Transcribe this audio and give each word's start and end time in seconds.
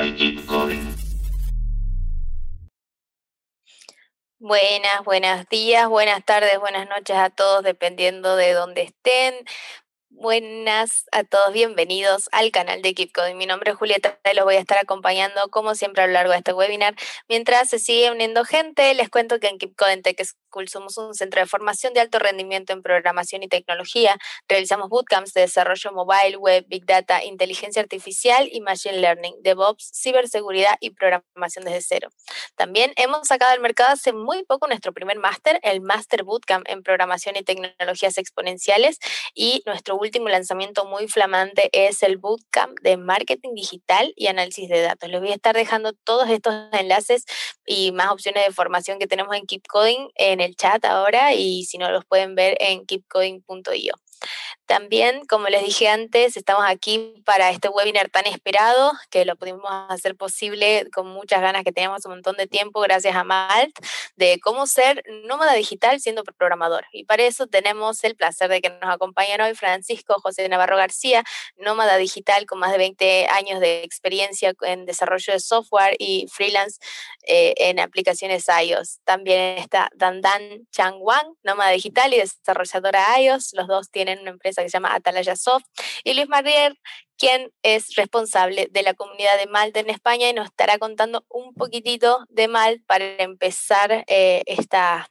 by 0.00 0.14
Keep. 0.16 0.40
Buenas, 4.38 5.04
buenos 5.04 5.46
días, 5.50 5.88
buenas 5.90 6.24
tardes, 6.24 6.58
buenas 6.58 6.88
noches 6.88 7.16
a 7.16 7.28
todos, 7.28 7.62
dependiendo 7.62 8.36
de 8.36 8.54
dónde 8.54 8.82
estén. 8.84 9.34
Buenas 10.08 11.04
a 11.12 11.24
todos, 11.24 11.52
bienvenidos 11.52 12.30
al 12.32 12.50
canal 12.50 12.80
de 12.80 12.94
Keep 12.94 13.12
Coding. 13.12 13.36
Mi 13.36 13.44
nombre 13.44 13.72
es 13.72 13.76
Julieta 13.76 14.18
y 14.30 14.34
los 14.34 14.46
voy 14.46 14.56
a 14.56 14.60
estar 14.60 14.78
acompañando 14.78 15.48
como 15.50 15.74
siempre 15.74 16.02
a 16.02 16.06
lo 16.06 16.14
largo 16.14 16.32
de 16.32 16.38
este 16.38 16.54
webinar. 16.54 16.94
Mientras 17.28 17.68
se 17.68 17.78
sigue 17.78 18.10
uniendo 18.10 18.46
gente, 18.46 18.94
les 18.94 19.10
cuento 19.10 19.38
que 19.38 19.48
en 19.48 19.58
Keep 19.58 19.76
Coding 19.76 20.02
Tech 20.02 20.18
School 20.50 20.68
somos 20.68 20.98
un 20.98 21.14
centro 21.14 21.40
de 21.40 21.46
formación 21.46 21.94
de 21.94 22.00
alto 22.00 22.18
rendimiento 22.18 22.72
en 22.72 22.82
programación 22.82 23.42
y 23.42 23.48
tecnología. 23.48 24.18
Realizamos 24.48 24.88
bootcamps 24.88 25.32
de 25.32 25.42
desarrollo 25.42 25.92
mobile, 25.92 26.36
web, 26.36 26.64
big 26.68 26.84
data, 26.84 27.24
inteligencia 27.24 27.80
artificial 27.80 28.48
y 28.50 28.60
machine 28.60 28.98
learning, 28.98 29.36
DevOps, 29.42 29.90
ciberseguridad 29.94 30.76
y 30.80 30.90
programación 30.90 31.64
desde 31.64 31.82
cero. 31.82 32.08
También 32.56 32.92
hemos 32.96 33.28
sacado 33.28 33.52
al 33.52 33.60
mercado 33.60 33.92
hace 33.92 34.12
muy 34.12 34.44
poco 34.44 34.66
nuestro 34.66 34.92
primer 34.92 35.18
máster, 35.18 35.60
el 35.62 35.80
Master 35.80 36.24
Bootcamp 36.24 36.66
en 36.68 36.82
programación 36.82 37.36
y 37.36 37.42
tecnologías 37.42 38.18
exponenciales 38.18 38.98
y 39.34 39.62
nuestro 39.66 39.96
último 39.96 40.28
lanzamiento 40.28 40.84
muy 40.84 41.06
flamante 41.08 41.70
es 41.72 42.02
el 42.02 42.18
Bootcamp 42.18 42.78
de 42.80 42.96
Marketing 42.96 43.54
Digital 43.54 44.12
y 44.16 44.26
Análisis 44.26 44.68
de 44.68 44.80
Datos. 44.80 45.08
Les 45.08 45.20
voy 45.20 45.30
a 45.30 45.34
estar 45.34 45.54
dejando 45.54 45.92
todos 45.92 46.28
estos 46.28 46.54
enlaces 46.72 47.24
y 47.66 47.92
más 47.92 48.10
opciones 48.10 48.44
de 48.46 48.52
formación 48.52 48.98
que 48.98 49.06
tenemos 49.06 49.36
en 49.36 49.46
Keep 49.46 49.66
Coding 49.68 50.08
en 50.16 50.39
el 50.40 50.56
chat 50.56 50.84
ahora 50.84 51.34
y 51.34 51.64
si 51.64 51.78
no 51.78 51.90
los 51.90 52.04
pueden 52.04 52.34
ver 52.34 52.56
en 52.60 52.86
keepcoding.io. 52.86 53.94
También, 54.66 55.24
como 55.26 55.48
les 55.48 55.64
dije 55.64 55.88
antes, 55.88 56.36
estamos 56.36 56.64
aquí 56.66 57.22
para 57.24 57.50
este 57.50 57.68
webinar 57.68 58.08
tan 58.08 58.26
esperado, 58.26 58.92
que 59.10 59.24
lo 59.24 59.36
pudimos 59.36 59.68
hacer 59.88 60.16
posible 60.16 60.88
con 60.92 61.08
muchas 61.08 61.40
ganas 61.40 61.64
que 61.64 61.72
teníamos 61.72 62.04
un 62.04 62.12
montón 62.12 62.36
de 62.36 62.46
tiempo 62.46 62.80
gracias 62.80 63.16
a 63.16 63.24
Malt, 63.24 63.76
de 64.16 64.38
cómo 64.40 64.66
ser 64.66 65.02
nómada 65.26 65.54
digital 65.54 66.00
siendo 66.00 66.22
programador. 66.24 66.86
Y 66.92 67.04
para 67.04 67.24
eso 67.24 67.46
tenemos 67.46 68.04
el 68.04 68.16
placer 68.16 68.48
de 68.48 68.60
que 68.60 68.70
nos 68.70 68.94
acompañen 68.94 69.40
hoy 69.40 69.54
Francisco 69.54 70.14
José 70.20 70.48
Navarro 70.48 70.76
García, 70.76 71.24
nómada 71.56 71.96
digital 71.96 72.46
con 72.46 72.58
más 72.58 72.72
de 72.72 72.78
20 72.78 73.26
años 73.28 73.60
de 73.60 73.82
experiencia 73.82 74.52
en 74.62 74.86
desarrollo 74.86 75.32
de 75.32 75.40
software 75.40 75.96
y 75.98 76.26
freelance 76.30 76.78
eh, 77.26 77.54
en 77.56 77.80
aplicaciones 77.80 78.46
iOS. 78.48 79.00
También 79.04 79.58
está 79.58 79.90
Dandan 79.94 80.66
Chang 80.70 80.96
Wang, 81.00 81.34
nómada 81.42 81.70
digital 81.70 82.12
y 82.14 82.18
desarrolladora 82.18 83.20
iOS. 83.20 83.52
Los 83.52 83.66
dos 83.68 83.90
tienen 83.90 84.09
una 84.18 84.30
empresa 84.30 84.62
que 84.62 84.68
se 84.68 84.74
llama 84.74 84.94
Atalaya 84.94 85.36
Soft, 85.36 85.64
y 86.04 86.14
Luis 86.14 86.28
Marrier, 86.28 86.76
quien 87.16 87.52
es 87.62 87.94
responsable 87.94 88.68
de 88.70 88.82
la 88.82 88.94
comunidad 88.94 89.38
de 89.38 89.46
Malt 89.46 89.76
en 89.76 89.90
España 89.90 90.28
y 90.28 90.32
nos 90.32 90.46
estará 90.46 90.78
contando 90.78 91.24
un 91.28 91.54
poquitito 91.54 92.24
de 92.28 92.48
Malt 92.48 92.84
para 92.86 93.04
empezar 93.18 94.04
eh, 94.08 94.42
esta 94.46 95.08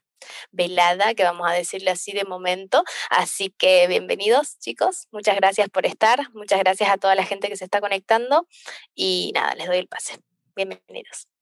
velada, 0.52 1.14
que 1.14 1.23
vamos 1.23 1.50
a 1.50 1.53
decirle 1.53 1.91
así 1.91 2.11
de 2.11 2.25
momento. 2.25 2.83
Así 3.09 3.53
que 3.58 3.88
bienvenidos 3.88 4.59
chicos, 4.59 5.08
muchas 5.11 5.36
gracias 5.36 5.69
por 5.69 5.86
estar, 5.86 6.19
muchas 6.34 6.59
gracias 6.59 6.89
a 6.89 6.97
toda 6.97 7.16
la 7.16 7.25
gente 7.25 7.47
que 7.47 7.56
se 7.56 7.66
está 7.66 7.81
conectando 7.81 8.47
y 8.95 9.31
nada, 9.34 9.56
les 9.56 9.67
doy 9.67 9.78
el 9.78 9.88
pase. 9.88 10.19
Bienvenidos. 10.56 11.39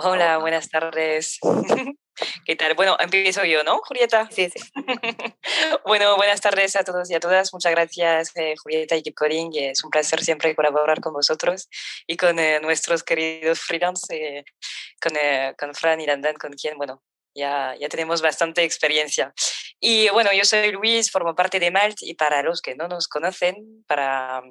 Hola, 0.00 0.38
buenas 0.38 0.68
tardes. 0.68 1.40
¿Qué 2.46 2.54
tal? 2.54 2.74
Bueno, 2.74 2.96
empiezo 3.00 3.44
yo, 3.44 3.64
¿no, 3.64 3.80
Julieta? 3.80 4.28
Sí, 4.30 4.48
sí. 4.48 4.60
bueno, 5.84 6.14
buenas 6.16 6.40
tardes 6.40 6.76
a 6.76 6.84
todos 6.84 7.10
y 7.10 7.16
a 7.16 7.20
todas. 7.20 7.52
Muchas 7.52 7.72
gracias, 7.72 8.30
eh, 8.36 8.54
Julieta 8.62 8.94
y 8.94 9.02
Keep 9.02 9.16
Coding. 9.16 9.50
Es 9.54 9.82
un 9.82 9.90
placer 9.90 10.22
siempre 10.22 10.54
colaborar 10.54 11.00
con 11.00 11.14
vosotros 11.14 11.68
y 12.06 12.16
con 12.16 12.38
eh, 12.38 12.60
nuestros 12.60 13.02
queridos 13.02 13.58
freelance, 13.58 14.14
eh, 14.14 14.44
con, 15.02 15.14
con 15.58 15.74
Fran 15.74 16.00
y 16.00 16.06
Dandan, 16.06 16.36
con 16.36 16.52
quien, 16.52 16.76
bueno, 16.76 17.02
ya, 17.34 17.74
ya 17.80 17.88
tenemos 17.88 18.22
bastante 18.22 18.62
experiencia. 18.62 19.34
Y 19.80 20.10
bueno, 20.10 20.30
yo 20.32 20.44
soy 20.44 20.70
Luis, 20.70 21.10
formo 21.10 21.34
parte 21.34 21.58
de 21.58 21.72
Malt 21.72 21.96
y 22.02 22.14
para 22.14 22.44
los 22.44 22.62
que 22.62 22.76
no 22.76 22.86
nos 22.86 23.08
conocen, 23.08 23.84
para 23.88 24.44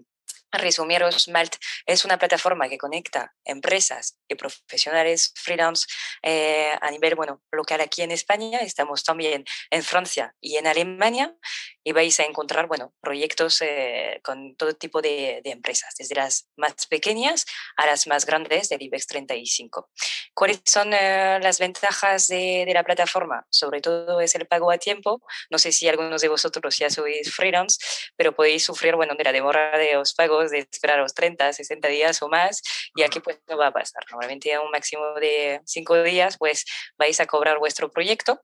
resumiros, 0.52 1.28
Malt 1.28 1.56
es 1.86 2.06
una 2.06 2.18
plataforma 2.18 2.70
que 2.70 2.78
conecta 2.78 3.34
empresas 3.46 4.18
profesionales 4.36 5.34
freelance 5.36 5.88
eh, 6.22 6.72
a 6.82 6.92
nivel 6.92 7.16
bueno, 7.16 7.42
local 7.52 7.82
aquí 7.82 8.02
en 8.02 8.12
España. 8.12 8.60
Estamos 8.60 9.04
también 9.04 9.46
en 9.70 9.84
Francia 9.84 10.36
y 10.42 10.58
en 10.58 10.68
Alemania 10.68 11.36
y 11.84 11.94
vais 11.94 12.20
a 12.20 12.24
encontrar 12.24 12.68
bueno, 12.68 12.94
proyectos 13.00 13.62
eh, 13.62 14.20
con 14.24 14.56
todo 14.56 14.74
tipo 14.74 15.02
de, 15.02 15.42
empresas, 15.46 15.96
desde 15.98 16.16
las 16.16 16.50
más 16.58 16.88
pequeñas 16.88 17.46
a 17.78 17.86
las 17.86 18.08
más 18.08 18.26
grandes 18.26 18.70
del 18.70 18.82
IBEX 18.82 19.08
35. 19.08 19.90
¿Cuáles 20.34 20.62
son 20.66 20.94
eh, 20.94 21.40
las 21.42 21.60
ventajas 21.60 22.28
de, 22.28 22.66
de, 22.68 22.74
la 22.74 22.84
plataforma? 22.84 23.46
Sobre 23.50 23.80
todo 23.80 24.20
es 24.20 24.36
el 24.36 24.46
pago 24.48 24.70
a 24.70 24.78
tiempo. 24.78 25.22
No 25.50 25.58
sé 25.58 25.72
si 25.72 25.88
algunos 25.88 26.22
de 26.22 26.28
vosotros 26.28 26.78
ya 26.78 26.90
sois 26.90 27.34
freelance, 27.34 27.80
pero 28.18 28.36
podéis 28.36 28.66
sufrir 28.66 28.96
bueno, 28.96 29.16
de 29.16 29.24
la 29.24 29.32
demora 29.32 29.78
de 29.78 29.94
los 29.94 30.14
pagos 30.14 30.52
de 30.52 30.60
esperar 30.60 31.00
los 31.00 31.14
30, 31.14 31.54
60 31.54 31.88
días 31.88 32.22
o 32.22 32.30
más, 32.30 32.62
y 32.96 33.04
aquí 33.04 33.20
pues 33.20 33.40
no 33.48 33.58
va 33.58 33.68
a 33.68 33.72
pasar. 33.72 34.04
Normalmente 34.18 34.52
a 34.52 34.62
un 34.62 34.72
máximo 34.72 35.14
de 35.20 35.62
5 35.66 36.02
días 36.02 36.38
pues 36.40 36.66
vais 36.98 37.20
a 37.20 37.28
cobrar 37.28 37.60
vuestro 37.60 37.92
proyecto 37.92 38.42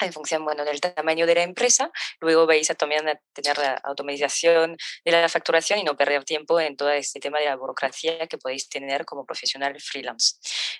en 0.00 0.12
función 0.12 0.44
bueno, 0.44 0.64
del 0.64 0.80
tamaño 0.80 1.26
de 1.26 1.34
la 1.34 1.42
empresa. 1.42 1.90
Luego 2.20 2.46
vais 2.46 2.70
a 2.70 2.74
también 2.74 3.04
tener 3.34 3.58
la 3.58 3.74
automatización 3.84 4.76
de 5.04 5.12
la 5.12 5.28
facturación 5.28 5.78
y 5.78 5.84
no 5.84 5.94
perder 5.96 6.24
tiempo 6.24 6.58
en 6.58 6.76
todo 6.76 6.90
este 6.90 7.20
tema 7.20 7.38
de 7.38 7.44
la 7.44 7.56
burocracia 7.56 8.26
que 8.26 8.38
podéis 8.38 8.68
tener 8.68 9.04
como 9.04 9.26
profesional 9.26 9.78
freelance. 9.80 10.36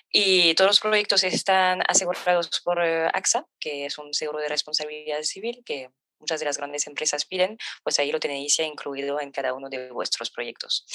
Y 0.09 0.55
todos 0.55 0.71
los 0.71 0.79
proyectos 0.79 1.23
están 1.23 1.81
asegurados 1.87 2.49
por 2.63 2.83
eh, 2.83 3.07
AXA, 3.13 3.45
que 3.59 3.85
es 3.85 3.97
un 3.99 4.13
seguro 4.13 4.39
de 4.39 4.49
responsabilidad 4.49 5.21
civil 5.21 5.61
que 5.63 5.89
muchas 6.25 6.39
de 6.39 6.47
las 6.47 6.57
grandes 6.57 6.87
empresas 6.87 7.25
piden, 7.25 7.57
pues 7.83 7.99
ahí 7.99 8.11
lo 8.11 8.19
tenéis 8.19 8.57
ya 8.57 8.63
incluido 8.63 9.21
en 9.21 9.31
cada 9.31 9.53
uno 9.53 9.69
de 9.69 9.91
vuestros 9.91 10.31
proyectos. 10.31 10.87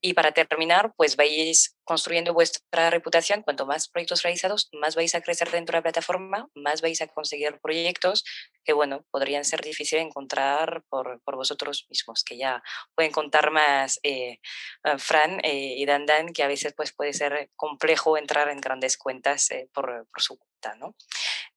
Y 0.00 0.14
para 0.14 0.32
terminar, 0.32 0.94
pues 0.96 1.16
vais 1.16 1.76
construyendo 1.84 2.32
vuestra 2.32 2.88
reputación. 2.88 3.42
Cuanto 3.42 3.66
más 3.66 3.88
proyectos 3.88 4.22
realizados, 4.22 4.70
más 4.72 4.94
vais 4.94 5.14
a 5.14 5.20
crecer 5.20 5.50
dentro 5.50 5.74
de 5.74 5.78
la 5.78 5.82
plataforma, 5.82 6.48
más 6.54 6.80
vais 6.80 7.02
a 7.02 7.08
conseguir 7.08 7.60
proyectos 7.60 8.24
que, 8.64 8.72
bueno, 8.72 9.04
podrían 9.10 9.44
ser 9.44 9.60
difíciles 9.60 10.02
de 10.02 10.08
encontrar 10.08 10.82
por, 10.88 11.20
por 11.22 11.36
vosotros 11.36 11.86
mismos, 11.90 12.24
que 12.24 12.38
ya 12.38 12.62
pueden 12.94 13.12
contar 13.12 13.50
más 13.50 14.00
eh, 14.02 14.38
eh, 14.84 14.98
Fran 14.98 15.40
eh, 15.42 15.74
y 15.76 15.84
Dan 15.84 16.06
Dan, 16.06 16.32
que 16.32 16.42
a 16.42 16.48
veces 16.48 16.72
pues, 16.74 16.92
puede 16.92 17.12
ser 17.12 17.50
complejo 17.56 18.16
entrar 18.16 18.48
en 18.48 18.60
grandes 18.60 18.96
cuentas 18.96 19.48
por, 19.74 20.06
por 20.10 20.22
su 20.22 20.38
cuenta, 20.38 20.76
¿no? 20.76 20.94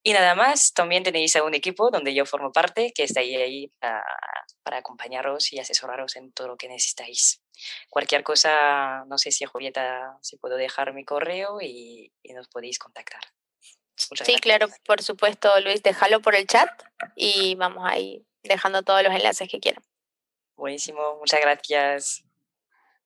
Y 0.05 0.11
nada 0.11 0.35
más, 0.35 0.73
también 0.73 1.01
tenéis 1.01 1.33
a 1.37 1.43
un 1.43 1.53
equipo 1.53 1.89
donde 1.89 2.13
yo 2.13 2.25
formo 2.25 2.51
parte, 2.51 2.91
que 2.93 3.03
está 3.03 3.21
ahí, 3.21 3.37
ahí 3.37 3.67
para, 3.79 4.03
para 4.61 4.77
acompañaros 4.79 5.53
y 5.53 5.59
asesoraros 5.59 6.17
en 6.17 6.33
todo 6.33 6.49
lo 6.49 6.57
que 6.57 6.67
necesitáis. 6.67 7.41
Cualquier 7.89 8.21
cosa, 8.21 9.05
no 9.05 9.17
sé 9.17 9.31
si 9.31 9.45
Julieta, 9.45 10.17
si 10.21 10.35
puedo 10.35 10.57
dejar 10.57 10.93
mi 10.93 11.05
correo 11.05 11.61
y, 11.61 12.11
nos 12.33 12.49
podéis 12.49 12.79
contactar. 12.79 13.21
sí, 13.95 14.35
claro, 14.41 14.67
por 14.85 15.01
supuesto, 15.01 15.57
Luis, 15.61 15.81
déjalo 15.81 16.21
por 16.21 16.35
el 16.35 16.47
chat 16.47 16.69
y 17.15 17.55
vamos 17.55 17.85
ahí 17.87 18.25
dejando 18.43 18.83
todos 18.83 19.03
los 19.03 19.13
enlaces 19.13 19.47
que 19.49 19.61
quieran. 19.61 19.83
Buenísimo, 20.57 21.15
muchas 21.17 21.39
gracias. 21.39 22.25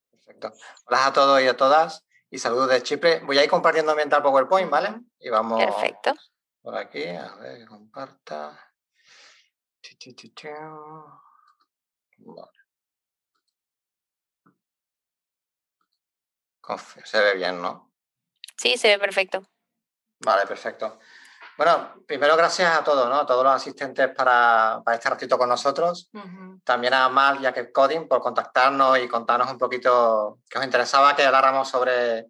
Perfecto. 0.10 0.52
Hola 0.86 1.06
a 1.06 1.14
todos 1.14 1.42
y 1.42 1.48
a 1.48 1.56
todas 1.56 2.06
y 2.32 2.40
saludos 2.40 2.70
de 2.70 2.82
Chipre. 2.82 3.20
Voy 3.20 3.38
a 3.38 3.44
ir 3.44 3.50
compartiendo 3.52 3.96
mientras 3.96 4.22
PowerPoint, 4.24 4.72
¿vale? 4.72 4.96
Y 5.20 5.30
vamos. 5.30 5.64
Perfecto 5.64 6.16
por 6.68 6.76
aquí, 6.76 7.08
a 7.08 7.34
ver, 7.36 7.66
comparta. 7.66 8.74
Se 17.06 17.22
ve 17.22 17.36
bien, 17.36 17.62
¿no? 17.62 17.94
Sí, 18.58 18.78
se 18.78 18.90
ve 18.90 19.00
perfecto. 19.00 19.48
Vale, 20.20 20.46
perfecto. 20.46 21.00
Bueno, 21.58 22.04
primero 22.06 22.36
gracias 22.36 22.78
a 22.78 22.84
todos, 22.84 23.08
¿no? 23.08 23.16
A 23.16 23.26
todos 23.26 23.46
los 23.46 23.54
asistentes 23.54 24.10
para, 24.14 24.82
para 24.84 24.98
este 24.98 25.10
ratito 25.10 25.38
con 25.38 25.48
nosotros. 25.48 26.12
También 26.66 26.94
a 26.96 27.08
Mal 27.08 27.42
y 27.42 27.46
a 27.46 27.72
Coding 27.72 28.10
por 28.10 28.20
contactarnos 28.20 29.00
y 29.00 29.08
contarnos 29.08 29.50
un 29.50 29.58
poquito 29.58 30.40
que 30.50 30.60
os 30.60 30.66
interesaba 30.66 31.16
que 31.16 31.24
habláramos 31.24 31.70
sobre 31.70 32.28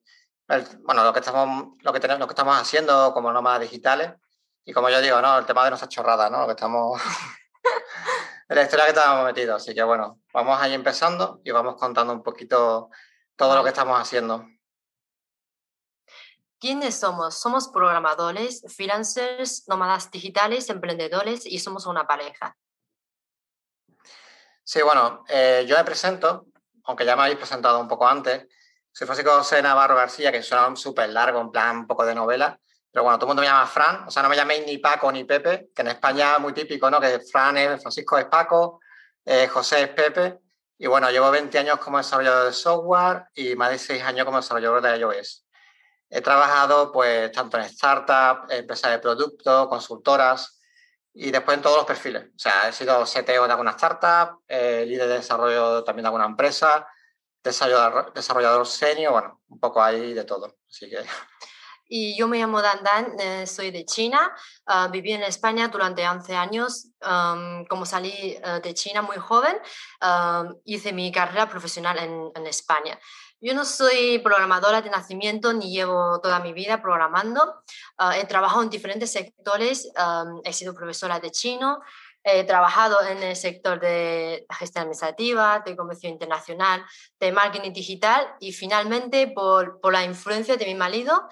bueno, 0.81 1.03
lo 1.03 1.11
que 1.11 1.21
estamos, 1.21 1.69
lo 1.81 1.91
que 1.91 1.99
tenemos, 1.99 2.19
lo 2.19 2.27
que 2.27 2.33
estamos 2.33 2.55
haciendo 2.55 3.11
como 3.15 3.33
nómadas 3.33 3.61
digitales. 3.61 4.11
Y 4.67 4.73
como 4.73 4.89
yo 4.89 4.99
digo, 4.99 5.21
¿no? 5.21 5.39
El 5.39 5.45
tema 5.45 5.63
de 5.63 5.69
nuestra 5.69 5.87
chorrada, 5.87 6.29
¿no? 6.29 6.41
Lo 6.41 6.45
que 6.47 6.51
estamos. 6.51 7.01
de 8.49 8.55
la 8.55 8.63
historia 8.63 8.83
que 8.83 8.91
estamos 8.91 9.23
metidos. 9.23 9.63
Así 9.63 9.73
que 9.73 9.81
bueno, 9.81 10.19
vamos 10.33 10.61
ahí 10.61 10.73
empezando 10.73 11.39
y 11.45 11.51
vamos 11.51 11.77
contando 11.77 12.11
un 12.11 12.21
poquito 12.21 12.89
todo 13.37 13.55
lo 13.55 13.63
que 13.63 13.69
estamos 13.69 13.97
haciendo. 13.97 14.45
¿Quiénes 16.59 16.99
somos? 16.99 17.39
Somos 17.39 17.69
programadores, 17.69 18.61
freelancers, 18.67 19.63
nómadas 19.69 20.11
digitales, 20.11 20.69
emprendedores 20.69 21.45
y 21.45 21.59
somos 21.59 21.85
una 21.85 22.05
pareja. 22.05 22.57
Sí, 24.65 24.81
bueno, 24.81 25.23
eh, 25.29 25.63
yo 25.65 25.77
me 25.77 25.85
presento, 25.85 26.47
aunque 26.83 27.05
ya 27.05 27.15
me 27.15 27.21
habéis 27.21 27.37
presentado 27.37 27.79
un 27.79 27.87
poco 27.87 28.05
antes. 28.05 28.45
soy 28.91 29.07
Francisco 29.07 29.31
José 29.31 29.61
Navarro 29.61 29.95
García, 29.95 30.29
que 30.29 30.43
suena 30.43 30.75
súper 30.75 31.07
largo, 31.11 31.39
en 31.39 31.51
plan 31.51 31.77
un 31.77 31.87
poco 31.87 32.05
de 32.05 32.15
novela. 32.15 32.59
Pero 32.97 33.03
bueno, 33.03 33.19
todo 33.19 33.27
el 33.27 33.35
mundo 33.35 33.41
me 33.41 33.47
llama 33.47 33.67
Fran, 33.67 34.07
o 34.07 34.09
sea, 34.09 34.23
no 34.23 34.29
me 34.29 34.35
llaméis 34.35 34.65
ni 34.65 34.79
Paco 34.79 35.11
ni 35.11 35.23
Pepe, 35.23 35.69
que 35.75 35.83
en 35.83 35.89
España 35.89 36.33
es 36.33 36.39
muy 36.39 36.51
típico, 36.51 36.89
¿no? 36.89 36.99
Que 36.99 37.19
Fran 37.19 37.55
es, 37.55 37.79
Francisco 37.79 38.17
es 38.17 38.25
Paco, 38.25 38.79
eh, 39.23 39.47
José 39.47 39.83
es 39.83 39.89
Pepe. 39.89 40.39
Y 40.79 40.87
bueno, 40.87 41.11
llevo 41.11 41.29
20 41.29 41.59
años 41.59 41.77
como 41.77 41.99
desarrollador 41.99 42.47
de 42.47 42.53
software 42.53 43.25
y 43.35 43.55
más 43.55 43.69
de 43.69 43.77
6 43.77 44.01
años 44.01 44.25
como 44.25 44.37
desarrollador 44.37 44.81
de 44.81 44.97
iOS. 44.97 45.45
He 46.09 46.21
trabajado 46.21 46.91
pues 46.91 47.31
tanto 47.31 47.59
en 47.59 47.69
startups, 47.69 48.51
empresas 48.51 48.89
de 48.89 48.97
producto, 48.97 49.69
consultoras 49.69 50.59
y 51.13 51.29
después 51.29 51.55
en 51.55 51.61
todos 51.61 51.77
los 51.77 51.85
perfiles. 51.85 52.23
O 52.35 52.39
sea, 52.39 52.67
he 52.67 52.73
sido 52.73 53.05
CTO 53.05 53.45
de 53.45 53.51
alguna 53.51 53.71
startup, 53.73 54.41
eh, 54.47 54.85
líder 54.87 55.07
de 55.07 55.17
desarrollo 55.17 55.83
también 55.83 56.01
de 56.01 56.07
alguna 56.07 56.25
empresa, 56.25 56.87
desarrollador, 57.43 58.11
desarrollador 58.15 58.65
senior, 58.65 59.11
bueno, 59.11 59.41
un 59.49 59.59
poco 59.59 59.83
ahí 59.83 60.15
de 60.15 60.23
todo. 60.23 60.57
Así 60.67 60.89
que... 60.89 61.05
Y 61.89 62.17
yo 62.17 62.27
me 62.27 62.37
llamo 62.37 62.61
Dan 62.61 62.83
Dan, 62.83 63.19
eh, 63.19 63.47
soy 63.47 63.71
de 63.71 63.85
China, 63.85 64.35
uh, 64.67 64.91
viví 64.91 65.13
en 65.13 65.23
España 65.23 65.69
durante 65.69 66.07
11 66.07 66.35
años. 66.35 66.87
Um, 67.01 67.65
como 67.65 67.85
salí 67.85 68.37
uh, 68.43 68.59
de 68.61 68.73
China 68.73 69.01
muy 69.01 69.17
joven, 69.17 69.55
uh, 70.01 70.53
hice 70.65 70.91
mi 70.91 71.11
carrera 71.11 71.47
profesional 71.47 71.97
en, 71.99 72.31
en, 72.35 72.47
España. 72.47 72.99
Yo 73.39 73.53
no 73.53 73.63
soy 73.63 74.19
programadora 74.19 74.81
de 74.81 74.89
nacimiento 74.89 75.53
ni 75.53 75.71
llevo 75.71 76.19
toda 76.21 76.39
mi 76.39 76.53
vida 76.53 76.81
programando. 76.81 77.61
he 78.15 78.25
trabajado 78.25 78.63
en 78.63 78.69
diferentes 78.69 79.11
sectores, 79.11 79.87
um, 79.95 80.41
he 80.43 80.53
sido 80.53 80.73
profesora 80.73 81.19
de 81.19 81.29
chino, 81.29 81.79
He 82.29 82.43
trabajado 82.43 83.01
en 83.07 83.23
el 83.23 83.37
sector 83.37 83.79
de 83.79 84.45
gestión 84.49 84.81
administrativa, 84.81 85.63
de 85.65 85.77
comercio 85.77 86.09
internacional, 86.09 86.83
de 87.21 87.31
marketing 87.31 87.71
digital 87.71 88.27
y 88.41 88.51
finalmente 88.51 89.27
por, 89.29 89.79
por 89.79 89.93
la 89.93 90.03
influencia 90.03 90.57
de 90.57 90.65
mi 90.65 90.75
marido 90.75 91.29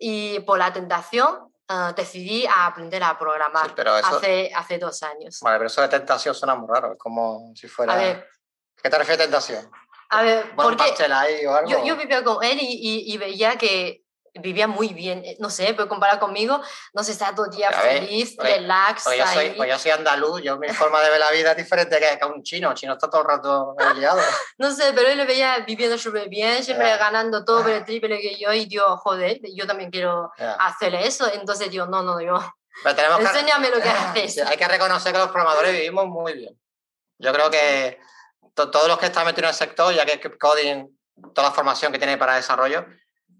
y 0.00 0.40
por 0.40 0.58
la 0.58 0.72
tentación 0.72 1.52
uh, 1.68 1.94
decidí 1.94 2.46
a 2.46 2.66
aprender 2.66 3.02
a 3.02 3.18
programar 3.18 3.74
hace, 4.04 4.50
hace 4.54 4.78
dos 4.78 5.02
años. 5.02 5.40
Vale, 5.40 5.58
pero 5.58 5.66
eso 5.66 5.82
de 5.82 5.88
tentación 5.88 6.34
suena 6.34 6.54
muy 6.54 6.68
raro, 6.68 6.92
es 6.92 6.98
como 6.98 7.52
si 7.54 7.68
fuera... 7.68 7.94
A 7.94 7.96
ver, 7.96 8.28
¿Qué 8.82 8.88
te 8.88 8.98
refieres 8.98 9.20
a 9.20 9.24
tentación? 9.24 9.70
A 10.10 10.22
ver, 10.22 10.52
porque 10.54 10.84
ahí 11.12 11.44
o 11.44 11.54
algo? 11.54 11.70
Yo, 11.70 11.84
yo, 11.84 11.96
vivía 11.96 12.24
con 12.24 12.42
él 12.42 12.58
y, 12.60 12.64
y, 12.64 13.12
y 13.12 13.18
veía 13.18 13.56
que 13.56 14.04
vivía 14.34 14.66
muy 14.66 14.88
bien, 14.88 15.24
eh, 15.24 15.36
no 15.38 15.50
sé, 15.50 15.74
pero 15.74 15.88
comparado 15.88 16.20
conmigo, 16.20 16.60
no 16.92 17.02
sé, 17.02 17.12
está 17.12 17.34
todo 17.34 17.46
el 17.46 17.56
día 17.56 17.70
feliz, 17.70 18.36
relax. 18.38 19.04
Pues 19.04 19.18
yo, 19.18 19.26
soy, 19.26 19.50
pues 19.50 19.68
yo 19.68 19.78
soy 19.78 19.90
andaluz, 19.90 20.42
yo 20.42 20.58
mi 20.58 20.68
forma 20.68 21.00
de 21.02 21.10
ver 21.10 21.20
la 21.20 21.30
vida 21.30 21.52
es 21.52 21.56
diferente 21.56 21.98
que, 21.98 22.24
un 22.26 22.42
chino, 22.42 22.70
un 22.70 22.74
chino 22.74 22.92
está 22.92 23.08
todo 23.08 23.22
el 23.22 23.28
rato 23.28 23.76
liado. 23.96 24.20
no 24.58 24.70
sé, 24.70 24.92
pero 24.94 25.08
él 25.08 25.18
lo 25.18 25.26
veía 25.26 25.58
viviendo 25.60 25.98
súper 25.98 26.28
bien, 26.28 26.62
siempre 26.62 26.96
ganando 26.96 27.44
todo 27.44 27.66
el 27.68 27.84
triple 27.84 28.20
que 28.20 28.36
yo, 28.38 28.52
y 28.52 28.66
digo, 28.66 28.96
joder, 28.98 29.40
yo 29.54 29.66
también 29.66 29.90
quiero 29.90 30.32
hacer 30.58 30.94
eso, 30.94 31.30
entonces 31.32 31.70
digo, 31.70 31.86
no, 31.86 32.02
no, 32.02 32.20
yo... 32.20 32.38
Enséñame 32.84 33.70
lo 33.70 33.80
que 33.80 33.88
haces. 33.88 34.38
Hay 34.46 34.56
que 34.56 34.68
reconocer 34.68 35.12
que 35.12 35.18
los 35.18 35.28
programadores 35.28 35.72
vivimos 35.72 36.06
muy 36.06 36.34
bien. 36.34 36.60
Yo 37.18 37.32
creo 37.32 37.50
que 37.50 37.98
todos 38.54 38.88
los 38.88 38.98
que 38.98 39.06
están 39.06 39.26
metidos 39.26 39.48
en 39.48 39.48
el 39.48 39.54
sector, 39.54 39.94
ya 39.94 40.06
que 40.06 40.20
coding, 40.38 40.86
toda 41.34 41.48
la 41.48 41.54
formación 41.54 41.92
que 41.92 41.98
tiene 41.98 42.16
para 42.16 42.36
desarrollo, 42.36 42.86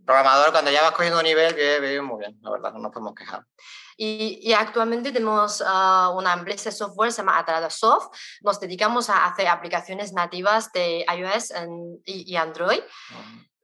programador, 0.08 0.52
cuando 0.52 0.70
ya 0.70 0.80
vas 0.80 0.92
cogiendo 0.92 1.22
nivel, 1.22 1.54
vive, 1.54 2.00
muy 2.00 2.20
bien, 2.20 2.38
la 2.40 2.50
verdad, 2.50 2.72
no 2.72 2.78
nos 2.78 2.92
podemos 2.92 3.14
quejar. 3.14 3.44
Y, 3.94 4.40
y 4.42 4.54
actualmente 4.54 5.12
tenemos 5.12 5.60
uh, 5.60 6.16
una 6.16 6.32
empresa 6.32 6.70
de 6.70 6.76
software, 6.76 7.12
se 7.12 7.20
llama 7.20 7.44
Soft. 7.68 8.16
Nos 8.40 8.58
dedicamos 8.58 9.10
a 9.10 9.26
hacer 9.26 9.48
aplicaciones 9.48 10.14
nativas 10.14 10.72
de 10.72 11.04
iOS 11.14 11.52
y, 12.06 12.32
y, 12.32 12.36
Android. 12.36 12.80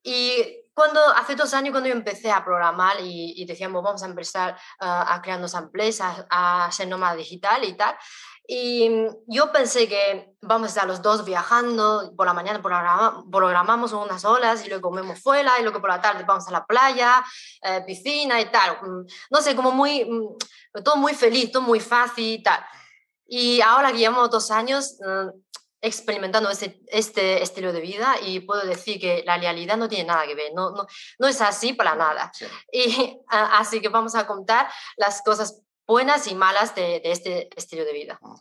Y 0.02 0.60
cuando 0.74 1.00
hace 1.16 1.34
dos 1.34 1.54
años 1.54 1.70
cuando 1.70 1.88
yo 1.88 1.94
empecé 1.94 2.30
a 2.30 2.44
programar 2.44 3.00
y, 3.00 3.40
y 3.40 3.46
decíamos 3.46 3.82
vamos 3.82 4.02
a 4.02 4.06
empezar 4.06 4.52
uh, 4.82 5.12
a 5.14 5.22
crear 5.22 5.40
nuestra 5.40 5.60
empresa, 5.60 6.26
a, 6.28 6.66
a 6.66 6.72
ser 6.72 6.88
nómada 6.88 7.14
digital 7.14 7.64
y 7.64 7.74
tal, 7.74 7.96
y 8.46 8.90
yo 9.26 9.50
pensé 9.52 9.88
que 9.88 10.34
vamos 10.42 10.66
a 10.66 10.68
estar 10.68 10.86
los 10.86 11.00
dos 11.00 11.24
viajando, 11.24 12.12
por 12.14 12.26
la 12.26 12.34
mañana 12.34 12.60
programamos 12.60 13.92
unas 13.92 14.24
horas 14.26 14.64
y 14.64 14.68
luego 14.68 14.90
comemos 14.90 15.18
fuera 15.20 15.58
y 15.58 15.62
luego 15.62 15.80
por 15.80 15.88
la 15.88 16.02
tarde 16.02 16.24
vamos 16.26 16.46
a 16.48 16.50
la 16.50 16.66
playa, 16.66 17.24
eh, 17.62 17.82
piscina 17.86 18.38
y 18.40 18.50
tal. 18.50 18.76
Mm, 18.82 19.06
no 19.30 19.40
sé, 19.40 19.56
como 19.56 19.70
muy, 19.70 20.04
mm, 20.04 20.82
todo 20.84 20.96
muy 20.96 21.14
feliz, 21.14 21.52
todo 21.52 21.62
muy 21.62 21.80
fácil 21.80 22.24
y 22.24 22.42
tal. 22.42 22.62
Y 23.26 23.62
ahora 23.62 23.92
que 23.92 23.98
llevamos 23.98 24.28
dos 24.28 24.50
años 24.50 24.98
mm, 25.00 25.28
experimentando 25.80 26.50
este, 26.50 26.82
este 26.88 27.42
estilo 27.42 27.72
de 27.72 27.80
vida 27.80 28.16
y 28.22 28.40
puedo 28.40 28.66
decir 28.66 29.00
que 29.00 29.22
la 29.26 29.38
realidad 29.38 29.78
no 29.78 29.88
tiene 29.88 30.04
nada 30.04 30.26
que 30.26 30.34
ver, 30.34 30.52
no, 30.54 30.70
no, 30.70 30.86
no 31.18 31.26
es 31.28 31.40
así 31.40 31.72
para 31.72 31.94
nada. 31.94 32.30
Y 32.70 33.18
así 33.28 33.80
que 33.80 33.88
vamos 33.88 34.14
a 34.14 34.26
contar 34.26 34.68
las 34.96 35.22
cosas 35.22 35.63
buenas 35.86 36.26
y 36.26 36.34
malas 36.34 36.74
de, 36.74 37.00
este 37.04 37.48
estilo 37.56 37.84
de 37.84 37.92
vida. 37.92 38.18
Ah, 38.22 38.34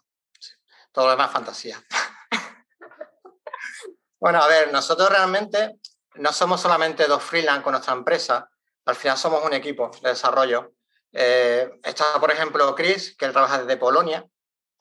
Todo 0.91 1.05
lo 1.05 1.11
demás 1.11 1.31
fantasía. 1.31 1.83
bueno, 4.19 4.41
a 4.41 4.47
ver, 4.47 4.71
nosotros 4.71 5.09
realmente 5.09 5.79
no 6.15 6.31
somos 6.31 6.61
solamente 6.61 7.05
dos 7.05 7.23
freelance 7.23 7.63
con 7.63 7.71
nuestra 7.71 7.93
empresa, 7.93 8.49
al 8.85 8.95
final 8.95 9.17
somos 9.17 9.43
un 9.43 9.53
equipo 9.53 9.91
de 10.01 10.09
desarrollo. 10.09 10.73
Eh, 11.11 11.69
está, 11.83 12.19
por 12.19 12.31
ejemplo, 12.31 12.73
Chris, 12.75 13.15
que 13.15 13.25
él 13.25 13.31
trabaja 13.31 13.59
desde 13.59 13.77
Polonia 13.77 14.25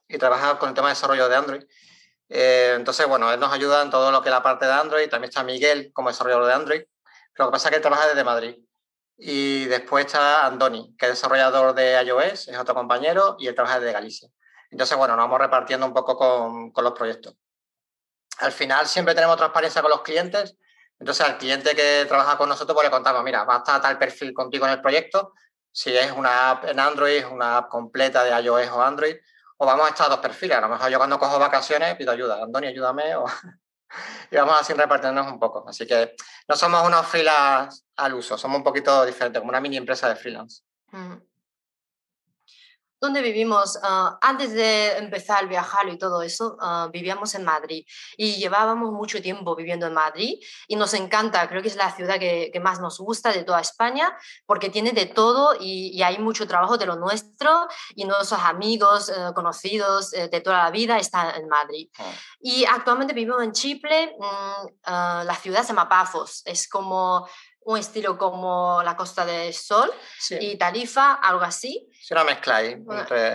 y 0.07 0.17
trabaja 0.17 0.59
con 0.59 0.69
el 0.69 0.75
tema 0.75 0.89
de 0.89 0.95
desarrollo 0.95 1.29
de 1.29 1.35
Android. 1.35 1.63
Eh, 2.29 2.73
entonces, 2.75 3.07
bueno, 3.07 3.31
él 3.31 3.39
nos 3.39 3.53
ayuda 3.53 3.81
en 3.81 3.89
todo 3.89 4.11
lo 4.11 4.21
que 4.21 4.29
es 4.29 4.33
la 4.33 4.43
parte 4.43 4.65
de 4.65 4.73
Android. 4.73 5.09
También 5.09 5.29
está 5.29 5.43
Miguel 5.43 5.91
como 5.93 6.09
desarrollador 6.09 6.47
de 6.47 6.53
Android. 6.53 6.81
Lo 7.35 7.45
que 7.45 7.51
pasa 7.51 7.67
es 7.67 7.71
que 7.71 7.75
él 7.77 7.81
trabaja 7.81 8.07
desde 8.07 8.23
Madrid. 8.23 8.57
Y 9.17 9.65
después 9.65 10.05
está 10.05 10.45
Andoni, 10.45 10.95
que 10.97 11.05
es 11.05 11.11
desarrollador 11.13 11.73
de 11.75 12.01
iOS, 12.03 12.47
es 12.47 12.57
otro 12.57 12.73
compañero, 12.73 13.35
y 13.39 13.47
él 13.47 13.55
trabaja 13.55 13.79
desde 13.79 13.93
Galicia. 13.93 14.29
Entonces, 14.71 14.97
bueno, 14.97 15.15
nos 15.15 15.25
vamos 15.25 15.39
repartiendo 15.39 15.85
un 15.85 15.93
poco 15.93 16.17
con, 16.17 16.71
con 16.71 16.83
los 16.83 16.93
proyectos. 16.93 17.35
Al 18.39 18.51
final 18.51 18.87
siempre 18.87 19.13
tenemos 19.13 19.37
transparencia 19.37 19.81
con 19.81 19.91
los 19.91 20.01
clientes. 20.01 20.57
Entonces, 20.99 21.25
al 21.25 21.37
cliente 21.37 21.75
que 21.75 22.05
trabaja 22.07 22.37
con 22.37 22.49
nosotros, 22.49 22.73
pues 22.73 22.87
le 22.87 22.91
contamos, 22.91 23.23
mira, 23.23 23.43
va 23.43 23.55
a 23.55 23.57
estar 23.59 23.81
tal 23.81 23.97
perfil 23.99 24.33
contigo 24.33 24.65
en 24.65 24.71
el 24.71 24.81
proyecto. 24.81 25.33
Si 25.71 25.95
es 25.95 26.11
una 26.11 26.51
app 26.51 26.65
en 26.65 26.79
Android, 26.79 27.25
una 27.27 27.57
app 27.57 27.69
completa 27.69 28.23
de 28.23 28.31
iOS 28.43 28.69
o 28.69 28.81
Android, 28.81 29.15
o 29.57 29.65
vamos 29.65 29.85
a 29.85 29.89
estar 29.89 30.09
dos 30.09 30.19
perfiles. 30.19 30.57
A 30.57 30.61
lo 30.61 30.69
mejor 30.69 30.89
yo 30.89 30.97
cuando 30.97 31.19
cojo 31.19 31.39
vacaciones 31.39 31.95
pido 31.95 32.11
ayuda. 32.11 32.43
Andoni, 32.43 32.67
ayúdame. 32.67 33.15
O... 33.15 33.25
y 34.31 34.35
vamos 34.35 34.55
así 34.59 34.73
repartiéndonos 34.73 35.31
un 35.31 35.39
poco. 35.39 35.63
Así 35.67 35.85
que 35.85 36.15
no 36.47 36.55
somos 36.55 36.85
unos 36.85 37.05
freelance 37.07 37.83
al 37.95 38.13
uso, 38.13 38.37
somos 38.37 38.57
un 38.57 38.63
poquito 38.63 39.05
diferentes, 39.05 39.39
como 39.39 39.49
una 39.49 39.61
mini 39.61 39.77
empresa 39.77 40.09
de 40.09 40.15
freelance. 40.15 40.63
¿Dónde 43.03 43.21
vivimos? 43.21 43.77
Ah, 43.83 44.17
antes 44.21 44.53
de 44.53 44.97
empezar 44.97 45.43
a 45.43 45.47
viajar 45.47 45.89
y 45.89 45.97
todo 45.97 46.21
eso, 46.21 46.55
uh, 46.61 46.89
vivíamos 46.89 47.35
en 47.35 47.43
Madrid 47.43 47.85
y 48.15 48.35
llevábamos 48.35 48.93
mucho 48.93 49.21
tiempo 49.21 49.57
viviendo 49.57 49.85
en 49.87 49.93
Madrid 49.93 50.39
y 50.69 50.77
nos 50.77 50.93
encanta, 50.93 51.49
creo 51.49 51.61
que 51.61 51.67
es 51.67 51.75
la 51.75 51.93
ciudad 51.93 52.17
que, 52.17 52.49
que 52.53 52.61
más 52.61 52.79
nos 52.79 52.99
gusta 52.99 53.33
de 53.33 53.43
toda 53.43 53.59
España 53.59 54.17
porque 54.45 54.69
tiene 54.69 54.93
de 54.93 55.05
todo 55.05 55.53
y, 55.59 55.89
y 55.89 56.01
hay 56.01 56.17
mucho 56.17 56.47
trabajo 56.47 56.77
de 56.77 56.85
lo 56.85 56.95
nuestro 56.95 57.67
y 57.93 58.05
nuestros 58.05 58.39
amigos, 58.39 59.09
uh, 59.09 59.33
conocidos 59.33 60.13
uh, 60.13 60.29
de 60.29 60.39
toda 60.39 60.63
la 60.63 60.71
vida 60.71 60.97
están 60.97 61.35
en 61.35 61.49
Madrid. 61.49 61.89
Oh. 61.99 62.03
Y 62.39 62.63
actualmente 62.63 63.13
vivimos 63.13 63.43
en 63.43 63.51
Chipre, 63.51 64.15
mm, 64.17 65.25
la 65.25 65.37
ciudad 65.41 65.63
se 65.63 65.73
llama 65.73 65.89
Pafos, 65.89 66.41
es 66.45 66.69
como 66.69 67.27
un 67.65 67.77
estilo 67.77 68.17
como 68.17 68.81
la 68.83 68.95
Costa 68.95 69.25
del 69.25 69.53
Sol 69.53 69.91
y 70.39 70.57
Tarifa, 70.57 71.13
algo 71.13 71.41
así. 71.41 71.89
Es 71.99 72.11
una 72.11 72.23
mezcla 72.23 72.57
ahí. 72.57 72.83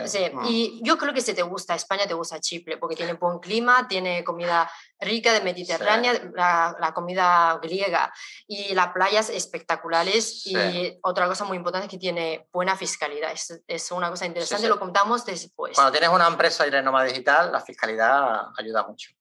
Sí, 0.07 0.31
mm. 0.33 0.45
y 0.47 0.81
yo 0.83 0.99
creo 0.99 1.15
que 1.15 1.21
si 1.21 1.35
te 1.35 1.43
gusta 1.43 1.75
España, 1.75 2.07
te 2.07 2.15
gusta 2.15 2.41
Chipre, 2.41 2.77
porque 2.77 2.97
tiene 2.97 3.15
buen 3.15 3.39
clima, 3.39 3.89
tiene 3.89 4.23
comida 4.23 4.71
rica 5.01 5.33
de 5.33 5.41
Mediterránea, 5.41 6.13
la, 6.35 6.77
la, 6.79 6.93
comida 6.93 7.59
griega 7.63 8.13
y 8.47 8.75
las 8.75 8.89
playas 8.89 9.31
espectaculares. 9.31 10.47
Y 10.47 10.99
otra 11.03 11.27
cosa 11.27 11.45
muy 11.45 11.57
importante 11.57 11.87
es 11.87 11.91
que 11.91 11.99
tiene 11.99 12.49
buena 12.53 12.77
fiscalidad. 12.77 13.33
Es, 13.33 13.63
es 13.67 13.91
una 13.93 14.11
cosa 14.11 14.27
interesante, 14.27 14.69
lo 14.69 14.79
contamos 14.79 15.25
después. 15.25 15.75
Cuando 15.75 15.93
tienes 15.93 16.11
una 16.11 16.27
empresa 16.27 16.65
y 16.65 16.69
eres 16.69 16.85
nómada 16.85 17.07
digital, 17.07 17.51
la 17.53 17.61
fiscalidad 17.61 18.49
ayuda 18.57 18.87
mucho. 18.87 19.18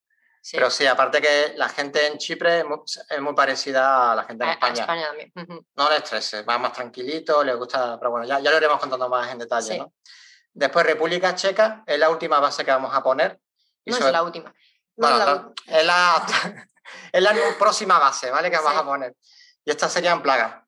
Pero 0.51 0.69
sí, 0.69 0.85
aparte 0.85 1.21
que 1.21 1.53
la 1.55 1.67
gente 1.69 2.07
en 2.07 2.17
Chipre 2.17 2.59
es 3.09 3.21
muy, 3.21 3.33
parecida 3.35 4.11
a 4.11 4.15
la 4.15 4.23
gente 4.23 4.43
en 4.45 4.51
España. 4.51 4.81
España 4.81 5.07
también. 5.07 5.31
No 5.75 5.89
le 5.89 5.97
estreses, 5.97 6.45
va 6.47 6.57
más 6.57 6.73
tranquilito, 6.73 7.43
le 7.43 7.53
gusta, 7.55 7.97
pero 7.99 8.11
bueno, 8.11 8.25
ya, 8.25 8.39
ya 8.39 8.51
lo 8.51 8.57
iremos 8.57 8.79
contando 8.79 9.09
más 9.09 9.31
en 9.31 9.39
detalle. 9.39 9.79
¿no? 9.79 9.93
Después 10.53 10.85
República 10.85 11.35
Checa 11.35 11.83
es 11.85 11.99
la 11.99 12.09
última 12.09 12.39
base 12.39 12.63
que 12.63 12.71
vamos 12.71 12.93
a 12.93 13.03
poner. 13.03 13.39
no 13.85 13.95
es 13.95 14.11
la 14.11 14.23
última. 14.23 14.53
bueno, 14.95 15.53
es, 15.65 15.85
la, 15.85 16.25
es 17.11 17.21
la 17.21 17.33
próxima 17.59 17.99
base, 17.99 18.31
¿vale? 18.31 18.49
Que 18.49 18.57
vamos 18.57 18.81
a 18.81 18.85
poner. 18.85 19.15
Y 19.65 19.71
esta 19.71 19.89
sería 19.89 20.13
en 20.13 20.21
Praga. 20.21 20.65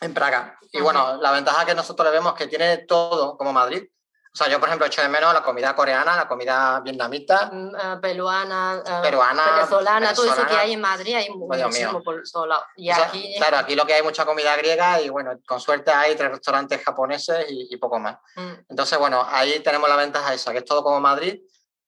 En 0.00 0.14
Praga. 0.14 0.58
Y 0.72 0.80
bueno, 0.80 1.16
la 1.16 1.32
ventaja 1.32 1.66
que 1.66 1.74
nosotros 1.74 2.06
le 2.06 2.12
vemos 2.12 2.32
es 2.32 2.38
que 2.38 2.46
tiene 2.46 2.78
todo 2.78 3.36
como 3.36 3.52
Madrid. 3.52 3.88
O 4.32 4.36
sea, 4.38 4.46
yo, 4.48 4.60
por 4.60 4.68
ejemplo, 4.68 4.86
echo 4.86 5.00
de 5.02 5.08
menos 5.08 5.32
la 5.32 5.42
comida 5.42 5.74
coreana, 5.74 6.14
la 6.14 6.28
comida 6.28 6.80
vietnamita. 6.80 7.50
Eh, 7.52 7.96
peruana, 8.00 8.82
eh, 8.84 8.98
Peruana, 9.02 9.42
venezolana, 9.56 10.12
todo 10.14 10.26
eso 10.26 10.46
que 10.46 10.54
hay 10.54 10.72
en 10.74 10.80
Madrid, 10.80 11.14
hay 11.14 11.24
Dios 11.24 11.36
muchísimo 11.38 12.02
por 12.02 12.22
lados. 12.46 12.64
Y 12.76 12.90
O 12.90 12.94
sea, 12.94 13.06
aquí, 13.06 13.34
Claro, 13.38 13.56
aquí 13.56 13.74
lo 13.74 13.86
que 13.86 13.94
hay 13.94 14.02
mucha 14.02 14.24
comida 14.26 14.54
griega 14.56 15.00
y 15.00 15.08
bueno, 15.08 15.32
con 15.46 15.60
suerte 15.60 15.90
hay 15.90 16.14
tres 16.14 16.30
restaurantes 16.30 16.84
japoneses 16.84 17.46
y, 17.50 17.68
y 17.74 17.76
poco 17.78 17.98
más. 17.98 18.18
mm, 18.36 18.52
Entonces, 18.68 18.98
bueno, 18.98 19.26
ahí 19.28 19.60
tenemos 19.60 19.88
la 19.88 19.96
ventaja 19.96 20.34
esa, 20.34 20.52
que 20.52 20.58
es 20.58 20.64
todo 20.64 20.82
como 20.84 21.00
Madrid, 21.00 21.40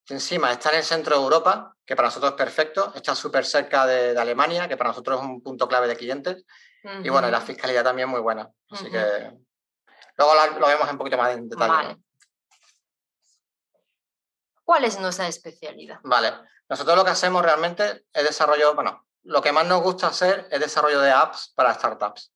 que 0.05 0.15
encima 0.15 0.51
está 0.51 0.71
en 0.71 0.77
el 0.77 0.85
centro 0.85 1.17
de 1.17 1.23
Europa, 1.23 1.75
que 1.85 1.95
para 1.95 2.09
nosotros 2.09 2.33
es 2.33 2.37
perfecto, 2.37 2.93
está 2.95 3.15
súper 3.15 3.45
cerca 3.45 3.85
de, 3.87 4.15
de 4.15 4.21
Alemania, 4.21 4.67
que 4.67 4.77
para 4.77 4.89
nosotros 4.91 5.21
es 5.21 5.25
un 5.27 5.43
punto 5.43 5.69
clave 5.69 5.89
de 5.89 5.97
clientes, 5.97 6.45
y 7.05 7.11
bueno, 7.11 7.29
y 7.29 7.31
la 7.31 7.39
ujú. 7.39 7.49
fiscalidad 7.49 7.85
también 7.85 8.09
muy 8.09 8.21
buena. 8.21 8.49
Así 8.71 8.85
Ujú. 8.85 8.93
que 8.93 9.33
luego 10.17 10.35
la- 10.35 10.47
lo 10.59 10.67
vemos 10.67 10.91
un 10.91 10.97
poquito 10.99 11.17
más 11.19 11.33
en 11.35 11.49
detalle. 11.49 11.71
Vale. 11.73 11.89
¿no? 11.95 12.01
¿Cuál 14.71 14.85
es 14.85 15.01
nuestra 15.01 15.27
especialidad? 15.27 15.99
Vale, 16.05 16.33
nosotros 16.69 16.97
lo 16.97 17.05
que 17.05 17.11
hacemos 17.11 17.43
realmente 17.43 18.05
es 18.13 18.23
desarrollo, 18.23 18.73
bueno, 18.77 19.05
lo 19.25 19.43
que 19.43 19.51
más 19.51 19.67
nos 19.67 19.83
gusta 19.83 20.07
hacer 20.07 20.47
es 20.49 20.61
desarrollo 20.61 21.01
de 21.01 21.11
apps 21.11 21.53
para 21.57 21.75
startups. 21.75 22.33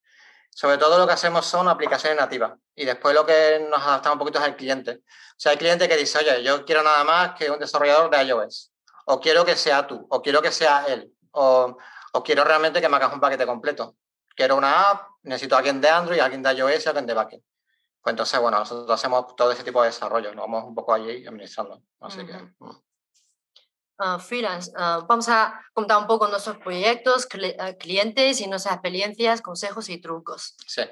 Sobre 0.49 0.77
todo 0.77 0.97
lo 0.97 1.07
que 1.07 1.13
hacemos 1.13 1.45
son 1.45 1.69
aplicaciones 1.69 2.19
nativas 2.19 2.51
y 2.75 2.83
después 2.83 3.15
lo 3.15 3.25
que 3.25 3.65
nos 3.71 3.81
adaptamos 3.81 4.15
un 4.15 4.19
poquito 4.19 4.39
es 4.39 4.43
al 4.43 4.57
cliente. 4.57 4.91
O 4.91 5.37
sea, 5.37 5.53
hay 5.53 5.57
cliente 5.57 5.87
que 5.87 5.95
dice, 5.95 6.17
oye, 6.17 6.43
yo 6.43 6.65
quiero 6.65 6.83
nada 6.83 7.05
más 7.05 7.35
que 7.35 7.49
un 7.49 7.57
desarrollador 7.57 8.09
de 8.09 8.21
iOS, 8.23 8.73
o 9.05 9.21
quiero 9.21 9.45
que 9.45 9.55
sea 9.55 9.87
tú, 9.87 10.05
o 10.09 10.21
quiero 10.21 10.41
que 10.41 10.51
sea 10.51 10.87
él, 10.89 11.09
o, 11.31 11.77
quiero 12.25 12.43
realmente 12.43 12.81
que 12.81 12.89
me 12.89 12.97
hagas 12.97 13.13
un 13.13 13.21
paquete 13.21 13.45
completo. 13.45 13.95
Quiero 14.35 14.57
una 14.57 14.91
app, 14.91 15.07
necesito 15.23 15.55
a 15.55 15.59
alguien 15.59 15.79
de 15.79 15.87
Android, 15.87 16.19
alguien 16.19 16.43
de 16.43 16.51
iOS 16.51 16.85
y 16.85 16.89
alguien 16.89 17.05
de 17.05 17.13
backend. 17.13 17.43
Pues 18.05 18.13
entonces, 18.13 18.39
bueno, 18.39 18.59
nosotros 18.59 18.87
hacemos 18.91 19.35
todo 19.35 19.51
ese 19.51 19.63
tipo 19.63 19.81
de 19.81 19.87
desarrollo, 19.87 20.29
nos 20.35 20.45
vamos 20.45 20.65
un 20.65 20.75
poco 20.75 20.93
allí 20.93 21.25
administrando. 21.25 21.81
Así 22.01 22.23
que, 22.23 22.33
Ujú. 22.35 22.65
mm. 22.67 22.81
Ah, 23.97 24.19
freelance, 24.19 24.71
ah, 24.77 25.03
vamos 25.07 25.27
a 25.27 25.59
contar 25.73 25.97
un 25.97 26.05
poco 26.05 26.27
nuestros 26.27 26.57
proyectos, 26.57 27.27
cli- 27.27 27.55
ah, 27.57 27.73
clientes 27.73 28.41
y 28.41 28.47
nuestras 28.47 28.75
experiencias, 28.75 29.41
consejos 29.41 29.89
y 29.89 29.99
trucos. 29.99 30.55
Sí. 30.67 30.83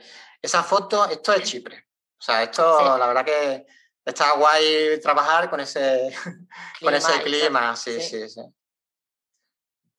Esa 0.42 0.64
foto, 0.64 1.06
esto 1.06 1.34
es 1.34 1.44
Chipre. 1.44 1.86
O 2.18 2.24
sea, 2.24 2.42
esto, 2.42 2.80
Sí. 2.80 2.86
la 2.98 3.06
verdad 3.06 3.26
que 3.26 3.68
está 4.04 4.32
guay 4.34 5.00
trabajar 5.00 5.52
con 5.52 5.60
ese, 5.60 6.12
con 6.82 6.96
ese 6.96 7.08
Clima 7.10 7.14
y 7.14 7.18
tal. 7.20 7.24
clima. 7.26 7.76
Sí, 7.76 8.02
Sí. 8.02 8.22
sí, 8.22 8.30
sí. 8.30 8.42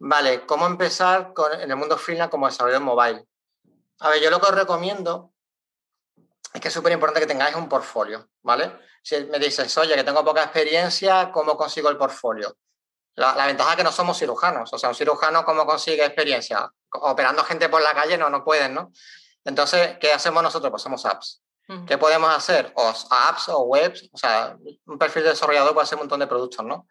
Vale, 0.00 0.44
¿cómo 0.46 0.66
empezar 0.66 1.32
con, 1.32 1.52
en 1.60 1.70
el 1.70 1.76
mundo 1.76 1.96
freelance 1.96 2.30
como 2.32 2.46
desarrollador 2.46 2.82
mobile? 2.84 3.24
A 4.00 4.08
ver, 4.08 4.20
yo 4.20 4.30
lo 4.30 4.40
que 4.40 4.46
os 4.46 4.54
recomiendo 4.56 5.30
es 6.54 6.60
que 6.60 6.68
es 6.68 6.74
súper 6.74 6.92
importante 6.92 7.20
que 7.20 7.26
tengáis 7.26 7.56
un 7.56 7.68
portfolio, 7.68 8.28
¿vale? 8.42 8.78
Si 9.02 9.22
me 9.24 9.38
dices, 9.38 9.76
oye, 9.76 9.94
que 9.96 10.04
tengo 10.04 10.24
poca 10.24 10.44
experiencia, 10.44 11.30
¿cómo 11.32 11.56
consigo 11.56 11.88
el 11.90 11.96
portfolio? 11.98 12.56
La, 13.16 13.34
la 13.34 13.46
ventaja 13.46 13.72
es 13.72 13.76
que 13.76 13.84
no 13.84 13.92
somos 13.92 14.18
cirujanos, 14.18 14.72
o 14.72 14.78
sea, 14.78 14.88
un 14.88 14.94
cirujano, 14.94 15.44
¿cómo 15.44 15.66
consigue 15.66 16.04
experiencia? 16.04 16.70
Operando 16.92 17.44
gente 17.44 17.68
por 17.68 17.82
la 17.82 17.92
calle 17.92 18.16
no, 18.16 18.30
no 18.30 18.44
pueden, 18.44 18.72
¿no? 18.74 18.92
Entonces, 19.44 19.98
¿qué 20.00 20.12
hacemos 20.12 20.42
nosotros? 20.42 20.70
Pues 20.70 20.82
hacemos 20.82 21.04
apps. 21.04 21.42
Ujú. 21.68 21.86
¿Qué 21.86 21.98
podemos 21.98 22.34
hacer? 22.34 22.72
O 22.76 22.88
apps 23.10 23.48
o 23.48 23.62
webs, 23.62 24.08
o 24.12 24.16
sea, 24.16 24.56
un 24.86 24.98
perfil 24.98 25.24
de 25.24 25.30
desarrollador 25.30 25.74
puede 25.74 25.84
hacer 25.84 25.96
un 25.96 26.02
montón 26.02 26.20
de 26.20 26.26
productos, 26.26 26.64
¿no? 26.64 26.88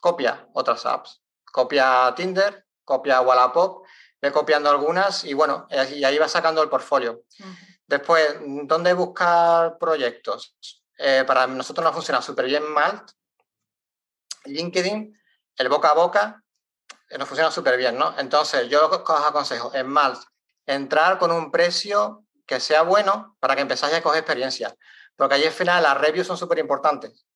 Copia 0.00 0.48
otras 0.54 0.84
apps, 0.86 1.22
copia 1.52 2.12
Tinder, 2.16 2.66
copia 2.84 3.20
Wallapop, 3.20 3.84
ve 4.20 4.32
copiando 4.32 4.70
algunas 4.70 5.24
y 5.24 5.34
bueno, 5.34 5.66
y 5.70 6.02
ahí- 6.04 6.18
va 6.18 6.28
sacando 6.28 6.62
el 6.62 6.68
portfolio. 6.68 7.22
Ujú. 7.40 7.48
Después, 7.86 8.36
¿dónde 8.64 8.92
buscar 8.94 9.78
proyectos? 9.78 10.56
Eh, 10.96 11.24
para 11.26 11.46
nosotros 11.46 11.84
nos 11.84 11.94
funciona 11.94 12.22
súper 12.22 12.46
bien 12.46 12.64
Malt, 12.72 13.10
LinkedIn, 14.44 15.18
el 15.56 15.68
boca 15.68 15.90
a 15.90 15.94
boca, 15.94 16.42
eh, 17.08 17.18
nos 17.18 17.28
funciona 17.28 17.50
súper 17.50 17.76
bien, 17.76 17.98
¿no? 17.98 18.14
Entonces, 18.18 18.68
yo 18.68 18.88
os 18.88 19.24
aconsejo 19.26 19.74
en 19.74 19.86
Malt, 19.86 20.22
entrar 20.66 21.18
con 21.18 21.30
un 21.30 21.50
precio 21.50 22.24
que 22.46 22.60
sea 22.60 22.82
bueno 22.82 23.36
para 23.40 23.54
que 23.54 23.62
empezáis 23.62 23.94
a 23.94 24.02
coger 24.02 24.20
experiencia. 24.20 24.74
Porque 25.16 25.34
allí 25.34 25.46
al 25.46 25.52
final 25.52 25.82
las 25.82 25.98
reviews 25.98 26.26
son 26.26 26.36
súper 26.36 26.58
importantes. 26.58 27.26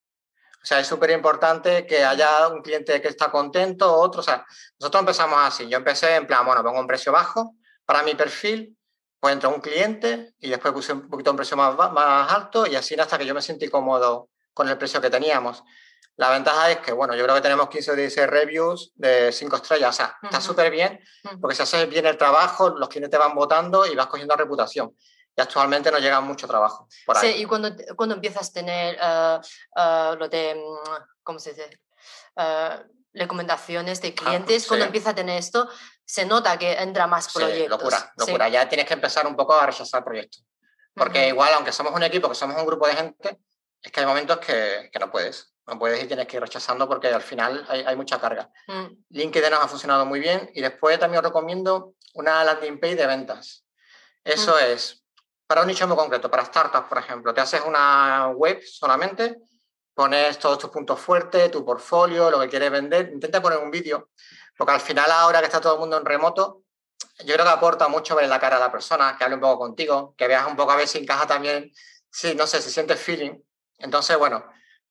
O 0.63 0.67
sea, 0.67 0.81
es 0.81 0.87
súper 0.87 1.11
importante 1.11 1.87
que 1.87 2.05
haya 2.05 2.49
un 2.49 2.63
cliente 2.63 3.01
que 3.01 3.09
está 3.09 3.31
contento, 3.31 3.95
otro. 3.95 4.21
O 4.21 4.25
sea, 4.25 4.45
nosotros 4.81 5.01
empezamos 5.01 5.39
así. 5.41 5.69
Yo 5.69 5.79
empecé 5.79 6.17
en 6.17 6.27
plan, 6.27 6.45
bueno, 6.45 6.63
pongo 6.63 6.81
un 6.81 6.87
precio 6.87 7.13
bajo 7.13 7.55
para 7.85 8.03
mi 8.03 8.15
perfil, 8.15 8.77
pues 9.21 9.33
entró 9.35 9.51
un 9.51 9.61
cliente 9.61 10.35
y 10.39 10.49
después 10.51 10.73
puse 10.73 10.93
un 10.93 11.09
poquito 11.09 11.31
un 11.31 11.37
precio 11.37 11.57
más, 11.57 11.77
más 11.93 12.33
alto 12.33 12.67
y 12.67 12.77
así 12.77 12.95
hasta 12.99 13.19
que 13.19 13.27
yo 13.27 13.35
me 13.35 13.43
sentí 13.43 13.69
cómodo 13.69 14.29
con 14.55 14.69
el 14.69 14.79
precio 14.79 15.01
que 15.01 15.11
teníamos. 15.11 15.63
La 16.17 16.31
ventaja 16.31 16.71
es 16.71 16.79
que, 16.79 16.93
bueno, 16.93 17.15
yo 17.15 17.23
creo 17.23 17.37
que 17.37 17.41
tenemos 17.43 17.69
15 17.69 17.93
o 17.93 17.95
16 17.95 18.27
reviews 18.29 18.93
de 18.97 19.31
5 19.33 19.57
estrellas. 19.57 19.91
O 19.91 19.93
sea, 19.97 20.17
está 20.23 20.39
Ujú. 20.39 20.47
súper 20.49 20.71
bien 20.71 21.01
porque 21.41 21.55
si 21.55 21.63
haces 21.63 21.89
bien 21.89 22.07
el 22.07 22.17
trabajo, 22.17 22.71
los 22.71 22.89
clientes 22.89 23.11
te 23.11 23.19
van 23.19 23.35
votando 23.35 23.87
y 23.87 23.95
vas 23.95 24.07
cogiendo 24.09 24.35
reputación. 24.35 24.95
Y 25.37 25.41
actualmente 25.41 25.93
nos 25.93 26.01
llega 26.01 26.21
mucho 26.21 26.49
trabajo 26.49 26.89
por 27.07 27.17
Sí, 27.17 27.27
ahí. 27.27 27.43
y 27.43 27.45
cuando, 27.45 27.71
cuando 27.97 28.17
empiezas 28.17 28.51
a 28.51 28.53
tener 28.53 28.99
ah, 29.01 29.41
ah, 29.77 30.17
lo 30.19 30.29
de, 30.29 30.57
mm, 30.57 31.03
¿cómo 31.23 31.39
se 31.39 31.51
dice? 31.51 31.81
Ah, 32.37 32.83
recomendaciones 33.15 34.01
de 34.03 34.15
clientes, 34.15 34.67
cuando 34.67 34.85
sí. 34.85 34.89
empieza 34.89 35.11
a 35.11 35.15
tener 35.15 35.39
esto, 35.39 35.69
se 36.09 36.25
nota 36.25 36.59
que 36.59 36.73
entra 36.73 37.07
más 37.07 37.27
Sí, 37.27 37.39
proyectos. 37.39 37.69
locura, 37.69 37.99
Sí. 37.99 38.07
locura. 38.17 38.49
Ya 38.49 38.67
tienes 38.67 38.87
que 38.87 38.95
empezar 38.95 39.27
un 39.27 39.37
poco 39.37 39.55
a 39.55 39.67
rechazar 39.67 40.03
proyectos. 40.03 40.43
Porque 40.95 41.29
igual, 41.29 41.53
aunque 41.55 41.71
somos 41.71 41.93
un 41.93 42.03
equipo, 42.03 42.29
que 42.31 42.35
somos 42.35 42.57
un 42.59 42.67
grupo 42.67 42.87
de 42.87 42.95
gente, 42.95 43.39
es 43.83 43.93
que 43.93 44.01
hay 44.01 44.07
momentos 44.07 44.39
que, 44.39 44.89
que 44.91 44.99
no 44.99 45.11
puedes. 45.11 45.53
No 45.67 45.79
puedes 45.79 46.03
y 46.03 46.07
tienes 46.07 46.27
que 46.27 46.37
ir 46.39 46.43
rechazando 46.43 46.89
porque 46.89 47.09
al 47.09 47.21
final 47.21 47.65
hay, 47.69 47.83
hay 47.87 47.95
mucha 47.95 48.19
carga. 48.19 48.51
Mm, 48.69 48.87
LinkedIn 49.11 49.51
nos 49.51 49.61
ha 49.61 49.69
funcionado 49.69 50.07
muy 50.07 50.19
bien 50.19 50.51
y 50.55 50.63
después 50.63 50.99
también 50.99 51.19
os 51.23 51.25
recomiendo 51.31 51.93
una 52.15 52.43
landing 52.43 52.81
page 52.81 52.97
de 52.97 53.07
ventas. 53.07 53.67
Eso 54.25 54.59
es 54.59 55.05
para 55.47 55.61
un 55.61 55.67
nicho 55.69 55.87
muy 55.87 55.97
concreto, 55.97 56.31
para 56.31 56.45
startups, 56.47 56.89
por 56.89 56.97
ejemplo. 56.99 57.35
Te 57.35 57.43
haces 57.43 57.61
una 57.67 58.29
web 58.35 58.61
solamente, 58.65 59.37
pones 59.95 60.39
todos 60.39 60.59
tus 60.59 60.71
puntos 60.71 60.99
fuertes, 60.99 61.51
tu 61.51 61.65
portfolio, 61.65 62.31
lo 62.31 62.41
que 62.41 62.49
quieres 62.49 62.71
vender, 62.71 63.11
intenta 63.13 63.41
poner 63.43 63.59
un 63.59 63.71
vídeo, 63.71 64.09
porque 64.59 64.73
al 64.73 64.81
final 64.81 65.11
ahora 65.13 65.39
que 65.39 65.47
está 65.47 65.61
todo 65.61 65.75
el 65.75 65.81
mundo 65.81 65.97
en 65.97 66.05
remoto, 66.05 66.65
yo 67.25 67.35
creo 67.35 67.47
que 67.47 67.53
aporta 67.53 67.89
mucho 67.89 68.17
ver 68.17 68.29
la 68.29 68.41
cara 68.41 68.57
a 68.57 68.61
la 68.61 68.73
persona, 68.73 69.17
que 69.17 69.25
hable 69.25 69.37
un 69.37 69.41
poco 69.41 69.61
contigo, 69.61 70.15
que 70.19 70.27
veas 70.27 70.47
un 70.47 70.57
poco 70.57 70.73
a 70.73 70.77
ver 70.77 70.89
si 70.89 70.99
encaja 70.99 71.27
también, 71.27 71.73
si, 72.11 72.35
no 72.35 72.47
sé, 72.47 72.61
si 72.61 72.71
sientes 72.71 73.01
feeling. 73.01 73.41
Entonces, 73.79 74.19
bueno, 74.19 74.45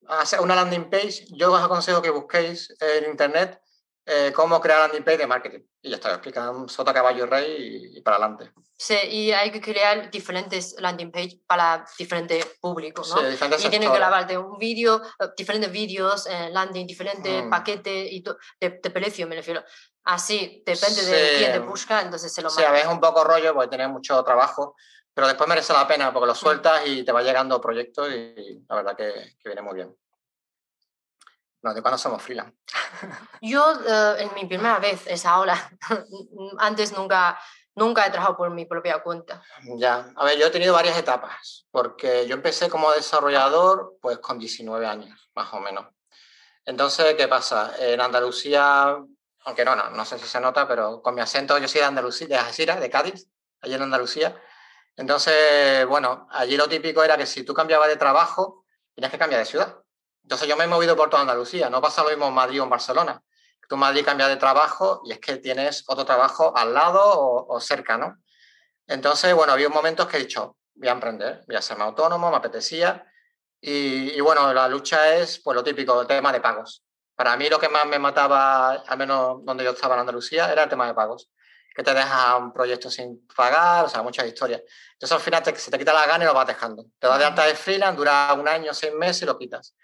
hacer 0.07 0.39
una 0.39 0.55
landing 0.55 0.89
page, 0.89 1.25
yo 1.31 1.51
os 1.51 1.61
aconsejo 1.61 2.01
que 2.01 2.09
busquéis 2.09 2.73
en 2.79 3.11
internet 3.11 3.61
eh, 4.09 4.31
cómo 4.33 4.59
crear 4.61 4.79
landing 4.79 5.03
page 5.03 5.17
de 5.17 5.27
marketing. 5.27 5.59
Y 5.81 5.89
ya 5.89 5.95
está, 5.97 6.09
explican 6.11 6.69
sota, 6.69 6.93
caballo 6.93 7.25
y 7.25 7.27
rey 7.27 7.91
y, 7.93 7.97
y 7.97 8.01
para 8.01 8.15
adelante. 8.17 8.51
Sí, 8.77 8.95
y 9.09 9.31
hay 9.31 9.51
que 9.51 9.59
crear 9.59 10.09
diferentes 10.09 10.75
landing 10.79 11.11
page 11.11 11.41
para 11.45 11.83
diferentes 11.97 12.45
públicos, 12.61 13.09
¿no? 13.13 13.21
Sí, 13.21 13.27
diferentes 13.27 13.65
y 13.65 13.69
tienen 13.69 13.91
que 13.91 13.97
grabarte 13.97 14.37
un 14.37 14.57
vídeo, 14.57 15.01
eh, 15.19 15.25
diferentes 15.35 15.71
vídeos, 15.71 16.25
eh, 16.27 16.49
landing, 16.51 16.87
diferentes 16.87 17.43
Mm. 17.43 17.49
paquetes 17.49 18.11
y 18.11 18.23
de, 18.61 18.79
de 18.81 18.89
precio, 18.91 19.27
me 19.27 19.35
refiero. 19.35 19.63
Así, 20.05 20.63
depende 20.65 21.03
de 21.03 21.33
quién 21.37 21.51
te 21.51 21.57
Sí. 21.59 21.63
busca, 21.65 22.01
entonces 22.01 22.33
se 22.33 22.41
lo 22.41 22.49
Sí, 22.49 22.63
a 22.63 22.71
veces 22.71 22.87
un 22.87 23.01
poco 23.01 23.23
rollo 23.25 23.53
porque 23.53 23.69
tienes 23.69 23.89
mucho 23.89 24.23
trabajo, 24.23 24.75
pero 25.13 25.27
después 25.27 25.49
merece 25.49 25.73
la 25.73 25.85
pena 25.87 26.13
porque 26.13 26.27
lo 26.27 26.35
sueltas 26.35 26.81
y 26.85 27.03
te 27.03 27.11
va 27.11 27.21
llegando 27.23 27.59
proyectos 27.59 28.09
y 28.13 28.63
la 28.69 28.75
verdad 28.77 28.95
que, 28.95 29.11
que 29.37 29.49
viene 29.49 29.61
muy 29.63 29.73
bien. 29.75 29.93
De 31.73 31.81
cuando 31.81 31.97
somos 31.97 32.21
freelance. 32.21 32.55
Yo, 33.41 33.73
eh, 33.87 34.15
en 34.19 34.33
mi 34.35 34.45
primera 34.45 34.79
vez 34.79 35.05
es 35.07 35.25
ahora. 35.25 35.71
Antes 36.59 36.91
nunca, 36.93 37.39
nunca 37.75 38.05
he 38.05 38.09
trabajado 38.09 38.37
por 38.37 38.49
mi 38.49 38.65
propia 38.65 39.01
cuenta. 39.03 39.41
Ya, 39.77 40.11
a 40.15 40.25
ver, 40.25 40.37
yo 40.37 40.47
he 40.47 40.51
tenido 40.51 40.73
varias 40.73 40.97
etapas, 40.97 41.67
porque 41.71 42.27
yo 42.27 42.35
empecé 42.35 42.69
como 42.69 42.91
desarrollador 42.91 43.97
pues 44.01 44.19
con 44.19 44.39
19 44.39 44.85
años, 44.85 45.29
más 45.35 45.53
o 45.53 45.59
menos. 45.59 45.85
Entonces, 46.65 47.15
¿qué 47.15 47.27
pasa? 47.27 47.73
En 47.79 48.01
Andalucía, 48.01 48.97
aunque 49.45 49.63
no, 49.63 49.75
no, 49.75 49.89
no 49.89 50.05
sé 50.05 50.19
si 50.19 50.27
se 50.27 50.41
nota, 50.41 50.67
pero 50.67 51.01
con 51.01 51.15
mi 51.15 51.21
acento 51.21 51.57
yo 51.57 51.67
soy 51.67 51.79
de 51.79 51.87
Andalucía, 51.87 52.27
de 52.27 52.35
Algeciras, 52.35 52.79
de 52.79 52.89
Cádiz, 52.89 53.27
allí 53.61 53.75
en 53.75 53.83
Andalucía. 53.83 54.35
Entonces, 54.97 55.85
bueno, 55.85 56.27
allí 56.31 56.57
lo 56.57 56.67
típico 56.67 57.03
era 57.03 57.15
que 57.15 57.25
si 57.25 57.43
tú 57.43 57.53
cambiabas 57.53 57.87
de 57.87 57.95
trabajo, 57.95 58.65
tenías 58.95 59.11
que 59.11 59.19
cambiar 59.19 59.39
de 59.39 59.45
ciudad. 59.45 59.77
Entonces 60.27 60.49
yo 60.49 60.57
me 60.57 60.65
he 60.65 60.67
movido 60.67 60.93
por 60.97 61.09
toda 61.09 61.21
Andalucía, 61.21 61.69
no 61.69 61.79
pasa 61.79 62.03
lo 62.03 62.09
mismo 62.09 62.27
en 62.27 62.33
Madrid 62.33 62.59
o 62.59 62.65
en 62.65 62.69
Barcelona. 62.69 63.23
Tú 63.69 63.75
en 63.75 63.79
Madrid 63.79 64.03
cambias 64.03 64.27
de 64.27 64.35
trabajo 64.35 65.01
y 65.05 65.13
es 65.13 65.19
que 65.19 65.37
tienes 65.37 65.85
otro 65.87 66.03
trabajo 66.03 66.51
al 66.53 66.73
lado 66.73 66.99
o, 67.01 67.55
o 67.55 67.61
cerca, 67.61 67.97
¿no? 67.97 68.17
Entonces, 68.87 69.33
bueno, 69.33 69.53
había 69.53 69.69
momentos 69.69 70.05
que 70.07 70.17
he 70.17 70.19
dicho, 70.19 70.57
voy 70.75 70.89
a 70.89 70.91
emprender, 70.91 71.45
voy 71.47 71.55
a 71.55 71.59
hacerme 71.59 71.85
autónomo, 71.85 72.29
me 72.29 72.35
apetecía. 72.35 73.05
Y, 73.61 74.11
y, 74.17 74.19
bueno, 74.19 74.53
la 74.53 74.67
lucha 74.67 75.15
es 75.15 75.39
pues 75.39 75.55
lo 75.55 75.63
típico, 75.63 76.01
el 76.01 76.07
tema 76.07 76.33
de 76.33 76.41
pagos. 76.41 76.83
Para 77.15 77.37
mí 77.37 77.47
lo 77.47 77.57
que 77.57 77.69
más 77.69 77.85
me 77.85 77.97
mataba, 77.97 78.73
al 78.73 78.97
menos 78.97 79.45
donde 79.45 79.63
yo 79.63 79.71
estaba 79.71 79.95
en 79.95 80.01
Andalucía, 80.01 80.51
era 80.51 80.63
el 80.63 80.69
tema 80.69 80.87
de 80.87 80.93
pagos. 80.93 81.29
que 81.73 81.83
te 81.83 81.93
deja 81.93 82.35
un 82.37 82.51
proyecto 82.51 82.89
sin 82.89 83.25
pagar, 83.35 83.85
o 83.85 83.89
sea, 83.89 84.01
muchas 84.01 84.25
historias. 84.25 84.61
Entonces 84.93 85.15
al 85.15 85.21
final 85.21 85.43
te, 85.43 85.55
se 85.55 85.71
te 85.71 85.77
quita 85.77 85.93
la 85.93 86.05
gana 86.07 86.23
y 86.25 86.27
lo 86.27 86.33
vas 86.33 86.47
dejando. 86.47 86.85
Te 86.99 87.07
das 87.07 87.19
de 87.19 87.25
alta 87.25 87.45
de 87.45 87.55
freelance, 87.55 87.97
dura 87.97 88.33
un 88.33 88.47
año, 88.47 88.73
seis 88.73 88.93
meses 88.93 89.21
y 89.21 89.25
lo 89.25 89.37
quitas. 89.37 89.75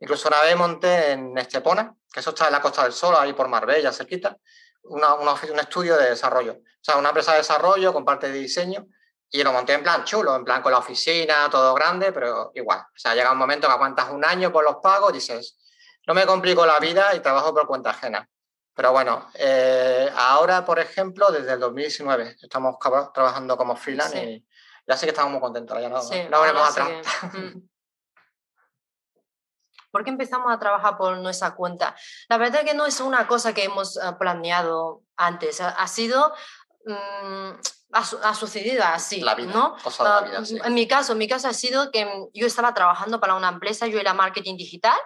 Incluso 0.00 0.28
una 0.28 0.42
vez 0.42 0.56
monté 0.56 1.12
en 1.12 1.36
Estepona, 1.36 1.94
que 2.10 2.20
eso 2.20 2.30
está 2.30 2.46
en 2.46 2.52
la 2.52 2.60
Costa 2.60 2.82
del 2.84 2.92
Sol, 2.92 3.14
ahí 3.18 3.34
por 3.34 3.48
Marbella, 3.48 3.92
cerquita, 3.92 4.36
una, 4.84 5.14
un 5.14 5.58
estudio 5.58 5.96
de 5.96 6.10
desarrollo. 6.10 6.54
O 6.54 6.82
sea, 6.82 6.96
una 6.96 7.10
empresa 7.10 7.32
de 7.32 7.38
desarrollo 7.38 7.92
con 7.92 8.04
parte 8.04 8.32
de 8.32 8.38
diseño 8.38 8.86
y 9.30 9.42
lo 9.42 9.52
monté 9.52 9.74
en 9.74 9.82
plan 9.82 10.04
chulo, 10.04 10.34
en 10.34 10.44
plan 10.44 10.62
con 10.62 10.72
la 10.72 10.78
oficina, 10.78 11.48
todo 11.50 11.74
grande, 11.74 12.12
pero 12.12 12.50
igual. 12.54 12.80
O 12.80 12.98
sea, 12.98 13.14
llega 13.14 13.30
un 13.30 13.38
momento 13.38 13.68
que 13.68 13.74
aguantas 13.74 14.10
un 14.10 14.24
año 14.24 14.50
por 14.50 14.64
los 14.64 14.76
pagos 14.76 15.10
y 15.10 15.14
dices, 15.14 15.58
no 16.06 16.14
me 16.14 16.26
complico 16.26 16.64
la 16.66 16.80
vida 16.80 17.14
y 17.14 17.20
trabajo 17.20 17.54
por 17.54 17.66
cuenta 17.66 17.90
ajena. 17.90 18.28
Pero 18.74 18.92
bueno, 18.92 19.28
eh, 19.34 20.10
ahora, 20.16 20.64
por 20.64 20.78
ejemplo, 20.78 21.30
desde 21.30 21.52
el 21.52 21.60
2019 21.60 22.36
estamos 22.40 22.76
trabajando 23.12 23.56
como 23.56 23.76
freelance 23.76 24.24
y 24.24 24.46
ya 24.86 24.96
sí 24.96 25.04
que 25.04 25.10
estamos 25.10 25.30
muy 25.30 25.40
contentos. 25.40 25.80
Ya 25.80 25.88
no, 25.88 26.00
no 26.02 26.40
veremos 26.40 26.70
atrás. 26.70 26.88
¿Por 29.90 30.04
qué 30.04 30.10
empezamos 30.10 30.52
a 30.52 30.58
trabajar 30.58 30.96
por 30.96 31.16
nuestra 31.18 31.54
cuenta? 31.54 31.96
La 32.28 32.38
verdad 32.38 32.64
que 32.64 32.74
no 32.74 32.86
es 32.86 33.00
una 33.00 33.26
cosa 33.26 33.52
que 33.52 33.64
hemos 33.64 33.96
eh, 33.96 34.00
planeado 34.18 35.02
antes, 35.16 35.60
ha, 35.60 35.86
sido... 35.86 36.32
Mm, 36.86 37.58
ha, 37.92 38.34
sucedido 38.34 38.84
así, 38.84 39.20
la 39.20 39.34
vida, 39.34 39.52
¿no? 39.52 39.76
la 39.98 40.20
vida, 40.20 40.38
ah, 40.38 40.66
En 40.66 40.74
mi 40.74 40.86
caso, 40.86 41.12
en 41.12 41.18
mi 41.18 41.28
caso 41.28 41.48
ha 41.48 41.52
sido 41.52 41.90
que 41.90 42.06
yo 42.32 42.46
estaba 42.46 42.72
trabajando 42.72 43.20
para 43.20 43.34
una 43.34 43.48
empresa, 43.48 43.86
yo 43.86 43.98
era 43.98 44.14
marketing 44.14 44.56
digital 44.56 44.98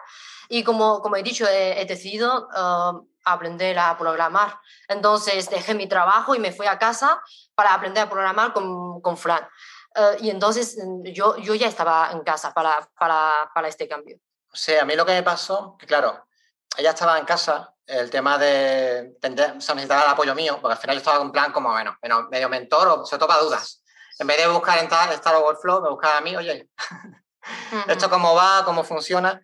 y 0.49 0.63
como, 0.63 1.01
como 1.01 1.17
he 1.17 1.23
dicho, 1.23 1.47
he, 1.49 1.85
decidido 1.87 2.49
uh, 2.49 3.09
aprender 3.25 3.79
a 3.79 3.97
programar. 3.97 4.59
Entonces 4.89 5.49
dejé 5.49 5.75
mi 5.75 5.89
trabajo 5.89 6.35
y 6.35 6.39
me 6.39 6.53
fui 6.53 6.67
a 6.67 6.79
casa 6.79 7.23
para 7.55 7.75
aprender 7.75 8.05
a 8.05 8.11
programar 8.11 8.53
con, 8.53 9.01
con 9.01 9.17
Fran. 9.17 9.49
Uh, 9.97 10.23
y 10.23 10.31
entonces 10.31 10.77
mm, 10.77 11.05
yo, 11.13 11.37
yo 11.39 11.55
ya 11.55 11.69
estaba 11.69 12.11
en 12.13 12.23
casa 12.23 12.53
para, 12.53 12.89
para, 12.99 13.51
para 13.55 13.69
este 13.69 13.89
cambio. 13.89 14.19
O 14.55 14.57
sea, 14.57 14.83
a 14.83 14.85
mí 14.85 14.95
lo 14.95 15.05
que 15.05 15.13
me 15.13 15.25
pasó, 15.25 15.77
que 15.77 15.85
claro, 15.85 16.29
ella 16.77 16.91
estaba 16.91 17.19
en 17.19 17.25
casa, 17.25 17.75
el 17.87 18.09
tema 18.09 18.39
de 18.39 19.17
o 19.21 19.61
sea, 19.61 19.75
necesitaba 19.75 20.05
el 20.05 20.11
apoyo 20.11 20.33
mío, 20.33 20.61
porque 20.61 20.75
al 20.75 20.81
final 20.81 20.95
yo 20.95 21.01
estaba 21.01 21.25
en 21.25 21.33
plan 21.33 21.51
como, 21.51 21.71
bueno, 21.71 21.99
medio 22.31 22.49
mentor 22.49 22.87
o 22.87 23.05
se 23.05 23.19
topa 23.19 23.41
dudas. 23.41 23.83
En 24.17 24.29
vez 24.29 24.37
de 24.37 24.47
buscar 24.47 24.79
en 24.79 24.87
Star 24.87 25.35
Overflow, 25.35 25.83
me 25.83 25.91
buscaba 25.91 26.19
a 26.19 26.21
mí, 26.21 26.37
oye, 26.37 26.71
esto 27.89 28.09
cómo 28.09 28.37
va, 28.37 28.63
cómo 28.65 28.85
funciona. 28.85 29.43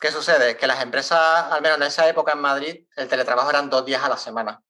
¿Qué 0.00 0.10
sucede? 0.10 0.56
Que 0.56 0.66
las 0.66 0.82
empresas, 0.82 1.52
al 1.52 1.60
menos 1.60 1.76
en 1.76 1.84
esa 1.84 2.08
época 2.08 2.32
en 2.32 2.40
Madrid, 2.40 2.86
el 2.96 3.08
teletrabajo 3.08 3.50
eran 3.50 3.68
dos 3.68 3.84
días 3.84 4.02
a 4.02 4.08
la 4.08 4.16
semana. 4.16 4.62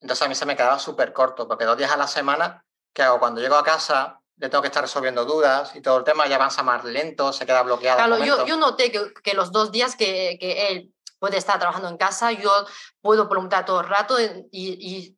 Entonces 0.00 0.24
a 0.24 0.28
mí 0.28 0.36
se 0.36 0.46
me 0.46 0.54
quedaba 0.54 0.78
súper 0.78 1.12
corto, 1.12 1.48
porque 1.48 1.64
dos 1.64 1.76
días 1.76 1.90
a 1.90 1.96
la 1.96 2.06
semana, 2.06 2.64
¿qué 2.92 3.02
hago? 3.02 3.18
Cuando 3.18 3.40
llego 3.40 3.56
a 3.56 3.64
casa, 3.64 4.19
le 4.40 4.48
tengo 4.48 4.62
que 4.62 4.68
estar 4.68 4.82
resolviendo 4.82 5.24
dudas 5.24 5.76
y 5.76 5.82
todo 5.82 5.98
el 5.98 6.04
tema 6.04 6.26
ya 6.26 6.36
avanza 6.36 6.62
más 6.62 6.82
lento, 6.84 7.32
se 7.32 7.44
queda 7.44 7.62
bloqueado. 7.62 7.98
Claro, 7.98 8.24
yo, 8.24 8.46
yo, 8.46 8.56
noté 8.56 8.90
que, 8.90 9.12
que, 9.22 9.34
los 9.34 9.52
dos 9.52 9.70
días 9.70 9.96
que, 9.96 10.38
que, 10.40 10.68
él 10.68 10.92
puede 11.18 11.36
estar 11.36 11.58
trabajando 11.58 11.88
en 11.88 11.98
casa, 11.98 12.32
yo 12.32 12.50
puedo 13.02 13.28
preguntar 13.28 13.66
todo 13.66 13.82
el 13.82 13.88
rato 13.88 14.18
y, 14.18 14.48
y 14.50 15.16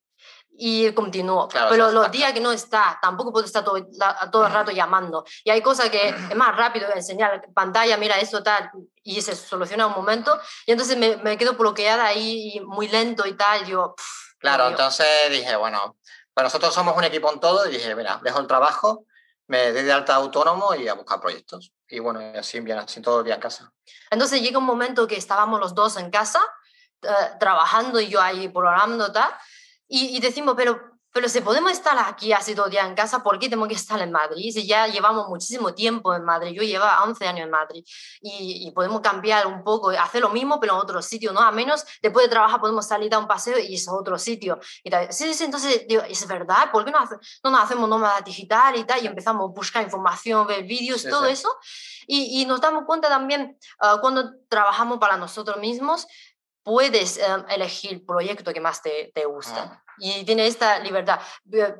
y 0.55 0.93
continúo. 0.93 1.49
Pero 1.49 1.91
los 1.91 2.11
días 2.11 2.33
que 2.33 2.41
no 2.41 2.53
está, 2.53 2.99
tampoco 3.01 3.33
puedo 3.33 3.47
estar 3.47 3.65
todo, 3.65 3.79
todo 4.31 4.47
el 4.47 4.53
rato 4.53 4.71
llamando. 4.71 5.25
Y 5.45 5.51
hay 5.51 5.63
cosas 5.63 5.91
que 5.91 6.09
es 6.09 6.37
más 6.37 6.57
rápido 6.57 6.89
enseñar 6.95 7.43
pantalla, 7.55 7.97
mira 7.97 8.19
esto 8.21 8.43
tal, 8.43 8.71
y 9.03 9.21
se 9.23 9.35
soluciona 9.35 9.87
un 9.87 9.95
momento. 9.95 10.39
Y 10.67 10.73
entonces 10.73 10.97
me, 10.97 11.17
me 11.17 11.39
quedo 11.39 11.55
bloqueada 11.55 12.07
ahí 12.07 12.61
muy 12.67 12.89
lento 12.89 13.27
y 13.27 13.35
tal. 13.35 13.65
Yo, 13.67 13.95
claro, 14.39 14.69
entonces 14.69 15.07
dije, 15.31 15.57
bueno, 15.57 15.97
pues 16.35 16.45
nosotros 16.45 16.75
somos 16.75 16.97
un 16.97 17.05
equipo 17.05 17.33
en 17.33 17.41
todo 17.41 17.67
y 17.67 17.73
dije, 17.73 17.95
mira, 17.95 18.21
dejo 18.23 18.39
el 18.39 18.47
trabajo, 18.47 19.07
me 19.47 19.73
doy 19.73 19.83
de 19.83 19.93
alta 19.93 20.15
autónomo 20.15 20.75
y 20.75 20.89
a 20.89 20.95
buscar 20.95 21.21
proyectos. 21.21 21.73
Y 21.89 21.99
bueno, 21.99 22.21
así 22.39 22.61
bien, 22.61 22.79
así 22.79 23.01
todo 23.03 23.21
el 23.21 23.25
día 23.27 23.35
en 23.35 23.41
casa. 23.41 23.73
Entonces 24.11 24.41
llega 24.41 24.59
un 24.59 24.65
momento 24.65 25.07
que 25.07 25.17
estábamos 25.17 25.61
los 25.61 25.75
dos 25.75 25.97
en 25.97 26.11
casa, 26.11 26.43
eh, 27.03 27.09
trabajando 27.39 28.01
y 28.01 28.09
yo 28.09 28.21
ahí 28.21 28.49
programando 28.49 29.13
tal 29.13 29.33
y, 29.95 30.19
decimos, 30.21 30.55
pero, 30.57 30.92
pero 31.13 31.29
si 31.29 31.41
podemos 31.43 31.73
estar 31.73 31.99
aquí 31.99 32.33
así 32.33 32.55
todo 32.55 32.67
el 32.67 32.73
día 32.73 32.87
en 32.87 32.95
casa, 32.95 33.23
¿por 33.23 33.39
qué 33.39 33.49
tenemos 33.49 33.69
que 33.69 33.75
estar 33.75 34.01
en 34.01 34.11
Madrid? 34.11 34.51
Si 34.53 34.67
ya 34.67 34.87
llevamos 34.87 35.29
muchísimo 35.29 35.75
tiempo 35.75 36.15
en 36.15 36.25
Madrid, 36.25 36.53
yo 36.53 36.63
llevo 36.63 36.85
11 37.05 37.27
años 37.27 37.45
en 37.45 37.51
Madrid 37.51 37.85
y, 38.23 38.71
podemos 38.75 39.03
cambiar 39.03 39.47
un 39.47 39.63
poco, 39.63 39.91
hacer 39.91 40.23
lo 40.23 40.31
mismo 40.31 40.59
pero 40.59 40.75
en 40.75 40.81
otro 40.81 41.03
sitio, 41.03 41.33
¿no? 41.33 41.41
A 41.41 41.53
menos 41.53 41.85
después 42.01 42.25
de 42.25 42.31
trabajar 42.31 42.59
podemos 42.61 42.87
salir 42.87 43.13
a 43.15 43.19
un 43.19 43.29
paseo 43.29 43.59
y 43.59 43.75
es 43.75 43.87
otro 43.89 44.19
sitio. 44.19 44.59
Y 44.83 44.91
tal. 44.91 45.13
Sí, 45.13 45.35
sí, 45.35 45.45
entonces 45.45 45.87
digo, 45.87 46.03
es 46.09 46.27
verdad, 46.27 46.71
¿por 46.73 46.85
qué 46.85 46.91
no, 46.91 46.99
no 47.45 47.51
nos 47.51 47.61
hacemos 47.61 47.89
nómada 47.89 48.23
digital 48.23 48.77
y 48.77 48.85
tal? 48.85 49.03
Y 49.05 49.07
empezamos 49.07 49.51
a 49.51 49.53
buscar 49.53 49.83
información, 49.83 50.47
ver 50.47 50.65
vídeos, 50.65 51.03
todo 51.03 51.27
eso. 51.27 51.49
Y, 52.07 52.41
y, 52.41 52.47
nos 52.47 52.61
damos 52.61 52.85
cuenta 52.85 53.09
también 53.09 53.57
uh, 53.81 54.01
cuando 54.01 54.33
trabajamos 54.49 54.99
para 54.99 55.17
nosotros 55.17 55.59
mismos, 55.59 56.07
puedes 56.63 57.19
um, 57.19 57.45
elegir 57.49 57.93
el 57.93 58.03
proyecto 58.03 58.53
que 58.53 58.61
más 58.61 58.83
te, 58.83 59.11
te 59.15 59.25
gusta. 59.25 59.63
Ah 59.63 59.83
y 59.99 60.25
tiene 60.25 60.47
esta 60.47 60.79
libertad 60.79 61.21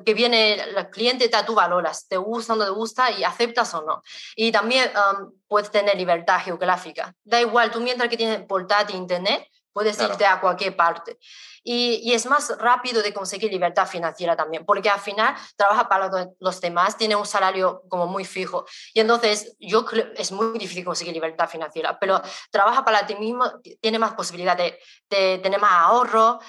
que 0.05 0.13
viene 0.13 0.53
el 0.53 0.89
cliente, 0.89 1.29
tú 1.45 1.55
valoras, 1.55 2.07
te 2.07 2.17
gusta 2.17 2.53
o 2.53 2.55
no 2.55 2.65
te 2.65 2.71
gusta 2.71 3.11
y 3.11 3.23
aceptas 3.23 3.73
o 3.73 3.81
no. 3.81 4.01
Y 4.35 4.51
también 4.51 4.91
um, 4.95 5.31
puedes 5.47 5.71
tener 5.71 5.97
libertad 5.97 6.39
geográfica. 6.39 7.13
Da 7.23 7.41
igual, 7.41 7.71
tú 7.71 7.81
mientras 7.81 8.09
que 8.09 8.17
tienes 8.17 8.41
portátil 8.45 8.95
internet, 8.95 9.47
puedes 9.73 9.99
irte 9.99 10.25
a 10.25 10.39
cualquier 10.39 10.75
parte. 10.75 11.17
Y, 11.65 12.11
es 12.13 12.25
más 12.25 12.55
rápido 12.59 13.01
de 13.01 13.13
conseguir 13.13 13.51
libertad 13.51 13.87
financiera 13.87 14.35
también, 14.35 14.65
porque 14.65 14.89
al 14.89 14.99
final 14.99 15.33
trabaja 15.55 15.87
para 15.87 16.09
los 16.39 16.61
demás, 16.61 16.97
tiene 16.97 17.15
un 17.15 17.25
salario 17.25 17.83
como 17.87 18.05
muy 18.05 18.25
fijo. 18.25 18.65
Y 18.93 18.99
entonces 18.99 19.55
yo 19.59 19.85
creo 19.85 20.03
es 20.17 20.31
muy 20.31 20.57
difícil 20.59 20.83
conseguir 20.83 21.13
libertad 21.13 21.47
financiera, 21.47 21.97
pero 21.99 22.21
trabaja 22.51 22.83
para 22.83 23.05
ti 23.05 23.15
mismo, 23.15 23.45
tiene 23.79 23.97
más 23.97 24.13
posibilidad 24.13 24.57
de, 24.57 24.77
tener 25.09 25.61
más 25.61 25.71
ahorro 25.71 26.39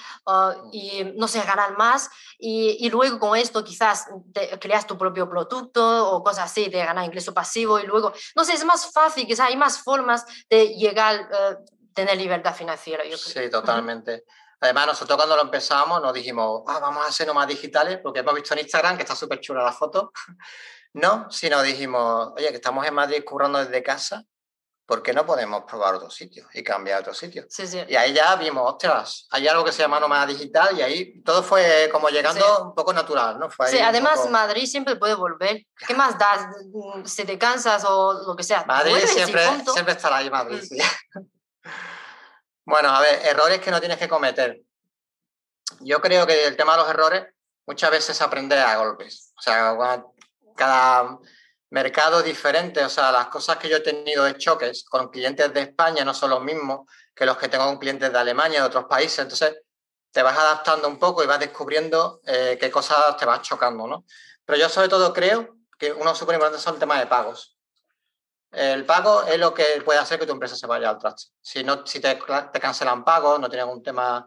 y, 0.71 1.03
no 1.15 1.27
sé, 1.27 1.41
ganar 1.43 1.77
más. 1.77 2.09
Y, 2.37 2.89
luego 2.89 3.19
con 3.19 3.37
esto 3.37 3.63
quizás 3.63 4.07
creas 4.59 4.85
tu 4.85 4.97
propio 4.97 5.29
producto 5.29 6.11
o 6.11 6.23
cosas 6.23 6.51
así, 6.51 6.69
de 6.69 6.85
ganar 6.85 7.05
ingreso 7.05 7.33
pasivo 7.33 7.79
y 7.79 7.85
luego, 7.85 8.11
no 8.35 8.43
sé, 8.43 8.53
es 8.53 8.65
más 8.65 8.91
fácil, 8.91 9.25
quizás 9.25 9.47
hay 9.49 9.57
más 9.57 9.79
formas 9.79 10.25
de 10.49 10.69
llegar, 10.75 11.29
uh, 11.31 11.65
tener 11.95 12.17
libertad 12.17 12.53
financiera. 12.53 13.03
Yo 13.05 13.17
Sí, 13.17 13.49
totalmente. 13.49 14.25
Además, 14.59 14.87
nosotros 14.87 15.17
cuando 15.17 15.35
lo 15.35 15.43
empezamos 15.43 16.01
nos 16.01 16.13
dijimos, 16.13 16.63
ah, 16.67 16.79
vamos 16.79 17.05
a 17.05 17.09
hacer 17.09 17.25
nomás 17.25 17.47
digitales, 17.47 17.99
porque 18.03 18.19
hemos 18.19 18.35
visto 18.35 18.53
en 18.53 18.59
Instagram 18.61 18.97
que 18.97 19.03
está 19.03 19.15
súper 19.15 19.39
chula 19.39 19.63
la 19.63 19.71
foto. 19.71 20.11
no, 20.93 21.29
sino 21.31 21.61
dijimos, 21.61 22.33
oye, 22.35 22.49
que 22.49 22.55
estamos 22.55 22.85
en 22.85 22.93
Madrid 22.93 23.23
currando 23.25 23.59
desde 23.59 23.81
casa, 23.83 24.23
¿por 24.85 25.01
qué 25.01 25.13
no 25.13 25.25
podemos 25.25 25.63
probar 25.63 25.95
otro 25.95 26.09
sitio 26.09 26.47
y 26.53 26.63
cambiar 26.63 27.01
otro 27.01 27.13
sitio? 27.13 27.45
Sí, 27.49 27.67
sí. 27.67 27.83
Y 27.87 27.95
ahí 27.95 28.13
ya 28.13 28.35
vimos, 28.35 28.73
ostras, 28.73 29.27
hay 29.31 29.47
algo 29.47 29.63
que 29.63 29.71
se 29.71 29.81
llama 29.81 29.99
nómada 29.99 30.25
digital 30.25 30.77
y 30.77 30.81
ahí 30.81 31.21
todo 31.21 31.43
fue 31.43 31.89
como 31.91 32.09
llegando 32.09 32.65
un 32.65 32.75
poco 32.75 32.93
natural, 32.93 33.39
¿no? 33.39 33.49
sí, 33.67 33.79
además 33.79 34.29
Madrid 34.29 34.65
siempre 34.65 34.95
puede 34.95 35.15
volver. 35.15 35.65
¿Qué 35.87 35.93
más 35.95 36.17
das? 36.17 36.47
Si 37.05 37.23
te 37.25 37.37
cansas 37.37 37.83
o 37.85 38.25
lo 38.25 38.35
que 38.35 38.43
sea. 38.43 38.63
Madrid 38.65 38.97
siempre, 39.05 39.43
siempre 39.73 39.93
estará 39.93 40.17
ahí, 40.17 40.29
Madrid, 40.29 40.61
mm. 40.61 40.65
sí. 40.65 40.77
Bueno, 42.65 42.89
a 42.89 42.99
ver, 42.99 43.21
errores 43.25 43.59
que 43.61 43.71
no 43.71 43.79
tienes 43.79 43.97
que 43.97 44.09
cometer. 44.09 44.61
Yo 45.81 46.01
creo 46.01 46.25
que 46.25 46.45
el 46.45 46.57
tema 46.57 46.73
de 46.73 46.79
los 46.79 46.89
errores 46.89 47.25
muchas 47.67 47.91
veces 47.91 48.19
aprende 48.21 48.57
a 48.57 48.77
golpes. 48.77 49.33
O 49.37 49.41
sea, 49.41 49.77
cada 50.55 51.19
mercado 51.69 52.23
diferente. 52.23 52.83
O 52.83 52.89
sea, 52.89 53.11
las 53.11 53.27
cosas 53.27 53.57
que 53.57 53.69
yo 53.69 53.77
he 53.77 53.81
tenido 53.81 54.23
de 54.23 54.37
choques 54.37 54.83
con 54.85 55.09
clientes 55.09 55.53
de 55.53 55.61
España 55.61 56.03
no 56.03 56.13
son 56.13 56.31
los 56.31 56.41
mismos 56.41 56.89
que 57.13 57.25
los 57.25 57.37
que 57.37 57.47
tengo 57.47 57.65
con 57.65 57.77
clientes 57.77 58.11
de 58.11 58.17
Alemania, 58.17 58.61
de 58.61 58.67
otros 58.67 58.85
países. 58.85 59.19
Entonces, 59.19 59.55
te 60.11 60.23
vas 60.23 60.37
adaptando 60.37 60.87
un 60.87 60.97
poco 60.97 61.23
y 61.23 61.27
vas 61.27 61.39
descubriendo 61.39 62.21
eh, 62.25 62.57
qué 62.59 62.71
cosas 62.71 63.17
te 63.17 63.25
vas 63.25 63.41
chocando, 63.41 63.85
¿no? 63.85 64.05
Pero 64.45 64.57
yo 64.57 64.69
sobre 64.69 64.89
todo 64.89 65.13
creo 65.13 65.57
que 65.77 65.91
uno 65.91 66.15
súper 66.15 66.35
importante 66.35 66.63
son 66.63 66.75
el 66.75 66.79
tema 66.79 66.97
de 66.99 67.07
pagos. 67.07 67.54
El 68.55 68.85
pago 68.85 69.23
es 69.23 69.37
lo 69.37 69.53
que 69.53 69.81
puede 69.83 69.99
hacer 69.99 70.17
que 70.17 70.25
tu 70.25 70.31
empresa 70.31 70.55
se 70.55 70.65
vaya 70.65 70.89
al 70.89 70.97
traste. 70.97 71.33
Si, 71.41 71.63
no, 71.63 71.85
si 71.85 71.99
te, 71.99 72.17
cancelan 72.61 73.03
pagos, 73.03 73.39
no 73.39 73.49
tienen 73.49 73.67
un 73.67 73.83
tema, 73.83 74.25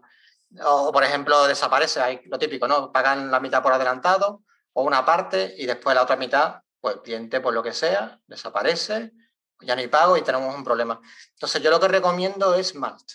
o 0.63 0.91
por 0.91 1.03
ejemplo 1.03 1.47
desaparece, 1.47 2.21
lo 2.25 2.37
típico, 2.37 2.67
¿no? 2.67 2.91
Pagan 2.91 3.31
la 3.31 3.39
mitad 3.39 3.63
por 3.63 3.73
adelantado 3.73 4.43
o 4.73 4.83
una 4.83 5.03
parte 5.03 5.55
y 5.57 5.65
después 5.65 5.95
la 5.95 6.03
otra 6.03 6.15
mitad, 6.15 6.61
pues 6.79 6.95
el 6.95 7.01
cliente, 7.01 7.41
por 7.41 7.53
lo 7.53 7.63
que 7.63 7.73
sea, 7.73 8.19
desaparece, 8.27 9.13
ya 9.61 9.75
no 9.75 9.81
hay 9.81 9.87
pago 9.87 10.15
y 10.15 10.21
tenemos 10.21 10.53
un 10.53 10.63
problema. 10.63 11.01
Entonces 11.33 11.61
yo 11.61 11.71
lo 11.71 11.79
que 11.79 11.87
recomiendo 11.87 12.53
es 12.53 12.75
Malt. 12.75 13.11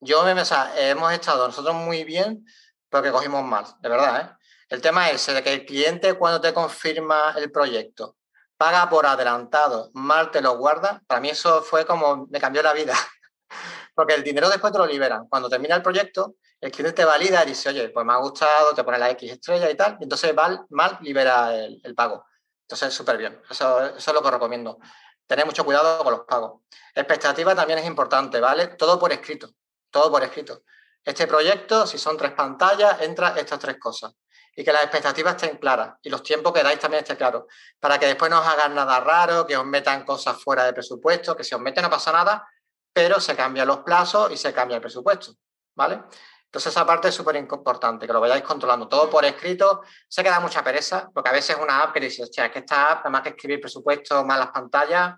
Yo 0.00 0.22
me, 0.24 0.30
hemos 0.30 1.12
estado 1.12 1.46
nosotros 1.46 1.74
muy 1.74 2.04
bien 2.04 2.46
porque 2.88 3.12
cogimos 3.12 3.44
Malt, 3.44 3.76
de 3.80 3.88
verdad, 3.88 4.20
¿eh? 4.20 4.34
El 4.70 4.82
tema 4.82 5.10
es 5.10 5.26
de 5.26 5.42
que 5.42 5.52
el 5.52 5.64
cliente 5.64 6.14
cuando 6.14 6.40
te 6.40 6.52
confirma 6.52 7.34
el 7.36 7.50
proyecto 7.50 8.17
paga 8.58 8.90
por 8.90 9.06
adelantado, 9.06 9.90
mal 9.94 10.30
te 10.30 10.42
lo 10.42 10.58
guarda, 10.58 11.00
para 11.06 11.20
mí 11.20 11.30
eso 11.30 11.62
fue 11.62 11.86
como, 11.86 12.26
me 12.26 12.40
cambió 12.40 12.62
la 12.62 12.72
vida. 12.72 12.92
porque 13.94 14.14
el 14.14 14.22
dinero 14.22 14.48
después 14.50 14.72
te 14.72 14.78
lo 14.78 14.86
liberan. 14.86 15.28
Cuando 15.28 15.48
termina 15.48 15.76
el 15.76 15.82
proyecto, 15.82 16.34
el 16.60 16.70
cliente 16.70 16.92
te 16.92 17.04
valida 17.04 17.42
y 17.44 17.48
dice, 17.48 17.68
oye, 17.68 17.88
pues 17.88 18.04
me 18.04 18.12
ha 18.12 18.16
gustado, 18.16 18.74
te 18.74 18.84
pone 18.84 18.98
la 18.98 19.10
X 19.10 19.30
estrella 19.30 19.70
y 19.70 19.76
tal, 19.76 19.96
y 20.00 20.04
entonces 20.04 20.34
mal, 20.34 20.66
mal 20.70 20.98
libera 21.00 21.54
el, 21.54 21.94
pago. 21.94 22.24
Entonces, 22.62 22.92
súper 22.92 23.16
bien. 23.16 23.40
Eso, 23.48 23.86
eso 23.86 24.10
es 24.10 24.14
lo 24.14 24.22
que 24.22 24.30
recomiendo. 24.30 24.78
Tener 25.26 25.46
mucho 25.46 25.64
cuidado 25.64 26.02
con 26.04 26.12
los 26.12 26.22
pagos. 26.22 26.62
Expectativa 26.94 27.54
también 27.54 27.78
es 27.78 27.86
importante, 27.86 28.40
¿vale? 28.40 28.68
Todo 28.68 28.98
por 28.98 29.12
escrito, 29.12 29.50
todo 29.90 30.10
por 30.10 30.22
escrito. 30.22 30.62
Este 31.04 31.26
proyecto, 31.26 31.86
si 31.86 31.96
son 31.96 32.16
tres 32.16 32.32
pantallas, 32.32 33.00
entra 33.02 33.34
estas 33.36 33.58
tres 33.58 33.78
cosas. 33.78 34.12
Y 34.58 34.64
que 34.64 34.72
las 34.72 34.82
expectativas 34.82 35.36
estén 35.36 35.56
claras 35.56 35.94
y 36.02 36.10
los 36.10 36.20
tiempos 36.20 36.52
que 36.52 36.64
dais 36.64 36.80
también 36.80 37.04
estén 37.04 37.16
claros. 37.16 37.44
Para 37.78 37.96
que 37.96 38.06
después 38.06 38.28
no 38.28 38.40
os 38.40 38.46
hagan 38.46 38.74
nada 38.74 38.98
raro, 38.98 39.46
que 39.46 39.56
os 39.56 39.64
metan 39.64 40.04
cosas 40.04 40.42
fuera 40.42 40.64
de 40.64 40.72
presupuesto, 40.72 41.36
que 41.36 41.44
si 41.44 41.54
os 41.54 41.60
meten 41.60 41.84
no 41.84 41.90
pasa 41.90 42.10
nada, 42.10 42.44
pero 42.92 43.20
se 43.20 43.36
cambian 43.36 43.68
los 43.68 43.78
plazos 43.84 44.32
y 44.32 44.36
se 44.36 44.52
cambia 44.52 44.74
el 44.74 44.80
presupuesto. 44.80 45.34
¿Vale? 45.76 46.02
Entonces 46.46 46.72
esa 46.72 46.84
parte 46.84 47.06
es 47.06 47.14
súper 47.14 47.36
importante, 47.36 48.04
que 48.04 48.12
lo 48.12 48.20
vayáis 48.20 48.42
controlando 48.42 48.88
todo 48.88 49.08
por 49.08 49.24
escrito. 49.24 49.82
Se 50.08 50.24
queda 50.24 50.40
mucha 50.40 50.64
pereza, 50.64 51.08
porque 51.14 51.30
a 51.30 51.32
veces 51.32 51.56
una 51.62 51.80
app 51.84 51.94
que 51.94 52.00
dice, 52.00 52.24
hostia, 52.24 52.46
es 52.46 52.50
que 52.50 52.58
esta 52.58 52.90
app, 52.90 53.00
además 53.02 53.22
que 53.22 53.28
escribir 53.28 53.60
presupuesto 53.60 54.24
más 54.24 54.40
las 54.40 54.48
pantallas, 54.48 55.14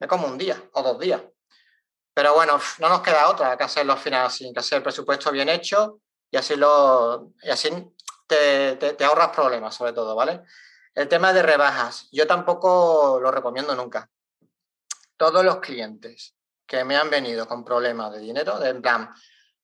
es 0.00 0.08
como 0.08 0.26
un 0.26 0.36
día 0.36 0.60
o 0.72 0.82
dos 0.82 0.98
días. 0.98 1.22
Pero 2.12 2.34
bueno, 2.34 2.58
no 2.80 2.88
nos 2.88 3.00
queda 3.00 3.28
otra 3.28 3.56
que 3.56 3.62
hacerlo 3.62 3.92
al 3.92 4.00
final 4.00 4.26
así, 4.26 4.52
que 4.52 4.58
hacer 4.58 4.78
el 4.78 4.82
presupuesto 4.82 5.30
bien 5.30 5.48
hecho 5.48 6.00
y 6.32 6.36
así, 6.36 6.56
lo, 6.56 7.32
y 7.42 7.50
así 7.50 7.68
te, 8.26 8.76
te, 8.76 9.04
ahorras 9.04 9.28
problemas, 9.28 9.74
sobre 9.74 9.92
todo, 9.92 10.14
¿vale? 10.14 10.42
El 10.94 11.08
tema 11.08 11.32
de 11.32 11.42
rebajas, 11.42 12.08
yo 12.12 12.26
tampoco 12.26 13.18
lo 13.20 13.30
recomiendo 13.30 13.74
nunca. 13.74 14.10
Todos 15.16 15.44
los 15.44 15.58
clientes 15.58 16.34
que 16.66 16.84
me 16.84 16.96
han 16.96 17.10
venido 17.10 17.46
con 17.46 17.64
problemas 17.64 18.12
de 18.12 18.20
dinero, 18.20 18.58
de 18.58 18.70
en 18.70 18.82
plan, 18.82 19.10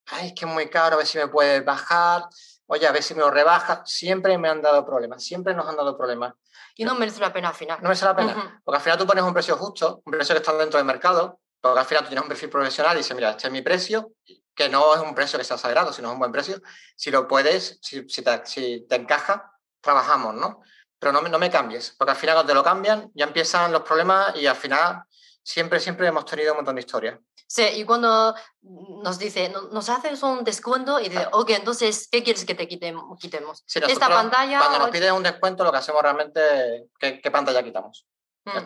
ay, 0.07 0.29
es 0.29 0.35
que 0.35 0.45
es 0.47 0.51
muy 0.51 0.69
caro, 0.69 0.95
a 0.95 0.99
ver 0.99 1.07
si 1.07 1.19
me 1.19 1.29
puedes 1.29 1.65
bajar, 1.65 2.25
oye, 2.67 2.87
a 2.87 2.93
ver 2.93 3.03
si 3.03 3.15
me 3.15 3.21
lo 3.21 3.31
rebaja, 3.31 3.83
siempre 3.85 4.39
me 4.39 4.49
han 4.49 4.63
dado 4.63 4.85
problemas, 4.85 5.23
siempre 5.25 5.55
nos 5.55 5.67
han 5.67 5.77
dado 5.77 5.97
problemas. 5.97 6.35
Y 6.75 6.85
no 6.85 6.95
merece 6.95 7.21
la 7.21 7.33
pena 7.33 7.49
al 7.49 7.55
final. 7.55 7.79
No 7.81 7.89
merece 7.89 8.05
la 8.05 8.15
pena, 8.15 8.61
porque 8.65 8.77
al 8.77 8.83
final 8.83 8.99
tú 8.99 9.07
pones 9.07 9.25
un 9.25 9.33
precio 9.33 9.57
justo, 9.57 10.03
un 10.05 10.13
precio 10.13 10.35
que 10.35 10.41
está 10.41 10.53
dentro 10.53 10.79
del 10.79 10.87
mercado, 10.87 11.41
porque 11.61 11.81
al 11.81 11.87
final 11.87 12.05
tú 12.05 12.09
tienes 12.09 12.23
un 12.23 12.29
perfil 12.29 12.51
profesional 12.51 12.95
y 12.95 12.99
dices, 12.99 13.15
mira, 13.17 13.31
este 13.31 13.49
es 13.49 13.53
mi 13.53 13.63
precio, 13.63 14.13
que 14.59 14.69
no 14.69 14.93
es 14.93 15.01
un 15.01 15.15
precio 15.15 15.39
que 15.39 15.45
sea 15.45 15.55
exagerado, 15.55 15.93
sino 15.93 16.09
es 16.09 16.15
un 16.15 16.19
buen 16.19 16.33
precio. 16.33 16.61
Si 16.97 17.13
lo 17.13 17.29
puedes, 17.29 17.79
si, 17.81 18.03
te, 18.03 18.97
encaja, 18.97 19.53
trabajamos, 19.81 20.35
¿no? 20.35 20.63
Pero 20.99 21.13
no, 21.13 21.23
no 21.23 21.39
me 21.39 21.49
cambies, 21.49 21.95
porque 21.97 22.11
al 22.11 22.17
final 22.17 22.35
cuando 22.35 22.51
te 22.51 22.55
lo 22.57 22.65
cambian 22.65 23.09
ya 23.15 23.27
empiezan 23.27 23.71
los 23.71 23.83
problemas 23.83 24.35
y 24.35 24.49
al 24.49 24.57
final 24.57 25.05
siempre, 25.45 25.79
siempre 25.79 26.09
hemos 26.09 26.25
tenido 26.25 26.55
un 26.55 26.57
montón 26.57 26.75
de 26.75 26.81
historias. 26.81 27.21
Sí, 27.47 27.63
y 27.63 27.85
cuando 27.85 28.35
nos 28.61 29.17
dice, 29.17 29.49
nos 29.71 29.89
haces 29.89 30.21
un 30.25 30.43
descuento 30.43 30.99
y 30.99 31.09
dice, 31.09 31.29
ok, 31.31 31.51
entonces, 31.51 32.09
¿qué 32.11 32.25
quieres 32.25 32.45
que 32.45 32.57
te 32.57 32.67
quitemos? 32.67 33.65
Esta 33.65 34.09
pantalla. 34.09 34.59
Cuando 34.59 34.81
nos 34.81 34.91
piden 34.91 35.15
un 35.15 35.23
descuento, 35.23 35.63
lo 35.63 35.71
que 35.71 35.79
hacemos 35.79 36.03
realmente, 36.03 36.89
¿qué, 36.99 37.21
qué 37.21 37.31
pantalla 37.31 37.63
quitamos? 37.63 38.09
Mm. 38.45 38.59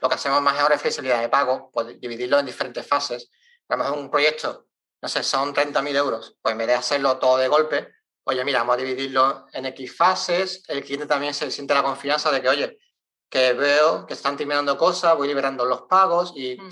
Lo 0.00 0.08
que 0.08 0.14
hacemos 0.14 0.40
más 0.40 0.56
ahora 0.60 0.76
es 0.76 0.80
flexibilidad 0.80 1.20
de 1.20 1.28
pago, 1.28 1.68
pues 1.72 2.00
dividirlo 2.00 2.38
en 2.38 2.46
diferentes 2.46 2.86
fases. 2.86 3.28
A 3.68 3.76
lo 3.76 3.82
mejor 3.82 3.98
un 3.98 4.10
proyecto, 4.10 4.68
no 5.02 5.08
sé, 5.08 5.24
son 5.24 5.52
30.000 5.52 5.96
euros, 5.96 6.36
pues 6.40 6.52
en 6.52 6.58
vez 6.58 6.68
de 6.68 6.74
hacerlo 6.74 7.18
todo 7.18 7.36
de 7.36 7.48
golpe, 7.48 7.92
oye, 8.24 8.44
mira, 8.44 8.60
vamos 8.60 8.74
a 8.74 8.78
dividirlo 8.78 9.46
en 9.52 9.66
X 9.66 9.96
fases, 9.96 10.62
el 10.68 10.84
cliente 10.84 11.06
también 11.06 11.34
se 11.34 11.50
siente 11.50 11.74
la 11.74 11.82
confianza 11.82 12.30
de 12.30 12.40
que, 12.40 12.48
oye, 12.48 12.78
que 13.28 13.52
veo 13.54 14.06
que 14.06 14.14
están 14.14 14.36
terminando 14.36 14.76
cosas, 14.78 15.16
voy 15.16 15.26
liberando 15.26 15.64
los 15.64 15.82
pagos 15.82 16.32
y 16.36 16.56
mm. 16.56 16.68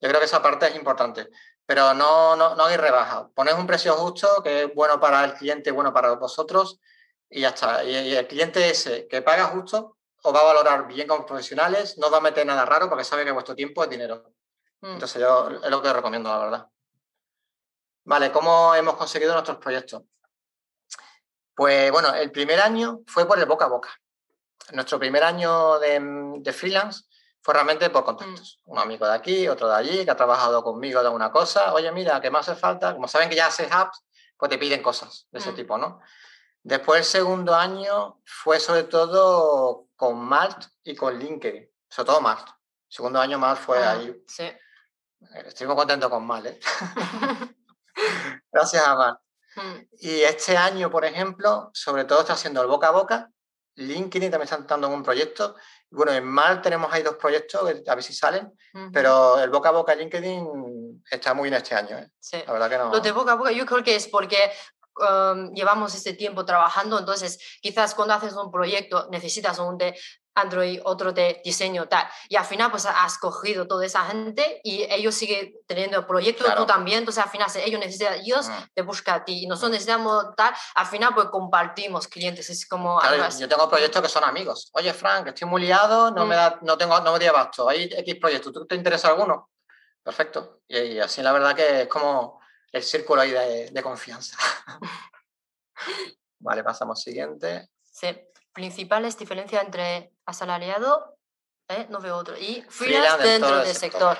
yo 0.00 0.08
creo 0.08 0.18
que 0.18 0.26
esa 0.26 0.40
parte 0.40 0.68
es 0.68 0.76
importante. 0.76 1.28
Pero 1.66 1.92
no, 1.94 2.36
no, 2.36 2.54
no 2.54 2.64
hay 2.66 2.76
rebaja. 2.76 3.28
Pones 3.34 3.54
un 3.54 3.66
precio 3.66 3.94
justo 3.94 4.42
que 4.42 4.64
es 4.64 4.74
bueno 4.74 5.00
para 5.00 5.24
el 5.24 5.34
cliente, 5.34 5.70
bueno 5.70 5.92
para 5.92 6.12
vosotros 6.12 6.78
y 7.28 7.40
ya 7.40 7.48
está. 7.48 7.82
Y, 7.84 8.14
el 8.14 8.26
cliente 8.26 8.70
ese 8.70 9.08
que 9.08 9.22
paga 9.22 9.46
justo, 9.46 9.96
os 10.22 10.34
va 10.34 10.40
a 10.40 10.44
valorar 10.44 10.86
bien 10.86 11.08
como 11.08 11.26
profesionales, 11.26 11.98
no 11.98 12.10
va 12.10 12.18
a 12.18 12.20
meter 12.20 12.46
nada 12.46 12.64
raro 12.64 12.88
porque 12.88 13.04
sabe 13.04 13.24
que 13.24 13.32
vuestro 13.32 13.54
tiempo 13.54 13.82
es 13.82 13.90
dinero. 13.90 14.32
Mm. 14.82 14.92
Entonces 14.92 15.20
yo 15.20 15.50
es 15.50 15.70
lo 15.70 15.82
que 15.82 15.92
recomiendo, 15.92 16.30
la 16.30 16.38
verdad. 16.38 16.68
Vale, 18.04 18.30
¿cómo 18.30 18.74
hemos 18.74 18.96
conseguido 18.96 19.32
nuestros 19.32 19.56
proyectos? 19.56 20.02
Pues 21.54 21.90
bueno, 21.90 22.14
el 22.14 22.30
primer 22.30 22.60
año 22.60 23.00
fue 23.06 23.26
por 23.26 23.38
el 23.38 23.46
boca 23.46 23.64
a 23.64 23.68
boca. 23.68 23.90
Nuestro 24.72 24.98
primer 24.98 25.24
año 25.24 25.78
de, 25.78 26.52
freelance 26.52 27.04
fue 27.40 27.54
realmente 27.54 27.88
por 27.90 28.04
contactos. 28.04 28.60
Mm. 28.64 28.70
Un 28.72 28.78
amigo 28.78 29.06
de 29.06 29.14
aquí, 29.14 29.48
otro 29.48 29.68
de 29.68 29.76
allí, 29.76 30.04
que 30.04 30.10
ha 30.10 30.16
trabajado 30.16 30.62
conmigo 30.62 31.02
de 31.02 31.08
una 31.08 31.30
cosa. 31.30 31.72
Oye, 31.72 31.90
mira, 31.92 32.20
¿qué 32.20 32.30
más 32.30 32.48
hace 32.48 32.60
falta? 32.60 32.92
Como 32.92 33.08
saben 33.08 33.30
que 33.30 33.36
ya 33.36 33.46
haces 33.46 33.70
apps, 33.70 34.04
pues 34.36 34.50
te 34.50 34.58
piden 34.58 34.82
cosas 34.82 35.26
de 35.30 35.38
ese 35.38 35.52
mm. 35.52 35.56
tipo, 35.56 35.78
¿no? 35.78 36.00
Después 36.62 36.98
el 37.00 37.04
segundo 37.04 37.54
año 37.54 38.20
fue 38.24 38.60
sobre 38.60 38.84
todo 38.84 39.88
con 39.96 40.18
Malt 40.18 40.66
y 40.82 40.94
con 40.94 41.18
LinkedIn, 41.18 41.70
sobre 41.88 42.06
todo 42.06 42.20
Malt. 42.20 42.48
El 42.48 42.96
segundo 42.96 43.20
año 43.20 43.38
Malt 43.38 43.60
fue 43.60 43.78
ah, 43.82 43.92
ahí. 43.92 44.24
Sí. 44.26 44.44
Eh, 44.44 44.58
estoy 45.46 45.66
muy 45.66 45.76
contento 45.76 46.10
con 46.10 46.26
Malt, 46.26 46.46
¿eh? 46.46 46.60
Gracias 48.54 48.86
a 48.86 48.94
Malt. 48.94 49.18
Mm. 49.56 49.80
Y 50.00 50.22
este 50.22 50.56
año, 50.56 50.90
por 50.90 51.04
ejemplo, 51.04 51.70
sobre 51.74 52.04
todo 52.04 52.20
está 52.20 52.34
haciendo 52.34 52.62
el 52.62 52.68
boca 52.68 52.88
a 52.88 52.92
boca. 52.92 53.30
LinkedIn 53.76 54.30
también 54.30 54.44
está 54.44 54.56
entrando 54.56 54.86
en 54.86 54.92
un 54.92 55.02
proyecto. 55.02 55.56
Bueno, 55.90 56.12
en 56.12 56.24
Mal 56.24 56.62
tenemos 56.62 56.92
ahí 56.92 57.02
dos 57.02 57.16
proyectos, 57.16 57.60
a 57.86 57.94
ver 57.94 58.02
si 58.02 58.12
salen, 58.12 58.52
pero 58.92 59.40
el 59.40 59.50
boca 59.50 59.70
a 59.70 59.72
boca 59.72 59.94
LinkedIn 59.94 61.02
está 61.10 61.34
muy 61.34 61.50
bien 61.50 61.60
este 61.60 61.74
año. 61.74 61.98
¿eh? 61.98 62.08
Sí. 62.20 62.42
La 62.46 62.52
verdad 62.52 62.70
que 62.70 62.78
no. 62.78 62.90
Lo 62.92 63.00
de 63.00 63.12
boca 63.12 63.32
a 63.32 63.34
boca 63.34 63.50
yo 63.50 63.66
creo 63.66 63.82
que 63.82 63.96
es 63.96 64.06
porque 64.08 64.52
Um, 64.96 65.52
llevamos 65.54 65.92
este 65.96 66.12
tiempo 66.12 66.44
trabajando, 66.44 66.96
entonces 67.00 67.40
quizás 67.60 67.96
cuando 67.96 68.14
haces 68.14 68.32
un 68.34 68.52
proyecto 68.52 69.08
necesitas 69.10 69.58
un 69.58 69.76
de 69.76 69.98
Android, 70.34 70.80
otro 70.84 71.12
de 71.12 71.40
diseño, 71.44 71.86
tal, 71.86 72.08
y 72.28 72.36
al 72.36 72.44
final 72.44 72.70
pues 72.70 72.86
has 72.86 73.18
cogido 73.18 73.66
toda 73.66 73.86
esa 73.86 74.04
gente 74.06 74.60
y 74.64 74.82
ellos 74.90 75.14
siguen 75.14 75.54
teniendo 75.66 76.06
proyectos, 76.06 76.54
tú 76.56 76.66
también, 76.66 76.98
entonces 76.98 77.22
al 77.22 77.30
final 77.30 77.48
ellos 77.56 77.80
necesitan, 77.80 78.14
ellos 78.14 78.48
mm. 78.48 78.52
te 78.74 78.82
buscan 78.82 79.20
a 79.20 79.24
ti 79.24 79.44
y 79.44 79.46
nosotros 79.46 79.70
mm. 79.70 79.72
necesitamos 79.72 80.24
tal, 80.36 80.54
al 80.74 80.86
final 80.86 81.14
pues 81.14 81.28
compartimos 81.28 82.08
clientes, 82.08 82.50
es 82.50 82.66
como... 82.66 83.00
yo 83.38 83.48
tengo 83.48 83.68
proyectos 83.68 84.02
que 84.02 84.08
son 84.08 84.24
amigos, 84.24 84.70
oye 84.72 84.92
Frank, 84.92 85.28
estoy 85.28 85.48
muy 85.48 85.62
liado, 85.62 86.10
no, 86.10 86.26
me, 86.26 86.34
mm. 86.34 86.38
da, 86.38 86.58
no, 86.62 86.76
tengo, 86.76 87.00
no 87.00 87.12
me 87.12 87.18
di 87.18 87.26
abasto, 87.26 87.68
hay 87.68 87.84
X 87.84 88.16
proyectos, 88.20 88.52
¿tú 88.52 88.66
te 88.66 88.74
interesa 88.74 89.08
alguno? 89.08 89.50
Perfecto, 90.02 90.60
y 90.68 90.98
así 90.98 91.22
la 91.22 91.32
verdad 91.32 91.54
que 91.54 91.82
es 91.82 91.88
como 91.88 92.40
el 92.74 92.82
círculo 92.82 93.22
ahí 93.22 93.30
de, 93.70 93.82
confianza. 93.82 94.36
vale, 96.40 96.64
pasamos 96.64 97.00
siguiente. 97.00 97.70
Sí, 97.80 98.08
principales 98.54 99.18
diferencias 99.18 99.62
entre 99.62 100.12
asalariado, 100.24 101.18
¿eh? 101.68 101.86
no 101.90 102.00
veo 102.00 102.16
otro, 102.16 102.38
y 102.38 102.64
freelance, 102.68 103.22
dentro 103.22 103.58
del 103.58 103.74
sector. 103.74 104.16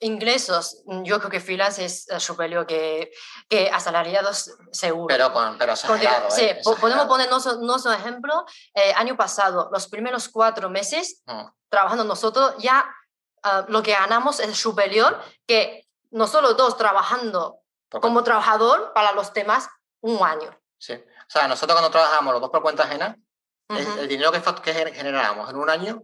ingresos, 0.00 0.82
yo 1.04 1.18
creo 1.18 1.30
que 1.30 1.40
freelance 1.40 1.84
es 1.84 2.08
eh, 2.08 2.18
superior 2.18 2.66
que, 2.66 3.10
que 3.48 3.70
asalariados 3.70 4.56
seguro. 4.72 5.08
Pero, 5.08 5.32
con, 5.32 5.58
pero 5.58 5.72
exagerado, 5.72 6.30
Sí, 6.30 6.44
¿eh? 6.44 6.60
podemos 6.80 7.06
poner 7.06 7.28
nuestro 7.30 7.92
ejemplo. 7.92 8.44
Eh, 8.74 8.92
año 8.96 9.16
pasado, 9.16 9.68
los 9.72 9.86
primeros 9.88 10.28
cuatro 10.28 10.70
meses 10.70 11.22
mm. 11.26 11.46
trabajando 11.68 12.04
nosotros, 12.04 12.54
ya 12.58 12.88
ah, 13.42 13.64
lo 13.68 13.82
que 13.82 13.92
ganamos 13.92 14.40
es 14.40 14.56
superior 14.56 15.20
que 15.46 15.86
nosotros 16.10 16.56
dos 16.56 16.76
trabajando 16.76 17.60
como 17.90 18.22
trabajador 18.22 18.92
para 18.92 19.12
los 19.12 19.32
temas 19.32 19.68
un 20.00 20.24
año. 20.24 20.56
Sí. 20.78 20.94
O 21.28 21.30
sea, 21.30 21.46
nosotros 21.46 21.78
cuando 21.78 21.90
trabajamos 21.90 22.32
los 22.32 22.40
dos 22.40 22.50
por 22.50 22.62
cuenta 22.62 22.84
ajena, 22.84 23.16
el, 23.68 24.08
dinero 24.08 24.32
que, 24.32 24.40
que 24.62 24.72
generábamos 24.72 25.50
en 25.50 25.56
un 25.56 25.68
año, 25.68 26.02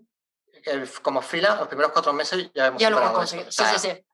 como 1.00 1.22
fila, 1.22 1.56
los 1.56 1.68
primeros 1.68 1.92
cuatro 1.92 2.12
meses 2.12 2.50
ya 2.54 2.66
hemos 2.66 2.80
Ya 2.80 2.90
lo 2.90 2.98
hemos 2.98 3.12
conseguido. 3.12 3.50
sí, 3.50 3.64
sí, 3.64 3.78
sí. 3.78 4.06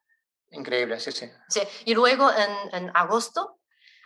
Increíble, 0.53 1.01
sí, 1.01 1.11
sí. 1.11 1.31
Sí, 1.49 1.63
y 1.85 1.95
luego 1.95 2.31
en, 2.31 2.75
en 2.75 2.97
agosto, 2.97 3.59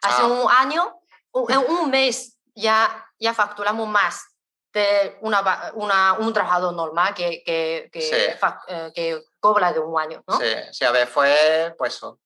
hace 0.03 0.23
ah. 0.23 0.27
un 0.27 0.51
año, 0.51 1.01
en 1.49 1.59
un 1.71 1.91
mes 1.91 2.39
ya, 2.55 3.07
ya 3.19 3.35
facturamos 3.35 3.87
más 3.87 4.27
de 4.73 5.19
una, 5.21 5.73
una, 5.75 6.15
un 6.15 6.33
trabajador 6.33 6.75
normal 6.75 7.15
que, 7.15 7.43
que, 7.45 7.91
que, 7.93 8.37
eh, 8.69 8.93
que 8.95 9.23
cobra 9.41 9.73
de 9.73 9.79
un 9.79 9.99
año, 10.01 10.25
¿no? 10.27 10.39
Sí, 10.39 10.53
sí, 10.73 10.85
a 10.85 10.91
ver, 10.91 11.07
fue 11.07 11.75
pues 11.79 11.97
eso. 11.97 12.19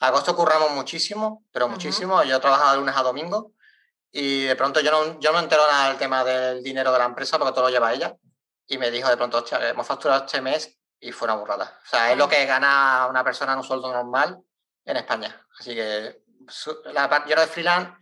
Agosto 0.00 0.34
curramos 0.34 0.72
muchísimo, 0.72 1.44
pero 1.52 1.68
muchísimo. 1.68 2.22
Yo 2.24 2.40
trabajaba 2.40 2.72
de 2.72 2.78
lunes 2.78 2.96
a 2.96 3.02
domingo 3.02 3.52
y 4.16 4.44
de 4.44 4.54
pronto 4.54 4.78
yo 4.80 4.92
no, 4.92 5.18
yo 5.18 5.32
no 5.32 5.40
entero 5.40 5.66
nada 5.66 5.88
del 5.88 5.98
tema 5.98 6.22
del 6.22 6.62
dinero 6.62 6.92
de 6.92 7.00
la 7.00 7.04
empresa 7.04 7.36
porque 7.36 7.52
todo 7.52 7.64
lo 7.64 7.70
lleva 7.70 7.92
ella. 7.92 8.14
Y 8.68 8.78
me 8.78 8.92
dijo 8.92 9.08
de 9.08 9.16
pronto, 9.16 9.38
hostia, 9.38 9.68
hemos 9.68 9.84
facturado 9.84 10.24
este 10.24 10.40
mes 10.40 10.78
y 11.00 11.10
fue 11.10 11.26
una 11.26 11.34
burrada. 11.34 11.80
O 11.84 11.88
sea, 11.88 12.12
es 12.12 12.16
lo 12.16 12.28
que 12.28 12.46
gana 12.46 13.08
una 13.10 13.24
persona 13.24 13.52
en 13.52 13.58
un 13.58 13.64
sueldo 13.64 13.92
normal 13.92 14.40
en 14.84 14.96
España. 14.98 15.44
Así 15.58 15.74
que 15.74 16.22
la, 16.92 17.26
yo 17.26 17.34
no 17.34 17.40
de 17.40 17.48
freelance, 17.48 17.92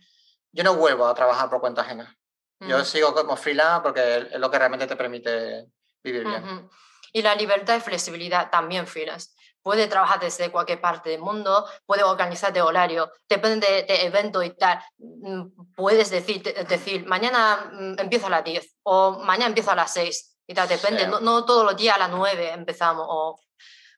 yo 0.51 0.63
no 0.63 0.75
vuelvo 0.75 1.07
a 1.07 1.15
trabajar 1.15 1.49
por 1.49 1.59
cuenta 1.59 1.81
ajena. 1.81 2.15
Yo 2.59 2.77
mm. 2.77 2.85
sigo 2.85 3.15
como 3.15 3.35
freelance 3.35 3.81
porque 3.81 4.27
es 4.31 4.39
lo 4.39 4.51
que 4.51 4.59
realmente 4.59 4.85
te 4.85 4.95
permite 4.95 5.65
vivir 6.03 6.27
bien. 6.27 6.69
Y 7.11 7.23
la 7.23 7.33
libertad 7.33 7.75
y 7.75 7.81
flexibilidad 7.81 8.51
también 8.51 8.85
freelance. 8.85 9.31
Puede 9.63 9.87
trabajar 9.87 10.19
desde 10.19 10.51
cualquier 10.51 10.79
parte 10.79 11.09
del 11.09 11.21
mundo, 11.21 11.65
puede 11.85 12.03
organizar 12.03 12.53
de 12.53 12.61
horario, 12.61 13.11
depende 13.27 13.65
de, 13.65 13.83
de 13.83 14.05
evento 14.05 14.43
y 14.43 14.51
tal. 14.55 14.79
Mm, 14.97 15.73
puedes 15.73 16.09
decir, 16.11 16.43
decir 16.43 17.05
mañana 17.07 17.71
mm, 17.71 17.99
empiezo 17.99 18.27
a 18.27 18.31
las 18.31 18.43
10 18.43 18.75
o 18.83 19.19
mañana 19.19 19.47
empiezo 19.47 19.71
a 19.71 19.75
las 19.75 19.93
6 19.93 20.37
y 20.45 20.53
tal, 20.53 20.67
depende. 20.67 21.07
No, 21.07 21.19
no, 21.21 21.45
todos 21.45 21.65
los 21.65 21.77
días 21.77 21.95
a 21.95 21.99
las 21.99 22.11
9 22.11 22.51
empezamos 22.51 23.05
o 23.09 23.39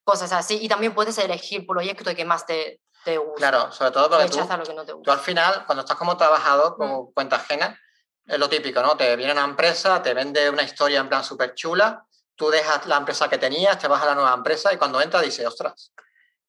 cosas 0.04 0.32
así. 0.32 0.60
Y 0.62 0.70
también 0.70 0.94
puedes 0.94 1.18
elegir 1.18 1.66
proyecto 1.66 2.16
que 2.16 2.24
más 2.24 2.46
te, 2.46 2.80
te 3.04 3.18
gusta. 3.18 3.36
Claro, 3.36 3.72
sobre 3.72 3.92
todo 3.92 4.10
porque 4.10 4.30
tú, 4.30 4.38
lo 4.40 4.64
que 4.64 4.74
no 4.74 4.86
te 4.86 4.92
tú 4.92 4.98
gusta. 5.00 5.14
al 5.14 5.20
final, 5.20 5.66
cuando 5.66 5.82
estás 5.82 5.98
como 5.98 6.16
trabajador, 6.16 6.78
como 6.78 7.12
cuenta 7.12 7.38
ajena, 7.38 7.78
es 8.26 8.40
lo 8.40 8.48
típico, 8.48 8.82
¿no? 8.82 8.96
Te 8.96 9.16
viene 9.16 9.34
una 9.34 9.44
empresa, 9.44 10.02
te 10.02 10.14
vende 10.14 10.50
una 10.50 10.64
historia 10.64 11.00
en 11.00 11.10
plan 11.10 11.24
súper 11.24 11.54
chula, 11.56 12.06
tú 12.36 12.50
dejas 12.50 12.86
la 12.86 12.98
empresa 12.98 13.30
que 13.30 13.38
tenías, 13.38 13.80
te 13.80 13.88
vas 13.88 14.02
a 14.02 14.08
la 14.08 14.16
nueva 14.16 14.34
empresa 14.34 14.74
y 14.74 14.78
cuando 14.78 15.02
entras 15.02 15.24
dices, 15.24 15.46
ostras, 15.46 15.94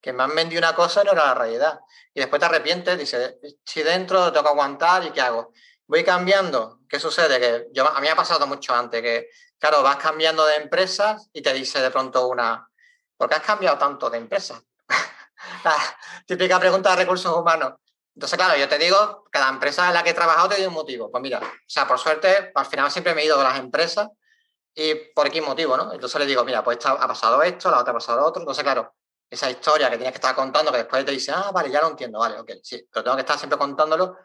que 0.01 0.12
me 0.12 0.22
han 0.22 0.35
vendido 0.35 0.61
una 0.61 0.75
cosa 0.75 1.03
y 1.03 1.05
no 1.05 1.12
era 1.12 1.27
la 1.27 1.35
realidad. 1.35 1.81
Y 2.14 2.20
después 2.20 2.40
te 2.40 2.46
arrepientes, 2.46 2.99
dices, 2.99 3.37
si 3.64 3.83
dentro 3.83 4.33
tengo 4.33 4.44
que 4.44 4.51
aguantar 4.51 5.05
y 5.05 5.11
¿qué 5.11 5.20
hago? 5.20 5.53
Voy 5.87 6.05
cambiando. 6.05 6.81
¿Qué 6.88 6.99
sucede? 6.99 7.40
Que 7.40 7.66
yo, 7.72 7.88
a 7.88 8.01
mí 8.01 8.07
me 8.07 8.11
ha 8.11 8.16
pasado 8.16 8.46
mucho 8.46 8.75
antes, 8.75 9.03
que 9.03 9.29
claro, 9.59 9.83
vas 9.83 9.96
cambiando 9.96 10.44
de 10.46 10.57
empresas 10.57 11.29
y 11.33 11.42
te 11.42 11.53
dice 11.53 11.81
de 11.81 11.90
pronto 11.90 12.29
una, 12.29 12.68
¿por 13.16 13.29
qué 13.29 13.37
has 13.37 13.42
cambiado 13.42 13.79
tanto 13.79 14.11
de 14.11 14.18
empresa? 14.18 14.61
típica 16.27 16.59
pregunta 16.59 16.90
de 16.90 16.96
recursos 16.96 17.35
humanos. 17.35 17.75
Entonces, 18.14 18.38
claro, 18.38 18.59
yo 18.59 18.68
te 18.68 18.79
digo, 18.79 19.25
cada 19.31 19.51
empresa 19.51 19.88
en 19.88 19.94
la 19.94 20.03
que 20.03 20.11
he 20.11 20.14
trabajado 20.14 20.49
te 20.49 20.57
dio 20.57 20.68
un 20.68 20.75
motivo. 20.75 21.11
Pues 21.11 21.22
mira, 21.22 21.38
o 21.38 21.68
sea, 21.68 21.87
por 21.87 21.99
suerte, 21.99 22.51
al 22.55 22.66
final 22.66 22.90
siempre 22.90 23.14
me 23.14 23.22
he 23.22 23.27
ido 23.27 23.37
de 23.37 23.44
las 23.44 23.59
empresas 23.59 24.09
y 24.79 24.95
por 25.15 25.31
qué 25.31 25.41
motivo, 25.41 25.75
¿no? 25.75 25.91
Entonces 25.91 26.21
le 26.21 26.27
digo, 26.27 26.45
mira, 26.45 26.62
pues 26.62 26.79
ha 26.85 27.09
pasado 27.09 27.43
esto, 27.43 27.71
la 27.71 27.81
otra 27.81 27.93
ha 27.93 27.95
pasado 27.95 28.27
otro. 28.27 28.43
Entonces, 28.43 28.62
claro, 28.62 28.95
esa 29.29 29.51
historia 29.51 29.89
que 29.89 29.97
tienes 29.97 30.12
que 30.12 30.19
estar 30.19 30.35
contando, 30.37 30.71
que 30.71 30.79
después 30.79 31.03
te 31.03 31.12
dice, 31.12 31.33
ah, 31.35 31.51
vale, 31.51 31.71
ya 31.71 31.81
lo 31.81 31.89
entiendo, 31.89 32.19
vale, 32.19 32.39
ok, 32.39 32.51
sí, 32.62 32.87
pero 32.93 33.03
tengo 33.03 33.17
que 33.17 33.23
estar 33.23 33.39
siempre 33.39 33.59
contándolo. 33.59 34.19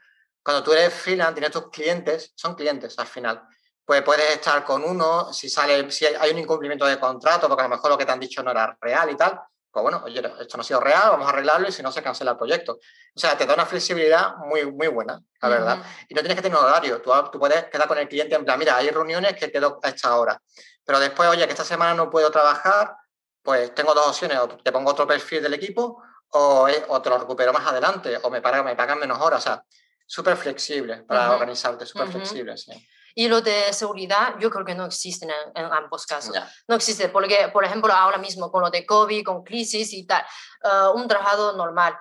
Cuando 0.44 0.62
tú 0.62 0.74
eres 0.74 0.94
freelance, 0.94 1.36
tienes 1.36 1.52
tus 1.52 1.70
clientes, 1.70 2.34
son 2.36 2.56
clientes 2.56 3.00
al 3.00 3.08
final. 3.08 3.42
Pues 3.86 4.02
puedes 4.04 4.30
estar 4.30 4.64
con 4.66 4.84
uno, 4.84 5.32
si 5.32 5.50
sale, 5.50 5.90
si 5.90 6.06
hay 6.06 6.32
un 6.32 6.40
incumplimiento 6.40 6.86
de 6.86 7.00
contrato, 7.00 7.48
porque 7.48 7.62
a 7.62 7.68
lo 7.70 7.76
mejor 7.76 7.92
lo 7.92 7.98
que 7.98 8.06
te 8.06 8.12
han 8.12 8.20
dicho 8.20 8.44
no 8.44 8.52
era 8.52 8.78
real 8.82 9.10
y 9.10 9.16
tal, 9.16 9.40
pues 9.72 9.84
bueno, 9.84 10.02
oye, 10.04 10.22
esto 10.40 10.58
no 10.58 10.62
ha 10.62 10.64
sido 10.64 10.80
real, 10.80 11.12
vamos 11.12 11.28
a 11.28 11.30
arreglarlo 11.30 11.68
y 11.68 11.72
si 11.72 11.82
no 11.82 11.92
se 11.92 12.04
cancela 12.04 12.32
el 12.32 12.38
proyecto. 12.38 12.74
O 13.16 13.20
sea, 13.20 13.38
te 13.38 13.46
da 13.46 13.54
una 13.54 13.66
flexibilidad 13.66 14.36
muy, 14.38 14.70
muy 14.70 14.88
buena, 14.88 15.22
la 15.42 15.50
verdad. 15.50 15.80
Ujú. 15.80 15.88
Y 16.10 16.14
no 16.16 16.22
tienes 16.22 16.36
que 16.36 16.42
tener 16.42 16.58
un 16.58 16.66
horario, 16.66 17.02
tú, 17.02 17.12
tú 17.32 17.40
puedes 17.40 17.66
quedar 17.66 17.88
con 17.88 17.98
el 17.98 18.08
cliente 18.08 18.36
en 18.36 18.44
plan, 18.44 18.60
mira, 18.60 18.76
hay 18.76 18.90
reuniones 18.90 19.36
que 19.36 19.52
quedo 19.52 19.80
a 19.82 19.90
esta 19.90 20.16
hora, 20.18 20.42
pero 20.86 21.00
después, 21.00 21.30
oye, 21.30 21.46
que 21.46 21.52
esta 21.54 21.64
semana 21.64 21.94
no 21.94 22.10
puedo 22.10 22.30
trabajar, 22.30 22.96
pues 23.42 23.74
tengo 23.74 23.94
dos 23.94 24.08
opciones, 24.08 24.38
o 24.40 24.48
te 24.50 24.72
pongo 24.72 24.92
otro 24.92 25.08
perfil 25.08 25.42
del 25.42 25.54
equipo 25.54 26.04
o, 26.30 26.68
eh, 26.68 26.86
o 26.90 27.02
te 27.02 27.10
lo 27.10 27.18
recupero 27.18 27.54
más 27.54 27.66
adelante, 27.68 28.18
o 28.22 28.30
me 28.30 28.42
pagan, 28.42 28.66
me 28.66 28.76
pagan 28.76 29.00
menos 29.00 29.20
horas, 29.20 29.40
o 29.40 29.44
sea, 29.44 29.64
súper 30.06 30.36
flexible 30.36 31.04
para 31.04 31.28
Ujú. 31.28 31.34
organizarte, 31.36 31.86
súper 31.86 32.08
Ujú. 32.08 32.18
flexible, 32.18 32.58
sí. 32.58 32.72
Y 33.16 33.28
lo 33.28 33.42
de 33.42 33.74
seguridad, 33.74 34.36
yo 34.40 34.50
creo 34.50 34.66
que 34.66 34.76
no 34.76 34.86
existen 34.86 35.30
en, 35.30 35.66
en 35.66 35.72
ambos 35.72 36.06
casos. 36.06 36.34
Ya. 36.34 36.50
No 36.68 36.76
existe, 36.76 37.10
porque, 37.10 37.50
por 37.54 37.66
ejemplo, 37.66 37.92
ahora 37.94 38.18
mismo 38.18 38.52
con 38.52 38.62
lo 38.62 38.70
de 38.70 38.86
COVID, 38.86 39.24
con 39.26 39.44
crisis 39.44 39.94
y 39.94 40.06
tal, 40.06 40.22
eh, 40.64 40.70
un 40.96 41.08
trabajador 41.08 41.56
normal 41.56 41.98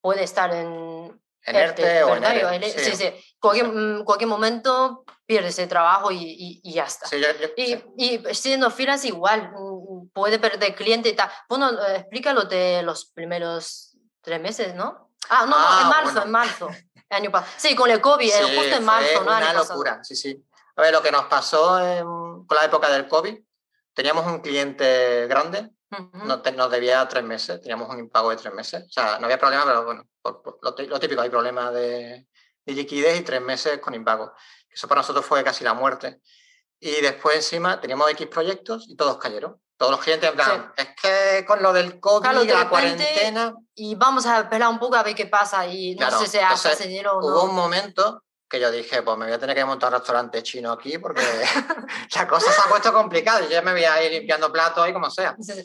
puede 0.00 0.24
estar 0.24 0.52
en 0.54 1.20
En 1.44 1.56
ERTE 1.56 2.04
o 2.04 2.16
en. 2.16 2.24
ERE, 2.24 2.70
Sí, 2.70 2.78
sí. 2.90 2.96
sí. 2.96 3.34
Cualquier, 3.40 3.66
mm, 3.68 4.04
cualquier 4.04 4.28
momento 4.28 5.04
pierdes 5.26 5.58
el 5.58 5.68
trabajo 5.68 6.10
y, 6.12 6.16
y- 6.22 6.60
y 6.62 6.72
ya 6.74 6.84
está. 6.84 7.08
Yo- 7.10 7.18
yo- 7.40 7.48
Y, 7.56 7.82
y 7.96 8.34
siendo 8.34 8.70
freelance 8.70 9.08
igual, 9.08 9.50
mm, 9.52 10.08
puede 10.12 10.38
perder 10.38 10.74
cliente 10.74 11.08
y 11.08 11.14
tal. 11.16 11.30
Bueno, 11.48 11.70
eh, 11.70 11.96
explica 11.98 12.32
lo 12.32 12.44
de 12.44 12.82
los 12.82 13.06
primeros 13.06 13.96
tres 14.20 14.40
meses, 14.40 14.74
¿no? 14.74 15.10
Ah, 15.28 15.46
no, 15.46 15.50
no, 15.50 15.56
Ah, 15.56 15.80
en 15.82 15.88
marzo, 15.88 16.04
bueno. 16.12 16.22
en 16.24 16.30
marzo. 16.30 16.68
El 17.12 17.22
año 17.22 17.30
pasado. 17.30 17.52
Sí, 17.58 17.74
con 17.74 17.90
el 17.90 18.00
COVID, 18.00 18.28
eh, 18.28 18.32
Sí, 18.32 18.56
justo 18.56 18.76
en 18.76 18.84
marzo, 18.84 19.08
fue 19.08 19.16
¿no? 19.16 19.22
Una 19.36 19.40
pasado. 19.40 19.68
locura, 19.68 20.04
sí, 20.04 20.16
sí. 20.16 20.44
A 20.76 20.82
ver, 20.82 20.92
lo 20.92 21.02
que 21.02 21.12
nos 21.12 21.26
pasó 21.26 21.78
en- 21.80 22.04
con 22.46 22.56
la 22.56 22.64
época 22.64 22.88
del 22.90 23.06
COVID, 23.06 23.38
teníamos 23.94 24.26
un 24.26 24.40
cliente 24.40 25.26
grande, 25.26 25.70
Ujú. 25.90 26.24
no 26.26 26.40
te- 26.40 26.52
nos 26.52 26.70
debía 26.70 27.06
tres 27.08 27.22
meses, 27.24 27.60
teníamos 27.60 27.88
un 27.90 27.98
impago 27.98 28.30
de 28.30 28.36
tres 28.36 28.54
meses. 28.54 28.84
O 28.88 28.90
sea, 28.92 29.18
no 29.18 29.26
había 29.26 29.38
problema, 29.38 29.64
pero 29.66 29.84
bueno, 29.84 30.06
por- 30.22 30.42
por 30.42 30.58
lo, 30.62 30.74
lo 30.86 31.00
típico, 31.00 31.20
hay 31.20 31.28
problemas 31.30 31.74
de, 31.74 32.26
de 32.64 32.72
liquidez 32.72 33.18
y 33.20 33.22
tres 33.22 33.42
meses 33.42 33.78
con 33.80 33.94
impago. 33.94 34.32
Eso 34.70 34.88
para 34.88 35.00
nosotros 35.02 35.26
fue 35.26 35.44
casi 35.44 35.62
la 35.64 35.74
muerte. 35.74 36.20
Y 36.80 37.00
después 37.02 37.36
encima 37.36 37.78
teníamos 37.80 38.10
X 38.12 38.26
proyectos 38.28 38.86
y 38.88 38.96
todos 38.96 39.18
cayeron. 39.18 39.60
Todos 39.82 39.96
los 39.96 40.00
clientes 40.04 40.30
en 40.30 40.36
plan, 40.36 40.72
es 40.76 40.88
que 41.02 41.44
con 41.44 41.60
lo 41.60 41.72
del 41.72 41.98
COVID, 41.98 42.22
Claro, 42.22 42.38
de 42.44 42.46
la 42.46 42.64
repente, 42.64 42.68
cuarentena... 42.70 43.54
y 43.74 43.96
vamos 43.96 44.24
a 44.26 44.38
esperar 44.38 44.68
un 44.68 44.78
poco 44.78 44.94
a 44.94 45.02
ver 45.02 45.12
qué 45.12 45.26
pasa 45.26 45.66
y 45.66 45.96
no 45.96 46.06
Claro, 46.06 46.18
sé 46.20 46.26
si 46.28 46.38
hace 46.38 46.44
entonces, 46.68 46.72
ese 46.80 46.88
dinero 46.88 47.18
o 47.18 47.18
Hubo 47.18 47.30
no. 47.30 47.42
un 47.50 47.54
momento 47.56 48.22
que 48.48 48.60
yo 48.60 48.70
dije, 48.70 49.02
pues 49.02 49.18
me 49.18 49.24
voy 49.24 49.34
a 49.34 49.40
tener 49.40 49.56
que 49.56 49.64
montar 49.64 49.92
un 49.92 49.98
restaurante 49.98 50.40
chino 50.44 50.70
aquí 50.70 50.98
porque 50.98 51.20
la 52.14 52.28
cosa 52.28 52.52
se 52.52 52.60
ha 52.60 52.64
puesto 52.70 52.92
complicada 52.92 53.40
y 53.44 53.52
yo 53.52 53.60
me 53.64 53.72
voy 53.72 53.82
a 53.84 54.04
ir 54.04 54.12
limpiando 54.12 54.52
platos 54.52 54.88
y 54.88 54.92
como 54.92 55.10
sea. 55.10 55.34
Sí, 55.40 55.52
sí. 55.52 55.64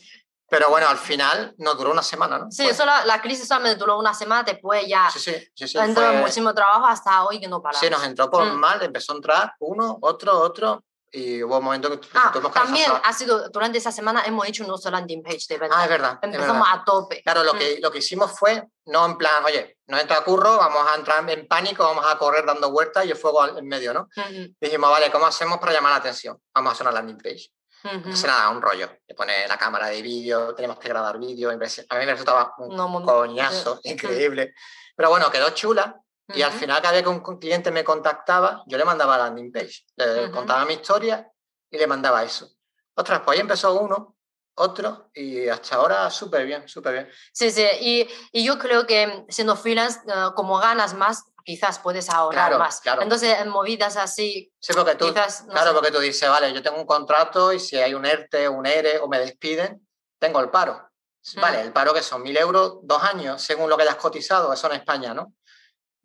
Pero 0.49 0.69
bueno, 0.71 0.87
al 0.87 0.97
final 0.97 1.53
nos 1.59 1.77
duró 1.77 1.91
una 1.91 2.01
semana, 2.01 2.39
¿no? 2.39 2.49
Sí, 2.49 2.63
Fue- 2.63 2.71
eso 2.71 2.85
la, 2.85 3.05
la 3.05 3.21
crisis 3.21 3.47
solamente 3.47 3.77
duró 3.77 3.99
una 3.99 4.15
semana, 4.15 4.41
después 4.41 4.87
ya 4.87 5.11
sí, 5.11 5.19
sí, 5.19 5.33
sí, 5.53 5.67
sí, 5.67 5.77
entró 5.77 6.07
fue- 6.07 6.21
muchísimo 6.21 6.55
trabajo 6.55 6.85
hasta 6.87 7.23
hoy 7.25 7.39
que 7.39 7.47
no 7.47 7.61
paramos. 7.61 7.81
sí, 7.81 7.89
nos 7.91 8.03
entró 8.03 8.31
por 8.31 8.45
Mm. 8.45 8.55
mal, 8.57 8.81
empezó 8.81 9.11
a 9.11 9.15
entrar 9.17 9.53
uno, 9.59 9.99
otro, 10.01 10.39
otro 10.39 10.83
y 11.11 11.41
hubo 11.43 11.57
un 11.57 11.63
momento 11.63 11.89
que 11.89 12.07
Ah, 12.13 12.29
tuvimos 12.33 12.51
que 12.53 12.59
también 12.59 12.91
ha 13.03 13.13
sido, 13.13 13.49
durante 13.49 13.77
esa 13.77 13.91
semana 13.91 14.23
hemos 14.25 14.47
hecho 14.47 14.63
nuestro 14.65 14.91
landing 14.91 15.23
page 15.23 15.45
de 15.49 15.57
venta. 15.57 15.75
Ah, 15.79 15.83
es 15.85 15.89
verdad. 15.89 16.19
es 16.21 16.25
Empezamos 16.33 16.67
verdad. 16.67 16.81
a 16.81 16.85
tope. 16.85 17.23
Claro, 17.23 17.43
lo 17.43 17.53
Mm. 17.53 17.57
que, 17.57 17.79
lo 17.81 17.91
que 17.91 17.97
hicimos 17.99 18.31
fue, 18.37 18.63
no 18.87 19.05
en 19.05 19.17
plan, 19.17 19.43
oye, 19.45 19.77
no 19.87 19.97
entra 19.97 20.23
curro, 20.23 20.57
vamos 20.57 20.85
a 20.91 20.95
entrar 20.95 21.29
en 21.29 21.47
pánico, 21.47 21.83
vamos 21.83 22.05
a 22.07 22.17
correr 22.17 22.45
dando 22.45 22.71
vueltas 22.71 23.05
y 23.05 23.11
el 23.11 23.17
fuego 23.17 23.45
en 23.57 23.65
medio, 23.67 23.93
¿no? 23.93 24.09
Ujú, 24.15 24.53
Dijimos, 24.59 24.89
vale, 24.91 25.09
¿cómo 25.11 25.25
hacemos 25.25 25.57
para 25.59 25.71
llamar 25.73 25.91
la 25.93 25.97
atención? 25.99 26.37
Vamos 26.53 26.71
a 26.71 26.73
hacer 26.73 26.87
una 26.87 26.93
landing 26.95 27.17
page. 27.17 27.51
ujú. 27.83 27.95
Entonces, 27.95 28.25
nada, 28.25 28.49
un 28.49 28.61
rollo. 28.61 28.89
Le 29.07 29.15
pone 29.15 29.47
la 29.47 29.57
cámara 29.57 29.87
de 29.87 30.01
vídeo, 30.01 30.53
tenemos 30.55 30.77
que 30.79 30.89
grabar 30.89 31.17
vídeo. 31.19 31.49
A 31.49 31.53
mí 31.53 31.59
me 32.05 32.11
resultaba 32.11 32.53
un 32.57 32.75
No, 32.75 33.01
coñazo 33.05 33.79
increíble. 33.83 34.53
Pero 34.95 35.09
bueno, 35.09 35.29
quedó 35.31 35.51
chula. 35.51 35.95
Y 36.33 36.41
al 36.41 36.51
final, 36.51 36.81
cada 36.81 36.93
vez 36.93 37.03
que 37.03 37.09
un 37.09 37.39
cliente 37.39 37.71
me 37.71 37.83
contactaba, 37.83 38.63
yo 38.67 38.77
le 38.77 38.83
mandaba 38.83 39.17
la 39.17 39.25
landing 39.25 39.51
page. 39.51 39.85
Le 39.95 40.23
Ujú. 40.25 40.31
contaba 40.33 40.65
mi 40.65 40.73
historia 40.73 41.31
y 41.71 41.77
le 41.77 41.87
mandaba 41.87 42.23
eso. 42.23 42.49
Ostras, 42.95 43.21
pues 43.23 43.35
ahí 43.37 43.41
empezó 43.41 43.79
uno, 43.79 44.17
otro, 44.55 45.09
y 45.13 45.47
hasta 45.47 45.75
ahora 45.77 46.09
súper 46.09 46.45
bien, 46.45 46.67
súper 46.67 46.93
bien. 46.93 47.09
Sí, 47.31 47.49
sí, 47.51 47.65
y, 47.79 48.07
y 48.31 48.43
yo 48.43 48.57
creo 48.57 48.85
que 48.85 49.25
siendo 49.29 49.55
freelance, 49.55 49.99
eh, 50.07 50.29
como 50.35 50.57
ganas 50.57 50.95
más, 50.95 51.23
quizás 51.45 51.79
puedes 51.79 52.09
ahorrar 52.09 52.47
Claro, 52.49 52.59
más. 52.59 52.81
claro. 52.81 53.01
Entonces, 53.03 53.39
en 53.39 53.47
movidas 53.49 53.95
así, 53.95 54.51
Sí, 54.59 54.73
porque 54.73 54.95
tú, 54.95 55.07
quizás, 55.07 55.45
no 55.45 55.53
claro, 55.53 55.69
sé. 55.69 55.73
porque 55.75 55.91
tú 55.91 55.99
dices, 55.99 56.27
vale, 56.29 56.51
yo 56.53 56.61
tengo 56.61 56.77
un 56.77 56.85
contrato 56.87 57.53
y 57.53 57.59
si 57.59 57.77
hay 57.77 57.93
un 57.93 58.05
ERTE, 58.05 58.49
un 58.49 58.65
ERE 58.65 58.99
o 58.99 59.07
me 59.07 59.19
despiden, 59.19 59.87
tengo 60.19 60.41
el 60.41 60.49
paro. 60.49 60.89
Vale, 61.35 61.59
Mm. 61.59 61.65
el 61.67 61.73
paro 61.73 61.93
que 61.93 62.01
son 62.01 62.21
mil 62.23 62.35
euros, 62.35 62.79
dos 62.83 63.01
años, 63.03 63.41
según 63.41 63.69
lo 63.69 63.77
que 63.77 63.83
hayas 63.83 63.95
cotizado, 63.97 64.51
eso 64.51 64.67
en 64.67 64.73
España, 64.77 65.13
¿no? 65.13 65.33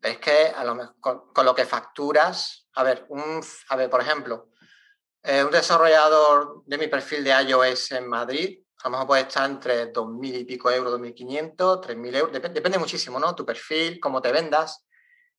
Es 0.02 0.18
que 0.18 0.48
a 0.48 0.64
lo 0.64 0.74
mejor, 0.74 0.96
con, 1.00 1.32
con 1.32 1.46
lo 1.46 1.54
que 1.54 1.64
facturas, 1.64 2.66
a 2.74 2.82
ver, 2.82 3.06
un, 3.08 3.40
a 3.68 3.76
ver, 3.76 3.88
por 3.88 4.00
ejemplo, 4.00 4.48
eh, 5.22 5.44
un 5.44 5.50
desarrollador 5.52 6.62
de 6.66 6.78
mi 6.78 6.88
perfil 6.88 7.22
de 7.22 7.30
iOS 7.30 7.92
en 7.92 8.08
Madrid, 8.08 8.58
a 8.82 8.88
lo 8.88 8.90
mejor 8.90 9.06
puede 9.06 9.22
estar 9.22 9.48
entre 9.48 9.92
2.000 9.92 10.34
y 10.40 10.44
pico 10.44 10.68
euros, 10.70 10.92
2.500, 11.00 11.80
3.000 11.80 12.16
euros, 12.16 12.32
dep- 12.34 12.52
depende 12.52 12.78
muchísimo, 12.78 13.20
¿no? 13.20 13.32
Tu 13.36 13.46
perfil, 13.46 14.00
cómo 14.00 14.20
te 14.20 14.32
vendas, 14.32 14.84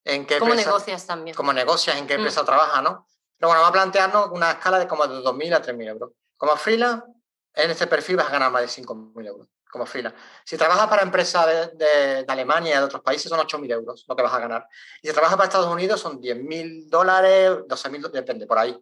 en 0.02 0.24
qué 0.26 0.38
¿cómo 0.38 0.52
empresa- 0.52 0.70
negocias 0.70 1.06
también? 1.06 1.36
cómo 1.36 1.52
negocias, 1.52 1.96
en 1.98 2.06
qué 2.06 2.14
Mm. 2.14 2.20
empresa 2.20 2.44
trabajas, 2.44 2.82
¿no? 2.82 3.06
Pero 3.36 3.48
bueno, 3.48 3.60
vamos 3.60 3.68
a 3.68 3.72
plantearnos 3.72 4.30
una 4.30 4.52
escala 4.52 4.78
de 4.78 4.88
como 4.88 5.06
de 5.06 5.16
2.000 5.20 5.52
a 5.52 5.60
3.000 5.60 5.88
euros. 5.88 6.12
Como 6.38 6.56
freelance, 6.56 7.04
en 7.52 7.70
este 7.70 7.86
perfil 7.86 8.16
vas 8.16 8.28
a 8.28 8.32
ganar 8.32 8.50
más 8.50 8.62
de 8.62 8.68
5.000 8.68 9.26
euros 9.26 9.46
como 9.74 9.86
freelance. 9.86 10.16
Si 10.44 10.56
trabajas 10.56 10.86
para 10.86 11.02
empresas 11.02 11.46
de, 11.46 11.66
de- 11.84 12.22
de 12.24 12.32
Alemania 12.32 12.76
y 12.76 12.78
de 12.78 12.84
otros 12.84 13.02
países, 13.02 13.28
son 13.28 13.40
8.000 13.40 13.70
euros 13.72 14.04
lo 14.06 14.14
que 14.14 14.22
vas 14.22 14.32
a 14.32 14.38
ganar. 14.38 14.68
Y 15.02 15.08
si 15.08 15.12
trabajas 15.12 15.36
para 15.36 15.48
Estados 15.48 15.66
Unidos, 15.66 16.00
son 16.00 16.20
10.000 16.20 16.88
dólares, 16.88 17.50
12.000, 17.66 18.00
do- 18.00 18.08
depende, 18.08 18.46
por 18.46 18.56
ahí. 18.58 18.78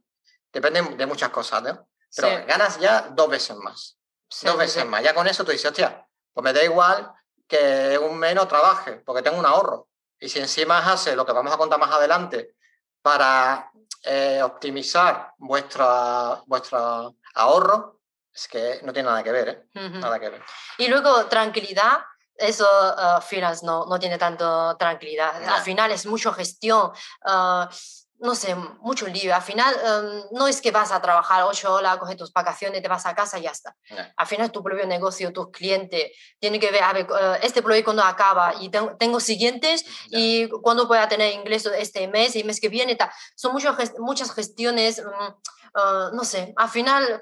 Depende 0.53 0.83
de 0.83 1.07
muchas 1.07 1.31
cosas, 1.31 1.63
¿no? 1.63 1.89
Pero 2.15 2.29
Sí, 2.29 2.35
ganas 2.47 2.79
ya 2.79 3.09
dos 3.11 3.29
veces 3.31 3.57
más. 3.57 3.97
sí, 4.29 4.45
dos 4.47 4.55
sí, 4.57 4.59
veces 4.61 4.85
más. 4.87 5.03
Ya 5.03 5.15
con 5.15 5.27
eso 5.27 5.45
tú 5.45 5.51
dices, 5.53 5.71
hostia, 5.71 6.07
pues 6.35 6.45
me 6.45 6.53
da 6.53 6.63
igual 6.63 7.11
que 7.49 7.99
un 7.99 8.19
menos 8.19 8.47
trabaje, 8.49 8.97
porque 9.05 9.23
tengo 9.23 9.39
un 9.39 9.47
ahorro. 9.47 9.89
Y 10.21 10.29
si 10.29 10.39
encima 10.41 10.79
hace 10.93 11.17
lo 11.17 11.25
que 11.25 11.33
vamos 11.33 11.53
a 11.55 11.57
contar 11.57 11.81
más 11.81 11.91
adelante 11.91 12.55
para 13.01 13.71
eh, 14.05 14.43
optimizar 14.43 15.33
vuestra, 15.39 16.43
vuestro 16.47 17.17
ahorro, 17.35 18.02
es 18.35 18.49
que 18.49 18.81
no 18.83 18.92
tiene 18.92 19.09
nada 19.09 19.23
que 19.23 19.33
ver, 19.33 19.49
¿eh? 19.49 19.68
Nada 19.75 20.18
que 20.18 20.31
ver. 20.31 20.42
Y 20.79 20.88
luego 20.88 21.27
tranquilidad, 21.27 21.99
eso 22.37 22.66
uh, 22.66 23.21
freelance 23.21 23.64
no, 23.64 23.87
no 23.87 23.99
tiene 23.99 24.18
tanto 24.18 24.77
tranquilidad. 24.77 25.42
Al 25.49 25.62
final 25.62 25.90
es 25.90 26.07
mucho 26.07 26.33
gestión. 26.33 26.92
uh, 27.27 27.66
no 28.23 28.37
sé, 28.37 28.55
mucho 28.55 29.09
lío. 29.09 29.35
Al 29.35 29.42
final, 29.42 29.75
em, 29.75 30.23
no 30.31 30.47
es 30.47 30.61
que 30.61 30.71
vas 30.71 30.92
a 30.92 31.03
trabajar 31.03 31.42
ocho 31.42 31.73
horas, 31.73 31.99
coges 31.99 32.16
tus 32.16 32.33
vacaciones, 32.33 32.81
te 32.81 32.87
vas 32.87 33.05
a 33.05 33.16
casa 33.16 33.37
y 33.38 33.42
ya 33.42 33.51
está. 33.51 33.75
Al 34.16 34.27
final, 34.29 34.53
tu 34.53 34.62
propio 34.62 34.87
negocio, 34.87 35.33
tus 35.33 35.51
clientes, 35.51 36.12
tienen 36.38 36.61
que 36.61 36.71
ver, 36.71 36.85
a 36.85 36.92
ver, 36.92 37.05
eh, 37.11 37.38
este 37.42 37.62
proyecto 37.62 37.87
cuando 37.87 38.05
acaba 38.05 38.55
y 38.61 38.71
tengo, 38.71 39.18
siguientes 39.18 39.85
y 40.09 40.49
cuándo 40.49 40.87
voy 40.87 40.99
a 40.99 41.09
tener 41.09 41.35
ingresos 41.35 41.73
este 41.77 42.07
mes 42.07 42.37
y 42.37 42.45
mes 42.45 42.61
que 42.61 42.68
viene. 42.68 42.95
Tal. 42.95 43.11
Son 43.35 43.53
muchas 43.53 43.92
muchas 43.99 44.33
gestiones, 44.33 45.03
mm, 45.05 45.79
eh, 45.81 46.11
no 46.12 46.23
sé, 46.25 46.55
al 46.57 46.68
final 46.68 47.21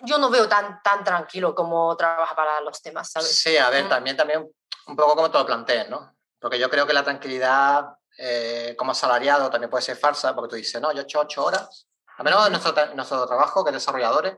yo 0.00 0.18
no 0.18 0.30
veo 0.30 0.48
tan, 0.48 0.82
tan 0.82 1.04
tranquilo 1.04 1.54
como 1.54 1.96
trabaja 1.96 2.34
para 2.34 2.60
los 2.60 2.80
temas, 2.82 3.10
¿sabes? 3.10 3.38
Sí, 3.38 3.56
a 3.56 3.70
ver, 3.70 3.84
mm. 3.84 3.88
también, 3.88 4.16
también 4.16 4.50
un 4.86 4.96
poco 4.96 5.14
como 5.14 5.30
te 5.30 5.38
lo 5.38 5.46
plantees, 5.46 5.88
¿no? 5.88 6.16
Porque 6.38 6.58
yo 6.58 6.70
creo 6.70 6.86
que 6.86 6.92
la 6.92 7.02
tranquilidad 7.02 7.96
eh, 8.18 8.74
como 8.78 8.92
asalariado 8.92 9.50
también 9.50 9.70
puede 9.70 9.82
ser 9.82 9.96
falsa, 9.96 10.34
porque 10.34 10.50
tú 10.50 10.56
dices, 10.56 10.80
no, 10.80 10.92
yo 10.92 11.00
he 11.00 11.04
hecho 11.04 11.20
ocho 11.20 11.44
horas, 11.44 11.86
a 12.16 12.22
menos 12.22 12.46
en 12.46 12.52
nuestro, 12.52 12.94
nuestro 12.94 13.26
trabajo, 13.26 13.64
que 13.64 13.72
desarrolladores, 13.72 14.36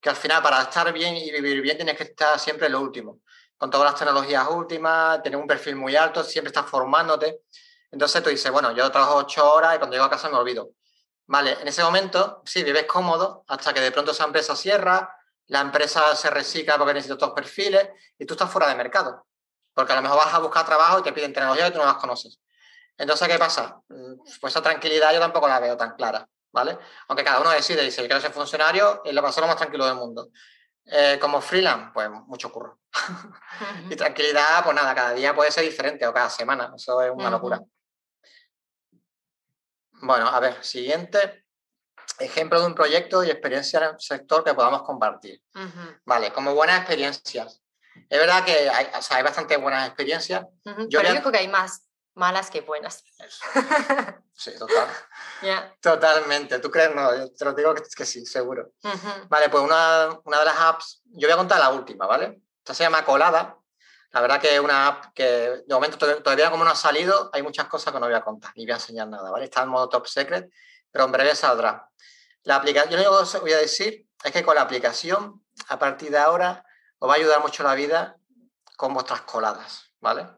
que 0.00 0.10
al 0.10 0.16
final 0.16 0.42
para 0.42 0.60
estar 0.62 0.92
bien 0.92 1.16
y 1.16 1.30
vivir 1.30 1.62
bien 1.62 1.76
tienes 1.76 1.96
que 1.96 2.04
estar 2.04 2.38
siempre 2.38 2.66
en 2.66 2.72
lo 2.72 2.80
último, 2.80 3.20
con 3.56 3.70
todas 3.70 3.90
las 3.90 3.98
tecnologías 3.98 4.46
últimas, 4.50 5.22
tener 5.22 5.38
un 5.38 5.46
perfil 5.46 5.76
muy 5.76 5.96
alto, 5.96 6.22
siempre 6.22 6.48
estás 6.48 6.66
formándote. 6.66 7.42
Entonces 7.90 8.22
tú 8.22 8.28
dices, 8.28 8.50
bueno, 8.50 8.72
yo 8.72 8.90
trabajo 8.90 9.16
ocho 9.16 9.54
horas 9.54 9.76
y 9.76 9.78
cuando 9.78 9.94
llego 9.94 10.04
a 10.04 10.10
casa 10.10 10.28
me 10.28 10.36
olvido. 10.36 10.70
Vale, 11.26 11.56
en 11.60 11.68
ese 11.68 11.82
momento, 11.82 12.42
sí, 12.44 12.62
vives 12.62 12.84
cómodo 12.84 13.44
hasta 13.48 13.72
que 13.72 13.80
de 13.80 13.90
pronto 13.90 14.12
esa 14.12 14.24
empresa 14.24 14.54
cierra, 14.54 15.16
la 15.46 15.60
empresa 15.60 16.14
se 16.16 16.30
recicla 16.30 16.76
porque 16.76 16.94
necesita 16.94 17.14
otros 17.14 17.32
perfiles 17.32 17.88
y 18.18 18.26
tú 18.26 18.34
estás 18.34 18.50
fuera 18.50 18.68
de 18.68 18.74
mercado. 18.74 19.26
Porque 19.72 19.92
a 19.92 19.96
lo 19.96 20.02
mejor 20.02 20.18
vas 20.18 20.34
a 20.34 20.38
buscar 20.38 20.64
trabajo 20.66 20.98
y 20.98 21.02
te 21.02 21.12
piden 21.12 21.32
tecnología 21.32 21.68
y 21.68 21.72
tú 21.72 21.78
no 21.78 21.86
las 21.86 21.96
conoces. 21.96 22.38
Entonces, 22.96 23.26
¿qué 23.26 23.38
pasa? 23.38 23.80
Mm, 23.88 24.14
pues 24.40 24.52
esa 24.52 24.62
tranquilidad 24.62 25.12
yo 25.12 25.20
tampoco 25.20 25.48
la 25.48 25.58
veo 25.60 25.76
tan 25.76 25.96
clara, 25.96 26.28
¿vale? 26.52 26.78
Aunque 27.08 27.24
cada 27.24 27.40
uno 27.40 27.50
decide, 27.50 27.82
dice, 27.82 28.02
yo 28.02 28.06
quiero 28.06 28.20
ser 28.20 28.32
funcionario 28.32 29.02
y 29.04 29.12
lo 29.12 29.26
a 29.26 29.40
lo 29.40 29.46
más 29.46 29.56
tranquilo 29.56 29.86
del 29.86 29.96
mundo. 29.96 30.28
Eh, 30.86 31.18
como 31.20 31.40
freelance, 31.40 31.90
pues 31.94 32.10
mucho 32.10 32.52
curro. 32.52 32.80
y 33.90 33.96
tranquilidad, 33.96 34.62
pues 34.62 34.76
nada, 34.76 34.94
cada 34.94 35.12
día 35.12 35.34
puede 35.34 35.50
ser 35.50 35.64
diferente 35.64 36.06
o 36.06 36.12
cada 36.12 36.28
semana, 36.28 36.72
eso 36.76 37.00
es 37.02 37.10
una 37.10 37.30
locura. 37.30 37.60
Bueno, 40.04 40.28
a 40.28 40.38
ver, 40.40 40.62
siguiente 40.62 41.44
ejemplo 42.18 42.60
de 42.60 42.66
un 42.66 42.74
proyecto 42.74 43.24
y 43.24 43.30
experiencia 43.30 43.78
en 43.78 43.94
el 43.94 44.00
sector 44.00 44.44
que 44.44 44.54
podamos 44.54 44.82
compartir. 44.82 45.42
Vale, 46.04 46.32
como 46.32 46.54
buenas 46.54 46.78
experiencias. 46.78 47.62
Es 48.08 48.18
verdad 48.18 48.44
que 48.44 48.68
hay, 48.68 48.88
o 48.96 49.02
sea, 49.02 49.16
hay 49.16 49.22
bastante 49.22 49.56
buenas 49.56 49.86
experiencias. 49.86 50.44
yo 50.64 51.00
Pero 51.00 51.14
yo 51.14 51.20
creo 51.20 51.32
que 51.32 51.38
hay 51.38 51.48
más 51.48 51.88
malas 52.14 52.50
que 52.50 52.60
buenas. 52.60 53.02
Sí, 54.36 54.50
total. 54.58 54.88
Totalmente. 55.80 56.58
¿Tú 56.58 56.70
crees? 56.70 56.94
No, 56.94 57.14
yo 57.16 57.32
te 57.32 57.44
lo 57.44 57.52
digo 57.52 57.74
que, 57.74 58.04
sí, 58.04 58.26
seguro. 58.26 58.72
Vale, 59.28 59.48
pues 59.48 59.62
una, 59.62 60.18
una, 60.24 60.38
de 60.40 60.44
las 60.44 60.58
apps, 60.58 61.02
yo 61.04 61.28
voy 61.28 61.34
a 61.34 61.36
contar 61.36 61.60
la 61.60 61.70
última, 61.70 62.06
¿vale? 62.06 62.42
Esta 62.58 62.74
se 62.74 62.82
llama 62.82 63.04
Colada. 63.04 63.56
La 64.14 64.20
verdad 64.20 64.40
que 64.40 64.54
es 64.54 64.60
una 64.60 64.86
app 64.86 65.12
que 65.12 65.24
de 65.66 65.74
momento 65.74 65.98
todavía 65.98 66.48
como 66.48 66.62
no 66.62 66.70
ha 66.70 66.76
salido, 66.76 67.30
hay 67.32 67.42
muchas 67.42 67.66
cosas 67.66 67.92
que 67.92 67.98
no 67.98 68.06
voy 68.06 68.14
a 68.14 68.20
contar, 68.20 68.52
ni 68.54 68.64
voy 68.64 68.70
a 68.70 68.76
enseñar 68.76 69.08
nada, 69.08 69.28
¿vale? 69.28 69.46
Está 69.46 69.64
en 69.64 69.70
modo 69.70 69.88
top 69.88 70.06
secret, 70.06 70.52
pero 70.88 71.04
en 71.04 71.10
breve 71.10 71.34
saldrá. 71.34 71.90
La 72.44 72.54
aplicación, 72.56 72.92
yo 72.92 72.96
lo 72.96 73.02
único 73.02 73.18
que 73.18 73.36
os 73.36 73.40
voy 73.40 73.52
a 73.52 73.58
decir 73.58 74.06
es 74.22 74.30
que 74.30 74.44
con 74.44 74.54
la 74.54 74.62
aplicación, 74.62 75.44
a 75.68 75.80
partir 75.80 76.12
de 76.12 76.18
ahora, 76.18 76.64
os 77.00 77.08
va 77.08 77.14
a 77.14 77.16
ayudar 77.16 77.40
mucho 77.40 77.64
la 77.64 77.74
vida 77.74 78.16
con 78.76 78.94
vuestras 78.94 79.22
coladas, 79.22 79.90
¿vale? 80.00 80.28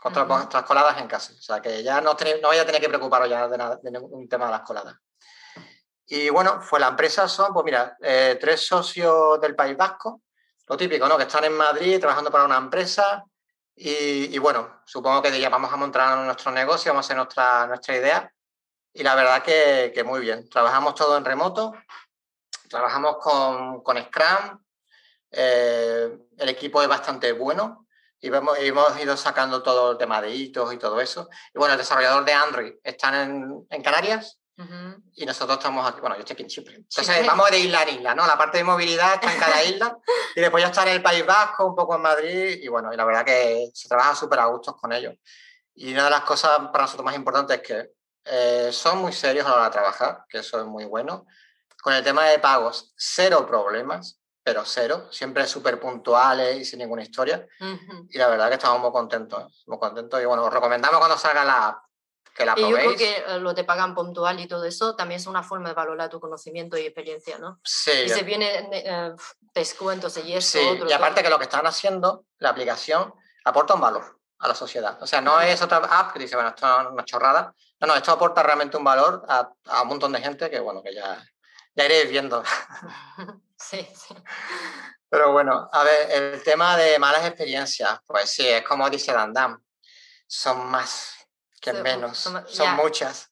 contra 0.00 0.24
vuestras 0.24 0.64
coladas 0.64 0.98
en 0.98 1.06
casa. 1.06 1.34
O 1.38 1.42
sea, 1.42 1.60
que 1.60 1.82
ya 1.82 2.00
no, 2.00 2.16
no 2.42 2.48
vaya 2.48 2.62
a 2.62 2.66
tener 2.66 2.80
que 2.80 2.88
preocuparos 2.88 3.28
ya 3.28 3.46
de, 3.46 3.58
nada, 3.58 3.78
de 3.82 3.90
ningún 3.90 4.28
tema 4.28 4.46
de 4.46 4.52
las 4.52 4.62
coladas. 4.62 4.96
Y 6.06 6.30
bueno, 6.30 6.62
fue 6.62 6.80
la 6.80 6.88
empresa, 6.88 7.28
son, 7.28 7.52
pues 7.52 7.64
mira, 7.64 7.96
eh, 8.00 8.38
tres 8.40 8.66
socios 8.66 9.38
del 9.40 9.54
País 9.54 9.76
Vasco, 9.76 10.22
lo 10.70 10.76
típico, 10.76 11.08
¿no? 11.08 11.16
Que 11.16 11.24
están 11.24 11.42
en 11.42 11.56
Madrid 11.56 11.98
trabajando 11.98 12.30
para 12.30 12.44
una 12.44 12.56
empresa 12.56 13.24
y, 13.74 14.38
bueno, 14.38 14.82
supongo 14.84 15.20
que 15.20 15.40
ya 15.40 15.48
vamos 15.48 15.72
a 15.72 15.76
montar 15.76 16.16
nuestro 16.18 16.52
negocio, 16.52 16.92
vamos 16.92 17.04
a 17.04 17.06
hacer 17.06 17.16
nuestra, 17.16 17.66
nuestra 17.66 17.96
idea. 17.96 18.32
Y 18.92 19.02
la 19.02 19.16
verdad 19.16 19.42
que, 19.42 19.90
que 19.92 20.04
muy 20.04 20.20
bien. 20.20 20.48
Trabajamos 20.48 20.94
todo 20.94 21.16
en 21.16 21.24
remoto, 21.24 21.74
trabajamos 22.68 23.16
con, 23.16 23.82
con 23.82 23.98
Scrum, 23.98 24.62
eh, 25.32 26.16
el 26.38 26.48
equipo 26.48 26.80
es 26.82 26.88
bastante 26.88 27.32
bueno, 27.32 27.88
y 28.20 28.28
hemos, 28.28 29.00
ido 29.00 29.16
sacando 29.16 29.64
todo 29.64 29.92
el 29.92 29.98
tema 29.98 30.22
de 30.22 30.32
hitos 30.32 30.72
y 30.72 30.76
todo 30.76 31.00
eso. 31.00 31.28
Y 31.52 31.58
bueno, 31.58 31.74
el 31.74 31.78
desarrollador 31.78 32.24
de 32.24 32.32
Android 32.32 32.74
están 32.84 33.14
en, 33.16 33.66
en 33.70 33.82
Canarias 33.82 34.39
y 35.14 35.26
nosotros 35.26 35.58
estamos 35.58 35.88
aquí. 35.88 36.00
Bueno, 36.00 36.16
yo 36.16 36.20
estoy 36.20 36.34
aquí 36.34 36.42
en 36.42 36.48
Chipre. 36.48 36.74
Entonces 36.76 37.26
vamos 37.26 37.50
de 37.50 37.58
isla 37.58 37.82
en 37.82 37.96
isla, 37.96 38.14
¿no? 38.14 38.26
La 38.26 38.36
parte 38.36 38.58
de 38.58 38.64
movilidad 38.64 39.14
está 39.14 39.32
en 39.32 39.38
cada 39.38 39.62
isla 39.64 39.98
y 40.34 40.40
después 40.40 40.62
ya 40.62 40.68
está 40.68 40.82
en 40.82 40.88
el 40.90 41.02
País 41.02 41.24
Vasco, 41.24 41.66
un 41.66 41.74
poco 41.74 41.96
en 41.96 42.02
Madrid 42.02 42.58
y 42.62 42.68
bueno, 42.68 42.92
y 42.92 42.96
la 42.96 43.04
verdad 43.04 43.24
que 43.24 43.70
se 43.74 43.88
trabaja 43.88 44.14
súper 44.14 44.40
a 44.40 44.46
gustos 44.46 44.76
con 44.80 44.92
ellos. 44.92 45.14
Y 45.74 45.92
una 45.92 46.04
de 46.04 46.10
las 46.10 46.22
cosas 46.22 46.58
para 46.72 46.84
nosotros 46.84 47.04
más 47.04 47.16
importantes 47.16 47.60
es 47.60 47.66
que 47.66 47.90
eh, 48.24 48.70
son 48.72 48.98
muy 48.98 49.12
serios 49.12 49.46
a 49.46 49.50
la 49.50 49.54
hora 49.56 49.64
de 49.64 49.70
trabajar, 49.70 50.24
que 50.28 50.38
eso 50.38 50.58
es 50.58 50.66
muy 50.66 50.84
bueno. 50.84 51.26
Con 51.82 51.94
el 51.94 52.04
tema 52.04 52.26
de 52.26 52.38
pagos, 52.38 52.92
cero 52.96 53.46
problemas 53.46 54.20
pero 54.42 54.64
cero, 54.64 55.08
siempre 55.10 55.46
súper 55.46 55.78
puntuales 55.78 56.56
y 56.56 56.64
sin 56.64 56.78
ninguna 56.78 57.02
historia. 57.02 57.46
Y 58.08 58.18
la 58.18 58.28
verdad 58.28 58.48
que 58.48 58.54
estamos 58.54 58.80
muy 58.80 58.90
contentos, 58.90 59.62
muy 59.66 59.78
contentos. 59.78 60.20
Y 60.20 60.24
bueno, 60.24 60.44
os 60.44 60.52
recomendamos 60.52 60.98
cuando 60.98 61.18
salga 61.18 61.44
la 61.44 61.68
app 61.68 61.84
que 62.40 62.46
la 62.46 62.54
probéis. 62.54 62.78
Y 62.78 62.82
yo 62.82 62.96
creo 62.96 62.96
que 62.96 63.34
eh, 63.34 63.38
lo 63.38 63.54
te 63.54 63.64
pagan 63.64 63.94
puntual 63.94 64.40
y 64.40 64.48
todo 64.48 64.64
eso 64.64 64.96
también 64.96 65.20
es 65.20 65.26
una 65.26 65.42
forma 65.42 65.68
de 65.68 65.74
valorar 65.74 66.08
tu 66.08 66.18
conocimiento 66.18 66.76
y 66.76 66.82
experiencia, 66.82 67.38
¿no? 67.38 67.60
Sí. 67.62 67.92
Y 68.06 68.08
se 68.08 68.22
viene 68.22 68.68
eh, 68.72 69.12
descuentos 69.54 70.16
y 70.16 70.34
eso. 70.34 70.58
Sí, 70.58 70.80
y 70.88 70.92
aparte 70.92 71.22
que 71.22 71.30
lo 71.30 71.38
que 71.38 71.44
están 71.44 71.66
haciendo, 71.66 72.24
la 72.38 72.50
aplicación, 72.50 73.14
aporta 73.44 73.74
un 73.74 73.80
valor 73.80 74.18
a 74.38 74.48
la 74.48 74.54
sociedad. 74.54 75.00
O 75.02 75.06
sea, 75.06 75.20
no 75.20 75.40
es 75.40 75.60
otra 75.60 75.78
app 75.78 76.12
que 76.12 76.18
dice, 76.18 76.34
bueno, 76.34 76.48
esto 76.48 76.80
es 76.80 76.86
una 76.88 77.04
chorrada. 77.04 77.54
No, 77.78 77.86
no, 77.86 77.94
esto 77.94 78.12
aporta 78.12 78.42
realmente 78.42 78.76
un 78.76 78.84
valor 78.84 79.24
a, 79.28 79.50
a 79.66 79.82
un 79.82 79.88
montón 79.88 80.12
de 80.12 80.20
gente 80.20 80.50
que, 80.50 80.60
bueno, 80.60 80.82
que 80.82 80.94
ya, 80.94 81.22
ya 81.74 81.84
iréis 81.84 82.10
viendo. 82.10 82.42
Sí, 83.62 83.86
sí. 83.94 84.14
Pero 85.10 85.32
bueno, 85.32 85.68
a 85.70 85.84
ver, 85.84 86.10
el 86.10 86.42
tema 86.42 86.78
de 86.78 86.98
malas 86.98 87.26
experiencias, 87.26 88.00
pues 88.06 88.30
sí, 88.30 88.48
es 88.48 88.62
como 88.62 88.88
dice 88.88 89.12
Dandam, 89.12 89.62
son 90.26 90.70
más 90.70 91.19
que 91.60 91.72
menos, 91.72 92.18
son, 92.18 92.76
muchas. 92.76 93.30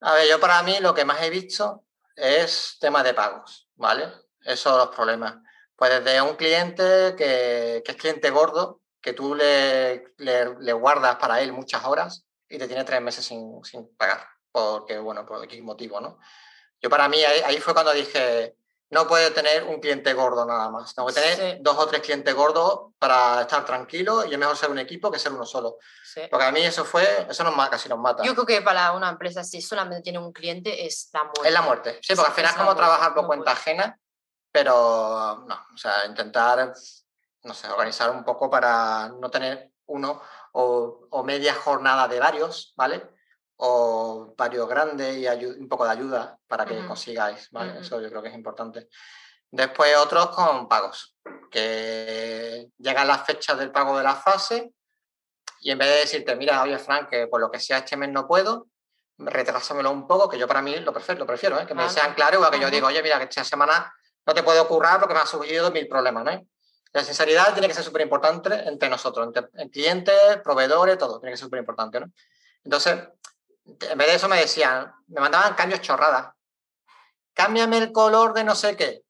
A 0.00 0.14
ver, 0.14 0.28
yo 0.28 0.40
para 0.40 0.62
mí 0.62 0.78
lo 0.80 0.94
que 0.94 1.04
más 1.04 1.22
he 1.22 1.30
visto 1.30 1.84
es 2.14 2.76
tema 2.80 3.02
de 3.02 3.14
pagos, 3.14 3.68
¿vale? 3.74 4.10
Esos 4.40 4.60
son 4.60 4.78
los 4.78 4.88
problemas. 4.88 5.36
Pues 5.76 5.90
desde 5.90 6.22
un 6.22 6.36
cliente 6.36 7.14
que, 7.16 7.82
que 7.84 7.92
es 7.92 7.96
cliente 7.96 8.30
gordo, 8.30 8.80
que 9.00 9.12
tú 9.12 9.34
le, 9.34 10.14
le, 10.16 10.72
guardas 10.72 11.16
para 11.16 11.40
él 11.40 11.52
muchas 11.52 11.84
horas 11.84 12.26
y 12.48 12.58
te 12.58 12.66
tiene 12.66 12.84
tres 12.84 13.00
meses 13.00 13.24
sin, 13.24 13.62
sin 13.64 13.94
pagar, 13.96 14.26
porque, 14.50 14.98
bueno, 14.98 15.24
por 15.26 15.46
qué 15.46 15.60
motivo, 15.62 16.00
¿no? 16.00 16.18
Yo 16.80 16.90
para 16.90 17.08
mí 17.08 17.22
ahí 17.22 17.58
fue 17.58 17.74
cuando 17.74 17.92
dije, 17.92 18.56
no 18.90 19.08
puede 19.08 19.30
tener 19.32 19.64
un 19.64 19.80
cliente 19.80 20.12
gordo 20.12 20.46
nada 20.46 20.70
más. 20.70 20.94
Tengo 20.94 21.08
que 21.08 21.14
tener 21.14 21.58
dos 21.60 21.76
o 21.76 21.86
tres 21.86 22.02
clientes 22.02 22.32
gordos 22.34 22.92
para 22.98 23.42
estar 23.42 23.64
tranquilo 23.64 24.24
y 24.24 24.32
es 24.32 24.38
mejor 24.38 24.56
ser 24.56 24.70
un 24.70 24.78
equipo 24.78 25.10
que 25.10 25.18
ser 25.18 25.32
uno 25.32 25.44
solo. 25.44 25.78
Porque 26.30 26.46
a 26.46 26.52
mí 26.52 26.60
eso 26.62 26.84
fue, 26.84 27.26
eso 27.28 27.44
nos, 27.44 27.68
casi 27.68 27.88
nos 27.88 27.98
mata. 27.98 28.22
Yo 28.22 28.34
creo 28.34 28.46
que 28.46 28.62
para 28.62 28.92
una 28.92 29.08
empresa 29.08 29.42
si 29.44 29.60
solamente 29.60 30.02
tiene 30.02 30.18
un 30.18 30.32
cliente 30.32 30.86
es 30.86 31.10
la 31.12 31.24
muerte. 31.24 31.48
Es 31.48 31.52
la 31.52 31.62
muerte. 31.62 31.98
Sí, 32.00 32.14
porque 32.14 32.30
al 32.30 32.36
final 32.36 32.50
es 32.52 32.56
como 32.56 32.76
trabajar 32.76 33.14
por 33.14 33.26
cuenta 33.26 33.52
ajena, 33.52 33.98
pero 34.52 35.44
no, 35.46 35.66
o 35.74 35.76
sea, 35.76 36.06
intentar, 36.06 36.72
no 37.42 37.54
sé, 37.54 37.68
organizar 37.68 38.10
un 38.10 38.24
poco 38.24 38.48
para 38.48 39.08
no 39.08 39.30
tener 39.30 39.72
uno 39.86 40.22
o, 40.52 41.06
o 41.10 41.22
media 41.24 41.54
jornada 41.54 42.08
de 42.08 42.20
varios, 42.20 42.72
¿vale? 42.76 43.15
O 43.56 44.34
varios 44.36 44.68
grandes 44.68 45.16
y 45.16 45.44
un 45.44 45.68
poco 45.68 45.84
de 45.84 45.90
ayuda 45.90 46.38
para 46.46 46.64
que 46.64 46.86
consigáis, 46.86 47.50
¿vale? 47.50 47.80
Eso 47.80 48.00
yo 48.00 48.08
creo 48.08 48.22
que 48.22 48.28
es 48.28 48.34
importante. 48.34 48.88
Después 49.50 49.96
otros 49.96 50.28
con 50.28 50.68
pagos, 50.68 51.16
que 51.50 52.68
llegan 52.78 53.08
las 53.08 53.24
fechas 53.24 53.58
del 53.58 53.72
pago 53.72 53.96
de 53.96 54.04
la 54.04 54.14
fase 54.14 54.72
y 55.60 55.70
en 55.70 55.78
vez 55.78 55.88
de 55.88 55.96
decirte, 55.96 56.36
mira, 56.36 56.62
oye, 56.62 56.78
Frank, 56.78 57.08
que 57.08 57.26
por 57.28 57.40
lo 57.40 57.50
que 57.50 57.58
sea 57.58 57.78
este 57.78 57.96
mes 57.96 58.10
no 58.10 58.26
puedo, 58.26 58.68
retrásamelo 59.18 59.90
un 59.90 60.06
poco, 60.06 60.28
que 60.28 60.38
yo 60.38 60.46
para 60.46 60.60
mí 60.60 60.76
lo 60.76 60.92
prefiero, 60.92 61.20
lo 61.20 61.26
prefiero 61.26 61.58
¿eh? 61.58 61.66
que 61.66 61.74
me 61.74 61.88
sean 61.88 62.14
claros, 62.14 62.46
o 62.46 62.50
que 62.50 62.60
yo 62.60 62.70
digo, 62.70 62.86
oye, 62.86 63.02
mira, 63.02 63.18
que 63.18 63.24
esta 63.24 63.44
semana 63.44 63.92
no 64.26 64.34
te 64.34 64.42
puedo 64.42 64.62
ocurrir 64.62 64.98
porque 64.98 65.14
me 65.14 65.20
ha 65.20 65.26
surgido 65.26 65.70
mil 65.70 65.88
problemas, 65.88 66.24
¿no? 66.24 66.46
La 66.92 67.04
sinceridad 67.04 67.52
tiene 67.52 67.68
que 67.68 67.74
ser 67.74 67.84
súper 67.84 68.02
importante 68.02 68.52
entre 68.68 68.88
nosotros, 68.88 69.26
entre 69.26 69.70
clientes, 69.70 70.38
proveedores, 70.42 70.98
todo, 70.98 71.20
tiene 71.20 71.32
que 71.32 71.36
ser 71.36 71.46
súper 71.46 71.60
importante, 71.60 72.00
¿no? 72.00 72.10
Entonces, 72.64 73.08
en 73.66 73.98
vez 73.98 74.08
de 74.08 74.14
eso 74.14 74.28
me 74.28 74.38
decían, 74.38 74.92
me 75.08 75.20
mandaban 75.20 75.54
cambios 75.54 75.80
chorradas. 75.80 76.32
Cámbiame 77.34 77.78
el 77.78 77.92
color 77.92 78.32
de 78.32 78.44
no 78.44 78.54
sé 78.54 78.76
qué. 78.76 79.02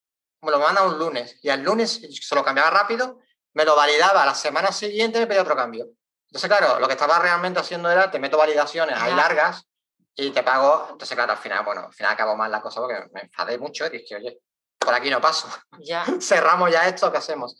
Me 0.42 0.50
lo 0.50 0.58
mandan 0.58 0.86
un 0.86 0.98
lunes. 0.98 1.38
Y 1.42 1.48
al 1.48 1.62
lunes 1.62 2.00
se 2.20 2.34
lo 2.34 2.44
cambiaba 2.44 2.70
rápido, 2.70 3.20
me 3.54 3.64
lo 3.64 3.76
validaba. 3.76 4.24
La 4.24 4.34
semana 4.34 4.72
siguiente 4.72 5.18
me 5.18 5.26
pedía 5.26 5.42
otro 5.42 5.56
cambio. 5.56 5.86
Entonces, 6.28 6.48
claro, 6.48 6.80
lo 6.80 6.86
que 6.86 6.94
estaba 6.94 7.18
realmente 7.18 7.60
haciendo 7.60 7.90
era, 7.90 8.10
te 8.10 8.18
meto 8.18 8.36
validaciones 8.36 8.96
ahí 8.98 9.14
largas 9.14 9.66
y 10.14 10.30
te 10.30 10.42
pago. 10.42 10.88
Entonces, 10.90 11.14
claro, 11.14 11.32
al 11.32 11.38
final, 11.38 11.64
bueno, 11.64 11.86
al 11.86 11.92
final 11.92 12.12
acabó 12.12 12.36
mal 12.36 12.50
la 12.50 12.60
cosa 12.60 12.80
porque 12.80 13.06
me 13.12 13.22
enfadé 13.22 13.58
mucho 13.58 13.86
y 13.86 13.90
dije, 13.90 14.16
oye, 14.16 14.40
por 14.78 14.94
aquí 14.94 15.10
no 15.10 15.20
paso. 15.20 15.48
Ya. 15.80 16.04
Cerramos 16.20 16.70
ya 16.70 16.86
esto, 16.88 17.10
¿qué 17.12 17.18
hacemos? 17.18 17.56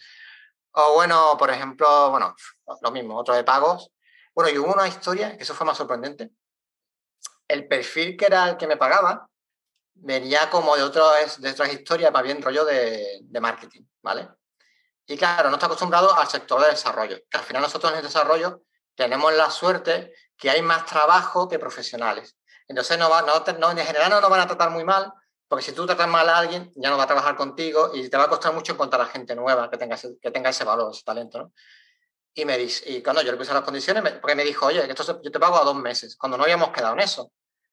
O 0.73 0.95
bueno, 0.95 1.37
por 1.39 1.51
ejemplo, 1.51 2.11
bueno, 2.11 2.35
lo 2.83 2.91
mismo, 2.91 3.17
otro 3.17 3.35
de 3.35 3.45
pagos. 3.45 3.91
Bueno, 4.35 4.51
y 4.51 4.59
hubo 4.59 4.73
una 4.73 4.87
historia, 4.87 5.37
que 5.37 5.45
eso 5.45 5.55
fue 5.55 5.67
más 5.67 5.79
sorprendente. 5.79 6.31
El 7.49 7.69
perfil 7.69 8.17
que 8.17 8.27
era 8.27 8.51
el 8.51 8.57
que 8.57 8.67
me 8.67 8.77
pagaba 8.77 9.29
venía 9.95 10.51
como 10.51 10.77
de, 10.77 10.83
otro, 10.83 11.11
de 11.39 11.51
otras 11.51 11.73
historias, 11.73 12.13
más 12.13 12.23
bien 12.23 12.43
rollo 12.43 12.65
de, 12.65 13.21
de 13.23 13.41
marketing, 13.41 13.83
¿vale? 14.03 14.29
Y 15.07 15.17
claro, 15.17 15.49
no 15.49 15.57
está 15.57 15.67
acostumbrado 15.67 16.15
al 16.15 16.27
sector 16.27 16.61
de 16.61 16.71
desarrollo, 16.71 17.19
que 17.31 17.39
al 17.39 17.45
final 17.45 17.63
nosotros 17.63 17.93
en 17.93 17.99
el 17.99 18.05
desarrollo 18.05 18.63
tenemos 18.95 19.33
la 19.35 19.51
suerte 19.51 20.13
que 20.37 20.51
hay 20.51 20.63
más 20.63 20.85
trabajo 20.85 21.49
que 21.49 21.59
profesionales. 21.59 22.37
Entonces, 22.69 22.99
no 22.99 23.09
va, 23.09 23.23
no, 23.23 23.45
no, 23.59 23.71
en 23.71 23.87
general 23.87 24.11
no 24.11 24.21
nos 24.21 24.31
van 24.31 24.41
a 24.41 24.47
tratar 24.47 24.71
muy 24.71 24.85
mal, 24.85 25.13
porque 25.49 25.65
si 25.65 25.73
tú 25.73 25.87
tratas 25.87 26.09
mal 26.09 26.29
a 26.29 26.39
alguien, 26.39 26.73
ya 26.75 26.91
no 26.91 26.97
va 26.97 27.05
a 27.05 27.07
trabajar 27.07 27.37
contigo 27.37 27.93
y 27.95 28.09
te 28.09 28.17
va 28.17 28.25
a 28.25 28.29
costar 28.29 28.53
mucho 28.53 28.73
encontrar 28.73 29.03
a 29.03 29.07
gente 29.07 29.37
nueva 29.37 29.71
que 29.71 29.77
tenga 29.77 29.95
ese, 29.95 30.19
que 30.21 30.31
tenga 30.33 30.51
ese 30.51 30.65
valor, 30.65 30.91
ese 30.93 31.05
talento. 31.05 31.39
¿no? 31.39 31.53
Y, 32.39 32.45
me 32.45 32.59
dice, 32.59 32.91
y 32.91 33.03
cuando 33.03 33.23
yo 33.23 33.33
le 33.33 33.39
puse 33.39 33.55
las 33.55 33.63
condiciones, 33.63 34.13
porque 34.21 34.35
me 34.35 34.45
dijo, 34.45 34.67
oye, 34.67 34.85
esto 34.87 35.23
yo 35.23 35.31
te 35.33 35.41
pago 35.41 35.57
a 35.57 35.65
dos 35.65 35.75
meses, 35.75 36.17
cuando 36.17 36.37
no 36.37 36.45
habíamos 36.45 36.69
quedado 36.69 36.93
en 36.93 37.01
eso. 37.01 37.33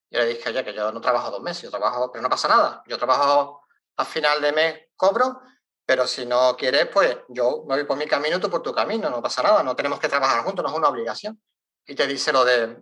Yo 0.09 0.19
le 0.19 0.27
dije, 0.27 0.49
oye, 0.49 0.63
que 0.63 0.73
yo 0.73 0.89
no 0.89 1.01
trabajo 1.01 1.29
dos 1.31 1.41
meses, 1.41 1.63
yo 1.63 1.69
trabajo, 1.69 2.09
pero 2.09 2.21
no 2.21 2.29
pasa 2.29 2.47
nada. 2.47 2.81
Yo 2.87 2.97
trabajo 2.97 3.61
a 3.97 4.05
final 4.05 4.41
de 4.41 4.53
mes, 4.53 4.79
cobro, 4.95 5.41
pero 5.85 6.07
si 6.07 6.25
no 6.25 6.55
quieres, 6.55 6.87
pues 6.87 7.17
yo 7.27 7.65
me 7.67 7.75
voy 7.75 7.83
por 7.83 7.97
mi 7.97 8.07
camino, 8.07 8.39
tú 8.39 8.49
por 8.49 8.63
tu 8.63 8.73
camino, 8.73 9.09
no 9.09 9.21
pasa 9.21 9.43
nada, 9.43 9.63
no 9.63 9.75
tenemos 9.75 9.99
que 9.99 10.07
trabajar 10.07 10.45
juntos, 10.45 10.63
no 10.63 10.71
es 10.71 10.77
una 10.77 10.87
obligación. 10.87 11.41
Y 11.85 11.93
te 11.93 12.07
dice 12.07 12.31
lo 12.31 12.45
de, 12.45 12.77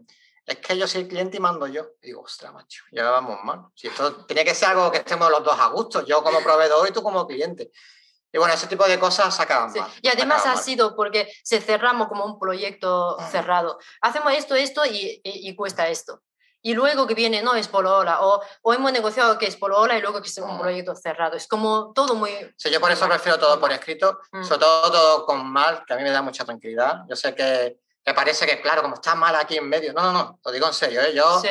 es 0.45 0.57
que 0.57 0.77
yo 0.77 0.87
soy 0.87 1.01
el 1.01 1.07
cliente 1.07 1.37
y 1.37 1.39
mando 1.39 1.65
yo. 1.65 1.93
Y 2.03 2.07
digo, 2.07 2.21
ostras, 2.21 2.53
macho, 2.53 2.83
ya 2.91 3.09
vamos 3.09 3.39
mal. 3.43 3.65
Si 3.73 3.87
esto 3.87 4.23
tiene 4.27 4.45
que 4.45 4.53
ser 4.53 4.69
algo 4.69 4.91
que 4.91 4.99
estemos 4.99 5.31
los 5.31 5.43
dos 5.43 5.59
a 5.59 5.69
gusto, 5.69 6.05
yo 6.05 6.21
como 6.21 6.41
proveedor 6.41 6.87
y 6.87 6.91
tú 6.91 7.01
como 7.01 7.25
cliente. 7.25 7.71
Y 8.31 8.37
bueno, 8.37 8.53
ese 8.53 8.67
tipo 8.67 8.85
de 8.85 8.97
cosas 8.97 9.37
acaban 9.39 9.73
mal. 9.73 9.89
Y 10.01 10.07
además 10.07 10.45
ha 10.45 10.55
sido 10.57 10.95
porque 10.95 11.31
se 11.43 11.59
cerramos 11.59 12.07
como 12.07 12.25
un 12.25 12.39
proyecto 12.39 13.17
cerrado. 13.29 13.79
Hacemos 14.01 14.33
esto, 14.33 14.55
esto 14.55 14.85
y, 14.85 15.21
y, 15.23 15.55
cuesta 15.55 15.87
esto. 15.89 16.21
Y 16.61 16.73
luego 16.73 17.07
que 17.07 17.15
viene, 17.15 17.41
no, 17.41 17.55
es 17.55 17.67
Polola, 17.67 18.21
o, 18.21 18.41
o 18.61 18.73
hemos 18.73 18.91
negociado 18.91 19.37
que 19.37 19.47
es 19.47 19.57
Polola 19.57 19.97
y 19.97 20.01
luego 20.01 20.21
que 20.21 20.29
es 20.29 20.37
un 20.37 20.59
proyecto 20.59 20.95
cerrado. 20.95 21.35
Es 21.35 21.47
como 21.47 21.91
todo 21.93 22.15
muy... 22.15 22.31
Sí, 22.55 22.69
yo 22.69 22.79
por 22.79 22.91
eso 22.91 23.07
prefiero 23.07 23.39
todo 23.39 23.59
por 23.59 23.71
escrito, 23.71 24.19
mm. 24.31 24.43
sobre 24.43 24.59
todo 24.59 24.91
todo 24.91 25.25
con 25.25 25.45
mal, 25.45 25.83
que 25.85 25.93
a 25.93 25.97
mí 25.97 26.03
me 26.03 26.11
da 26.11 26.21
mucha 26.21 26.45
tranquilidad. 26.45 27.01
Yo 27.09 27.15
sé 27.15 27.33
que 27.33 27.79
que 28.03 28.13
parece 28.13 28.45
que, 28.45 28.61
claro, 28.61 28.81
como 28.81 28.95
está 28.95 29.15
mal 29.15 29.35
aquí 29.35 29.57
en 29.57 29.69
medio. 29.69 29.93
No, 29.93 30.01
no, 30.01 30.11
no, 30.11 30.39
lo 30.43 30.51
digo 30.51 30.67
en 30.67 30.73
serio. 30.73 31.01
¿eh? 31.01 31.13
Yo, 31.13 31.41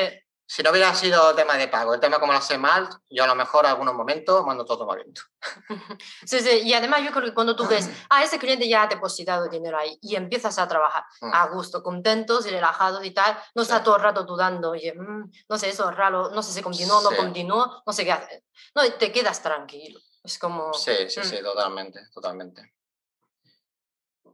si 0.50 0.64
no 0.64 0.70
hubiera 0.72 0.92
sido 0.96 1.32
tema 1.36 1.56
de 1.56 1.68
pago, 1.68 1.94
el 1.94 2.00
tema 2.00 2.18
como 2.18 2.32
lo 2.32 2.38
hace 2.38 2.58
mal, 2.58 2.88
yo 3.08 3.22
a 3.22 3.26
lo 3.28 3.36
mejor 3.36 3.66
en 3.66 3.70
algunos 3.70 3.94
momentos 3.94 4.44
mando 4.44 4.64
todo 4.64 4.84
malito. 4.84 5.22
Sí, 6.26 6.40
sí, 6.40 6.62
y 6.64 6.74
además 6.74 7.02
yo 7.04 7.12
creo 7.12 7.26
que 7.26 7.34
cuando 7.34 7.54
tú 7.54 7.68
ves, 7.68 7.88
ah, 8.08 8.24
ese 8.24 8.36
cliente 8.36 8.68
ya 8.68 8.82
ha 8.82 8.86
depositado 8.88 9.48
dinero 9.48 9.78
ahí 9.78 9.96
y 10.02 10.16
empiezas 10.16 10.58
a 10.58 10.66
trabajar 10.66 11.04
mm. 11.20 11.30
a 11.32 11.46
gusto, 11.46 11.84
contentos 11.84 12.46
y 12.46 12.50
relajados 12.50 13.04
y 13.04 13.12
tal, 13.12 13.38
no 13.54 13.62
está 13.62 13.84
todo 13.84 13.94
el 13.94 14.02
rato 14.02 14.24
dudando, 14.24 14.70
oye, 14.70 14.92
mm, 14.92 15.30
no 15.48 15.56
sé, 15.56 15.68
eso 15.68 15.88
es 15.88 15.96
raro, 15.96 16.30
no 16.30 16.42
sé 16.42 16.52
si 16.52 16.62
continuó, 16.62 17.00
no 17.00 17.16
continuó, 17.16 17.84
no 17.86 17.92
sé 17.92 18.04
qué 18.04 18.10
hacer. 18.10 18.42
No, 18.74 18.82
te 18.94 19.12
quedas 19.12 19.40
tranquilo. 19.40 20.00
Es 20.24 20.36
como... 20.36 20.74
Sí, 20.74 21.08
sí, 21.08 21.22
sí, 21.22 21.36
mm. 21.40 21.44
totalmente, 21.44 22.00
totalmente. 22.12 22.74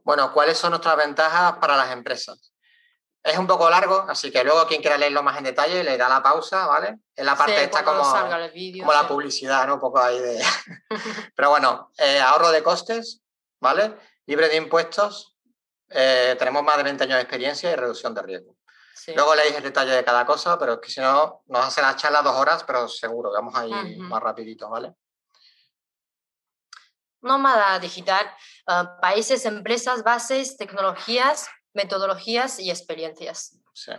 Bueno, 0.03 0.33
¿cuáles 0.33 0.57
son 0.57 0.71
nuestras 0.71 0.97
ventajas 0.97 1.57
para 1.59 1.77
las 1.77 1.91
empresas? 1.91 2.51
Es 3.27 3.37
un 3.37 3.45
poco 3.45 3.69
largo, 3.69 4.05
así 4.07 4.31
que 4.31 4.41
luego 4.41 4.65
quien 4.67 4.79
quiera 4.79 4.97
leerlo 4.97 5.21
más 5.21 5.37
en 5.37 5.43
detalle 5.43 5.83
le 5.83 5.97
da 5.97 6.07
la 6.07 6.23
pausa, 6.23 6.65
¿vale? 6.65 6.99
En 7.13 7.25
la 7.25 7.35
parte 7.35 7.61
está 7.61 7.83
como, 7.83 8.01
como 8.01 8.93
la 8.93 9.05
publicidad, 9.05 9.67
¿no? 9.67 9.73
Un 9.73 9.79
poco 9.81 9.99
ahí 9.99 10.17
de... 10.17 10.41
Pero 11.35 11.49
bueno, 11.49 11.91
eh, 11.97 12.21
ahorro 12.21 12.51
de 12.51 12.63
costes, 12.63 13.21
¿vale? 13.59 13.97
Libre 14.27 14.47
de 14.47 14.55
impuestos, 14.55 15.35
eh, 15.89 16.37
tenemos 16.39 16.63
más 16.63 16.77
de 16.77 16.83
20 16.83 17.03
años 17.03 17.15
de 17.17 17.23
experiencia 17.23 17.69
y 17.69 17.75
reducción 17.75 18.13
de 18.13 18.21
riesgo. 18.21 18.55
Luego 19.13 19.35
leéis 19.35 19.55
el 19.55 19.63
detalle 19.63 19.91
de 19.91 20.05
cada 20.05 20.25
cosa, 20.25 20.57
pero 20.57 20.75
es 20.75 20.79
que 20.79 20.89
si 20.89 21.01
no, 21.01 21.43
nos 21.47 21.65
hace 21.65 21.81
la 21.81 21.97
charla 21.97 22.21
dos 22.21 22.35
horas, 22.35 22.63
pero 22.63 22.87
seguro, 22.87 23.33
vamos 23.33 23.53
ahí 23.55 23.97
más 23.97 24.23
rapidito, 24.23 24.69
¿vale? 24.69 24.93
nómada 27.21 27.77
digital, 27.79 28.25
ah, 28.67 28.97
países, 29.01 29.45
empresas, 29.45 30.03
bases, 30.03 30.57
tecnologías, 30.57 31.49
metodologías 31.73 32.59
y 32.59 32.69
experiencias. 32.69 33.57
Sí. 33.73 33.91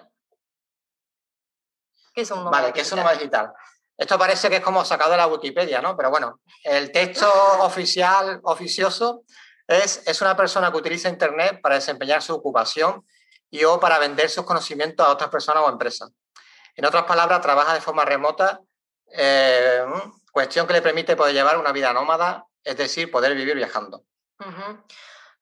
¿Qué 2.14 2.22
es 2.22 2.30
un 2.30 2.38
nómada 2.38 2.62
Vale, 2.62 2.72
¿qué 2.72 2.80
es 2.80 2.92
un 2.92 2.98
nómada 2.98 3.16
digital? 3.16 3.52
Esto 3.96 4.18
parece 4.18 4.48
que 4.48 4.56
es 4.56 4.62
como 4.62 4.84
sacado 4.84 5.12
de 5.12 5.16
la 5.16 5.26
Wikipedia, 5.26 5.80
¿no? 5.80 5.96
Pero 5.96 6.10
bueno, 6.10 6.40
el 6.64 6.92
texto 6.92 7.30
oficial, 7.60 8.40
oficioso, 8.44 9.24
es, 9.66 10.06
es 10.06 10.20
una 10.20 10.36
persona 10.36 10.70
que 10.70 10.78
utiliza 10.78 11.08
Internet 11.08 11.60
para 11.62 11.74
desempeñar 11.76 12.22
su 12.22 12.34
ocupación 12.34 13.06
y 13.50 13.64
o 13.64 13.78
para 13.80 13.98
vender 13.98 14.30
sus 14.30 14.44
conocimientos 14.44 15.06
a 15.06 15.10
otras 15.10 15.30
personas 15.30 15.64
o 15.66 15.70
empresas. 15.70 16.10
En 16.74 16.84
otras 16.84 17.04
palabras, 17.04 17.40
trabaja 17.40 17.74
de 17.74 17.80
forma 17.80 18.04
remota, 18.04 18.60
eh, 19.10 19.84
cuestión 20.32 20.66
que 20.66 20.74
le 20.74 20.82
permite 20.82 21.16
poder 21.16 21.34
llevar 21.34 21.58
una 21.58 21.72
vida 21.72 21.92
nómada 21.92 22.48
es 22.68 22.76
decir, 22.76 23.10
poder 23.10 23.34
vivir 23.34 23.56
viajando. 23.56 24.04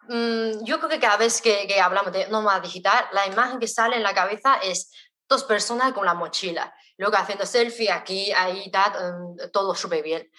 Mm, 0.09 0.65
yo 0.65 0.79
creo 0.79 0.89
que 0.89 1.01
cada 1.01 1.17
vez 1.17 1.41
que, 1.41 1.81
hablamos 1.81 2.13
de 2.13 2.29
nómada 2.29 2.61
digital, 2.61 3.07
la 3.13 3.27
imagen 3.27 3.59
que 3.59 3.69
sale 3.69 3.97
en 3.97 4.03
la 4.03 4.15
cabeza 4.15 4.57
es 4.63 4.91
dos 5.29 5.45
personas 5.45 5.93
con 5.93 6.07
la 6.07 6.15
mochila, 6.15 6.73
luego 6.97 7.17
haciendo 7.17 7.45
selfie 7.47 7.91
aquí, 7.91 8.33
ahí, 8.33 8.71
mm, 8.71 9.51
todo 9.53 9.75
súper 9.75 10.03
bien. 10.03 10.31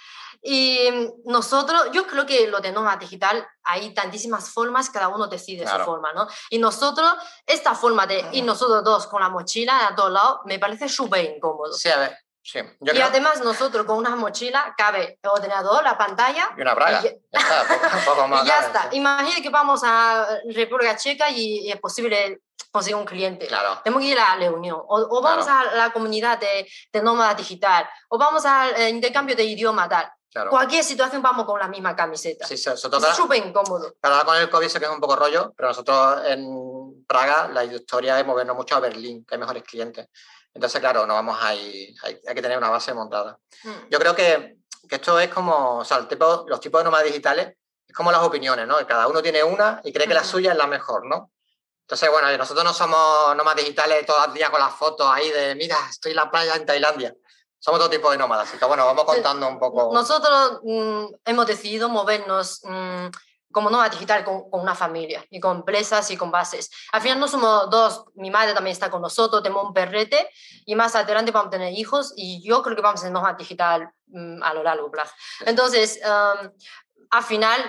Y 0.41 0.89
nosotros, 1.26 1.89
yo 1.91 2.05
creo 2.05 2.26
que 2.26 2.47
lo 2.47 2.59
de 2.59 2.72
nómada 2.72 2.97
digital, 2.97 3.45
hay 3.63 3.93
tantísimas 3.93 4.49
formas, 4.49 4.89
cada 4.89 5.07
uno 5.07 5.28
decide 5.28 5.68
su 5.68 5.78
forma, 5.80 6.13
¿no? 6.13 6.28
Y 6.49 6.59
nosotros, 6.59 7.11
esta 7.45 7.74
forma 7.74 8.05
de 8.05 8.24
ir 8.32 8.43
nosotros 8.45 8.84
dos 8.84 9.07
con 9.07 9.22
la 9.22 9.30
mochila 9.30 9.88
a 9.88 9.95
todos 9.95 10.11
lados, 10.11 10.39
me 10.45 10.59
parece 10.59 10.88
súper 10.88 11.26
incómodo. 11.36 11.74
Sí, 11.74 11.89
a 11.89 11.97
ver, 11.97 12.18
y 12.54 13.02
además 13.02 13.41
nosotros 13.41 13.86
con 13.86 13.98
una 13.98 14.16
mochila 14.16 14.74
cabe 14.78 15.20
el 15.22 15.30
ordenador, 15.30 15.84
la 15.84 15.98
pantalla. 15.98 16.50
Y 16.58 16.62
una 16.62 16.74
braga. 16.74 17.02
Y 17.02 17.04
ya 17.04 17.39
está. 17.39 18.43
ya 18.45 18.60
está. 18.60 18.89
Imagina 18.93 19.41
que 19.41 19.50
vamos 19.50 19.82
a 19.84 20.28
República 20.54 20.95
Checa 20.95 21.30
y, 21.30 21.70
es 21.70 21.80
posible 21.80 22.41
conseguir 22.72 22.95
un 22.95 23.06
cliente. 23.06 23.48
Claro. 23.48 23.82
Tenemos 23.84 24.02
que 24.02 24.10
ir 24.10 24.20
a 24.20 24.36
la 24.36 24.48
reunión. 24.48 24.82
O, 24.88 25.22
vamos 25.22 25.48
a 25.48 25.76
la 25.76 25.91
comunidad 25.91 26.38
de, 26.38 26.70
de 26.91 27.02
nómada 27.02 27.34
digital. 27.34 27.88
O 28.10 28.18
vamos 28.18 28.45
al 28.45 28.76
eh, 28.76 28.89
intercambio 28.89 29.36
de 29.36 29.43
idioma 29.43 29.89
tal. 29.89 30.12
Cualquier 30.50 30.84
situación 30.84 31.22
vamos 31.22 31.45
con 31.45 31.60
la 31.60 31.68
misma 31.68 31.95
camiseta. 31.95 32.45
Sí, 32.45 32.56
es 32.56 32.80
súper 33.16 33.45
incómodo. 33.45 33.95
Claro, 34.00 34.26
con 34.26 34.38
el 34.38 34.50
COVID 34.50 34.68
sé 34.68 34.80
que 34.80 34.86
es 34.86 34.91
un 34.91 35.00
poco 35.00 35.16
rollo, 35.16 35.54
pero 35.56 35.70
nosotros 35.70 36.22
en 36.26 37.06
Praga 37.08 37.48
la 37.48 37.64
historia 37.64 38.20
es 38.20 38.26
movernos 38.26 38.56
mucho 38.56 38.76
a 38.76 38.80
Berlín, 38.80 39.26
que 39.26 39.36
hay 39.36 39.39
mejores 39.39 39.64
clientes. 39.64 40.08
Entonces, 40.58 40.82
claro, 40.82 41.05
no 41.05 41.14
vamos 41.14 41.38
a 41.39 41.53
ir, 41.53 41.95
hay, 42.01 42.16
que 42.16 42.41
tener 42.41 42.58
una 42.58 42.72
base 42.72 42.91
montada. 42.91 43.38
Hmm. 43.64 43.89
Yo 43.91 43.99
creo 43.99 44.16
que, 44.16 44.58
que, 44.89 44.95
esto 44.95 45.20
es 45.20 45.30
como, 45.30 45.78
o 45.78 45.86
sea, 45.86 45.97
el 45.97 46.08
tipo, 46.08 46.45
los 46.47 46.60
tipos 46.60 46.80
de 46.80 46.86
nómadas 46.86 47.05
digitales 47.05 47.53
es 47.88 47.95
como 47.95 48.12
las 48.12 48.24
opiniones, 48.24 48.66
¿no? 48.66 48.76
Cada 48.88 49.08
uno 49.08 49.22
tiene 49.22 49.43
una 49.43 49.80
y 49.84 49.93
cree 49.93 50.08
que 50.08 50.16
la 50.16 50.24
suya 50.24 50.53
es 50.53 50.58
la 50.58 50.66
mejor, 50.66 51.05
¿no? 51.05 51.32
Entonces, 51.82 52.10
bueno, 52.10 52.36
nosotros 52.36 52.66
no 52.66 52.74
somos 52.74 53.36
nómadas 53.36 53.58
digitales 53.58 54.03
todo 54.08 54.26
el 54.26 54.34
día 54.34 54.49
con 54.49 54.60
las 54.60 54.74
fotos 54.74 55.08
ahí 55.08 55.30
de, 55.30 55.53
mira, 55.53 55.78
estoy 55.91 56.14
en 56.14 56.18
la 56.18 56.32
playa 56.32 56.55
en 56.55 56.66
Tailandia. 56.66 57.14
Somos 57.60 57.80
todo 57.80 57.91
tipo 57.91 58.10
de 58.10 58.18
nómadas, 58.18 58.49
así 58.49 58.58
que 58.58 58.66
bueno, 58.66 58.84
vamos 58.84 59.05
contando 59.05 59.47
un 59.47 59.60
poco. 59.60 59.93
Nosotros 59.93 60.60
mm, 60.64 61.05
hemos 61.24 61.45
decidido 61.45 61.88
movernos 61.88 62.62
mm, 62.64 63.10
como 63.52 63.70
nómada 63.70 63.89
digital 63.89 64.24
con, 64.24 64.43
una 64.52 64.76
familia 64.76 65.26
y 65.30 65.39
con 65.39 65.58
empresas 65.58 66.12
y 66.12 66.18
con 66.18 66.32
bases. 66.32 66.70
Al 66.91 67.02
final 67.02 67.20
no 67.20 67.28
somos 67.28 67.70
dos, 67.70 68.06
mi 68.16 68.30
madre 68.30 68.54
también 68.54 68.74
está 68.74 68.89
con 68.89 69.02
nosotros, 69.02 69.41
tenemos 69.41 69.66
un 69.66 69.74
perrete 69.74 70.30
y 70.66 70.76
más 70.76 70.95
adelante 70.95 71.32
vamos 71.32 71.48
a 71.48 71.52
tener 71.52 71.74
hijos 71.74 72.14
y 72.16 72.43
yo 72.48 72.62
creo 72.62 72.76
que 72.76 72.82
vamos 72.82 73.02
a 73.02 73.04
ser 73.04 73.12
nómada 73.12 73.36
digital 73.36 73.89
mm, 74.08 74.43
a 74.43 74.54
lo 74.54 74.64
largo 74.64 74.91
plazo. 74.91 75.14
Entonces, 75.45 76.00
al 76.04 77.24
final 77.24 77.62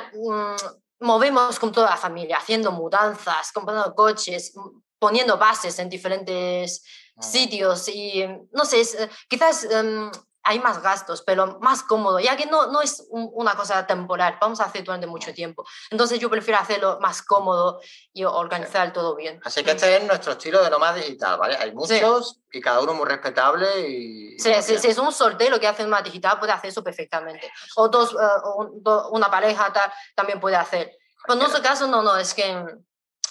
movemos 1.01 1.59
con 1.59 1.73
toda 1.73 1.91
la 1.91 1.97
familia, 1.97 2.39
haciendo 2.39 2.73
mudanzas, 2.73 3.53
comprando 3.53 3.95
coches, 3.95 4.53
poniendo 4.99 5.39
bases 5.39 5.79
en 5.79 5.89
diferentes 5.89 6.85
ah. 7.17 7.23
sitios 7.23 7.89
y 7.89 8.25
no 8.53 8.65
sé, 8.65 8.81
eh, 8.81 9.09
quizás 9.29 9.65
em, 9.65 10.11
hay 10.49 10.61
más 10.61 10.81
gastos, 10.81 11.21
pero 11.21 11.59
más 11.61 11.83
cómodo, 11.83 12.19
ya 12.19 12.35
que 12.35 12.47
no, 12.47 12.69
no 12.69 12.81
es 12.81 13.07
una 13.11 13.55
cosa 13.55 13.87
temporal, 13.87 14.39
vamos 14.41 14.61
a 14.61 14.65
hacer 14.65 14.83
durante 14.83 15.07
mucho 15.07 15.35
tiempo. 15.35 15.67
Entonces 15.91 16.19
yo 16.19 16.31
prefiero 16.31 16.59
hacerlo 16.59 16.99
más 17.03 17.21
cómodo 17.21 17.81
y 18.15 18.25
organizar 18.25 18.91
todo 18.95 19.15
bien. 19.15 19.41
Así 19.45 19.63
que 19.63 19.73
este 19.73 19.99
es 19.99 20.05
nuestro 20.05 20.33
estilo 20.33 20.63
de 20.65 20.71
nómada 20.71 20.95
digital, 20.95 21.39
¿vale? 21.39 21.55
Hay 21.59 21.75
muchos 21.75 22.41
y 22.51 22.63
cada 22.63 22.81
uno 22.81 22.95
muy 22.95 23.07
respetable 23.07 23.89
y... 23.91 24.39
Sí, 24.39 24.51
si, 24.63 24.89
es 24.89 24.97
un 24.97 25.13
sorteo 25.13 25.61
que 25.61 25.69
hace 25.69 25.83
nómada 25.83 26.05
digital, 26.05 26.39
puede 26.39 26.53
hacer 26.53 26.71
eso 26.71 26.83
perfectamente. 26.83 27.53
O 27.77 27.91
dos, 27.91 28.15
eh, 28.15 28.91
una 29.11 29.31
pareja 29.31 29.71
también 30.15 30.41
puede 30.41 30.57
hacer. 30.57 30.97
Pero 31.25 31.35
en 31.35 31.41
nuestro 31.41 31.63
caso, 31.63 31.87
no, 31.87 32.03
no, 32.03 32.17
es 32.17 32.33
que... 32.33 32.65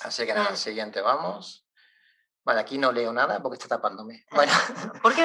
Así 0.04 0.24
que 0.28 0.36
nada, 0.36 0.52
mm. 0.52 0.56
siguiente, 0.56 1.02
vamos. 1.02 1.66
Vale, 2.44 2.60
aquí 2.60 2.78
no 2.78 2.92
leo 2.92 3.12
nada 3.12 3.42
porque 3.42 3.56
está 3.56 3.68
tapándome. 3.68 4.24
Bueno. 4.30 4.54
¿Por 5.02 5.16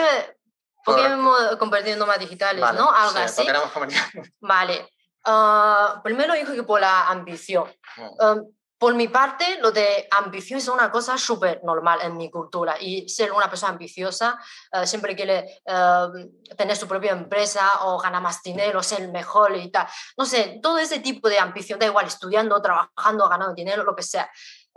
qué, 0.84 0.92
por... 0.92 0.98
hemos 1.00 1.56
convertido 1.56 1.94
en 1.94 1.98
nómadas 1.98 2.20
digitales, 2.20 2.60
no? 2.74 2.90
Algo 2.90 3.18
así. 3.18 3.46
Vale. 4.40 4.88
Uh, 5.24 6.02
primero 6.02 6.34
dijo 6.34 6.52
que 6.52 6.64
por 6.64 6.80
la 6.80 7.08
ambición. 7.08 7.70
Um, 8.18 8.52
por 8.82 8.96
mi 8.96 9.06
parte, 9.06 9.60
lo 9.60 9.70
de 9.70 10.08
ambición 10.10 10.58
es 10.58 10.66
una 10.66 10.90
cosa 10.90 11.16
súper 11.16 11.62
normal 11.62 12.00
en 12.02 12.16
mi 12.16 12.28
cultura 12.28 12.74
y 12.80 13.08
ser 13.08 13.30
una 13.30 13.48
persona 13.48 13.70
ambiciosa, 13.70 14.36
uh, 14.72 14.84
siempre 14.84 15.14
quiere 15.14 15.62
uh, 15.66 16.56
tener 16.56 16.76
su 16.76 16.88
propia 16.88 17.12
empresa 17.12 17.84
o 17.84 18.00
ganar 18.00 18.20
más 18.20 18.42
dinero, 18.42 18.82
ser 18.82 19.06
mejor 19.06 19.56
y 19.56 19.70
tal. 19.70 19.86
No 20.18 20.24
sé, 20.24 20.58
todo 20.60 20.78
ese 20.78 20.98
tipo 20.98 21.28
de 21.28 21.38
ambición, 21.38 21.78
da 21.78 21.86
igual, 21.86 22.06
estudiando, 22.06 22.60
trabajando, 22.60 23.28
ganando 23.28 23.54
dinero, 23.54 23.84
lo 23.84 23.94
que 23.94 24.02
sea 24.02 24.28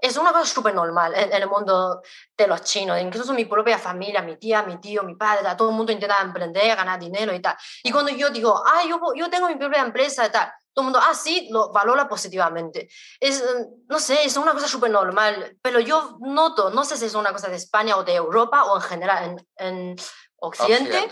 es 0.05 0.17
una 0.17 0.31
cosa 0.31 0.45
súper 0.45 0.73
normal 0.73 1.13
en, 1.15 1.33
el 1.33 1.47
mundo 1.47 2.01
de 2.37 2.47
los 2.47 2.61
chinos. 2.61 2.99
Incluso 3.01 3.33
mi 3.33 3.45
propia 3.45 3.77
familia, 3.77 4.21
mi 4.21 4.37
tía, 4.37 4.63
mi 4.63 4.77
tío, 4.77 5.03
mi 5.03 5.15
padre, 5.15 5.43
todo 5.57 5.69
el 5.69 5.75
mundo 5.75 5.91
intenta 5.91 6.21
emprender, 6.21 6.75
ganar 6.75 6.99
dinero 6.99 7.33
y 7.33 7.41
tal. 7.41 7.55
Y 7.83 7.91
cuando 7.91 8.11
yo 8.11 8.29
digo, 8.29 8.63
ah, 8.65 8.83
yo, 8.87 8.99
yo 9.15 9.29
tengo 9.29 9.47
mi 9.47 9.55
propia 9.55 9.81
empresa 9.81 10.25
y 10.25 10.29
tal, 10.29 10.51
todo 10.73 10.83
el 10.83 10.91
mundo, 10.91 10.99
ah, 11.01 11.15
sí, 11.15 11.47
lo 11.51 11.71
valora 11.71 12.07
positivamente. 12.07 12.89
Es, 13.19 13.43
no 13.87 13.99
sé, 13.99 14.23
es 14.25 14.37
una 14.37 14.51
cosa 14.51 14.67
súper 14.67 14.91
normal, 14.91 15.57
pero 15.61 15.79
yo 15.79 16.17
noto, 16.19 16.69
no 16.69 16.83
sé 16.83 16.97
si 16.97 17.05
es 17.05 17.15
una 17.15 17.31
cosa 17.31 17.47
de 17.47 17.55
España 17.55 17.97
o 17.97 18.03
de 18.03 18.15
Europa 18.15 18.65
o 18.65 18.75
en 18.75 18.81
general 18.81 19.23
en, 19.23 19.47
en 19.57 19.95
Occidente, 20.37 21.09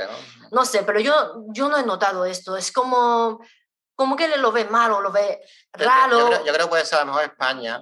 ¿no? 0.52 0.66
sé, 0.66 0.84
pero 0.84 1.00
yo, 1.00 1.46
yo 1.54 1.70
no 1.70 1.78
he 1.78 1.84
notado 1.84 2.26
esto. 2.26 2.58
Es 2.58 2.72
como, 2.72 3.40
como 3.96 4.16
que 4.16 4.28
lo 4.38 4.52
ve 4.52 4.66
mal 4.66 4.92
o 4.92 5.02
lo 5.02 5.12
ve 5.12 5.42
raro. 5.72 6.20
Yo, 6.20 6.28
creo, 6.28 6.46
yo 6.46 6.54
creo 6.54 6.66
que 6.66 6.70
puede 6.70 6.86
ser 6.86 7.00
a 7.00 7.06
lo 7.06 7.08
mejor 7.08 7.24
España, 7.24 7.82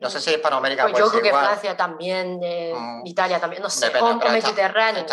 no 0.00 0.10
sé 0.10 0.20
si 0.20 0.30
Hispanoamérica 0.30 0.88
pues 0.88 0.98
yo 0.98 1.10
creo 1.10 1.22
que 1.22 1.30
Francia 1.30 1.76
también, 1.76 2.38
mm, 2.38 3.06
Italia 3.06 3.40
también, 3.40 3.62
no 3.62 3.70
sé, 3.70 3.90
o, 4.00 4.14
Mediterráneo. 4.16 5.06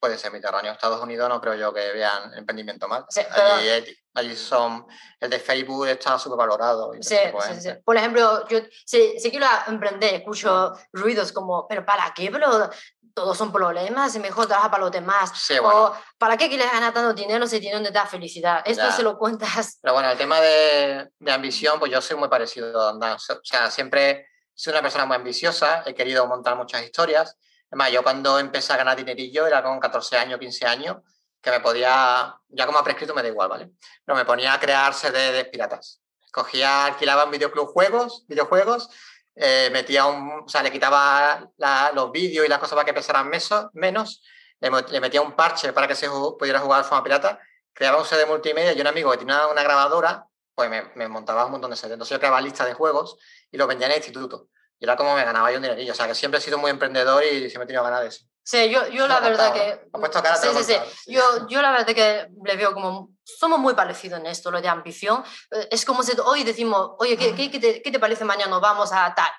puede 0.00 0.18
ser 0.18 0.32
Mediterráneo. 0.32 0.72
Estados 0.72 1.02
Unidos 1.02 1.28
no 1.28 1.40
creo 1.40 1.54
yo 1.54 1.72
que 1.72 1.92
vean 1.92 2.34
emprendimiento 2.34 2.88
mal. 2.88 3.04
allí, 3.08 3.96
son, 4.36 4.86
el 5.20 5.30
de 5.30 5.38
Facebook 5.38 5.86
está 5.86 6.18
súper 6.18 6.38
valorado. 6.38 6.92
Sí, 7.00 7.16
sí, 7.16 7.60
sí, 7.60 7.68
Por 7.84 7.96
ejemplo, 7.96 8.46
yo 8.48 8.58
si, 8.84 9.18
si, 9.18 9.30
quiero 9.30 9.46
emprender, 9.66 10.14
escucho 10.14 10.72
ruidos 10.92 11.32
como, 11.32 11.66
pero 11.66 11.84
¿para 11.84 12.12
qué? 12.14 12.30
Pero 12.30 12.70
todos 13.14 13.36
son 13.36 13.52
problemas, 13.52 14.16
mejor 14.18 14.46
trabajar 14.46 14.70
para 14.70 14.84
los 14.84 14.92
demás. 14.92 15.32
O 15.62 15.94
¿para 16.18 16.36
qué 16.36 16.48
quieres 16.48 16.70
ganar 16.70 16.92
tanto 16.92 17.12
dinero 17.12 17.46
si 17.46 17.60
tiene 17.60 17.74
donde 17.74 17.90
da 17.90 18.06
felicidad? 18.06 18.62
Esto 18.64 18.90
se 18.92 19.02
lo 19.02 19.18
cuentas. 19.18 19.78
Pero 19.82 19.94
bueno, 19.94 20.10
el 20.10 20.18
tema 20.18 20.40
de, 20.40 21.10
de, 21.18 21.32
ambición, 21.32 21.78
pues 21.78 21.90
yo 21.90 22.00
soy 22.00 22.16
muy 22.16 22.28
parecido 22.28 22.80
a 22.80 22.90
Andán. 22.90 23.16
O 23.16 23.40
sea, 23.42 23.70
siempre 23.70 24.28
soy 24.54 24.72
una 24.72 24.82
persona 24.82 25.06
muy 25.06 25.16
ambiciosa, 25.16 25.82
he 25.86 25.94
querido 25.94 26.26
montar 26.26 26.56
muchas 26.56 26.82
historias. 26.82 27.36
Además, 27.70 27.90
yo 27.90 28.02
cuando 28.02 28.38
empecé 28.38 28.72
a 28.72 28.76
ganar 28.76 28.96
dinerillo 28.96 29.46
era 29.46 29.62
con 29.62 29.80
14 29.80 30.18
años, 30.18 30.38
15 30.38 30.66
años, 30.66 30.96
que 31.42 31.50
me 31.50 31.60
podía, 31.60 32.38
ya 32.48 32.66
como 32.66 32.78
ha 32.78 32.84
prescrito 32.84 33.14
me 33.14 33.22
da 33.22 33.28
igual, 33.28 33.48
¿vale? 33.48 33.70
Pero 34.04 34.16
me 34.16 34.24
ponía 34.24 34.54
a 34.54 34.60
crear 34.60 34.94
CDs 34.94 35.48
piratas. 35.48 36.00
Cogía, 36.32 36.86
alquilaba 36.86 37.24
en 37.24 37.32
videoclub 37.32 37.66
juegos, 37.66 38.24
videojuegos 38.28 38.88
eh, 39.34 39.70
metía 39.72 40.06
un, 40.06 40.42
o 40.44 40.48
sea, 40.48 40.62
le 40.62 40.70
quitaba 40.70 41.50
los 41.94 42.12
vídeos 42.12 42.44
y 42.44 42.48
las 42.48 42.58
cosas 42.58 42.74
para 42.74 42.84
que 42.84 42.94
pesaran 42.94 43.30
menos, 43.72 44.22
le, 44.60 45.00
metía 45.00 45.22
un 45.22 45.32
parche 45.32 45.72
para 45.72 45.88
que 45.88 45.94
se 45.94 46.08
pudiera 46.08 46.60
jugar 46.60 46.82
de 46.82 46.88
forma 46.88 47.02
pirata, 47.02 47.40
creaba 47.72 48.00
un 48.00 48.08
de 48.08 48.26
multimedia 48.26 48.72
y 48.72 48.80
un 48.80 48.86
amigo 48.86 49.10
que 49.10 49.18
tenía 49.18 49.46
una, 49.46 49.62
grabadora, 49.62 50.26
pues 50.54 50.70
me, 50.94 51.08
montaba 51.08 51.46
un 51.46 51.52
montón 51.52 51.70
de 51.70 51.76
sets. 51.76 51.92
Entonces 51.92 52.14
yo 52.14 52.18
creaba 52.18 52.40
listas 52.40 52.66
de 52.66 52.74
juegos 52.74 53.16
y 53.50 53.56
los 53.56 53.66
vendía 53.66 53.86
en 53.86 53.92
el 53.92 53.98
instituto. 53.98 54.48
Y 54.78 54.84
era 54.84 54.96
como 54.96 55.14
me 55.14 55.24
ganaba 55.24 55.50
yo 55.50 55.56
un 55.56 55.62
dinerillo. 55.62 55.92
O 55.92 55.94
sea, 55.94 56.06
que 56.06 56.14
siempre 56.14 56.38
he 56.38 56.42
sido 56.42 56.58
muy 56.58 56.70
emprendedor 56.70 57.24
y 57.24 57.48
siempre 57.48 57.64
he 57.64 57.66
tenido 57.66 57.82
ganas 57.82 58.02
de 58.02 58.08
eso. 58.08 58.24
Sí, 58.44 58.70
yo, 58.70 58.88
yo 58.88 59.06
la 59.06 59.20
verdad 59.20 59.52
que... 59.52 59.88
sí, 60.40 60.48
sí, 60.56 60.64
sí. 60.64 61.12
Yo, 61.12 61.22
yo 61.48 61.62
la 61.62 61.70
verdad 61.70 61.94
que 61.94 62.28
le 62.44 62.56
veo 62.56 62.74
como... 62.74 63.10
Somos 63.24 63.60
muy 63.60 63.74
parecidos 63.74 64.18
en 64.18 64.26
esto, 64.26 64.50
lo 64.50 64.60
de 64.60 64.68
ambición. 64.68 65.22
Eh, 65.52 65.68
es 65.70 65.84
como 65.84 66.02
si 66.02 66.12
hoy 66.24 66.42
decimos, 66.42 66.92
oye, 66.98 67.16
¿qué, 67.16 67.34
qué, 67.34 67.48
te, 67.60 67.80
¿qué, 67.80 67.90
te, 67.90 68.00
parece 68.00 68.24
mañana? 68.24 68.58
Vamos 68.58 68.92
a 68.92 69.14
tal. 69.14 69.30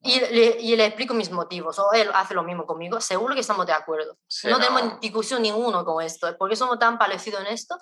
Y 0.00 0.20
le, 0.20 0.56
y 0.60 0.76
le, 0.76 0.86
explico 0.86 1.14
mis 1.14 1.30
motivos, 1.30 1.78
o 1.78 1.92
él 1.92 2.10
hace 2.14 2.32
lo 2.32 2.42
mismo 2.42 2.64
conmigo, 2.64 3.00
seguro 3.00 3.34
que 3.34 3.40
estamos 3.40 3.66
de 3.66 3.72
acuerdo. 3.72 4.16
no, 4.44 4.58
tenemos 4.58 5.00
discusión 5.00 5.42
ninguno 5.42 5.84
con 5.84 6.02
esto, 6.02 6.34
porque 6.38 6.54
somos 6.54 6.78
tan 6.78 6.96
parecidos 6.96 7.40
en 7.40 7.48
esto. 7.48 7.76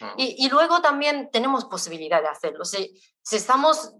Mm. 0.00 0.06
Y, 0.16 0.46
y, 0.46 0.48
luego 0.48 0.80
también 0.80 1.30
tenemos 1.30 1.66
posibilidad 1.66 2.20
de 2.20 2.28
hacerlo. 2.28 2.64
Si, 2.64 3.00
si 3.22 3.36
estamos 3.36 3.92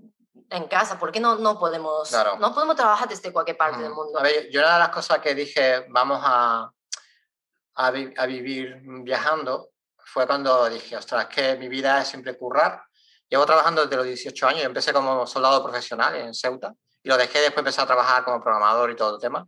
en 0.50 0.68
casa, 0.68 0.98
¿por 0.98 1.12
qué 1.12 1.20
no, 1.20 1.36
no, 1.36 1.58
podemos, 1.58 2.10
no 2.38 2.54
podemos 2.54 2.76
trabajar 2.76 3.08
desde 3.08 3.32
cualquier 3.32 3.56
parte 3.56 3.82
del 3.82 3.92
mundo? 3.92 4.18
A 4.18 4.22
ver, 4.22 4.48
yo 4.50 4.60
una 4.60 4.74
de 4.74 4.78
las 4.78 4.88
cosas 4.90 5.18
que 5.18 5.34
dije, 5.34 5.86
vamos 5.88 6.20
a, 6.22 6.70
a, 7.74 8.26
vivir 8.26 8.80
viajando, 9.02 9.70
fue 9.96 10.26
cuando 10.26 10.68
dije, 10.68 10.96
ostras, 10.96 11.28
es 11.28 11.34
que 11.34 11.56
mi 11.56 11.68
vida 11.68 12.00
es 12.00 12.08
siempre 12.08 12.36
currar. 12.36 12.82
Llevo 13.28 13.46
trabajando 13.46 13.82
desde 13.82 13.96
los 13.96 14.06
18 14.06 14.48
años, 14.48 14.62
yo 14.62 14.68
empecé 14.68 14.92
como 14.92 15.26
soldado 15.26 15.62
profesional 15.62 16.16
en 16.16 16.34
Ceuta 16.34 16.74
y 17.02 17.08
lo 17.08 17.16
dejé, 17.16 17.40
después 17.40 17.58
empecé 17.58 17.80
a 17.80 17.86
trabajar 17.86 18.24
como 18.24 18.42
programador 18.42 18.90
y 18.90 18.96
todo 18.96 19.16
el 19.16 19.20
tema. 19.20 19.46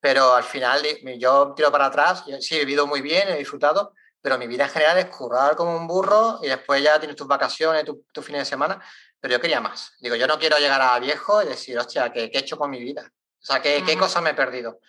Pero 0.00 0.34
al 0.34 0.42
final 0.42 0.82
yo 1.18 1.52
tiro 1.54 1.70
para 1.70 1.86
atrás, 1.86 2.24
sí, 2.40 2.56
he 2.56 2.60
vivido 2.60 2.86
muy 2.86 3.00
bien, 3.00 3.28
he 3.28 3.36
disfrutado, 3.36 3.92
pero 4.20 4.38
mi 4.38 4.46
vida 4.46 4.64
en 4.64 4.70
general 4.70 4.98
es 4.98 5.06
currar 5.06 5.54
como 5.54 5.76
un 5.76 5.86
burro 5.86 6.40
y 6.42 6.48
después 6.48 6.82
ya 6.82 6.98
tienes 6.98 7.16
tus 7.16 7.28
vacaciones, 7.28 7.84
tus 7.84 7.98
tu 8.12 8.22
fines 8.22 8.40
de 8.40 8.44
semana, 8.46 8.82
pero 9.22 9.34
yo 9.34 9.40
quería 9.40 9.60
más. 9.60 9.92
Digo, 10.00 10.16
yo 10.16 10.26
no 10.26 10.36
quiero 10.36 10.58
llegar 10.58 10.82
a 10.82 10.98
viejo 10.98 11.40
y 11.42 11.46
decir, 11.46 11.78
hostia, 11.78 12.12
¿qué, 12.12 12.28
qué 12.28 12.38
he 12.38 12.40
hecho 12.40 12.58
con 12.58 12.68
mi 12.68 12.80
vida? 12.80 13.08
O 13.40 13.44
sea, 13.44 13.62
¿qué, 13.62 13.84
¿qué 13.86 13.96
cosas 13.96 14.20
me 14.20 14.30
he 14.30 14.34
perdido? 14.34 14.80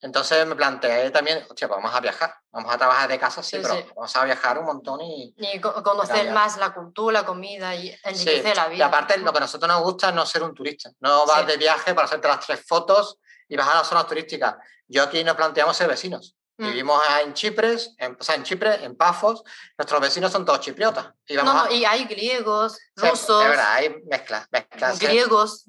Entonces 0.00 0.46
me 0.46 0.54
planteé 0.54 1.10
también, 1.10 1.44
hostia, 1.48 1.66
pues 1.66 1.76
vamos 1.76 1.92
a 1.92 2.00
viajar, 2.00 2.32
vamos 2.52 2.72
a 2.72 2.78
trabajar 2.78 3.08
de 3.08 3.18
casa, 3.18 3.42
sí, 3.42 3.58
pero 3.60 3.74
vamos 3.96 4.16
a 4.16 4.24
viajar 4.24 4.60
un 4.60 4.66
montón 4.66 5.00
y... 5.00 5.34
Y 5.36 5.60
conocer 5.60 6.30
más 6.30 6.56
la 6.56 6.72
cultura, 6.72 7.20
la 7.20 7.26
comida 7.26 7.74
y 7.74 7.92
enriquecer 8.04 8.56
la 8.56 8.68
vida. 8.68 8.78
Y 8.78 8.82
aparte, 8.82 9.18
lo 9.18 9.32
que 9.32 9.38
a 9.38 9.40
nosotros 9.40 9.68
nos 9.68 9.82
gusta 9.82 10.10
es 10.10 10.14
no 10.14 10.24
ser 10.24 10.44
un 10.44 10.54
turista. 10.54 10.90
No 11.00 11.26
vas 11.26 11.44
de 11.44 11.56
viaje 11.56 11.92
para 11.92 12.06
hacerte 12.06 12.28
las 12.28 12.46
tres 12.46 12.64
fotos 12.64 13.18
y 13.48 13.56
vas 13.56 13.66
a 13.66 13.74
las 13.74 13.88
zonas 13.88 14.06
turísticas. 14.06 14.54
Yo 14.86 15.02
aquí 15.02 15.24
nos 15.24 15.34
planteamos 15.34 15.76
ser 15.76 15.88
vecinos. 15.88 16.36
Mm. 16.60 16.66
Vivimos 16.66 17.02
en 17.22 17.32
Chipres, 17.32 17.94
en, 17.96 18.18
o 18.20 18.22
sea, 18.22 18.34
en 18.34 18.42
Chipre, 18.42 18.84
en 18.84 18.94
Pafos, 18.94 19.42
nuestros 19.78 19.98
vecinos 19.98 20.30
son 20.30 20.44
todos 20.44 20.60
chipriotas. 20.60 21.06
Y, 21.26 21.34
no, 21.34 21.70
y 21.70 21.86
hay 21.86 22.04
griegos, 22.04 22.78
rusos. 22.96 23.44
Es 23.44 23.48
verdad, 23.48 23.72
hay 23.72 23.96
mezclas, 24.04 24.46
mezclas. 24.50 24.98
Griegos. 24.98 25.64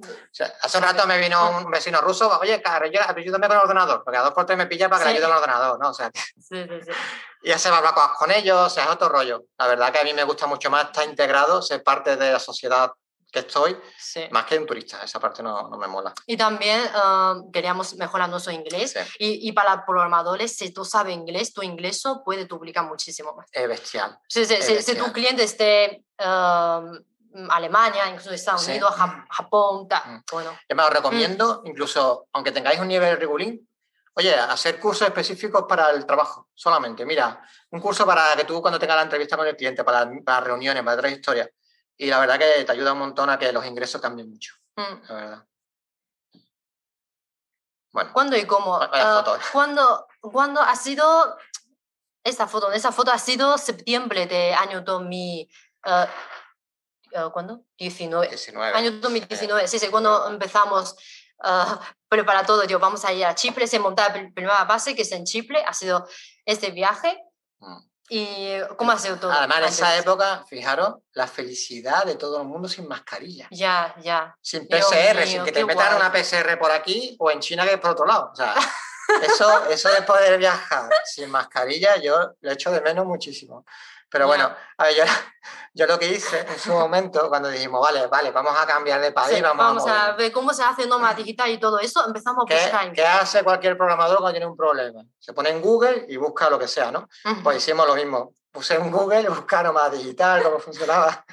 hace 0.61 0.77
un 0.77 0.83
rato 0.83 1.07
me 1.07 1.17
vino 1.17 1.59
un 1.59 1.71
vecino 1.71 2.01
ruso, 2.01 2.37
oye, 2.41 2.61
claro, 2.61 2.87
ayúdame 2.87 3.47
con 3.47 3.55
el 3.55 3.63
ordenador, 3.63 4.03
porque 4.03 4.17
a 4.17 4.21
dos 4.21 4.33
por 4.33 4.45
tres 4.45 4.57
me 4.57 4.67
pilla 4.67 4.89
para 4.89 5.05
que 5.05 5.11
le 5.11 5.15
ayude 5.15 5.27
al 5.27 5.37
ordenador, 5.37 5.79
¿no? 5.79 5.91
O 5.91 5.93
sea, 5.93 6.11
sí, 6.13 6.61
sí, 6.67 6.79
sí. 6.85 6.91
Y 7.43 7.51
hace 7.51 7.71
barbacoas 7.71 8.11
con 8.19 8.29
ellos, 8.29 8.55
o 8.55 8.69
sea, 8.69 8.83
es 8.83 8.89
otro 8.91 9.09
rollo. 9.09 9.45
La 9.57 9.65
verdad 9.65 9.91
que 9.91 9.97
a 9.97 10.03
mí 10.03 10.13
me 10.13 10.23
gusta 10.25 10.45
mucho 10.45 10.69
más 10.69 10.85
estar 10.85 11.07
integrado, 11.09 11.63
ser 11.63 11.81
parte 11.81 12.15
de 12.15 12.33
la 12.33 12.39
sociedad 12.39 12.91
que 13.31 13.39
estoy, 13.39 13.77
más 14.31 14.45
que 14.45 14.57
un 14.57 14.65
turista, 14.65 15.01
esa 15.03 15.19
parte 15.19 15.41
no, 15.41 15.69
no 15.69 15.77
me 15.77 15.87
mola. 15.87 16.13
Y 16.27 16.35
también 16.35 16.81
uh, 16.81 17.49
queríamos 17.49 17.95
mejorar 17.95 18.29
nuestro 18.29 18.51
inglés. 18.51 18.93
Y, 19.17 19.47
y, 19.47 19.51
para 19.53 19.85
programadores, 19.85 20.57
si 20.57 20.71
tú 20.71 20.83
sabes 20.83 21.15
inglés, 21.15 21.53
tu 21.53 21.63
inglés 21.63 22.03
puede 22.25 22.45
duplicar 22.45 22.85
muchísimo 22.85 23.33
más. 23.33 23.47
Es 23.51 23.67
bestial. 23.67 24.19
Sí, 24.27 24.45
sí, 24.45 24.55
Si 24.81 24.95
tu 24.95 25.11
cliente 25.13 25.43
esté 25.43 26.03
uh, 26.19 27.49
Alemania, 27.49 28.09
incluso 28.09 28.31
Estados 28.31 28.67
Unidos, 28.67 28.93
Japón, 29.29 29.87
tal. 29.87 30.01
Mm. 30.05 30.23
Bueno. 30.29 30.51
Yo 30.67 30.75
me 30.75 30.83
lo 30.83 30.89
recomiendo, 30.89 31.61
mm. 31.63 31.67
incluso 31.67 32.27
aunque 32.33 32.51
tengáis 32.51 32.79
un 32.79 32.89
nivel 32.89 33.17
regulín, 33.17 33.67
Oye, 34.13 34.35
hacer 34.35 34.77
cursos 34.77 35.07
específicos 35.07 35.63
para 35.69 35.89
el 35.91 36.05
trabajo, 36.05 36.49
solamente. 36.53 37.05
Mira, 37.05 37.41
un 37.69 37.79
curso 37.79 38.05
para 38.05 38.33
que 38.35 38.43
tú 38.43 38.61
cuando 38.61 38.77
tengas 38.77 38.97
la 38.97 39.03
entrevista 39.03 39.37
con 39.37 39.47
el 39.47 39.55
cliente, 39.55 39.85
para, 39.85 40.09
para 40.25 40.41
reuniones, 40.41 40.83
para 40.83 40.97
otras 40.97 41.13
historias, 41.13 41.49
y 42.01 42.07
la 42.07 42.19
verdad 42.19 42.39
que 42.39 42.63
te 42.63 42.71
ayuda 42.71 42.93
un 42.93 42.99
montón 42.99 43.29
a 43.29 43.37
que 43.37 43.51
los 43.51 43.63
ingresos 43.63 44.01
cambien 44.01 44.27
mucho. 44.27 44.55
Mm. 44.75 45.07
La 45.07 45.13
verdad. 45.13 45.47
Bueno. 47.91 48.09
¿Cuándo 48.11 48.35
y 48.35 48.45
cómo? 48.45 48.77
Uh, 48.77 49.39
¿cuándo, 49.51 50.07
¿Cuándo 50.19 50.61
ha 50.61 50.75
sido 50.75 51.37
esta 52.23 52.47
foto? 52.47 52.71
Esa 52.71 52.91
foto 52.91 53.11
ha 53.11 53.19
sido 53.19 53.55
septiembre 53.59 54.25
de 54.25 54.51
año 54.51 54.81
2000. 54.81 55.47
Uh, 55.85 57.29
¿Cuándo? 57.31 57.65
19. 57.77 58.29
19. 58.29 58.73
Año 58.75 58.91
2019. 58.93 59.67
Sí, 59.67 59.77
sí, 59.77 59.87
cuando 59.89 60.27
empezamos 60.27 60.95
uh, 61.43 61.77
preparar 62.09 62.47
todo. 62.47 62.63
Yo, 62.63 62.79
vamos 62.79 63.05
a 63.05 63.13
ir 63.13 63.25
a 63.25 63.35
Chipre, 63.35 63.67
se 63.67 63.77
monta 63.77 64.07
la 64.07 64.13
primera 64.33 64.63
base 64.63 64.95
que 64.95 65.03
es 65.03 65.11
en 65.11 65.23
Chipre. 65.23 65.63
Ha 65.67 65.73
sido 65.75 66.07
este 66.45 66.71
viaje. 66.71 67.23
Mm. 67.59 67.90
¿Y 68.09 68.59
cómo 68.75 68.91
ha 68.91 68.97
sido 68.97 69.17
todo? 69.17 69.31
Además, 69.31 69.57
en 69.59 69.63
esa 69.65 69.97
época, 69.97 70.43
fijaros, 70.49 70.95
la 71.13 71.27
felicidad 71.27 72.05
de 72.05 72.15
todo 72.15 72.41
el 72.41 72.47
mundo 72.47 72.67
sin 72.67 72.87
mascarilla. 72.87 73.47
Ya, 73.51 73.95
ya. 74.01 74.35
Sin 74.41 74.67
PCR, 74.67 75.25
sin 75.25 75.43
que 75.43 75.51
te 75.51 75.63
metan 75.63 75.95
una 75.95 76.11
PCR 76.11 76.57
por 76.59 76.71
aquí 76.71 77.15
o 77.19 77.31
en 77.31 77.39
China 77.39 77.65
que 77.65 77.73
es 77.73 77.79
por 77.79 77.91
otro 77.91 78.05
lado. 78.05 78.31
O 78.33 78.35
sea, 78.35 78.53
eso, 79.23 79.69
eso 79.69 79.89
de 79.89 80.01
poder 80.01 80.37
viajar 80.37 80.89
sin 81.05 81.29
mascarilla, 81.29 81.97
yo 81.97 82.33
lo 82.41 82.51
echo 82.51 82.71
de 82.71 82.81
menos 82.81 83.05
muchísimo. 83.05 83.65
Pero 84.11 84.27
bueno, 84.27 84.53
a 84.77 84.83
ver, 84.83 84.95
yo, 84.95 85.03
yo, 85.73 85.87
lo 85.87 85.97
que 85.97 86.09
hice 86.09 86.41
en 86.41 86.59
su 86.59 86.73
momento, 86.73 87.29
cuando 87.29 87.47
dijimos, 87.47 87.81
vale, 87.81 88.07
vale, 88.07 88.31
vamos 88.31 88.53
a 88.59 88.67
cambiar 88.67 88.99
de 88.99 89.13
país, 89.13 89.41
vamos, 89.41 89.87
a, 89.87 90.11
ver 90.11 90.31
cómo 90.33 90.53
se 90.53 90.63
hace 90.63 90.85
nómada 90.85 91.13
digital 91.13 91.49
y 91.49 91.57
todo 91.57 91.79
eso, 91.79 92.05
empezamos 92.05 92.41
a 92.41 92.53
buscar. 92.53 92.91
¿Qué 92.91 93.05
hace 93.05 93.41
cualquier 93.43 93.77
programador 93.77 94.17
cuando 94.17 94.33
tiene 94.33 94.45
un 94.45 94.57
problema? 94.57 95.01
Se 95.17 95.31
pone 95.31 95.49
en 95.49 95.61
Google 95.61 96.05
y 96.09 96.17
busca 96.17 96.49
lo 96.49 96.59
que 96.59 96.67
sea, 96.67 96.91
¿no? 96.91 97.07
Pues 97.41 97.57
hicimos 97.57 97.87
lo 97.87 97.95
mismo. 97.95 98.35
Puse 98.51 98.75
en 98.75 98.91
Google, 98.91 99.29
buscar 99.29 99.63
nómada 99.63 99.89
digital, 99.91 100.43
cómo 100.43 100.59
funcionaba. 100.59 101.25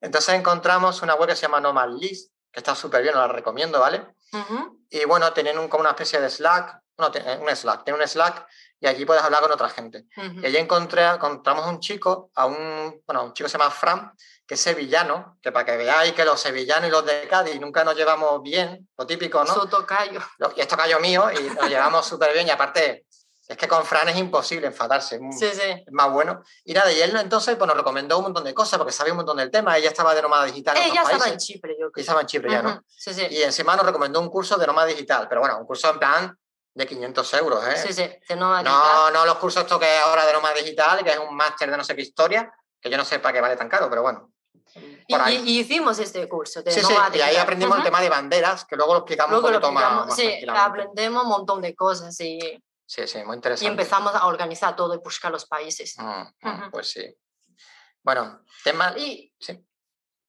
Entonces 0.00 0.34
encontramos 0.34 1.02
una 1.02 1.14
web 1.14 1.28
que 1.28 1.36
se 1.36 1.42
llama 1.42 1.60
Nomad 1.60 1.90
List, 1.90 2.32
que 2.50 2.60
está 2.60 2.74
súper 2.74 3.02
bien, 3.02 3.14
os 3.14 3.20
la 3.20 3.28
recomiendo, 3.28 3.78
¿vale? 3.78 4.06
Y 4.88 5.04
bueno, 5.04 5.30
tienen 5.34 5.58
un, 5.58 5.68
como 5.68 5.82
una 5.82 5.90
especie 5.90 6.18
de 6.18 6.30
Slack, 6.30 6.80
no, 6.96 7.10
un 7.40 7.56
Slack, 7.56 7.84
tiene 7.84 8.00
un 8.00 8.08
Slack 8.08 8.46
y 8.82 8.88
allí 8.88 9.04
puedes 9.04 9.22
hablar 9.22 9.40
con 9.42 9.52
otra 9.52 9.68
gente. 9.68 10.06
Y 10.16 10.44
allí 10.44 10.56
encontré, 10.56 11.06
encontramos 11.06 11.68
un 11.68 11.78
chico, 11.78 12.32
a 12.34 12.46
un, 12.46 13.00
bueno, 13.06 13.26
un 13.26 13.32
chico 13.32 13.48
se 13.48 13.56
llama 13.56 13.70
Fran, 13.70 14.12
que 14.44 14.54
es 14.54 14.60
sevillano, 14.60 15.38
que 15.40 15.52
para 15.52 15.64
que 15.64 15.76
veáis 15.76 16.12
que 16.14 16.24
los 16.24 16.40
sevillanos 16.40 16.88
y 16.88 16.90
los 16.90 17.06
de 17.06 17.28
Cádiz 17.28 17.60
nunca 17.60 17.84
nos 17.84 17.94
llevamos 17.94 18.42
bien, 18.42 18.88
lo 18.98 19.06
típico, 19.06 19.44
¿no? 19.44 19.68
tocayo. 19.68 20.20
Y 20.56 20.60
es 20.60 20.66
tocayo 20.66 20.98
mío 20.98 21.30
y 21.30 21.54
nos 21.54 21.68
llevamos 21.68 22.04
súper 22.04 22.32
bien 22.32 22.48
y 22.48 22.50
aparte 22.50 23.06
es 23.46 23.56
que 23.56 23.68
con 23.68 23.84
Fran 23.84 24.08
es 24.08 24.16
imposible 24.16 24.66
enfadarse, 24.66 25.20
es, 25.40 25.60
más 25.92 26.10
bueno. 26.10 26.42
Y 26.64 26.72
nada, 26.72 26.92
y 26.92 27.00
él 27.00 27.14
entonces 27.16 27.54
pues, 27.56 27.68
nos 27.68 27.76
recomendó 27.76 28.18
un 28.18 28.24
montón 28.24 28.42
de 28.42 28.52
cosas 28.52 28.78
porque 28.78 28.92
sabía 28.92 29.12
un 29.12 29.18
montón 29.18 29.36
del 29.36 29.50
tema. 29.50 29.76
Ella 29.78 29.88
estaba 29.90 30.14
de 30.14 30.22
nómada 30.22 30.44
digital. 30.46 30.76
Ella 30.76 31.02
estaba 31.02 31.28
en 31.28 31.36
Chipre, 31.36 31.76
yo 31.78 31.92
creo. 31.92 32.00
estaba 32.00 32.22
en 32.22 32.26
Chipre 32.26 32.50
ya, 32.50 32.62
¿no? 32.62 32.82
Sí, 32.88 33.14
sí. 33.14 33.26
Y 33.30 33.42
encima 33.42 33.76
nos 33.76 33.86
recomendó 33.86 34.20
un 34.20 34.28
curso 34.28 34.56
de 34.56 34.66
nómada 34.66 34.88
digital, 34.88 35.28
pero 35.28 35.40
bueno, 35.40 35.58
un 35.58 35.66
curso 35.66 35.90
en 35.90 35.98
plan 35.98 36.38
de 36.74 36.86
500 36.86 37.34
euros, 37.34 37.66
¿eh? 37.66 37.76
Sí, 37.76 37.92
sí, 37.92 38.02
de 38.28 38.36
no, 38.36 38.62
No, 39.10 39.26
los 39.26 39.36
cursos 39.36 39.62
esto 39.62 39.78
que 39.78 39.96
es 39.96 40.02
ahora 40.04 40.26
de 40.26 40.32
nómada 40.32 40.54
digital, 40.54 41.04
que 41.04 41.10
es 41.10 41.18
un 41.18 41.34
máster 41.34 41.70
de 41.70 41.76
no 41.76 41.84
sé 41.84 41.94
qué 41.94 42.02
historia, 42.02 42.52
que 42.80 42.90
yo 42.90 42.96
no 42.96 43.04
sé 43.04 43.18
para 43.18 43.34
qué 43.34 43.40
vale 43.40 43.56
tan 43.56 43.68
caro, 43.68 43.88
pero 43.90 44.02
bueno. 44.02 44.30
Y, 45.06 45.58
hicimos 45.58 45.98
este 45.98 46.26
curso 46.28 46.62
de 46.62 46.70
sí, 46.70 46.80
sí, 46.80 46.94
y 47.14 47.20
ahí 47.20 47.36
aprendimos 47.36 47.76
el 47.76 47.84
tema 47.84 48.00
de 48.00 48.08
banderas, 48.08 48.64
que 48.64 48.74
luego 48.74 48.94
lo 48.94 49.00
explicamos 49.00 49.32
luego 49.32 49.48
un 49.48 49.52
poquito 49.54 49.72
más, 49.72 50.16
Sí, 50.16 50.46
aprendemos 50.48 51.24
un 51.24 51.28
montón 51.28 51.60
de 51.60 51.74
cosas 51.74 52.18
y 52.20 52.62
Sí, 52.92 53.06
sí, 53.06 53.24
muy 53.24 53.36
interesante. 53.36 53.64
Y 53.64 53.68
empezamos 53.68 54.14
a 54.14 54.26
organizar 54.26 54.76
todo 54.76 54.94
y 54.94 54.98
buscar 54.98 55.32
los 55.32 55.46
países. 55.46 55.96
Mm, 55.98 56.24
mm, 56.46 56.70
pues 56.70 56.90
sí. 56.90 57.16
Bueno, 58.02 58.42
temas... 58.62 58.94
Y, 58.98 59.32
sí. 59.40 59.66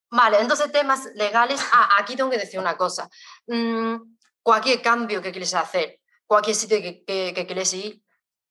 Vale, 0.10 0.40
entonces 0.40 0.72
temas 0.72 1.10
legales. 1.16 1.60
Ah, 1.74 1.98
aquí 2.00 2.16
tengo 2.16 2.30
que 2.30 2.38
decir 2.38 2.62
una 2.62 2.78
cosa. 2.78 3.10
Mm, 3.48 3.96
cualquier 4.42 4.82
cambio 4.82 5.22
que 5.22 5.32
quieres 5.32 5.54
hacer, 5.56 6.00
cualquier 6.28 6.56
sitio 6.56 6.78
que, 6.82 7.04
que, 7.06 7.46
quieres 7.46 7.74
ir, 7.74 8.02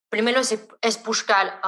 primero 0.08 0.40
es, 0.40 1.04
buscar 1.04 1.60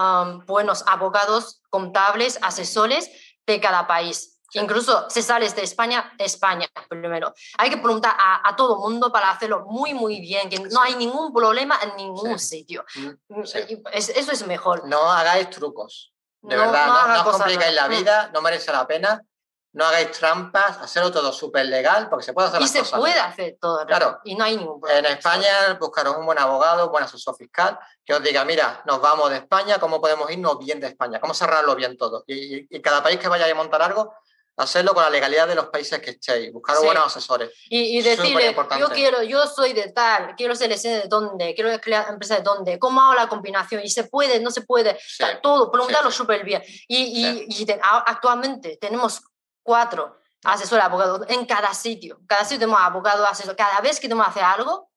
buenos 0.46 0.84
abogados, 0.86 1.62
contables, 1.70 2.38
asesores 2.42 3.11
de 3.46 3.61
cada 3.61 3.86
país. 3.86 4.30
Incluso 4.52 5.11
si 5.11 5.20
sales 5.20 5.57
de 5.57 5.62
España, 5.62 6.14
España 6.18 6.68
primero. 6.88 7.34
Hay 7.59 7.70
que 7.70 7.76
preguntar 7.76 8.14
a, 8.16 8.48
a 8.48 8.55
todo 8.55 8.78
mundo 8.78 9.11
para 9.11 9.30
hacerlo 9.30 9.64
muy, 9.66 9.94
muy 9.94 10.20
bien, 10.20 10.48
que 10.48 10.61
no 10.61 10.80
hay 10.80 10.94
ningún 10.94 11.32
problema 11.32 11.76
en 11.82 11.96
ningún 11.96 12.38
sitio. 12.38 12.84
Mm, 12.94 13.09
mm, 13.28 13.42
eso 13.92 14.32
es 14.32 14.46
mejor. 14.46 14.86
No 14.86 15.11
hagáis 15.11 15.50
trucos. 15.50 16.12
De 16.40 16.57
verdad, 16.57 16.86
no, 16.86 17.09
no, 17.09 17.30
os 17.30 17.36
complicáis 17.36 17.74
la 17.74 17.88
mm. 17.88 17.90
vida, 17.90 18.30
no 18.32 18.42
merece 18.42 18.70
la 18.70 18.86
pena. 18.86 19.20
No 19.74 19.84
hagáis 19.84 20.12
trampas, 20.12 20.78
hacerlo 20.78 21.10
todo 21.10 21.32
súper 21.32 21.66
legal, 21.66 22.08
porque 22.08 22.24
se 22.24 22.32
puede 22.32 22.48
hacer 22.48 22.62
y 22.62 22.68
se 22.68 22.84
puede 22.84 23.18
hacer 23.18 23.56
todo, 23.60 23.84
claro. 23.84 24.20
Y 24.24 24.36
no 24.36 24.44
hay 24.44 24.56
ningún 24.56 24.80
problema. 24.80 25.00
En 25.00 25.14
España, 25.16 25.76
buscaros 25.80 26.16
un 26.16 26.24
buen 26.24 26.38
abogado, 26.38 26.86
un 26.86 26.92
buen 26.92 27.02
asesor 27.02 27.36
fiscal, 27.36 27.78
que 28.04 28.14
os 28.14 28.22
diga, 28.22 28.44
mira, 28.44 28.82
nos 28.86 29.00
vamos 29.00 29.30
de 29.30 29.38
España, 29.38 29.78
¿cómo 29.78 30.00
podemos 30.00 30.30
irnos 30.30 30.58
bien 30.58 30.78
de 30.78 30.86
España? 30.86 31.20
¿Cómo 31.20 31.34
cerrarlo 31.34 31.74
bien 31.74 31.98
todo? 31.98 32.22
Y, 32.28 32.74
y 32.74 32.80
cada 32.80 33.02
país 33.02 33.18
que 33.18 33.26
vaya 33.26 33.50
a 33.50 33.54
montar 33.54 33.82
algo, 33.82 34.14
hacerlo 34.56 34.94
con 34.94 35.02
la 35.02 35.10
legalidad 35.10 35.48
de 35.48 35.56
los 35.56 35.66
países 35.66 36.00
que 36.00 36.10
estéis, 36.10 36.52
buscar 36.52 36.78
buenos 36.78 37.06
asesores. 37.06 37.50
Y, 37.68 37.98
y 37.98 38.02
decirle, 38.02 38.54
yo 38.78 38.88
quiero, 38.90 39.22
yo 39.22 39.46
soy 39.46 39.72
de 39.72 39.90
tal, 39.90 40.34
quiero 40.36 40.54
ser 40.54 40.70
de 40.78 41.08
dónde, 41.08 41.54
quiero 41.54 41.76
crear 41.80 42.08
empresa 42.08 42.36
de 42.36 42.42
dónde, 42.42 42.78
cómo 42.78 43.00
hago 43.00 43.14
la 43.14 43.28
combinación, 43.28 43.82
y 43.82 43.90
se 43.90 44.04
puede, 44.04 44.38
no 44.40 44.50
se 44.50 44.62
puede, 44.62 44.96
todo, 45.42 45.70
preguntarlo 45.70 46.10
súper 46.10 46.44
bien. 46.44 46.62
Y, 46.86 47.48
y 47.48 47.66
actualmente 48.06 48.78
tenemos 48.80 49.20
cuatro 49.64 50.20
asesores 50.44 50.84
abogados 50.84 51.22
en 51.28 51.44
cada 51.46 51.74
sitio, 51.74 52.20
cada 52.28 52.44
sitio 52.44 52.60
tenemos 52.60 52.80
abogados, 52.80 53.26
asesores, 53.28 53.56
cada 53.56 53.80
vez 53.80 53.98
que 53.98 54.06
tenemos 54.06 54.24
que 54.26 54.30
hacer 54.30 54.44
algo, 54.44 54.90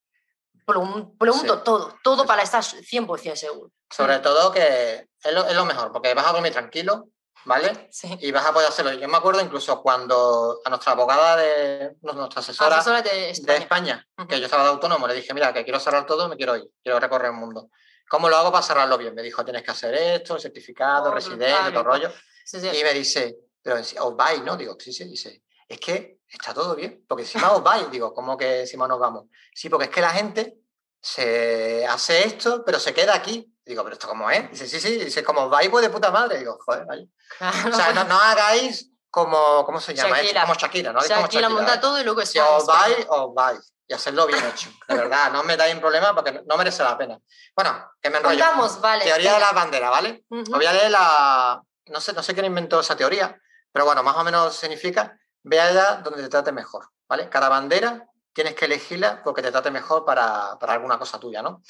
pregunto 1.17 1.63
todo, 1.63 1.97
todo 2.03 2.25
para 2.25 2.43
estar 2.43 2.61
100% 2.61 3.35
seguro. 3.35 3.71
Sobre 3.89 4.19
todo 4.19 4.51
que 4.51 5.07
es 5.23 5.33
lo, 5.33 5.47
es 5.47 5.55
lo 5.55 5.65
mejor, 5.65 5.91
porque 5.91 6.13
vas 6.13 6.27
a 6.27 6.33
dormir 6.33 6.51
tranquilo, 6.51 7.07
¿vale? 7.45 7.87
Sí. 7.89 8.17
Y 8.19 8.31
vas 8.31 8.45
a 8.45 8.51
poder 8.51 8.67
hacerlo. 8.67 8.91
Yo 8.91 9.07
me 9.07 9.17
acuerdo 9.17 9.41
incluso 9.41 9.81
cuando 9.81 10.59
a 10.65 10.69
nuestra 10.69 10.91
abogada, 10.91 11.37
de 11.37 11.95
nuestra 12.01 12.41
asesora, 12.41 13.01
de 13.01 13.31
España, 13.31 14.05
que 14.27 14.39
yo 14.39 14.45
estaba 14.45 14.63
de 14.63 14.69
autónomo, 14.69 15.07
le 15.07 15.13
dije, 15.13 15.33
mira, 15.33 15.53
que 15.53 15.63
quiero 15.63 15.79
cerrar 15.79 16.05
todo, 16.05 16.27
me 16.27 16.35
quiero 16.35 16.57
ir, 16.57 16.65
quiero 16.83 16.99
recorrer 16.99 17.31
el 17.31 17.37
mundo. 17.37 17.69
¿Cómo 18.09 18.29
lo 18.29 18.37
hago 18.37 18.51
para 18.51 18.63
cerrarlo 18.63 18.97
bien? 18.97 19.15
Me 19.15 19.21
dijo, 19.21 19.43
tienes 19.43 19.63
que 19.63 19.71
hacer 19.71 19.93
esto, 19.95 20.37
certificado, 20.39 21.13
residencia, 21.13 21.71
todo 21.71 21.83
rollo. 21.83 22.11
y 22.53 22.83
me 22.83 22.93
dice, 22.93 23.37
pero 23.67 23.81
os 23.81 24.15
vais, 24.15 24.41
¿no? 24.43 24.55
Digo, 24.55 24.77
sí, 24.79 24.93
sí, 24.93 25.03
dice, 25.03 25.43
es 25.67 25.77
que 25.77 26.19
está 26.25 26.53
todo 26.53 26.73
bien, 26.73 27.03
porque 27.05 27.23
encima 27.23 27.51
os 27.51 27.61
vais. 27.61 27.91
Digo, 27.91 28.13
¿cómo 28.13 28.37
que 28.37 28.61
encima 28.61 28.87
nos 28.87 28.97
vamos? 28.97 29.25
Sí, 29.53 29.67
porque 29.67 29.85
es 29.85 29.91
que 29.91 29.99
la 29.99 30.11
gente 30.11 30.55
se 31.01 31.85
hace 31.85 32.25
esto, 32.25 32.63
pero 32.65 32.79
se 32.79 32.93
queda 32.93 33.13
aquí. 33.13 33.53
Digo, 33.65 33.83
¿pero 33.83 33.95
esto 33.95 34.07
cómo 34.07 34.31
es? 34.31 34.49
Dice, 34.51 34.69
sí, 34.69 34.79
sí, 34.79 34.97
dice, 35.03 35.21
como 35.21 35.49
vais, 35.49 35.67
pues 35.67 35.83
de 35.83 35.89
puta 35.89 36.11
madre. 36.11 36.39
Digo, 36.39 36.57
joder, 36.65 36.85
vale. 36.85 37.09
O 37.41 37.75
sea, 37.75 37.91
no, 37.91 38.05
no, 38.05 38.17
hagáis 38.17 38.89
como, 39.09 39.65
¿cómo 39.65 39.81
se 39.81 39.93
llama? 39.93 40.15
Shakira. 40.15 40.41
Como 40.43 40.53
Shakira, 40.53 40.93
¿no? 40.93 40.99
Shakira, 41.01 41.15
como 41.17 41.27
Shakira 41.27 41.49
monta 41.49 41.73
¿eh? 41.73 41.79
todo 41.79 41.99
y 41.99 42.05
luego 42.05 42.25
Si 42.25 42.39
os 42.39 42.65
vais, 42.65 43.05
os 43.09 43.33
vais. 43.33 43.73
Y 43.85 43.93
hacerlo 43.93 44.27
bien 44.27 44.45
hecho. 44.45 44.69
De 44.87 44.95
verdad, 44.95 45.29
no 45.33 45.43
me 45.43 45.57
dais 45.57 45.73
en 45.73 45.81
problema 45.81 46.15
porque 46.15 46.41
no 46.45 46.55
merece 46.55 46.83
la 46.83 46.97
pena. 46.97 47.19
Bueno, 47.53 47.91
que 48.01 48.09
me 48.09 48.19
enrollo. 48.19 48.39
Contamos, 48.39 48.79
vale. 48.79 49.03
Teoría 49.03 49.33
de 49.33 49.39
las 49.41 49.53
banderas, 49.53 49.91
¿vale? 49.91 50.23
Uh 50.29 50.43
Voy 50.51 50.65
a 50.65 50.71
leer 50.71 50.91
la... 50.91 51.61
No 51.87 51.99
sé, 51.99 52.13
no 52.13 52.23
sé 52.23 52.33
quién 52.33 52.45
inventó 52.45 52.81
esa 52.81 52.97
teoría, 52.97 53.39
pero 53.71 53.85
bueno, 53.85 54.03
más 54.03 54.15
o 54.17 54.23
menos 54.23 54.55
significa, 54.55 55.17
vea 55.43 55.95
donde 55.97 56.23
te 56.23 56.29
trate 56.29 56.51
mejor, 56.51 56.89
¿vale? 57.07 57.29
Cada 57.29 57.49
bandera 57.49 58.07
tienes 58.33 58.55
que 58.55 58.65
elegirla 58.65 59.21
porque 59.23 59.41
te 59.41 59.51
trate 59.51 59.71
mejor 59.71 60.05
para, 60.05 60.57
para 60.59 60.73
alguna 60.73 60.99
cosa 60.99 61.19
tuya, 61.19 61.41
¿no? 61.41 61.61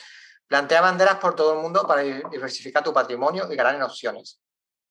Plantea 0.48 0.82
banderas 0.82 1.16
por 1.16 1.36
todo 1.36 1.54
el 1.54 1.60
mundo 1.60 1.86
para 1.86 2.02
diversificar 2.02 2.84
tu 2.84 2.94
patrimonio 2.94 3.52
y 3.52 3.56
ganar 3.56 3.76
en 3.76 3.84
opciones. 3.84 4.40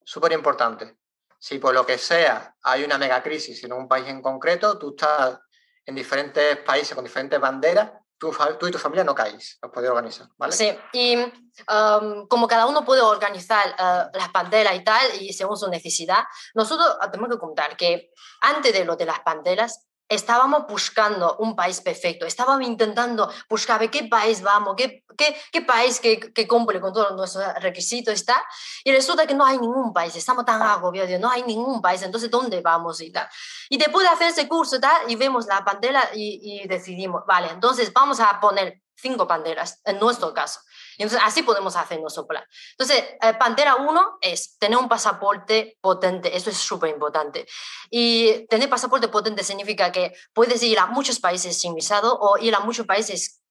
Súper 0.05 0.33
importante. 0.33 0.97
Si 1.39 1.59
por 1.59 1.75
lo 1.75 1.85
que 1.85 1.99
sea 1.99 2.55
hay 2.63 2.85
una 2.85 2.99
megacrisis 2.99 3.63
en 3.65 3.73
un 3.73 3.89
país 3.89 4.07
en 4.09 4.23
concreto, 4.23 4.79
tú 4.79 4.91
estás 4.91 5.39
en 5.85 5.95
diferentes 5.95 6.59
países 6.59 6.95
con 6.95 7.05
diferentes 7.05 7.41
banderas, 7.41 7.93
tú, 8.19 8.35
tú 8.59 8.67
y 8.67 8.71
tu 8.71 8.79
familia 8.79 9.05
no 9.05 9.15
caéis, 9.15 9.59
os 9.63 9.71
podéis 9.71 9.91
organizar, 9.91 10.29
¿vale? 10.37 10.53
Sí, 10.53 10.77
y 10.93 11.17
um, 11.17 12.27
como 12.29 12.47
cada 12.47 12.67
uno 12.67 12.85
puede 12.85 13.03
organizar 13.03 13.69
uh, 13.79 14.17
las 14.17 14.33
banderas 14.33 14.75
y 14.75 14.85
tal, 14.85 15.23
y 15.23 15.33
según 15.33 15.57
su 15.57 15.69
necesidad, 15.69 16.25
nosotros 16.55 16.97
tenemos 17.11 17.31
que 17.31 17.39
contar 17.39 17.77
que 17.77 18.11
antes 18.41 18.73
de 18.73 18.85
lo 18.85 18.97
de 18.97 19.07
las 19.07 19.23
banderas, 19.25 19.87
estábamos 20.09 20.67
buscando 20.67 21.37
un 21.39 21.57
país 21.57 21.81
perfecto, 21.81 22.27
estábamos 22.27 22.67
intentando 22.67 23.31
buscar 23.49 23.91
qué 23.91 24.05
país 24.05 24.43
vamos, 24.43 24.75
qué, 24.77 25.05
qué, 25.17 25.37
qué 25.51 25.63
país 25.63 26.01
que, 26.01 26.21
que, 26.21 26.47
cumple 26.47 26.81
con 26.81 26.93
todos 26.93 27.17
nuestros 27.17 27.45
requisitos 27.61 28.15
está, 28.15 28.45
y 28.85 28.93
resulta 28.93 29.27
que 29.27 29.35
no 29.35 29.45
hay 29.45 29.59
ningún 29.59 29.93
país, 29.93 30.15
estamos 30.15 30.45
tan 30.45 30.63
agobiados, 30.63 31.21
no 31.21 31.31
hay 31.31 31.43
ningún 31.43 31.81
país, 31.81 32.03
entonces 32.03 32.31
¿dónde 32.31 32.61
vamos 32.61 33.01
y 33.01 33.11
tal? 33.11 33.29
Y 33.69 33.79
después 33.79 34.07
de 34.07 34.13
hacer 34.13 34.29
ese 34.29 34.49
curso 34.49 34.79
tal, 34.79 35.11
y 35.11 35.17
vemos 35.17 35.47
la 35.47 35.61
bandera 35.61 36.11
y, 36.15 36.63
y 36.63 36.69
decidimos, 36.69 37.25
vale, 37.27 37.49
entonces 37.51 37.93
vamos 37.93 38.21
a 38.21 38.39
poner 38.41 38.81
cinco 38.97 39.27
banderas, 39.27 39.81
en 39.85 39.99
nuestro 39.99 40.33
caso. 40.33 40.61
Entonces 40.99 41.21
así 41.25 41.43
podemos 41.43 41.77
hacer 41.77 42.01
nuestro 42.01 42.27
plan. 42.27 42.45
Entonces, 42.73 43.05
eh, 43.21 43.35
Pantera 43.39 43.77
1 43.77 44.19
es 44.21 44.59
tener 44.59 44.79
un 44.79 44.89
pasaporte 44.89 45.77
potente, 45.81 46.37
eso 46.37 46.51
es 46.51 46.57
súper 46.57 46.91
importante. 46.91 47.47
Y 47.91 48.47
tener 48.47 48.69
pasaporte 48.69 49.09
potente 49.09 49.45
significa 49.45 49.93
que 49.93 50.13
puedes 50.33 50.63
ir 50.63 50.79
a 50.79 50.87
muchos 50.87 51.21
países 51.21 51.59
sin 51.59 51.75
visado 51.75 52.19
o 52.19 52.39
ir 52.39 52.55
a 52.55 52.61
muchos 52.61 52.87
países 52.87 53.43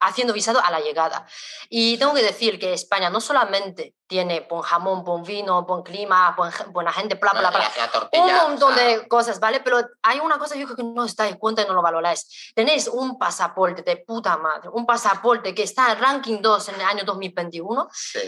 haciendo 0.00 0.32
visado 0.32 0.60
a 0.62 0.70
la 0.70 0.80
llegada. 0.80 1.26
Y 1.68 1.98
tengo 1.98 2.14
que 2.14 2.22
decir 2.22 2.58
que 2.58 2.72
España 2.72 3.10
no 3.10 3.20
solamente 3.20 3.94
tiene 4.06 4.46
buen 4.48 4.62
jamón, 4.62 5.02
buen 5.02 5.22
vino, 5.22 5.62
buen 5.62 5.82
clima, 5.82 6.36
buena 6.68 6.92
gente, 6.92 7.16
bla, 7.16 7.32
bla, 7.32 7.50
bla, 7.50 7.70
un 8.12 8.32
montón 8.32 8.74
de 8.76 9.08
cosas, 9.08 9.40
¿vale? 9.40 9.60
Pero 9.60 9.78
hay 10.02 10.20
una 10.20 10.38
cosa 10.38 10.54
yo 10.54 10.66
creo 10.66 10.76
que 10.76 10.84
no 10.84 11.02
os 11.02 11.16
dais 11.16 11.36
cuenta 11.36 11.62
y 11.62 11.66
no 11.66 11.74
lo 11.74 11.82
valoráis. 11.82 12.52
Tenéis 12.54 12.86
un 12.88 13.18
pasaporte 13.18 13.82
de 13.82 13.96
puta 13.96 14.36
madre, 14.36 14.68
un 14.72 14.86
pasaporte 14.86 15.54
que 15.54 15.64
está 15.64 15.92
en 15.92 15.98
ranking 15.98 16.40
2 16.40 16.68
en 16.68 16.74
el 16.76 16.82
año 16.82 17.04
2021. 17.04 17.88
Sí. 17.92 18.20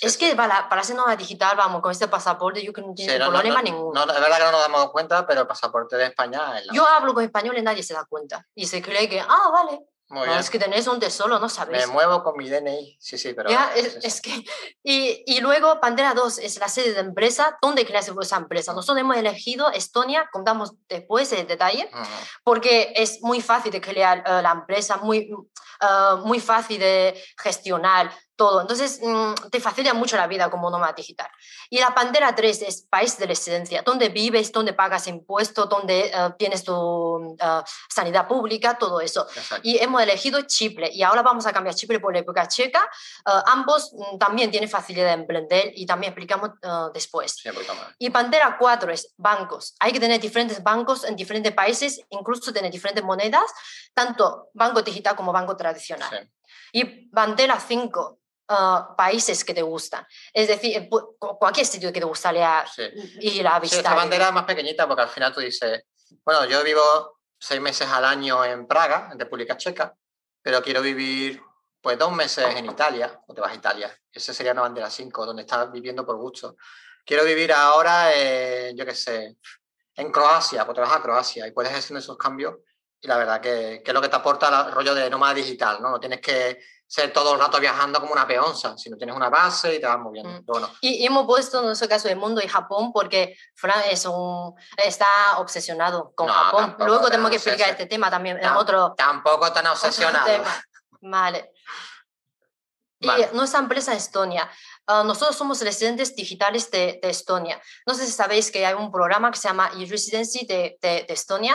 es 0.00 0.16
que 0.16 0.34
para, 0.34 0.68
para 0.68 0.82
ser 0.82 0.96
nómada 0.96 1.16
digital, 1.16 1.56
vamos, 1.56 1.80
con 1.80 1.92
este 1.92 2.08
pasaporte 2.08 2.64
yo 2.64 2.72
creo 2.72 2.86
que 2.86 2.88
no 2.88 2.94
tiene 2.94 3.24
problema 3.24 3.62
ninguno. 3.62 4.04
No, 4.04 4.12
es 4.12 4.20
verdad 4.20 4.38
que 4.38 4.44
no 4.44 4.52
nos 4.52 4.62
damos 4.62 4.90
cuenta, 4.90 5.24
pero 5.26 5.42
el 5.42 5.46
pasaporte 5.46 5.96
de 5.96 6.06
España... 6.06 6.60
yo 6.72 6.86
hablo 6.88 7.14
con 7.14 7.22
español 7.22 7.56
y 7.58 7.62
nadie 7.62 7.82
se 7.82 7.94
da 7.94 8.04
cuenta. 8.04 8.44
Y 8.54 8.66
se 8.66 8.82
cree 8.82 9.08
que, 9.08 9.20
ah, 9.20 9.50
vale, 9.52 9.89
Muy 10.10 10.26
bien. 10.26 10.40
Es 10.40 10.50
que 10.50 10.58
tenéis 10.58 10.88
un 10.88 10.98
tesoro, 10.98 11.38
¿no 11.38 11.48
sabéis? 11.48 11.86
Me 11.86 11.92
muevo 11.92 12.24
con 12.24 12.36
mi 12.36 12.50
DNI, 12.50 12.96
sí, 13.00 13.16
sí, 13.16 13.32
pero... 13.32 13.48
Ya, 13.48 13.72
es, 13.76 13.92
sí. 13.92 13.98
es 14.02 14.20
que, 14.20 14.44
y, 14.82 15.22
y 15.24 15.40
luego 15.40 15.80
Pantera 15.80 16.14
2 16.14 16.38
es 16.38 16.58
la 16.58 16.68
sede 16.68 16.94
de 16.94 17.00
empresa. 17.00 17.56
¿Dónde 17.62 17.86
creas 17.86 18.08
esa 18.08 18.36
empresa? 18.36 18.72
Nosotros 18.72 18.98
hemos 18.98 19.16
elegido 19.16 19.70
Estonia, 19.70 20.28
contamos 20.32 20.72
después 20.88 21.32
el 21.32 21.46
detalle, 21.46 21.88
Ujú. 21.92 22.02
porque 22.42 22.92
es 22.96 23.22
muy 23.22 23.40
fácil 23.40 23.70
de 23.70 23.80
crear 23.80 24.18
eh, 24.26 24.42
la 24.42 24.50
empresa, 24.50 24.96
muy, 24.96 25.32
eh, 25.80 26.16
muy 26.24 26.40
fácil 26.40 26.80
de 26.80 27.22
gestionar 27.38 28.10
todo. 28.40 28.62
Entonces, 28.62 29.00
mm, 29.02 29.50
te 29.50 29.60
facilita 29.60 29.92
mucho 29.92 30.16
la 30.16 30.26
vida 30.26 30.48
como 30.50 30.70
nómada 30.70 30.94
digital. 30.94 31.28
Y 31.68 31.78
la 31.78 31.94
Pantera 31.94 32.34
3 32.34 32.62
es 32.62 32.80
país 32.80 33.18
de 33.18 33.26
residencia, 33.26 33.82
donde 33.82 34.08
vives, 34.08 34.50
donde 34.50 34.72
pagas 34.72 35.06
impuestos, 35.08 35.68
donde 35.68 36.06
eh, 36.06 36.30
tienes 36.38 36.64
tu 36.64 37.36
eh, 37.38 37.62
sanidad 37.90 38.26
pública, 38.26 38.78
todo 38.78 39.02
eso. 39.02 39.26
Exacto. 39.36 39.60
Y 39.62 39.76
hemos 39.76 40.00
elegido 40.00 40.40
Chipre 40.40 40.88
y 40.90 41.02
ahora 41.02 41.20
vamos 41.20 41.44
a 41.44 41.52
cambiar 41.52 41.74
Chipre 41.74 42.00
por 42.00 42.14
República 42.14 42.48
Checa. 42.48 42.82
Eh, 43.26 43.42
ambos 43.44 43.92
mm, 43.92 44.16
también 44.16 44.50
tienen 44.50 44.70
facilidad 44.70 45.08
de 45.08 45.20
emprender 45.20 45.72
y 45.74 45.84
también 45.84 46.14
explicamos 46.14 46.52
después. 46.94 47.34
Sí. 47.34 47.50
Y 47.98 48.08
Pantera 48.08 48.56
4 48.58 48.90
es 48.90 49.12
bancos. 49.18 49.74
Hay 49.80 49.92
que 49.92 50.00
tener 50.00 50.18
diferentes 50.18 50.62
bancos 50.62 51.04
en 51.04 51.14
diferentes 51.14 51.52
países, 51.52 52.00
incluso 52.08 52.54
tener 52.54 52.72
diferentes 52.72 53.04
monedas, 53.04 53.44
tanto 53.92 54.48
banco 54.54 54.80
digital 54.80 55.14
como 55.14 55.30
banco 55.30 55.58
tradicional. 55.58 56.08
Sí. 56.10 56.30
Y 56.72 56.84
Pantera 57.10 57.58
5, 57.58 58.19
eh, 58.50 58.94
países 58.96 59.44
que 59.44 59.54
te 59.54 59.62
gustan. 59.62 60.06
Es 60.32 60.48
decir, 60.48 60.76
eh, 60.76 60.88
cualquier 61.38 61.66
sitio 61.66 61.92
que 61.92 62.00
te 62.00 62.06
gustaría 62.06 62.64
Sí. 62.66 62.82
ir 63.20 63.46
a 63.46 63.54
Sí, 63.56 63.60
visitar. 63.62 63.84
esta 63.84 63.94
bandera 63.94 64.26
es 64.28 64.32
más 64.32 64.44
pequeñita 64.44 64.86
porque 64.88 65.02
al 65.02 65.08
final 65.08 65.32
tú 65.32 65.40
dices, 65.40 65.84
bueno, 66.24 66.44
yo 66.46 66.62
vivo 66.64 67.18
seis 67.38 67.60
meses 67.60 67.88
al 67.88 68.04
año 68.04 68.44
en 68.44 68.66
Praga, 68.66 69.08
en 69.12 69.18
República 69.18 69.56
Checa, 69.56 69.94
pero 70.42 70.60
quiero 70.62 70.82
vivir 70.82 71.42
pues 71.80 71.96
dos 71.98 72.12
meses 72.12 72.44
en 72.56 72.66
Italia, 72.66 73.18
o 73.26 73.32
te 73.32 73.40
vas 73.40 73.52
a 73.52 73.54
Italia. 73.54 73.96
Esa 74.12 74.34
sería 74.34 74.52
una 74.52 74.62
bandera 74.62 74.90
5, 74.90 75.24
donde 75.24 75.42
estás 75.42 75.72
viviendo 75.72 76.04
por 76.04 76.16
gusto. 76.16 76.56
Quiero 77.06 77.24
vivir 77.24 77.52
ahora, 77.54 78.10
yo 78.74 78.84
qué 78.84 78.94
sé, 78.94 79.38
en 79.94 80.12
Croacia, 80.12 80.66
pues 80.66 80.74
te 80.74 80.80
vas 80.82 80.92
a 80.94 81.00
Croacia 81.00 81.46
y 81.46 81.52
puedes 81.52 81.72
hacer 81.72 81.96
esos 81.96 82.18
cambios. 82.18 82.56
Y 83.00 83.08
la 83.08 83.16
verdad 83.16 83.40
que, 83.40 83.80
que 83.82 83.90
es 83.90 83.94
lo 83.94 84.02
que 84.02 84.10
te 84.10 84.16
aporta 84.16 84.66
el 84.66 84.72
rollo 84.72 84.94
de 84.94 85.08
nómada 85.08 85.32
digital, 85.32 85.80
¿no? 85.80 85.88
No 85.92 85.98
tienes 86.00 86.20
que 86.20 86.62
ser 86.90 87.12
todo 87.12 87.34
el 87.34 87.38
rato 87.38 87.60
viajando 87.60 88.00
como 88.00 88.12
una 88.12 88.26
peonza, 88.26 88.76
sino 88.76 88.96
tienes 88.96 89.14
una 89.14 89.28
base 89.30 89.76
y 89.76 89.80
te 89.80 89.86
vas 89.86 89.98
moviendo. 90.00 90.28
Mm. 90.28 90.44
Bueno, 90.44 90.68
Y 90.80 91.04
y 91.04 91.06
hemos 91.06 91.24
puesto 91.24 91.60
en 91.60 91.66
nuestro 91.66 91.88
caso 91.88 92.08
el 92.08 92.16
mundo 92.16 92.40
y 92.42 92.48
Japón 92.48 92.92
porque 92.92 93.36
Fran 93.54 93.82
es 93.88 94.04
un, 94.06 94.52
está 94.76 95.06
obsesionado 95.38 96.12
con 96.16 96.26
No, 96.26 96.32
Japón. 96.32 96.74
Luego 96.80 97.08
tenemos 97.08 97.30
que 97.30 97.36
explicar 97.36 97.70
este 97.70 97.86
tema 97.86 98.10
también 98.10 98.38
en 98.42 98.50
otro, 98.56 98.94
tampoco 98.96 99.52
tan 99.52 99.68
obsesionado. 99.68 100.26
tema. 100.26 100.64
Vale. 101.02 101.52
Y 102.98 103.06
Vale. 103.06 103.30
nuestra 103.34 103.60
empresa 103.60 103.94
Estonia. 103.94 104.50
Ah, 104.90 105.02
nosotros 105.04 105.36
somos 105.36 105.60
residentes 105.62 106.14
digitales 106.16 106.70
de, 106.70 106.98
de 107.02 107.10
Estonia. 107.10 107.56
No 107.86 107.94
sé 107.94 108.06
si 108.06 108.12
sabéis 108.12 108.50
que 108.50 108.64
hay 108.66 108.74
un 108.74 108.90
programa 108.90 109.30
que 109.30 109.38
se 109.38 109.48
llama 109.48 109.70
e-residency 109.78 110.46
de, 110.46 110.78
de- 110.82 111.04
de 111.08 111.14
Estonia. 111.14 111.54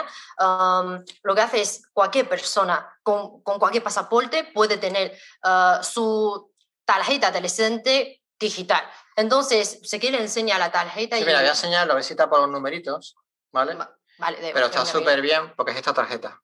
Lo 1.22 1.34
que 1.34 1.40
hace 1.46 1.60
es 1.60 1.82
cualquier 1.92 2.28
persona 2.28 2.74
con, 3.02 3.42
con 3.42 3.58
cualquier 3.58 3.82
pasaporte 3.82 4.44
puede 4.54 4.76
tener 4.78 5.06
ah, 5.42 5.80
su 5.82 6.52
tarjeta 6.84 7.30
de 7.30 7.40
residente 7.40 8.22
digital. 8.38 8.82
Entonces, 9.16 9.80
si 9.82 9.98
quiere 9.98 10.20
enseñar 10.20 10.58
la 10.60 10.70
tarjeta 10.70 11.16
Sí, 11.16 11.22
y... 11.22 11.26
mira, 11.26 11.38
voy 11.40 11.48
a 11.48 11.52
enseñar, 11.52 11.86
lo 11.86 11.94
voy 11.94 12.00
a 12.00 12.04
citar 12.04 12.28
por 12.28 12.40
los 12.40 12.50
numeritos, 12.50 13.16
¿vale? 13.52 13.74
Va- 13.74 13.92
Vale, 14.18 14.38
Pero 14.54 14.66
está 14.66 14.84
súper 14.86 15.20
bien 15.20 15.52
porque 15.56 15.72
es 15.72 15.78
esta 15.78 15.92
tarjeta. 15.92 16.40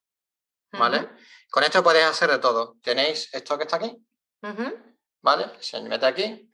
¿vale? 0.73 1.09
Con 1.49 1.63
esto 1.63 1.81
podéis 1.83 2.05
hacer 2.05 2.29
de 2.31 2.39
todo. 2.39 2.75
Tenéis 2.83 3.29
esto 3.33 3.57
que 3.57 3.63
está 3.63 3.77
aquí. 3.77 3.95
¿vale? 5.21 5.51
Se 5.59 5.79
mete 5.81 6.05
aquí, 6.05 6.52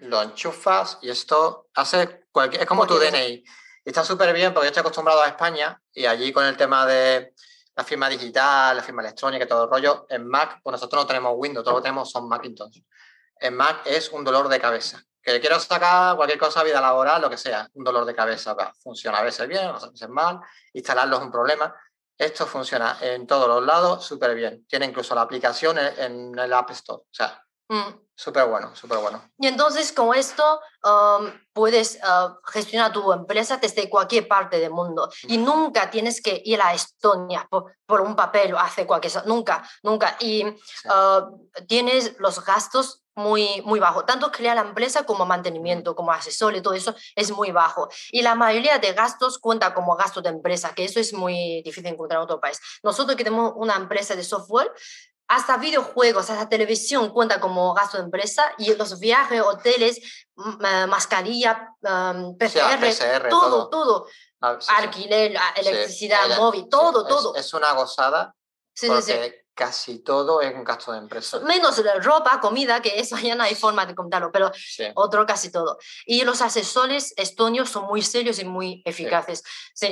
lo 0.00 0.22
enchufas 0.22 0.98
y 1.02 1.10
esto 1.10 1.68
hace 1.74 2.26
cualquier... 2.30 2.62
Es 2.62 2.68
como 2.68 2.86
tu. 2.86 2.98
DNI. 2.98 3.44
Y 3.84 3.90
está 3.90 4.04
súper 4.04 4.32
bien 4.34 4.52
porque 4.52 4.66
yo 4.66 4.70
estoy 4.70 4.80
acostumbrado 4.80 5.22
a 5.22 5.28
España 5.28 5.80
y 5.92 6.06
allí 6.06 6.32
con 6.32 6.44
el 6.44 6.56
tema 6.56 6.84
de 6.86 7.34
la 7.76 7.84
firma 7.84 8.08
digital, 8.08 8.76
la 8.76 8.82
firma 8.82 9.02
electrónica 9.02 9.44
y 9.44 9.48
todo 9.48 9.64
el 9.64 9.70
rollo, 9.70 10.06
en 10.08 10.26
Mac, 10.26 10.60
pues 10.62 10.72
nosotros 10.72 11.02
no 11.02 11.06
tenemos 11.06 11.34
Windows, 11.36 11.62
todo 11.62 11.74
lo 11.74 11.80
que 11.80 11.84
tenemos 11.84 12.10
son 12.10 12.28
Macintosh. 12.28 12.80
En 13.38 13.54
Mac 13.54 13.82
es 13.84 14.10
un 14.10 14.24
dolor 14.24 14.48
de 14.48 14.58
cabeza. 14.58 15.00
Que 15.22 15.40
quiero 15.40 15.60
sacar 15.60 16.16
cualquier 16.16 16.38
cosa, 16.38 16.62
vida 16.62 16.80
laboral, 16.80 17.20
lo 17.20 17.28
que 17.28 17.36
sea, 17.36 17.68
un 17.74 17.84
dolor 17.84 18.04
de 18.04 18.14
cabeza. 18.14 18.54
va, 18.54 18.72
Funciona 18.82 19.18
a 19.18 19.22
veces 19.22 19.46
bien, 19.46 19.66
a 19.66 19.72
veces 19.72 20.08
mal, 20.08 20.40
instalarlo 20.72 21.16
es 21.18 21.22
un 21.22 21.30
problema. 21.30 21.74
Esto 22.16 22.46
funciona 22.46 22.96
en 23.00 23.26
todos 23.26 23.46
los 23.46 23.64
lados 23.64 24.04
súper 24.04 24.34
bien. 24.34 24.64
Tiene 24.66 24.86
incluso 24.86 25.14
la 25.14 25.20
aplicación 25.20 25.78
en, 25.78 26.00
en 26.00 26.38
el 26.38 26.52
App 26.52 26.70
Store. 26.70 27.02
O 27.02 27.08
sea, 27.12 27.45
Mm. 27.68 27.98
súper 28.14 28.46
bueno, 28.46 28.74
súper 28.74 28.98
bueno. 28.98 29.22
Y 29.38 29.46
entonces 29.46 29.92
con 29.92 30.14
esto 30.14 30.60
um, 30.84 31.30
puedes 31.52 31.96
uh, 31.96 32.34
gestionar 32.50 32.92
tu 32.92 33.12
empresa 33.12 33.56
desde 33.58 33.90
cualquier 33.90 34.26
parte 34.28 34.58
del 34.58 34.70
mundo 34.70 35.10
y 35.24 35.36
nunca 35.36 35.90
tienes 35.90 36.22
que 36.22 36.40
ir 36.44 36.60
a 36.62 36.72
Estonia 36.72 37.46
por, 37.50 37.74
por 37.84 38.00
un 38.00 38.14
papel 38.16 38.54
o 38.54 38.58
hacer 38.58 38.86
cualquier 38.86 39.12
cosa, 39.12 39.24
nunca, 39.26 39.68
nunca. 39.82 40.16
Y 40.20 40.44
Sí. 40.44 40.88
uh, 40.88 41.66
tienes 41.66 42.14
los 42.18 42.42
gastos 42.44 43.02
muy, 43.16 43.62
muy 43.62 43.80
bajos, 43.80 44.04
tanto 44.06 44.30
crear 44.30 44.54
la 44.56 44.62
empresa 44.62 45.04
como 45.04 45.24
mantenimiento, 45.24 45.96
como 45.96 46.12
asesor 46.12 46.54
y 46.54 46.60
todo 46.60 46.74
eso 46.74 46.94
es 47.14 47.30
muy 47.30 47.50
bajo. 47.50 47.88
Y 48.12 48.20
la 48.22 48.34
mayoría 48.34 48.78
de 48.78 48.92
gastos 48.92 49.38
cuenta 49.38 49.72
como 49.74 49.96
gasto 49.96 50.20
de 50.20 50.28
empresa, 50.28 50.74
que 50.74 50.84
eso 50.84 51.00
es 51.00 51.12
muy 51.14 51.62
difícil 51.64 51.86
encontrar 51.86 52.18
en 52.20 52.24
otro 52.24 52.40
país. 52.40 52.60
Nosotros 52.82 53.16
que 53.16 53.24
tenemos 53.24 53.54
una 53.56 53.74
empresa 53.76 54.14
de 54.14 54.22
software, 54.22 54.70
hasta 55.28 55.56
videojuegos, 55.56 56.30
hasta 56.30 56.48
televisión 56.48 57.10
cuenta 57.10 57.40
como 57.40 57.74
gasto 57.74 57.96
de 57.98 58.04
empresa 58.04 58.44
y 58.58 58.74
los 58.74 58.98
viajes, 59.00 59.40
hoteles, 59.40 60.00
mascarilla, 60.88 61.74
a 61.84 62.14
PCR, 62.38 62.78
PCR, 62.80 63.28
todo, 63.28 63.68
todo. 63.68 63.68
todo, 63.68 64.06
Ah, 64.40 64.56
sí, 64.60 64.70
alquiler, 64.76 65.32
Sí, 65.32 65.60
electricidad, 65.60 66.36
móvil, 66.38 66.68
todo, 66.68 67.02
es- 67.02 67.08
todo. 67.08 67.34
Es, 67.34 67.54
una 67.54 67.72
gozada 67.72 68.34
Sí, 68.74 68.86
sí, 68.86 69.02
sí. 69.02 69.12
porque 69.12 69.46
casi 69.54 69.98
todo 70.00 70.42
es 70.42 70.54
un 70.54 70.62
gasto 70.62 70.92
de 70.92 70.98
empresa. 70.98 71.40
Menos 71.40 71.78
la 71.78 71.94
ropa, 71.94 72.38
comida, 72.40 72.82
que 72.82 73.00
eso 73.00 73.16
ya 73.32 73.34
no 73.34 73.42
hay 73.44 73.54
forma 73.54 73.86
de 73.86 73.94
contarlo, 73.94 74.30
pero 74.30 74.52
otro 74.94 75.24
casi 75.26 75.50
todo. 75.50 75.78
Y 76.04 76.22
los 76.24 76.42
asesores 76.42 77.14
estonios 77.16 77.70
son 77.70 77.86
muy 77.86 78.02
serios 78.02 78.38
y 78.38 78.44
muy 78.44 78.82
eficaces. 78.84 79.42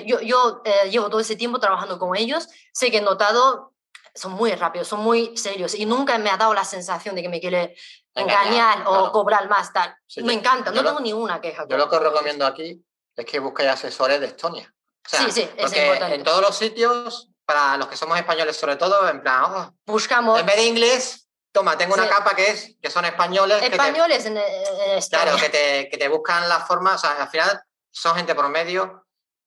Yo 0.06 0.20
yo 0.20 0.60
eh, 0.66 0.90
llevo 0.90 1.08
todo 1.08 1.20
ese 1.20 1.36
tiempo 1.36 1.58
trabajando 1.58 1.98
con 1.98 2.14
ellos, 2.14 2.46
sé 2.74 2.90
que 2.90 2.98
he 2.98 3.00
notado, 3.02 3.72
son 4.14 4.32
muy 4.32 4.52
rápidos, 4.52 4.86
son 4.88 5.00
muy 5.00 5.36
serios 5.36 5.74
y 5.74 5.86
nunca 5.86 6.18
me 6.18 6.30
ha 6.30 6.36
dado 6.36 6.54
la 6.54 6.64
sensación 6.64 7.14
de 7.14 7.22
que 7.22 7.28
me 7.28 7.40
quiere 7.40 7.74
Engañar, 8.14 8.46
engañar, 8.46 8.80
o 8.86 8.90
claro. 8.90 9.12
cobrar 9.12 9.48
más, 9.48 9.72
tal. 9.72 9.96
Sí, 10.06 10.22
me 10.22 10.34
yo- 10.34 10.38
encanta, 10.38 10.70
yo 10.70 10.76
no 10.76 10.82
lo- 10.82 10.88
tengo 10.90 11.00
ninguna 11.00 11.40
queja. 11.40 11.66
Yo 11.68 11.76
lo 11.76 11.88
que 11.90 11.96
os 11.96 12.02
recomiendo 12.02 12.46
aquí 12.46 12.80
es 13.16 13.24
que 13.26 13.38
busquéis 13.40 13.70
asesores 13.70 14.20
de 14.20 14.26
Estonia. 14.26 14.72
O 15.04 15.08
sea, 15.08 15.20
Sí, 15.20 15.32
sí, 15.32 15.40
es 15.42 15.48
porque 15.66 15.82
importante. 15.84 16.14
en 16.14 16.22
todos 16.24 16.40
los 16.40 16.56
sitios, 16.56 17.28
para 17.44 17.76
los 17.76 17.88
que 17.88 17.96
somos 17.96 18.16
españoles 18.16 18.56
sobre 18.56 18.76
todo, 18.76 19.08
en 19.08 19.20
plan, 19.20 19.44
oh, 19.46 19.74
Buscamos 19.84 20.38
en 20.40 20.46
vez 20.46 20.56
de 20.56 20.64
inglés, 20.64 21.28
toma, 21.52 21.76
tengo 21.76 21.94
una 21.94 22.04
Sí. 22.04 22.08
capa 22.10 22.34
que 22.36 22.50
es 22.50 22.76
que 22.80 22.90
son 22.90 23.04
españoles. 23.04 23.60
que 23.60 23.68
te- 23.68 23.76
españoles 23.76 24.24
en, 24.26 24.36
en 24.38 24.98
Estonia. 24.98 25.24
Claro, 25.24 25.38
que 25.40 25.48
te, 25.50 25.88
que 25.90 25.98
te 25.98 26.08
buscan 26.08 26.48
la 26.48 26.60
forma, 26.60 26.94
o 26.94 26.98
sea, 26.98 27.10
al 27.20 27.28
final 27.28 27.60
son 27.90 28.14
gente 28.16 28.34
por 28.34 28.48
medio 28.48 29.06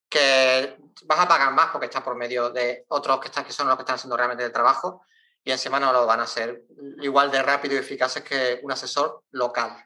que 0.10 0.78
vas 1.04 1.20
a 1.20 1.28
pagar 1.28 1.54
más 1.54 1.68
porque 1.72 1.88
estás 1.88 2.04
por 2.04 2.16
medio 2.16 2.50
de 2.50 2.86
otros 2.90 3.20
que, 3.20 3.28
están, 3.28 3.46
que 3.46 3.52
son 3.52 3.68
los 3.68 3.76
que 3.76 3.82
están 3.82 3.96
haciendo 3.96 4.18
realmente 4.18 4.46
el 4.46 4.52
trabajo 4.52 5.04
y 5.44 5.52
encima 5.52 5.80
no 5.80 5.94
lo 5.94 6.06
van 6.06 6.20
a 6.20 6.24
hacer 6.24 6.64
igual 7.02 7.32
de 7.32 7.42
rápido 7.42 7.76
y 7.76 7.78
eficaces 7.78 8.24
que 8.24 8.60
un 8.64 8.72
asesor 8.72 9.24
local. 9.32 9.86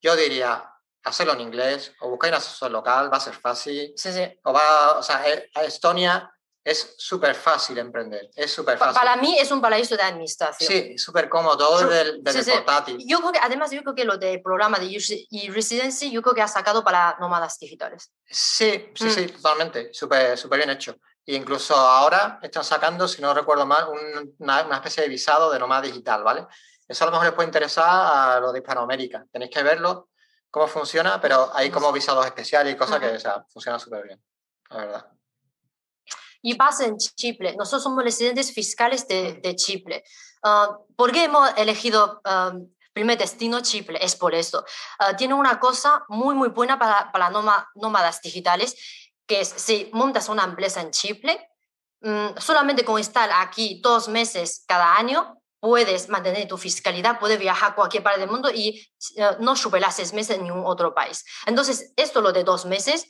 Yo 0.00 0.16
diría, 0.16 0.70
hacerlo 1.04 1.34
en 1.34 1.42
inglés 1.42 1.92
o 2.00 2.08
buscar 2.08 2.30
un 2.30 2.36
asesor 2.36 2.70
local, 2.70 3.12
va 3.12 3.18
a 3.18 3.20
ser 3.20 3.34
fácil. 3.34 3.92
Sí, 3.96 4.12
sí. 4.12 4.40
O 4.44 4.52
va, 4.52 4.98
o 4.98 5.02
sea, 5.02 5.28
eh, 5.28 5.50
a 5.54 5.64
Estonia 5.64 6.33
es 6.64 6.94
súper 6.96 7.34
fácil 7.34 7.76
emprender, 7.78 8.30
es 8.34 8.50
súper 8.52 8.78
fácil. 8.78 8.94
Para 8.98 9.16
mí 9.16 9.36
es 9.38 9.50
un 9.52 9.60
paraíso 9.60 9.96
de 9.96 10.02
administración. 10.02 10.70
Sí, 10.72 10.96
súper 10.98 11.28
cómodo, 11.28 11.58
todo 11.58 11.80
Su- 11.80 11.88
desde 11.88 12.12
desde 12.22 12.32
sí, 12.32 12.38
el 12.38 12.44
sí. 12.44 12.50
portátil. 12.52 13.04
Yo 13.06 13.18
creo 13.20 13.32
que, 13.32 13.38
además, 13.38 13.70
yo 13.70 13.82
creo 13.82 13.94
que 13.94 14.04
lo 14.04 14.16
del 14.16 14.40
programa 14.40 14.78
de 14.78 14.86
e- 14.86 15.26
e-residency, 15.30 16.10
yo 16.10 16.22
creo 16.22 16.34
que 16.34 16.40
ha 16.42 16.48
sacado 16.48 16.82
para 16.82 17.16
nómadas 17.20 17.58
digitales. 17.58 18.10
Sí, 18.26 18.90
sí, 18.94 19.04
Mm. 19.04 19.10
sí, 19.10 19.26
totalmente. 19.28 19.92
Súper 19.92 20.38
súper 20.38 20.58
bien 20.58 20.70
hecho. 20.70 20.96
E 21.26 21.34
incluso 21.34 21.74
ahora 21.76 22.38
están 22.42 22.64
sacando, 22.64 23.06
si 23.08 23.20
no 23.20 23.34
recuerdo 23.34 23.66
mal, 23.66 23.86
un- 23.88 24.34
una, 24.38 24.62
una 24.64 24.76
especie 24.76 25.02
de 25.02 25.08
visado 25.10 25.50
de 25.52 25.58
nómada 25.58 25.82
digital, 25.82 26.22
¿vale? 26.24 26.46
Eso 26.88 27.04
a 27.04 27.06
lo 27.06 27.12
mejor 27.12 27.26
les 27.26 27.34
puede 27.34 27.48
interesar 27.48 27.84
a 27.88 28.40
los 28.40 28.52
de 28.52 28.58
Hispanoamérica. 28.60 29.24
Tenéis 29.30 29.50
que 29.50 29.62
verlo, 29.62 30.08
cómo 30.50 30.66
funciona, 30.66 31.20
pero 31.20 31.50
hay 31.54 31.70
como 31.70 31.90
visados 31.92 32.24
especiales 32.26 32.72
y 32.74 32.76
cosas 32.76 33.00
que, 33.00 33.06
Ujú. 33.06 33.16
o 33.16 33.20
sea, 33.20 33.44
funcionan 33.50 33.80
súper 33.80 34.04
bien, 34.04 34.22
la 34.70 34.76
verdad. 34.76 35.06
Y 36.46 36.54
base 36.58 36.84
en 36.84 36.98
Chipre. 36.98 37.56
Nosotros 37.56 37.82
somos 37.82 38.04
residentes 38.04 38.52
fiscales 38.52 39.08
de, 39.08 39.40
de 39.42 39.56
Chipre. 39.56 40.04
Ah, 40.42 40.76
¿Por 40.94 41.10
qué 41.10 41.24
hemos 41.24 41.48
elegido 41.56 42.20
ah, 42.24 42.52
primer 42.92 43.16
destino 43.16 43.60
Chipre? 43.62 43.98
Es 44.04 44.14
por 44.14 44.34
esto. 44.34 44.62
Ah, 44.98 45.16
tiene 45.16 45.32
una 45.32 45.58
cosa 45.58 46.04
muy, 46.08 46.34
muy 46.34 46.50
buena 46.50 46.78
para, 46.78 47.10
para 47.10 47.30
nóma- 47.30 47.66
nómadas 47.74 48.20
digitales, 48.20 48.76
que 49.26 49.40
es 49.40 49.48
si 49.48 49.88
montas 49.94 50.28
una 50.28 50.44
empresa 50.44 50.82
en 50.82 50.90
Chipre, 50.90 51.48
mm, 52.02 52.36
solamente 52.38 52.84
con 52.84 53.00
estar 53.00 53.30
aquí 53.32 53.80
dos 53.82 54.08
meses 54.08 54.64
cada 54.68 54.96
año, 54.96 55.40
puedes 55.60 56.10
mantener 56.10 56.46
tu 56.46 56.58
fiscalidad, 56.58 57.18
puedes 57.18 57.38
viajar 57.38 57.70
a 57.70 57.74
cualquier 57.74 58.02
parte 58.02 58.20
del 58.20 58.28
mundo 58.30 58.50
y 58.50 58.86
eh, 59.16 59.30
no 59.40 59.56
superar 59.56 59.92
seis 59.92 60.12
meses 60.12 60.36
en 60.36 60.44
ningún 60.44 60.66
otro 60.66 60.92
país. 60.92 61.24
Entonces, 61.46 61.94
esto 61.96 62.20
lo 62.20 62.32
de 62.32 62.44
dos 62.44 62.66
meses, 62.66 63.06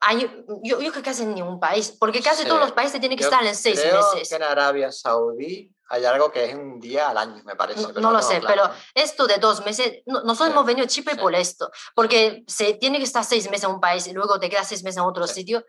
hay, 0.00 0.20
yo, 0.20 0.46
yo 0.62 0.78
creo 0.78 0.92
que 0.92 1.02
casi 1.02 1.22
en 1.22 1.34
ningún 1.34 1.60
país, 1.60 1.94
porque 1.98 2.22
casi 2.22 2.44
todos 2.46 2.60
los 2.60 2.72
países 2.72 3.00
tienen 3.00 3.18
que 3.18 3.24
estar 3.24 3.44
en 3.44 3.54
seis 3.54 3.78
creo 3.80 3.96
meses. 4.12 4.28
Que 4.28 4.36
en 4.36 4.42
Arabia 4.42 4.90
Saudí 4.90 5.70
hay 5.90 6.04
algo 6.04 6.30
que 6.32 6.44
es 6.44 6.54
un 6.54 6.80
día 6.80 7.10
al 7.10 7.18
año, 7.18 7.42
me 7.44 7.54
parece. 7.54 7.92
No, 7.94 8.10
lo 8.10 8.22
sé, 8.22 8.40
pero 8.46 8.70
esto 8.94 9.26
de 9.26 9.36
dos 9.36 9.64
meses, 9.64 10.02
nosotros 10.06 10.50
hemos 10.50 10.64
venido 10.64 10.84
a 10.84 10.88
Chipre 10.88 11.16
por 11.16 11.34
esto, 11.34 11.70
porque 11.94 12.44
se 12.46 12.74
tiene 12.74 12.98
que 12.98 13.04
estar 13.04 13.24
seis 13.24 13.50
meses 13.50 13.64
en 13.64 13.74
un 13.74 13.80
país 13.80 14.06
y 14.06 14.12
luego 14.12 14.40
te 14.40 14.48
quedas 14.48 14.68
seis 14.68 14.82
meses 14.82 14.98
en 14.98 15.04
otro 15.04 15.26
sitio. 15.26 15.64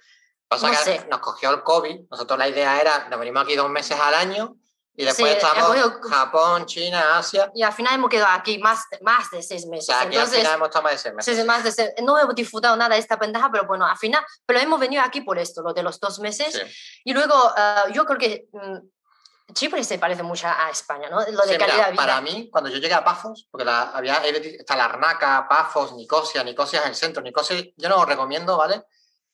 Pasa 0.48 0.68
no 0.68 0.74
que 0.74 0.80
sé. 0.80 1.08
nos 1.10 1.20
cogió 1.20 1.50
el 1.50 1.64
COVID, 1.64 2.10
nosotros 2.10 2.40
la 2.40 2.48
idea 2.48 2.80
era, 2.80 3.10
nos 3.10 3.20
venimos 3.20 3.44
aquí 3.44 3.56
dos 3.56 3.70
meses 3.70 3.98
al 4.00 4.14
año 4.14 4.56
y 4.96 5.06
después 5.06 5.36
estamos 5.38 5.76
Japón, 6.10 6.66
China, 6.66 7.18
Asia. 7.18 7.52
Y 7.56 7.64
al 7.64 7.74
final 7.74 7.96
hemos 7.96 8.10
quedado 8.10 8.32
aquí 8.38 8.58
más, 8.60 8.84
más 9.02 9.30
de 9.32 9.42
seis 9.42 9.66
meses. 9.66 9.90
O 9.90 9.92
sea, 9.94 10.02
aquí 10.02 10.16
Entonces, 10.16 10.36
al 10.40 10.42
final 10.44 10.56
hemos 10.58 10.68
estado 10.68 10.84
más 10.84 10.92
de 10.92 10.98
seis 10.98 11.16
meses. 11.16 11.38
Sí, 11.38 11.44
más 11.44 11.64
de 11.64 11.72
seis- 11.72 11.90
no 12.04 12.20
hemos 12.20 12.36
disfrutado 12.36 12.76
nada 12.76 12.96
de 12.96 13.00
esta 13.02 13.16
ventaja, 13.16 13.50
pero 13.52 13.66
bueno, 13.66 13.86
al 13.86 13.98
final, 13.98 14.24
pero 14.46 14.60
hemos 14.60 14.80
venido 14.80 15.02
aquí 15.02 15.22
por 15.22 15.40
esto, 15.40 15.62
lo 15.62 15.74
de 15.74 15.84
los 15.84 16.00
dos 16.00 16.20
meses. 16.20 16.54
Sí. 16.54 17.02
Y 17.06 17.14
luego, 17.14 17.34
ah, 17.56 17.86
yo 17.94 18.06
creo 18.06 18.20
que 18.20 18.48
mm, 18.52 19.54
Chipre 19.54 19.84
se 19.84 19.98
parece 20.00 20.24
mucho 20.24 20.48
a 20.48 20.70
España, 20.70 21.10
¿no? 21.10 21.20
Lo 21.20 21.26
de 21.26 21.32
Sí, 21.44 21.50
mira, 21.52 21.58
calidad 21.68 21.86
de 21.88 21.92
vida. 21.92 22.02
para 22.02 22.22
mí, 22.22 22.50
cuando 22.52 22.70
yo 22.70 22.78
llegué 22.78 22.94
a 22.94 23.04
Pafos, 23.04 23.48
porque 23.52 23.66
la, 23.66 23.82
había, 23.92 24.16
está 24.26 24.76
Larnaca, 24.76 25.46
Pafos, 25.50 25.94
Nicosia, 25.94 26.44
Nicosia 26.44 26.80
es 26.82 26.86
el 26.88 26.96
centro, 26.96 27.22
Nicosia 27.22 27.58
yo 27.76 27.90
no 27.90 27.98
lo 27.98 28.06
recomiendo, 28.06 28.56
¿vale? 28.58 28.84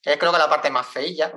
Es 0.02 0.16
creo 0.18 0.32
que 0.32 0.38
la 0.38 0.48
parte 0.48 0.70
más 0.70 0.86
feilla, 0.86 1.32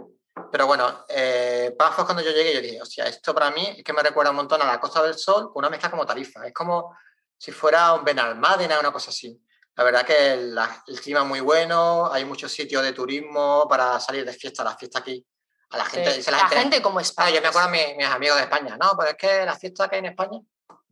pero 0.52 0.66
bueno, 0.68 1.06
eh, 1.10 1.74
Pafos 1.78 2.06
cuando 2.06 2.24
yo 2.24 2.32
llegué 2.32 2.54
yo 2.54 2.62
dije, 2.62 2.82
hostia, 2.82 3.06
esto 3.06 3.34
para 3.34 3.52
mí 3.52 3.76
es 3.78 3.84
que 3.84 3.94
me 3.94 4.02
recuerda 4.02 4.32
un 4.32 4.38
montón 4.38 4.62
a 4.62 4.66
la 4.66 4.80
Costa 4.80 5.02
del 5.04 5.16
Sol 5.18 5.52
con 5.52 5.60
una 5.60 5.70
mezcla 5.70 5.90
como 5.92 6.06
Tarifa, 6.06 6.46
es 6.48 6.54
como 6.54 6.96
si 7.38 7.52
fuera 7.52 7.94
un 7.94 8.04
Benalmádena, 8.04 8.80
una 8.80 8.92
cosa 8.92 9.10
así. 9.10 9.40
La 9.76 9.84
verdad 9.84 10.06
que 10.06 10.36
la- 10.38 10.84
el 10.88 11.00
clima 11.02 11.22
es 11.22 11.26
muy 11.26 11.40
bueno, 11.40 12.12
hay 12.12 12.26
muchos 12.26 12.52
sitios 12.52 12.84
de 12.84 12.92
turismo 12.94 13.66
para 13.70 14.00
salir 14.00 14.26
de 14.26 14.34
fiesta, 14.34 14.64
la 14.64 14.76
fiesta 14.78 15.00
aquí. 15.00 15.26
A 15.72 15.78
la 15.78 15.86
gente, 15.86 16.12
Sí, 16.12 16.18
dice 16.18 16.32
la, 16.32 16.38
la 16.38 16.44
gente, 16.50 16.62
gente 16.64 16.82
como 16.82 17.00
Ah, 17.00 17.02
España. 17.02 17.30
yo 17.36 17.42
me 17.42 17.48
acuerdo 17.48 17.68
a 17.70 17.72
mi- 17.72 17.96
mis 17.96 18.06
amigos 18.08 18.38
de 18.38 18.44
España. 18.44 18.78
No, 18.78 18.92
pero 18.98 19.12
es 19.12 19.16
que 19.18 19.46
la 19.46 19.56
fiesta 19.58 19.88
que 19.90 19.96
hay 19.96 20.00
en 20.00 20.06
España. 20.08 20.40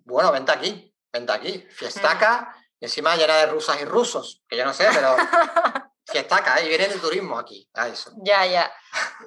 Bueno, 0.06 0.32
vente 0.32 0.52
aquí, 0.54 0.96
vente 1.12 1.34
aquí. 1.34 1.68
Fiestaca, 1.70 2.56
y 2.80 2.86
encima 2.86 3.16
llena 3.18 3.36
de 3.36 3.46
rusas 3.48 3.80
y 3.82 3.86
rusos, 3.86 4.42
que 4.48 4.56
yo 4.56 4.64
no 4.66 4.74
sé, 4.74 4.88
pero 4.94 5.16
fiestaca, 6.10 6.57
¿eh? 6.57 6.66
y 6.66 6.70
vienen 6.70 6.89
de 6.91 6.97
turismo 6.97 7.38
aquí, 7.38 7.68
a 7.74 7.88
eso. 7.88 8.12
Ya, 8.24 8.45
ya. 8.45 8.72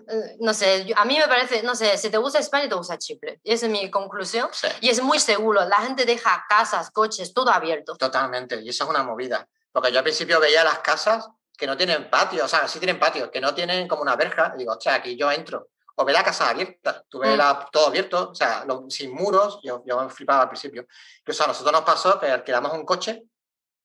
Eh, 0.09 0.37
No 0.41 0.53
sé, 0.55 0.85
yo- 0.85 0.97
a 0.99 1.05
mí 1.05 1.19
me 1.19 1.29
parece, 1.29 1.63
no 1.63 1.75
sé, 1.75 1.97
si 1.99 2.11
te 2.11 2.19
gusta 2.19 2.39
España, 2.39 2.69
te 2.69 2.75
gusta 2.75 2.99
Chipre. 2.99 3.41
Y 3.45 3.53
esa 3.53 3.67
es 3.67 3.73
mi 3.73 3.91
conclusión. 3.91 4.49
Sí, 4.53 4.69
Y 4.81 4.89
es 4.91 5.01
muy 5.03 5.19
seguro, 5.19 5.65
la 5.67 5.79
gente 5.79 6.05
deja 6.05 6.45
casas, 6.49 6.91
coches, 6.91 7.33
todo 7.33 7.51
abierto. 7.51 7.97
totalmente. 7.97 8.61
Y 8.61 8.69
eso 8.69 8.85
es 8.85 8.91
una 8.91 9.03
movida. 9.03 9.47
Porque 9.73 9.91
yo 9.93 9.99
al 9.99 10.05
principio 10.05 10.39
veía 10.41 10.65
las 10.65 10.81
casas 10.81 11.29
que 11.57 11.67
no 11.67 11.77
tienen 11.77 12.11
patio, 12.11 12.45
o 12.45 12.49
sea, 12.49 12.67
sí 12.69 12.79
tienen 12.79 12.99
patio, 12.99 13.31
que 13.31 13.41
no 13.41 13.55
tienen 13.55 13.87
como 13.89 14.03
una 14.03 14.17
verja. 14.17 14.53
Y 14.57 14.59
digo, 14.61 14.73
hostia, 14.73 14.95
aquí 14.95 15.17
yo 15.17 15.31
entro. 15.31 15.69
O 15.97 16.05
ve 16.05 16.13
la 16.13 16.25
casa 16.25 16.49
abierta, 16.49 17.05
tú 17.09 17.19
ves 17.21 17.35
Mm. 17.35 17.37
la- 17.39 17.69
todo 17.71 17.87
abierto, 17.87 18.31
o 18.31 18.35
sea, 18.35 18.65
lo- 18.67 18.87
sin 18.89 19.15
muros, 19.15 19.61
yo, 19.63 19.83
yo 19.87 20.01
me 20.03 20.09
flipaba 20.11 20.43
al 20.43 20.49
principio. 20.49 20.87
Incluso 21.21 21.45
a 21.45 21.47
nosotros 21.49 21.71
nos 21.73 21.83
pasó 21.83 22.19
que 22.19 22.27
alquilamos 22.31 22.73
un 22.73 22.85
coche 22.85 23.23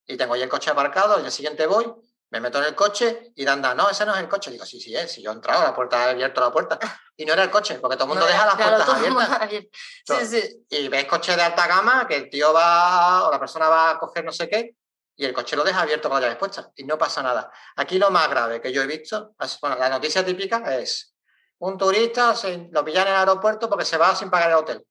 y 0.06 0.16
tengo 0.18 0.34
ahí 0.34 0.42
el 0.42 0.50
coche 0.50 0.72
aparcado, 0.72 1.16
al 1.16 1.22
día 1.22 1.32
siguiente 1.32 1.68
voy, 1.68 1.94
me 2.30 2.40
meto 2.42 2.60
en 2.60 2.66
el 2.66 2.76
coche 2.76 3.32
y 3.36 3.48
anda, 3.48 3.74
no, 3.74 3.90
ese 3.90 4.06
no 4.06 4.14
es 4.14 4.20
el 4.20 4.28
coche. 4.28 4.52
Digo, 4.52 4.66
sí, 4.66 4.80
sí 4.80 4.96
es, 4.96 5.12
si 5.12 5.22
yo 5.22 5.32
he 5.32 5.34
entrado, 5.34 5.64
la 5.64 5.74
puerta 5.74 6.06
he 6.06 6.10
abierto 6.12 6.42
la 6.42 6.52
puerta. 6.52 6.78
Y 7.16 7.26
no 7.26 7.34
era 7.34 7.44
el 7.44 7.50
coche, 7.50 7.80
porque 7.80 7.96
todo 7.96 8.06
el 8.06 8.10
mundo 8.10 8.26
No, 8.26 8.32
deja 8.32 8.46
las 8.46 8.56
claro, 8.56 8.76
puertas 8.76 8.96
abiertas. 8.96 9.30
abierto. 9.42 9.70
Sí, 10.06 10.26
sí. 10.26 10.66
Y 10.70 10.88
ves 10.88 11.06
coches 11.06 11.36
de 11.36 11.42
alta 11.42 11.66
gama 11.68 12.08
que 12.08 12.16
el 12.16 12.30
tío 12.30 12.54
va 12.54 13.28
o 13.28 13.32
la 13.32 13.40
persona 13.40 13.70
va 13.70 13.92
a 13.92 14.00
coger 14.00 14.24
no 14.24 14.32
sé 14.32 14.48
qué 14.48 14.76
y 15.16 15.26
el 15.26 15.34
coche 15.34 15.56
lo 15.56 15.64
deja 15.64 15.82
abierto 15.82 16.10
con 16.10 16.18
las 16.18 16.26
llaves 16.26 16.38
puestas 16.38 16.70
y 16.76 16.84
no 16.84 16.98
pasa 16.98 17.24
nada. 17.24 17.52
Aquí 17.76 17.98
lo 17.98 18.12
más 18.12 18.30
grave 18.30 18.62
que 18.62 18.72
yo 18.72 18.84
he 18.84 18.88
visto, 18.88 19.34
bueno, 19.62 19.76
la 19.78 19.90
noticia 19.90 20.24
típica 20.24 20.78
es 20.78 21.16
un 21.60 21.76
turista 21.78 22.36
se, 22.36 22.70
lo 22.72 22.86
pillan 22.86 23.08
en 23.08 23.14
el 23.14 23.20
aeropuerto 23.20 23.68
porque 23.68 23.84
se 23.84 23.98
va 23.98 24.16
sin 24.16 24.30
pagar 24.30 24.52
el 24.52 24.58
hotel. 24.58 24.86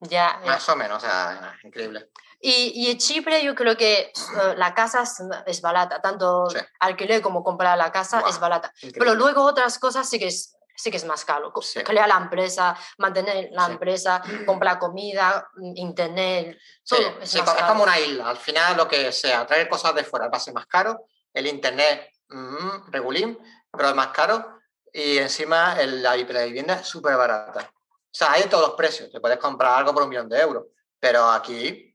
Ya, 0.00 0.40
ya. 0.40 0.52
Más 0.52 0.68
o 0.68 0.76
menos, 0.76 1.02
o 1.02 1.06
sea, 1.06 1.58
increíble. 1.64 2.10
Y, 2.40 2.72
y 2.74 2.90
en 2.90 2.98
Chipre 2.98 3.42
yo 3.44 3.54
creo 3.54 3.76
que 3.76 3.98
eh, 4.00 4.12
la 4.56 4.74
casa 4.74 5.02
es, 5.02 5.22
es 5.46 5.60
barata, 5.60 6.00
tanto 6.00 6.48
Sí. 6.50 6.58
alquiler 6.80 7.20
como 7.22 7.42
comprar 7.42 7.76
la 7.78 7.90
casa 7.90 8.20
Guau, 8.20 8.30
es 8.30 8.38
barata. 8.38 8.72
Pero 8.80 8.88
increíble. 8.90 9.14
luego 9.16 9.42
otras 9.42 9.78
cosas 9.78 10.08
sí 10.08 10.18
que 10.18 10.26
es, 10.28 10.56
sí 10.76 10.90
que 10.90 10.98
es 10.98 11.04
más 11.04 11.24
caro. 11.24 11.52
Sí. 11.62 11.82
Crear 11.82 12.06
la 12.08 12.16
empresa, 12.18 12.76
mantener 12.98 13.48
la 13.52 13.66
Sí. 13.66 13.72
empresa, 13.72 14.22
comprar 14.44 14.78
comida, 14.78 15.48
mm, 15.56 15.72
internet, 15.76 16.58
todo 16.86 17.00
es 17.00 17.34
más 17.34 17.34
es 17.34 17.42
caro. 17.42 17.66
como 17.68 17.82
una 17.84 17.98
isla. 17.98 18.28
Al 18.28 18.36
final, 18.36 18.76
lo 18.76 18.86
que 18.86 19.10
sea, 19.12 19.46
traer 19.46 19.68
cosas 19.68 19.94
de 19.94 20.04
fuera 20.04 20.28
va 20.28 20.36
a 20.36 20.40
ser 20.40 20.52
más 20.54 20.66
caro. 20.66 21.06
El 21.32 21.46
internet, 21.46 22.10
mm, 22.28 22.90
regulín, 22.90 23.38
pero 23.72 23.88
es 23.88 23.94
más 23.94 24.08
caro. 24.08 24.58
Y 24.92 25.18
encima 25.18 25.80
el- 25.80 26.02
la, 26.02 26.16
la 26.16 26.44
vivienda 26.44 26.74
es 26.74 26.86
súper 26.86 27.16
barata. 27.16 27.70
O 27.70 28.18
sea, 28.18 28.32
hay 28.32 28.42
de 28.44 28.48
todos 28.48 28.68
los 28.68 28.76
precios. 28.76 29.10
Te 29.10 29.20
puedes 29.20 29.38
comprar 29.38 29.74
algo 29.78 29.92
por 29.92 30.02
un 30.04 30.08
millón 30.08 30.28
de 30.28 30.38
euros. 30.40 30.64
Pero 30.98 31.28
aquí, 31.30 31.85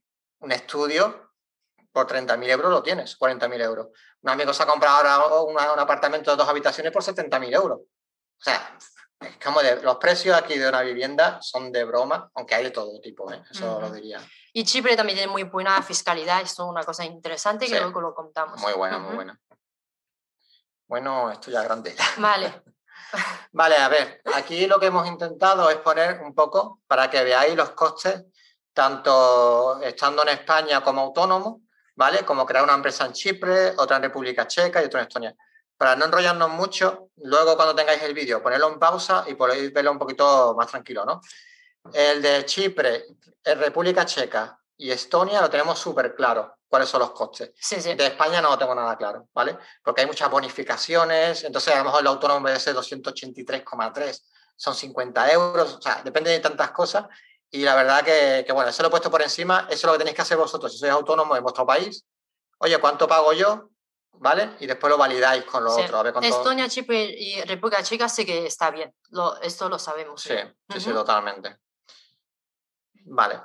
un 0.42 0.52
estudio 0.52 1.32
por 1.92 2.08
30.000 2.08 2.50
euros 2.50 2.72
lo 2.72 2.84
tienes, 2.84 3.18
40.000 3.18 3.62
euros. 3.62 3.88
Un 4.22 4.30
amigo 4.30 4.54
se 4.54 4.64
ha 4.64 4.66
comprado 4.66 4.98
ahora 4.98 5.42
una- 5.44 5.74
un 5.74 5.80
apartamento 5.80 6.32
de 6.32 6.38
dos 6.38 6.48
habitaciones 6.48 6.92
por 6.92 7.04
70.000 7.04 7.54
euros. 7.54 7.80
O 7.80 8.44
sea, 8.44 8.78
es 9.20 9.38
como 9.44 9.62
de, 9.62 9.82
los 9.82 9.98
precios 9.98 10.36
aquí 10.38 10.58
de 10.58 10.68
una 10.70 10.82
vivienda 10.82 11.40
son 11.42 11.72
de 11.72 11.84
broma, 11.84 12.32
aunque 12.34 12.56
hay 12.56 12.64
de 12.66 12.72
todo 12.72 13.00
tipo, 13.02 13.32
¿eh? 13.32 13.44
eso 13.52 13.80
lo 13.80 13.92
diría. 13.92 14.20
Y 14.54 14.64
Chipre 14.66 14.96
también 14.96 15.18
tiene 15.18 15.32
muy 15.32 15.44
buena 15.44 15.82
fiscalidad, 15.84 16.42
esto 16.42 16.64
es 16.64 16.70
una 16.70 16.84
cosa 16.84 17.06
interesante 17.06 17.68
que 17.68 17.80
luego 17.80 18.02
lo 18.02 18.16
contamos. 18.16 18.60
Muy 18.62 18.74
buena, 18.74 18.98
muy 19.00 19.16
buena. 19.16 19.40
Bueno, 20.88 21.32
esto 21.32 21.52
ya 21.52 21.60
es 21.62 21.66
grande. 21.66 21.96
Vale, 22.18 22.64
Vale, 23.52 23.76
a 23.78 23.90
ver, 23.90 24.22
aquí 24.34 24.66
lo 24.68 24.80
que 24.80 24.88
hemos 24.88 25.06
intentado 25.08 25.70
es 25.70 25.78
poner 25.78 26.22
un 26.22 26.34
poco 26.34 26.80
para 26.88 27.10
que 27.10 27.24
veáis 27.24 27.56
los 27.56 27.72
costes, 27.72 28.24
tanto 28.74 29.82
estando 29.82 30.24
en 30.24 30.30
España 30.30 30.82
como 30.84 31.02
autónomo, 31.02 31.62
¿vale? 31.96 32.26
Como 32.26 32.46
crear 32.46 32.64
una 32.64 32.74
empresa 32.74 33.06
en 33.06 33.14
Chipre, 33.14 33.74
otra 33.78 33.98
en 33.98 34.04
República 34.04 34.48
Checa 34.48 34.82
y 34.82 34.86
otra 34.86 35.02
en 35.02 35.08
Estonia. 35.08 35.36
Para 35.78 35.96
no 35.96 36.06
enrollarnos 36.06 36.50
mucho, 36.50 37.10
luego 37.18 37.56
cuando 37.56 37.76
tengáis 37.76 38.02
el 38.04 38.14
vídeo, 38.14 38.42
ponerlo 38.42 38.72
en 38.72 38.80
pausa 38.80 39.26
y 39.28 39.36
podéis 39.36 39.74
verlo 39.74 39.92
un 39.92 40.00
poquito 40.00 40.56
más 40.58 40.68
tranquilo, 40.68 41.06
¿no? 41.06 41.22
El 41.94 42.22
de 42.22 42.46
Chipre, 42.46 43.06
eh, 43.44 43.56
República 43.56 44.06
Checa 44.06 44.58
y 44.78 44.92
Estonia 44.92 45.42
lo 45.42 45.50
tenemos 45.50 45.80
súper 45.80 46.16
claro, 46.16 46.58
cuáles 46.68 46.88
son 46.88 47.02
los 47.02 47.12
costes. 47.12 47.52
sí, 47.56 47.82
sí. 47.82 47.94
De 47.96 48.08
España 48.08 48.42
no 48.42 48.52
lo 48.52 48.58
tengo 48.58 48.76
nada 48.76 48.96
claro, 48.96 49.28
¿vale? 49.34 49.58
Porque 49.84 50.02
hay 50.02 50.08
muchas 50.08 50.30
bonificaciones, 50.30 51.44
entonces 51.44 51.74
a 51.74 51.80
lo 51.80 51.86
mejor 51.86 52.02
el 52.02 52.08
autónomo 52.08 52.38
en 52.38 52.44
vez 52.46 52.54
de 52.54 52.60
ser 52.60 52.76
283,3 52.76 54.22
son 54.56 54.76
50 54.76 55.32
euros, 55.32 55.76
o 55.76 55.82
sea, 55.82 56.02
depende 56.04 56.30
de 56.30 56.40
tantas 56.40 56.72
cosas. 56.72 57.06
Y 57.54 57.64
la 57.64 57.76
verdad 57.76 58.04
que, 58.04 58.44
que, 58.48 58.54
bueno, 58.54 58.70
eso 58.70 58.82
lo 58.82 58.88
he 58.88 58.92
puesto 58.92 59.12
por 59.12 59.22
encima, 59.22 59.68
eso 59.70 59.76
es 59.76 59.84
lo 59.84 59.92
que 59.94 59.98
tenéis 60.00 60.16
que 60.16 60.22
hacer 60.22 60.38
vosotros 60.38 60.72
si 60.72 60.78
sois 60.80 60.92
autónomos 60.94 61.38
en 61.38 61.44
vuestro 61.44 61.66
país. 61.66 62.06
Oye, 62.60 62.78
¿cuánto 62.80 63.08
pago 63.08 63.34
yo? 63.34 63.70
¿Vale? 64.14 64.52
Y 64.60 64.68
después 64.68 64.90
lo 64.90 64.98
validáis 64.98 65.44
con 65.44 65.64
lo 65.64 65.72
Sí. 65.76 65.82
otro. 65.82 66.00
A 66.00 66.04
ver. 66.04 66.14
Estonia, 66.22 66.70
Chipre 66.70 67.04
y 67.04 67.42
República 67.42 67.84
Checa 67.84 68.08
sí 68.08 68.26
que 68.26 68.46
está 68.46 68.72
bien, 68.72 68.94
lo, 69.10 69.36
esto 69.42 69.68
lo 69.68 69.78
sabemos. 69.80 70.22
Sí, 70.22 70.36
sí, 70.70 70.80
sí, 70.80 70.90
Ujú. 70.90 71.00
totalmente. 71.00 71.58
Vale. 73.06 73.42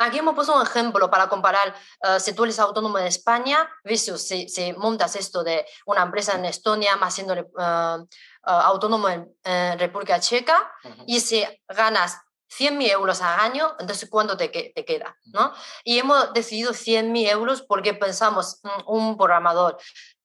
Aquí 0.00 0.18
hemos 0.18 0.34
puesto 0.34 0.54
un 0.54 0.62
ejemplo 0.62 1.10
para 1.10 1.28
comparar 1.28 1.74
eh, 2.04 2.20
si 2.20 2.32
tú 2.32 2.44
eres 2.44 2.58
autónomo 2.60 2.98
en 2.98 3.06
España 3.06 3.68
versus 3.82 4.22
si, 4.26 4.48
si 4.48 4.72
montas 4.72 5.16
esto 5.16 5.42
de 5.42 5.66
una 5.86 6.02
empresa 6.02 6.34
en 6.36 6.44
Estonia 6.44 6.96
más 6.96 7.14
siendo 7.14 7.34
eh, 7.34 8.06
autónomo 8.42 9.08
en 9.08 9.78
República 9.78 10.20
Checa 10.20 10.72
Ujú. 10.84 11.02
y 11.06 11.18
si 11.20 11.44
ganas 11.68 12.16
100.000 12.48 12.90
euros 12.90 13.20
al 13.20 13.40
año, 13.40 13.74
entonces 13.78 14.08
¿cuánto 14.10 14.36
te, 14.36 14.48
te 14.48 14.84
queda? 14.84 15.16
¿no? 15.26 15.52
Y 15.84 15.98
hemos 15.98 16.32
decidido 16.32 16.72
100.000 16.72 17.28
euros 17.30 17.62
porque 17.62 17.94
pensamos, 17.94 18.60
mm, 18.62 18.68
un 18.90 19.16
programador, 19.16 19.78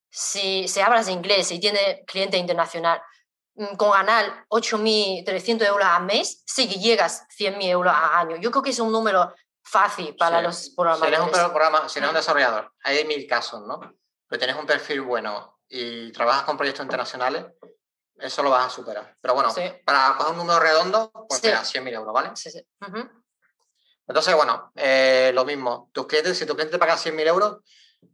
si, 0.10 0.68
si 0.68 0.80
hablas 0.80 1.10
inglés 1.10 1.52
y 1.52 1.60
tiene 1.60 2.04
cliente 2.06 2.38
internacional, 2.38 3.02
mm, 3.56 3.76
con 3.76 3.92
ganar 3.92 4.46
8.300 4.50 5.68
euros 5.68 5.86
al 5.86 6.04
mes, 6.04 6.44
sí 6.46 6.68
que 6.70 6.80
llegas 6.80 7.26
100.000 7.38 7.70
euros 7.70 7.94
al 7.96 8.28
año. 8.28 8.36
Yo 8.38 8.52
creo 8.52 8.64
que 8.64 8.70
es 8.72 8.80
un 8.80 8.92
número 8.92 9.34
fácil 9.64 10.16
para 10.16 10.38
Sí. 10.40 10.44
los 10.44 10.56
Si 10.56 10.62
eres 10.68 10.76
programadores. 10.76 11.20
un 11.20 11.30
programa, 11.52 11.90
si 11.90 12.00
eres 12.00 12.10
un 12.10 12.16
desarrollador, 12.16 12.74
hay 12.84 13.04
mil 13.06 13.26
casos, 13.28 13.62
¿no? 13.66 13.80
Pero 14.28 14.40
tienes 14.40 14.56
un 14.58 14.66
perfil 14.66 15.02
bueno 15.02 15.60
y 15.70 16.12
trabajas 16.12 16.44
con 16.44 16.58
proyectos 16.58 16.84
internacionales, 16.84 17.46
eso 18.20 18.43
lo 18.43 18.49
vas 18.49 18.66
a 18.68 18.70
superar. 18.70 19.16
Pero 19.22 19.34
bueno, 19.34 19.49
Sí. 19.51 19.61
para 19.86 20.16
coger 20.18 20.32
un 20.34 20.38
número 20.39 20.59
redondo, 20.59 21.11
pues 21.28 21.41
Sí. 21.41 21.47
mira, 21.47 21.64
100.000 21.64 21.93
euros, 21.93 22.14
¿vale? 22.14 22.32
Sí, 22.36 22.49
sí. 22.51 22.66
Entonces, 24.07 24.36
bueno, 24.36 24.72
eh, 24.76 25.32
lo 25.34 25.45
mismo. 25.45 25.89
Tus 25.93 26.07
clientes, 26.07 26.38
si 26.38 26.45
tu 26.45 26.53
cliente 26.55 26.74
te 26.74 26.80
paga 26.80 26.97
100.000 26.97 27.28
euros, 27.28 27.59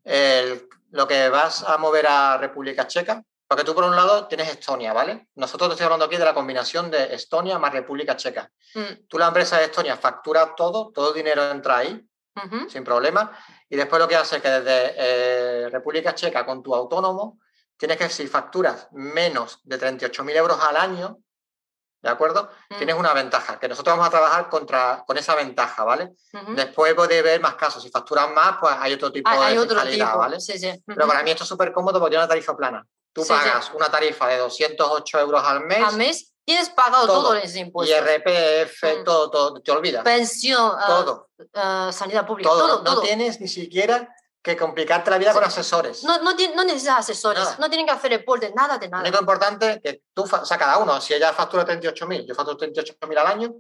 el- 0.04 0.68
lo 0.92 1.08
que 1.08 1.30
vas 1.30 1.64
a 1.64 1.78
mover 1.78 2.08
a 2.08 2.38
República 2.38 2.88
Checa, 2.88 3.24
Porque 3.48 3.64
tú, 3.64 3.74
por 3.74 3.84
un 3.84 3.96
lado, 3.96 4.28
tienes 4.28 4.48
Estonia, 4.48 4.94
¿vale? 4.94 5.28
Nosotros 5.34 5.70
te 5.70 5.74
estoy 5.74 5.86
hablando 5.86 6.06
aquí 6.06 6.18
de 6.18 6.24
la 6.24 6.36
combinación 6.36 6.92
de 6.92 7.16
Estonia 7.16 7.58
más 7.58 7.74
República 7.74 8.16
Checa. 8.16 8.48
Mm, 8.76 9.08
Tú, 9.08 9.18
la 9.18 9.26
empresa 9.30 9.58
de 9.58 9.66
Estonia, 9.66 9.98
factura 9.98 10.54
todo, 10.56 10.92
todo 10.94 11.12
dinero 11.14 11.50
entra 11.50 11.78
ahí, 11.78 12.00
sin 12.70 12.84
problema. 12.84 13.36
Y 13.68 13.76
después 13.76 14.00
lo 14.00 14.08
que 14.08 14.16
hace 14.18 14.36
es 14.36 14.44
que 14.44 14.50
desde 14.52 14.94
eh, 14.98 15.70
República 15.72 16.14
Checa, 16.14 16.46
con 16.46 16.62
tu 16.62 16.76
autónomo, 16.76 17.40
tienes 17.80 17.98
que, 17.98 18.10
si 18.10 18.28
facturas 18.28 18.90
menos 18.92 19.60
de 19.64 19.80
38.000 19.80 20.36
euros 20.36 20.60
al 20.62 20.76
año, 20.76 21.18
¿de 22.02 22.10
acuerdo? 22.10 22.50
Mm. 22.70 22.78
Tienes 22.78 22.96
una 22.96 23.14
ventaja, 23.14 23.58
que 23.58 23.68
nosotros 23.70 23.94
vamos 23.94 24.08
a 24.08 24.12
trabajar 24.12 24.50
contra, 24.50 25.04
con 25.08 25.18
esa 25.18 25.34
ventaja, 25.34 25.84
¿vale? 25.86 26.12
Después 26.56 26.94
puede 26.94 27.22
ver 27.22 27.40
más 27.42 27.56
casos. 27.56 27.82
Si 27.82 27.90
facturas 27.90 28.30
más, 28.32 28.58
pues 28.60 28.76
hay 28.78 28.94
otro 28.94 29.12
tipo 29.12 29.30
de 29.30 29.38
hay 29.38 29.58
otro 29.58 29.82
tipo. 29.84 30.18
¿vale? 30.18 30.40
Sí, 30.40 30.60
sí. 30.60 30.72
Pero 30.86 31.08
para 31.08 31.24
mí 31.24 31.32
esto 31.32 31.44
es 31.44 31.50
súper 31.50 31.72
cómodo 31.72 32.00
porque 32.00 32.12
tiene 32.12 32.24
una 32.24 32.30
tarifa 32.30 32.56
plana. 32.56 32.86
Tú 33.12 33.24
Sí, 33.24 33.30
pagas 33.30 33.72
una 33.74 33.90
tarifa 33.90 34.28
de 34.28 34.38
208 34.38 35.20
euros 35.20 35.44
al 35.44 35.62
mes, 35.62 35.84
Al 35.84 35.98
mes 35.98 36.32
tienes 36.46 36.70
pagado 36.70 37.08
Todo. 37.08 37.22
todo, 37.24 37.36
ese 37.36 37.60
impuesto. 37.60 37.96
IRPF, 37.96 38.84
Mm. 39.00 39.04
todo, 39.04 39.30
todo, 39.32 39.62
te 39.62 39.72
olvidas. 39.72 40.04
Pensión, 40.04 40.72
ah, 40.78 40.86
todo, 40.86 41.30
ah, 41.56 41.90
sanidad 41.94 42.26
pública, 42.28 42.50
todo. 42.50 42.68
todo, 42.68 42.78
no 42.84 42.94
todo. 42.96 43.02
tienes 43.02 43.40
ni 43.42 43.48
siquiera 43.48 44.08
que 44.56 44.58
complicarte 44.58 45.10
la 45.12 45.18
vida 45.18 45.34
con 45.34 45.44
asesores. 45.44 46.04
No, 46.04 46.18
no, 46.22 46.32
no 46.34 46.64
necesitas 46.64 47.00
asesores, 47.00 47.44
Nada. 47.44 47.56
no 47.60 47.68
tienen 47.70 47.86
que 47.86 47.92
hacer 47.94 48.12
reporte, 48.12 48.52
nada 48.56 48.78
de 48.78 48.88
Lo 48.88 48.92
nada. 48.92 49.04
único 49.04 49.20
importante 49.20 49.72
es 49.72 49.80
que 49.82 50.02
tú, 50.14 50.24
o 50.24 50.46
sea, 50.46 50.58
cada 50.58 50.78
uno, 50.78 51.00
si 51.02 51.14
ella 51.14 51.32
factura 51.34 51.66
38.000, 51.66 52.26
yo 52.28 52.36
facturo 52.36 52.58
38.000 52.58 53.18
al 53.18 53.28
año, 53.28 53.54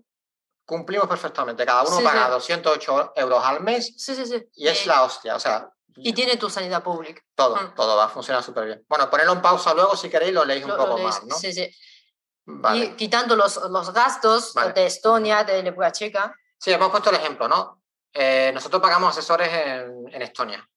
cumplimos 0.65 1.07
perfectamente. 1.07 1.65
Cada 1.65 1.81
uno 1.83 1.97
Sí, 1.97 2.03
paga 2.03 2.25
sí. 2.25 2.31
208 2.31 3.13
euros 3.15 3.43
al 3.43 3.61
mes 3.61 3.93
Sí, 3.97 4.15
sí, 4.15 4.25
sí. 4.25 4.47
y 4.55 4.67
es 4.67 4.85
la 4.85 5.03
hostia. 5.03 5.35
O 5.35 5.39
sea, 5.39 5.69
y 5.95 6.13
tiene 6.13 6.37
tu 6.37 6.49
sanidad 6.49 6.83
pública. 6.83 7.21
todo, 7.35 7.55
Mm. 7.55 7.73
todo 7.75 7.97
va 7.97 8.05
a 8.05 8.09
funcionar 8.09 8.43
súper 8.43 8.65
bien. 8.65 8.85
Bueno, 8.87 9.09
ponedlo 9.09 9.33
en 9.33 9.41
pausa 9.41 9.73
luego 9.73 9.95
si 9.97 10.09
queréis, 10.09 10.33
lo 10.33 10.45
leéis 10.45 10.63
un 10.65 10.71
Lo- 10.71 10.77
lo 10.77 10.85
poco 10.87 10.97
más, 10.99 11.23
¿no? 11.25 11.35
sí, 11.35 11.51
sí. 11.53 11.69
Vale. 12.45 12.85
Y 12.85 12.89
quitando 12.95 13.35
los, 13.35 13.57
los 13.69 13.93
gastos 13.93 14.53
Vale. 14.53 14.73
de 14.73 14.85
Estonia, 14.87 15.43
de 15.43 15.61
República 15.61 15.91
Checa. 15.91 16.33
Sí, 16.59 16.71
hemos 16.71 16.89
puesto 16.89 17.09
el 17.11 17.15
ejemplo, 17.17 17.47
¿no? 17.47 17.81
Eh, 18.13 18.51
nosotros 18.53 18.81
pagamos 18.81 19.11
asesores 19.15 19.49
en, 19.53 20.09
en 20.13 20.21
Estonia. 20.23 20.67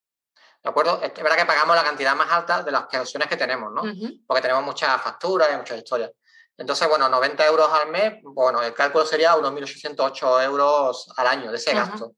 ¿De 0.63 0.71
acuerdo? 0.71 1.01
Es 1.03 1.13
verdad 1.15 1.37
que 1.37 1.45
pagamos 1.47 1.75
la 1.75 1.83
cantidad 1.83 2.15
más 2.15 2.31
alta 2.31 2.63
de 2.63 2.71
las 2.71 2.83
opciones 2.85 3.29
que 3.29 3.37
tenemos, 3.37 3.73
¿no? 3.73 3.83
Porque 4.27 4.43
tenemos 4.43 4.63
muchas 4.65 5.01
facturas 5.03 5.49
y 5.53 5.57
muchas 5.57 5.79
historias. 5.79 6.11
Entonces, 6.57 6.89
bueno, 6.89 7.09
90 7.09 7.45
euros 7.47 7.69
al 7.73 7.89
mes, 7.89 8.15
bueno, 8.23 8.63
el 8.63 8.73
cálculo 8.75 9.05
sería 9.05 9.35
unos 9.35 9.53
1.808 9.53 10.43
euros 10.45 11.13
al 11.17 11.27
año 11.27 11.51
de 11.51 11.57
ese 11.57 11.75
gasto. 11.75 12.13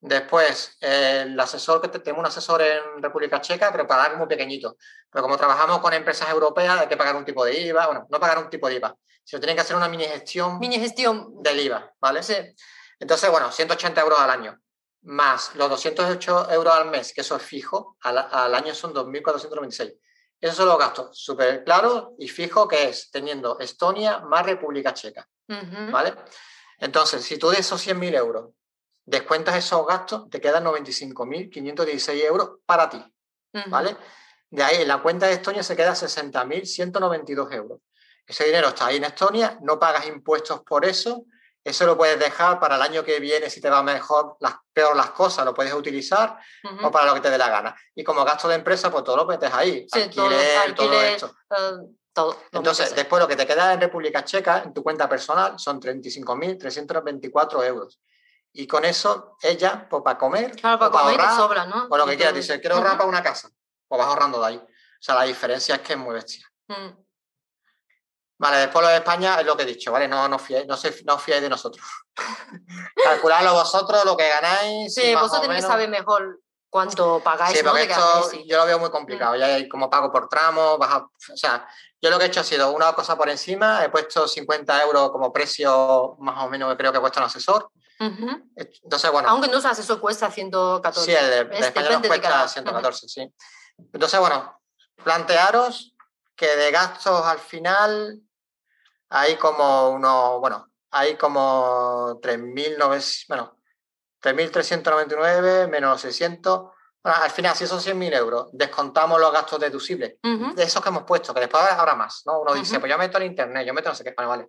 Después, 0.00 0.76
eh, 0.80 1.22
el 1.26 1.38
asesor 1.40 1.80
que 1.80 1.88
te- 1.88 1.98
tenemos 2.00 2.20
un 2.20 2.26
asesor 2.26 2.62
en 2.62 3.02
República 3.02 3.40
Checa, 3.40 3.72
pero 3.72 3.86
para 3.86 4.14
muy 4.16 4.26
pequeñito. 4.26 4.76
Pero 5.10 5.22
como 5.22 5.36
trabajamos 5.36 5.78
con 5.80 5.92
empresas 5.94 6.28
europeas, 6.30 6.80
hay 6.80 6.86
que 6.88 6.96
pagar 6.96 7.16
un 7.16 7.24
tipo 7.24 7.44
de 7.44 7.58
IVA, 7.60 7.86
bueno, 7.86 8.06
no 8.10 8.20
pagar 8.20 8.38
un 8.38 8.50
tipo 8.50 8.68
de 8.68 8.74
IVA, 8.76 8.94
sino 9.24 9.40
tienen 9.40 9.56
que 9.56 9.62
hacer 9.62 9.76
una 9.76 9.88
mini 9.88 10.04
gestión 10.04 10.58
Mini 10.58 10.78
gestión. 10.78 11.42
del 11.42 11.60
IVA, 11.60 11.92
¿vale? 12.00 12.22
Sí. 12.22 12.34
Entonces, 12.98 13.30
bueno, 13.30 13.50
180 13.50 14.00
euros 14.00 14.18
al 14.20 14.30
año, 14.30 14.58
más 15.06 15.54
los 15.54 15.70
208 15.70 16.50
euros 16.50 16.74
al 16.74 16.90
mes, 16.90 17.12
que 17.12 17.20
eso 17.20 17.36
es 17.36 17.42
fijo, 17.42 17.96
al, 18.02 18.18
al 18.18 18.54
año 18.54 18.74
son 18.74 18.92
2.496. 18.92 19.96
Esos 20.40 20.56
son 20.56 20.68
los 20.68 20.78
gastos 20.78 21.18
súper 21.18 21.64
claros 21.64 22.10
y 22.18 22.28
fijo 22.28 22.68
que 22.68 22.88
es 22.88 23.10
teniendo 23.10 23.58
Estonia 23.58 24.20
más 24.20 24.44
República 24.44 24.92
Checa. 24.92 25.26
¿vale? 25.90 26.14
Entonces, 26.78 27.24
si 27.24 27.38
tú 27.38 27.48
de 27.48 27.58
esos 27.58 27.86
100.000 27.86 28.16
euros 28.16 28.50
descuentas 29.04 29.56
esos 29.56 29.86
gastos, 29.86 30.28
te 30.28 30.40
quedan 30.40 30.64
95.516 30.64 32.24
euros 32.24 32.58
para 32.66 32.90
ti. 32.90 33.02
¿vale? 33.68 33.96
De 34.50 34.62
ahí, 34.62 34.82
en 34.82 34.88
la 34.88 35.00
cuenta 35.00 35.26
de 35.26 35.34
Estonia 35.34 35.62
se 35.62 35.76
queda 35.76 35.92
60.192 35.92 37.52
euros. 37.54 37.80
Ese 38.26 38.44
dinero 38.44 38.68
está 38.68 38.86
ahí 38.86 38.96
en 38.96 39.04
Estonia, 39.04 39.58
no 39.62 39.78
pagas 39.78 40.06
impuestos 40.06 40.62
por 40.62 40.84
eso, 40.84 41.24
eso 41.68 41.84
lo 41.86 41.96
puedes 41.96 42.18
dejar 42.18 42.60
para 42.60 42.76
el 42.76 42.82
año 42.82 43.02
que 43.04 43.18
viene, 43.20 43.50
si 43.50 43.60
te 43.60 43.68
va 43.68 43.82
mejor, 43.82 44.36
las, 44.40 44.54
peor 44.72 44.94
las 44.96 45.10
cosas, 45.10 45.44
lo 45.44 45.52
puedes 45.52 45.72
utilizar 45.74 46.38
Ujú. 46.64 46.86
o 46.86 46.90
para 46.90 47.06
lo 47.06 47.14
que 47.14 47.20
te 47.20 47.30
dé 47.30 47.38
la 47.38 47.48
gana. 47.48 47.76
Y 47.94 48.04
como 48.04 48.24
gasto 48.24 48.46
de 48.48 48.54
empresa, 48.54 48.90
pues 48.90 49.02
todo 49.04 49.16
lo 49.16 49.26
metes 49.26 49.52
ahí, 49.52 49.86
Sí, 49.92 50.08
todo, 50.14 50.26
alquiler, 50.26 50.74
todo 50.74 51.02
esto. 51.02 51.26
eh, 51.50 51.96
todo. 52.12 52.32
lo 52.52 52.58
Entonces, 52.60 52.86
metes 52.86 52.92
ahí. 52.92 52.96
después 53.02 53.20
lo 53.20 53.28
que 53.28 53.36
te 53.36 53.46
queda 53.46 53.72
en 53.72 53.80
República 53.80 54.24
Checa, 54.24 54.62
en 54.64 54.72
tu 54.72 54.82
cuenta 54.82 55.08
personal, 55.08 55.58
son 55.58 55.80
35.324 55.80 57.64
euros. 57.64 58.00
Y 58.52 58.66
con 58.66 58.84
eso, 58.84 59.36
ella, 59.42 59.86
pues 59.88 60.02
para 60.02 60.16
comer, 60.18 60.52
Claro, 60.56 60.76
o 60.76 60.78
para 60.78 60.90
para 60.92 61.02
comer 61.04 61.16
te 61.16 61.22
ahorrar, 61.22 61.36
sobra, 61.36 61.66
¿no? 61.66 61.88
o 61.90 61.96
lo 61.96 62.06
que 62.06 62.16
quieras, 62.16 62.32
todo 62.32 62.40
dice, 62.40 62.60
quiero 62.60 62.76
ahorrar 62.76 62.92
Ujú. 62.92 62.98
para 62.98 63.08
una 63.10 63.22
casa, 63.22 63.50
pues 63.88 63.98
vas 63.98 64.08
ahorrando 64.08 64.40
de 64.40 64.46
ahí. 64.46 64.56
O 64.56 65.02
sea, 65.02 65.14
la 65.14 65.24
diferencia 65.24 65.74
es 65.74 65.80
que 65.82 65.92
es 65.92 65.98
muy 65.98 66.14
bestia. 66.14 66.46
Mm. 66.68 67.05
Vale, 68.38 68.58
después 68.58 68.82
lo 68.84 68.88
de 68.90 68.96
España 68.96 69.40
es 69.40 69.46
lo 69.46 69.56
que 69.56 69.62
he 69.62 69.66
dicho, 69.66 69.90
¿vale? 69.92 70.06
No, 70.08 70.28
no, 70.28 70.38
fiéis, 70.38 70.66
no, 70.66 70.76
se- 70.76 71.02
no 71.04 71.14
os 71.14 71.22
fiéis 71.22 71.40
de 71.42 71.48
nosotros. 71.48 71.84
Calculadlo 73.04 73.54
vosotros, 73.54 74.04
lo 74.04 74.16
que 74.16 74.28
ganáis. 74.28 74.92
Sí, 74.94 75.14
vosotros 75.14 75.42
tenéis 75.42 75.64
que 75.64 75.70
saber 75.70 75.88
mejor 75.88 76.40
cuánto 76.68 77.20
pagáis, 77.20 77.58
Sí, 77.58 77.64
¿no? 77.64 77.70
porque 77.70 77.86
De 77.86 77.92
esto 77.92 78.04
ganáis, 78.06 78.26
sí. 78.30 78.44
yo 78.46 78.56
lo 78.58 78.66
veo 78.66 78.78
muy 78.78 78.90
complicado. 78.90 79.36
Ya 79.36 79.46
hay 79.46 79.68
como 79.68 79.88
pago 79.88 80.12
por 80.12 80.28
tramo, 80.28 80.76
baja, 80.78 80.98
o 80.98 81.36
sea, 81.36 81.66
yo 82.02 82.10
lo 82.10 82.18
que 82.18 82.24
he 82.24 82.28
hecho 82.28 82.40
ha 82.40 82.44
sido 82.44 82.70
una 82.72 82.92
cosa 82.92 83.16
por 83.16 83.28
encima, 83.30 83.82
he 83.84 83.88
puesto 83.88 84.28
50 84.28 84.82
euros 84.82 85.10
como 85.10 85.32
precio 85.32 86.16
más 86.18 86.44
o 86.44 86.48
menos 86.50 86.70
que 86.72 86.76
creo 86.76 86.92
que 86.92 87.00
cuesta 87.00 87.20
un 87.20 87.26
asesor. 87.26 87.70
Ujú. 87.98 88.50
Entonces, 88.54 89.10
bueno, 89.10 89.30
Aunque 89.30 89.48
no 89.48 89.58
sabes, 89.62 89.78
eso 89.78 89.98
cuesta 89.98 90.30
114. 90.30 91.06
sí, 91.10 91.16
el 91.16 91.30
de, 91.30 91.44
de 91.44 91.58
Es- 91.58 91.66
España 91.66 91.88
nos 91.90 92.06
cuesta 92.06 92.28
cada- 92.28 92.48
114, 92.48 93.08
sí. 93.08 93.34
Entonces, 93.94 94.20
bueno, 94.20 94.60
plantearos 95.02 95.94
que 96.34 96.54
de 96.54 96.70
gastos 96.70 97.24
al 97.24 97.38
final 97.38 98.20
hay 99.08 99.36
como 99.36 99.90
unos, 99.90 100.40
bueno, 100.40 100.70
hay 100.90 101.16
como 101.16 102.18
3.900, 102.20 103.24
bueno, 103.28 103.58
3.399 104.20 105.68
menos 105.68 106.00
600. 106.00 106.70
Bueno, 107.02 107.22
al 107.22 107.30
final, 107.30 107.54
si 107.54 107.66
son 107.66 107.80
100.000 107.80 108.14
euros, 108.14 108.48
descontamos 108.52 109.20
los 109.20 109.32
gastos 109.32 109.60
deducibles 109.60 110.16
de 110.22 110.62
esos 110.62 110.82
que 110.82 110.88
hemos 110.88 111.04
puesto, 111.04 111.32
que 111.32 111.40
después 111.40 111.62
habrá 111.62 111.94
más, 111.94 112.22
¿no? 112.26 112.40
Uno 112.40 112.54
dice, 112.54 112.80
pues 112.80 112.90
yo 112.90 112.98
meto 112.98 113.18
el 113.18 113.24
internet, 113.24 113.64
yo 113.64 113.72
meto 113.72 113.90
no 113.90 113.94
sé 113.94 114.02
qué, 114.02 114.12
vale, 114.16 114.28
vale. 114.28 114.48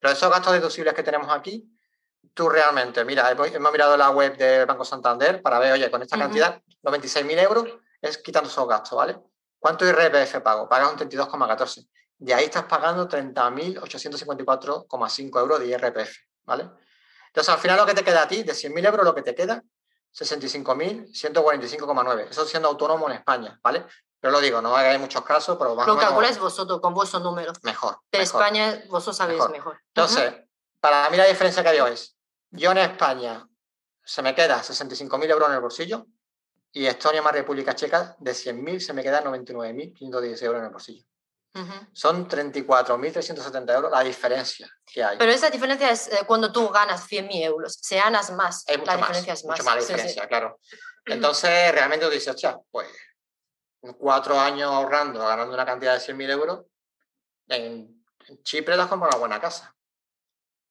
Pero 0.00 0.14
esos 0.14 0.30
gastos 0.30 0.54
deducibles 0.54 0.94
que 0.94 1.02
tenemos 1.02 1.30
aquí, 1.30 1.68
tú 2.32 2.48
realmente, 2.48 3.04
mira, 3.04 3.30
hemos, 3.30 3.72
mirado 3.72 3.96
la 3.98 4.08
web 4.08 4.36
del 4.38 4.64
Banco 4.64 4.86
Santander 4.86 5.42
para 5.42 5.58
ver, 5.58 5.74
oye, 5.74 5.90
con 5.90 6.00
esta 6.00 6.16
Ujú. 6.16 6.24
cantidad, 6.24 6.62
96.000 6.82 7.38
euros, 7.38 7.68
es 8.00 8.16
quitando 8.18 8.48
esos 8.48 8.66
gastos, 8.66 8.96
¿vale? 8.96 9.18
¿Cuánto 9.58 9.86
IRPF 9.86 10.40
pago? 10.40 10.68
Pagas 10.68 10.92
un 10.92 10.98
32,14. 10.98 11.86
De 12.22 12.32
ahí 12.32 12.44
estás 12.44 12.64
pagando 12.66 13.08
30.854,5 13.08 15.40
euros 15.40 15.58
de 15.58 15.66
IRPF, 15.66 16.18
¿vale? 16.44 16.70
Entonces, 17.26 17.52
al 17.52 17.58
final 17.58 17.76
lo 17.76 17.84
que 17.84 17.94
te 17.94 18.04
queda 18.04 18.22
a 18.22 18.28
ti, 18.28 18.44
de 18.44 18.52
100.000 18.52 18.86
euros, 18.86 19.04
lo 19.04 19.12
que 19.12 19.22
te 19.22 19.34
queda, 19.34 19.60
65.145,9. 20.14 22.28
Eso 22.30 22.44
siendo 22.44 22.68
autónomo 22.68 23.08
en 23.08 23.16
España, 23.16 23.58
¿vale? 23.60 23.86
Pero 24.20 24.30
lo 24.30 24.40
digo, 24.40 24.62
no 24.62 24.76
hay 24.76 24.98
muchos 24.98 25.24
casos, 25.24 25.56
pero 25.58 25.74
más 25.74 25.84
Lo 25.84 25.98
calculáis 25.98 26.38
vosotros 26.38 26.80
con 26.80 26.94
vuestros 26.94 27.24
números. 27.24 27.58
mejor. 27.64 27.96
De 28.12 28.20
mejor. 28.20 28.40
España, 28.40 28.84
vosotros 28.88 29.16
sabéis 29.16 29.48
Mejor. 29.48 29.80
Entonces, 29.88 30.32
para 30.78 31.10
mí 31.10 31.16
la 31.16 31.24
diferencia 31.24 31.64
que 31.64 31.72
veo 31.72 31.88
es, 31.88 32.16
yo 32.52 32.70
en 32.70 32.78
España 32.78 33.48
se 34.04 34.22
me 34.22 34.32
queda 34.32 34.62
65.000 34.62 35.28
euros 35.28 35.48
en 35.48 35.56
el 35.56 35.60
bolsillo 35.60 36.06
y 36.70 36.86
Estonia 36.86 37.20
más 37.20 37.32
República 37.32 37.74
Checa 37.74 38.14
de 38.20 38.30
100.000 38.30 38.78
se 38.78 38.92
me 38.92 39.02
queda 39.02 39.24
99.516 39.24 40.40
euros 40.44 40.60
en 40.60 40.66
el 40.66 40.70
bolsillo. 40.70 41.04
Son 41.92 42.26
34.370 42.28 43.74
euros 43.74 43.90
la 43.90 44.00
diferencia 44.00 44.70
que 44.86 45.04
hay. 45.04 45.18
Pero 45.18 45.30
esa 45.32 45.50
diferencia 45.50 45.90
es 45.90 46.08
eh, 46.08 46.20
cuando 46.26 46.50
tú 46.50 46.68
ganas 46.70 47.06
100.000 47.10 47.42
euros. 47.44 47.74
Si 47.80 47.94
ganas 47.96 48.30
más, 48.32 48.64
mucho 48.68 48.84
la 48.86 48.96
más, 48.96 49.08
diferencia 49.08 49.32
es 49.34 49.44
más. 49.44 49.58
mucho 49.58 49.64
más 49.64 49.74
la 49.74 49.80
Sí, 49.82 49.86
sí. 49.86 49.92
diferencia, 49.92 50.28
claro. 50.28 50.58
Entonces, 51.04 51.72
realmente 51.72 52.06
tú 52.06 52.10
dices, 52.12 52.28
hostia, 52.28 52.58
pues 52.70 52.88
cuatro 53.98 54.38
años 54.40 54.70
ahorrando, 54.70 55.18
ganando 55.26 55.52
una 55.52 55.66
cantidad 55.66 55.94
de 55.94 56.00
100.000 56.00 56.30
euros, 56.30 56.64
en, 57.48 58.02
en 58.28 58.42
Chipre 58.42 58.76
las 58.76 58.86
compras 58.86 59.10
una 59.14 59.18
buena 59.20 59.40
casa. 59.40 59.74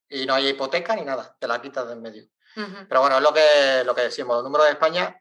Y 0.09 0.25
no 0.25 0.33
hay 0.33 0.47
hipoteca 0.49 0.95
ni 0.95 1.03
nada, 1.03 1.35
te 1.39 1.47
la 1.47 1.61
quitas 1.61 1.85
de 1.87 1.93
en 1.93 2.01
medio. 2.01 2.23
Ujú. 2.55 2.87
Pero 2.89 3.01
bueno, 3.01 3.17
es 3.17 3.23
lo 3.23 3.33
que, 3.33 3.83
lo 3.85 3.93
que 3.93 4.01
decimos, 4.03 4.35
los 4.37 4.43
números 4.43 4.65
de 4.67 4.73
España, 4.73 5.15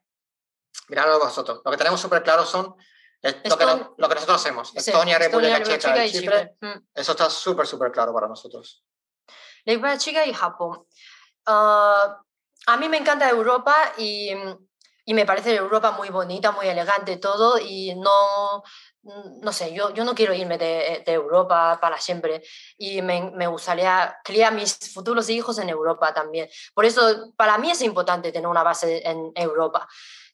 miradlo 0.89 1.19
vosotros. 1.19 1.61
Lo 1.65 1.71
que 1.71 1.77
tenemos 1.77 2.01
súper 2.01 2.23
claro 2.23 2.47
son 2.47 2.75
es 3.23 3.37
lo, 3.51 3.57
que, 3.59 3.67
no- 3.67 3.95
lo 3.97 4.09
que 4.09 4.15
nosotros 4.15 4.37
hacemos. 4.41 4.69
Sí, 4.71 4.79
Estonia, 4.79 5.19
República 5.19 5.57
Estonia, 5.59 5.79
Checa 5.79 6.07
y 6.07 6.13
Chipre, 6.13 6.57
Mm. 6.61 6.79
eso 6.95 7.13
está 7.13 7.29
súper, 7.31 7.67
súper 7.67 7.91
claro 7.93 8.13
para 8.15 8.29
nosotros. 8.29 8.85
República 9.67 9.99
Checa 9.99 10.27
y 10.27 10.33
Japón. 10.33 10.87
Ah, 11.47 12.21
a 12.67 12.77
mí 12.77 12.89
me 12.89 12.99
encanta 12.99 13.29
Europa 13.29 13.75
y, 13.99 14.31
y 15.05 15.15
me 15.15 15.27
parece 15.27 15.55
Europa 15.57 15.91
muy 15.93 16.09
bonita, 16.11 16.53
muy 16.53 16.67
elegante 16.69 17.17
todo 17.17 17.59
y 17.59 17.95
no, 17.97 18.63
no 19.03 19.53
sé, 19.53 19.73
yo, 19.73 19.91
yo 19.95 20.05
no 20.05 20.15
quiero 20.15 20.35
irme 20.35 20.59
de, 20.59 21.03
de 21.05 21.13
Europa 21.13 21.79
para 21.81 21.99
siempre 21.99 22.43
y 22.77 23.01
me, 23.03 23.31
me 23.35 23.47
gustaría 23.47 24.19
criar 24.23 24.53
mis 24.53 24.77
futuros 24.93 25.29
hijos 25.31 25.59
en 25.59 25.69
Europa 25.71 26.13
también. 26.15 26.49
Por 26.75 26.85
eso 26.85 27.33
para 27.37 27.57
mí 27.59 27.71
es 27.71 27.81
importante 27.83 28.31
tener 28.33 28.47
una 28.49 28.63
base 28.63 29.03
en 29.09 29.33
Europa. 29.35 29.89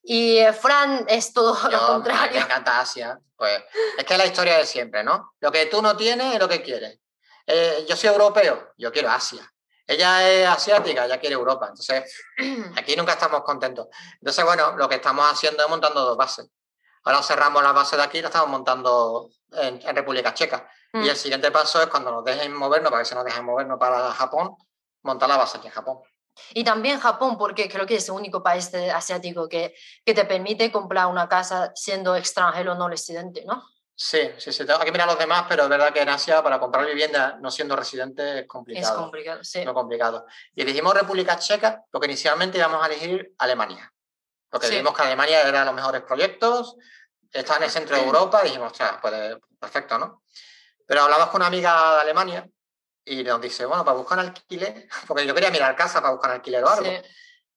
Y 0.09 0.39
eh, 0.39 0.53
Fran 0.53 1.05
es 1.09 1.33
todo 1.33 1.59
lo 1.71 1.87
contrario. 1.87 2.39
Me 2.39 2.45
encanta 2.45 2.81
Asia. 2.81 3.19
Pues 3.37 3.61
es 3.99 4.05
que 4.05 4.15
es 4.15 4.19
la 4.19 4.27
historia 4.27 4.57
de 4.57 4.65
siempre, 4.65 5.03
¿no? 5.03 5.35
Lo 5.41 5.51
que 5.51 5.67
tú 5.67 5.83
no 5.83 5.97
tienes 5.97 6.35
es 6.35 6.41
lo 6.41 6.49
que 6.49 6.63
quieres. 6.63 7.01
Eh, 7.45 7.85
yo 7.89 7.97
soy 7.97 8.09
europeo, 8.11 8.73
yo 8.79 8.93
quiero 8.93 9.11
Asia. 9.11 9.53
Ella 9.87 10.29
es 10.29 10.49
asiática, 10.49 11.05
ella 11.05 11.19
quiere 11.19 11.35
Europa. 11.35 11.67
Entonces, 11.69 12.25
aquí 12.77 12.97
nunca 12.97 13.13
estamos 13.13 13.43
contentos. 13.43 13.89
Entonces, 14.21 14.45
bueno, 14.45 14.77
lo 14.77 14.89
que 14.89 14.95
estamos 14.97 15.31
haciendo 15.31 15.63
es 15.65 15.69
montando 15.69 16.01
dos 16.01 16.17
bases. 16.17 16.49
Ahora 17.05 17.23
cerramos 17.23 17.63
la 17.63 17.73
base 17.73 17.97
de 17.97 18.03
aquí 18.03 18.19
y 18.19 18.23
la 18.23 18.29
estamos 18.29 18.49
montando 18.49 19.29
en, 19.53 19.81
República 19.95 20.35
Checa. 20.35 20.69
Y 20.93 20.99
mm. 20.99 21.09
el 21.09 21.17
siguiente 21.17 21.51
paso 21.51 21.83
es 21.83 21.89
cuando 21.89 22.11
nos 22.11 22.25
dejen 22.25 22.55
movernos, 22.55 22.91
para 22.91 23.03
que 23.03 23.09
se 23.09 23.15
nos 23.15 23.25
dejen 23.25 23.45
movernos 23.45 23.79
para 23.79 24.13
Japón, 24.13 24.57
montar 25.03 25.29
la 25.29 25.37
base 25.37 25.59
aquí 25.59 25.67
en 25.67 25.73
Japón. 25.73 25.99
Y 26.55 26.65
también 26.65 27.01
Japón, 27.01 27.37
porque 27.39 27.69
creo 27.69 27.87
que 27.87 27.97
es 27.97 28.09
el 28.09 28.15
único 28.15 28.43
país 28.43 28.73
asiático 28.75 29.49
que, 29.49 29.75
que 30.05 30.15
te 30.15 30.25
permite 30.25 30.71
comprar 30.71 31.07
una 31.07 31.29
casa 31.29 31.73
siendo 31.75 32.17
extranjero 32.17 32.75
no 32.75 32.89
residente, 32.89 33.45
¿no? 33.45 33.65
Sí, 33.99 34.31
sí, 34.37 34.53
sí. 34.53 34.67
Tengo 34.67 34.79
que 34.81 34.93
mirar 34.93 35.09
los 35.09 35.19
demás, 35.19 35.47
pero 35.49 35.63
es 35.63 35.69
verdad 35.71 35.91
que 35.91 36.03
en 36.03 36.11
Asia 36.11 36.43
para 36.43 36.61
comprar 36.61 36.85
vivienda 36.85 37.39
no 37.41 37.51
siendo 37.51 37.75
residente 37.75 38.41
es 38.41 38.47
complicado. 38.47 38.95
Es 38.95 39.01
complicado, 39.01 39.43
sí. 39.43 39.65
No 39.65 39.73
complicado. 39.73 40.27
Y 40.55 40.65
dijimos 40.65 40.93
República 40.93 41.39
Checa 41.39 41.83
porque 41.91 42.07
inicialmente 42.07 42.59
íbamos 42.59 42.83
a 42.83 42.87
elegir 42.87 43.33
Alemania. 43.39 43.91
Porque 44.51 44.69
dijimos 44.69 44.95
que 44.95 45.03
Alemania 45.03 45.41
era 45.49 45.65
los 45.65 45.75
mejores 45.75 46.03
proyectos, 46.03 46.77
estaba 47.33 47.59
en 47.59 47.65
el 47.65 47.71
centro 47.71 47.97
de 47.97 48.03
Europa 48.07 48.41
y 48.43 48.49
dijimos, 48.49 48.73
pues 49.01 49.37
perfecto, 49.59 49.99
¿no? 49.99 50.23
Pero 50.87 51.03
hablamos 51.03 51.29
con 51.29 51.41
una 51.41 51.47
amiga 51.47 51.95
de 51.95 52.01
Alemania 52.03 52.49
y 53.07 53.23
nos 53.23 53.41
dice, 53.41 53.65
bueno, 53.65 53.85
para 53.85 53.97
buscar 53.97 54.19
alquiler, 54.19 54.89
porque 55.07 55.27
yo 55.27 55.35
quería 55.35 55.51
mirar 55.51 55.77
casa 55.77 56.01
para 56.01 56.13
buscar 56.13 56.33
alquiler 56.33 56.63
o 56.65 56.69
algo. 56.69 56.91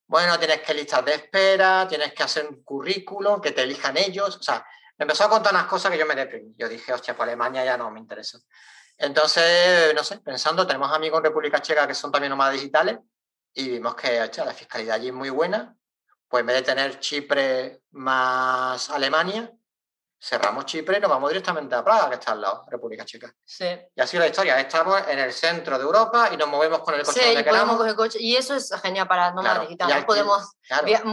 Bueno, 0.05 0.39
tienes 0.39 0.61
que 0.61 0.73
listas 0.73 1.03
de 1.03 1.15
espera, 1.15 1.87
tienes 1.87 2.13
que 2.13 2.23
hacer 2.23 2.47
un 2.47 2.63
currículum, 2.63 3.41
que 3.41 3.51
te 3.51 3.63
elijan 3.63 3.97
ellos. 3.97 4.37
O 4.37 4.43
sea, 4.43 4.65
me 4.97 5.03
empezó 5.03 5.25
a 5.25 5.29
contar 5.29 5.53
unas 5.53 5.65
cosas 5.65 5.91
que 5.91 5.97
yo 5.97 6.05
me 6.05 6.15
deprimí. 6.15 6.53
Yo 6.57 6.67
dije, 6.67 6.93
hostia, 6.93 7.15
pues 7.15 7.27
Alemania 7.27 7.65
ya 7.65 7.77
no 7.77 7.91
me 7.91 7.99
interesa. 7.99 8.39
Entonces, 8.97 9.93
no 9.95 10.03
sé, 10.03 10.19
pensando, 10.19 10.65
tenemos 10.65 10.91
amigos 10.91 11.19
en 11.19 11.25
República 11.25 11.61
Checa 11.61 11.87
que 11.87 11.95
son 11.95 12.11
también 12.11 12.31
nómadas 12.31 12.53
digitales 12.55 12.97
y 13.53 13.69
vimos 13.69 13.95
que 13.95 14.29
la 14.35 14.53
fiscalidad 14.53 14.95
allí 14.95 15.07
es 15.07 15.13
muy 15.13 15.29
buena. 15.29 15.75
Pues 16.27 16.41
en 16.41 16.47
vez 16.47 16.55
de 16.57 16.61
tener 16.63 16.99
Chipre 16.99 17.81
más 17.91 18.89
Alemania, 18.89 19.51
cerramos 20.21 20.65
Chipre 20.65 20.97
y 20.97 21.01
nos 21.01 21.09
vamos 21.09 21.29
directamente 21.29 21.75
a 21.75 21.83
Praga, 21.83 22.09
que 22.09 22.15
está 22.15 22.33
al 22.33 22.41
lado, 22.41 22.65
República 22.67 23.05
Checa. 23.05 23.33
Sí. 23.45 23.65
Y 23.95 24.01
así 24.01 24.17
la 24.17 24.27
historia. 24.27 24.59
Estamos 24.59 25.01
en 25.07 25.19
el 25.19 25.31
centro 25.31 25.77
de 25.77 25.83
Europa 25.83 26.29
y 26.31 26.37
nos 26.37 26.47
movemos 26.49 26.79
con 26.79 26.93
el 26.93 27.03
coche 27.03 27.21
sí, 27.21 27.39
y 27.39 27.95
coche. 27.95 28.19
Y 28.21 28.35
eso 28.35 28.55
es 28.55 28.71
genial 28.81 29.07
para 29.07 29.31
nómadas 29.31 29.61
digitales. 29.61 30.05
Podemos 30.05 30.55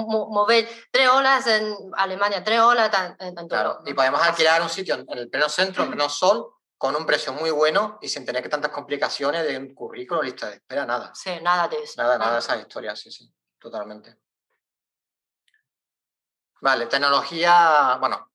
mover 0.02 0.68
tres 0.90 1.09
horas 1.09 1.46
en 1.46 1.76
Alemania, 1.96 2.42
tres 2.42 2.61
horas 2.61 2.90
en, 3.20 3.34
Claro. 3.48 3.80
Y 3.84 3.94
podemos 3.94 4.20
alquilar 4.20 4.61
un 4.62 4.68
sitio 4.68 4.94
en 4.94 5.18
el 5.18 5.30
pleno 5.30 5.48
centro, 5.48 5.84
en 5.84 5.90
pleno 5.90 6.09
sol, 6.09 6.52
con 6.76 6.94
un 6.96 7.07
precio 7.07 7.32
muy 7.32 7.50
bueno 7.50 7.98
y 8.02 8.09
sin 8.09 8.26
tener 8.26 8.42
que 8.42 8.48
tantas 8.48 8.70
complicaciones 8.70 9.46
de 9.46 9.57
un 9.57 9.74
currículum, 9.74 10.24
lista 10.24 10.48
de 10.48 10.57
espera, 10.57 10.84
nada. 10.84 11.12
Sí, 11.14 11.30
nada 11.42 11.68
de 11.68 11.76
eso. 11.76 11.94
Nada, 12.02 12.18
nada 12.18 12.34
de 12.34 12.38
esas 12.40 12.61
historias, 12.61 13.00
sí, 13.00 13.11
sí, 13.11 13.32
totalmente. 13.59 14.18
Vale, 16.61 16.86
tecnología, 16.86 17.96
bueno, 18.00 18.30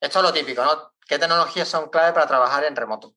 esto 0.00 0.18
es 0.18 0.22
lo 0.22 0.32
típico, 0.32 0.64
¿no? 0.64 0.92
¿Qué 1.06 1.18
tecnologías 1.18 1.68
son 1.68 1.88
clave 1.88 2.12
para 2.12 2.26
trabajar 2.26 2.64
en 2.64 2.76
remoto? 2.76 3.14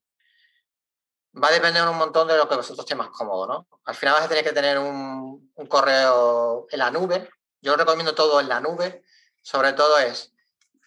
Va 1.42 1.48
a 1.48 1.52
depender 1.52 1.88
un 1.88 1.98
montón 1.98 2.28
de 2.28 2.38
lo 2.38 2.48
que 2.48 2.56
vosotros 2.56 2.80
estéis 2.80 2.98
más 2.98 3.10
cómodo, 3.10 3.48
¿no? 3.48 3.68
Al 3.86 3.96
final 3.96 4.16
vas 4.16 4.26
a 4.26 4.30
tener 4.30 4.44
que 4.44 4.54
tener 4.54 4.80
un, 4.80 5.52
correo 5.68 6.68
en 6.70 6.80
la 6.80 6.92
nube. 6.92 7.30
Yo 7.62 7.76
recomiendo 7.76 8.16
todo 8.16 8.40
en 8.40 8.50
la 8.50 8.60
nube. 8.60 9.04
Sobre 9.42 9.74
todo 9.74 9.98
es, 10.00 10.34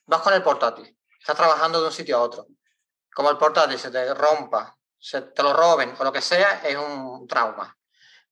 vas 0.07 0.23
con 0.23 0.35
el 0.35 0.43
portátil, 0.43 0.97
estás 1.19 1.37
trabajando 1.37 1.81
de 1.81 1.87
un 1.87 1.93
sitio 1.93 2.19
a 2.19 2.23
otro. 2.23 2.47
Como 3.15 3.31
el 3.31 3.39
portátil 3.39 3.79
se 3.79 3.91
te 3.91 4.15
rompa, 4.15 4.77
se 4.99 5.23
te 5.23 5.43
lo 5.43 5.53
roben 5.53 5.95
o 5.99 6.05
lo 6.05 6.13
que 6.13 6.21
sea, 6.21 6.61
es 6.65 6.77
un 6.77 7.27
trauma. 7.27 7.77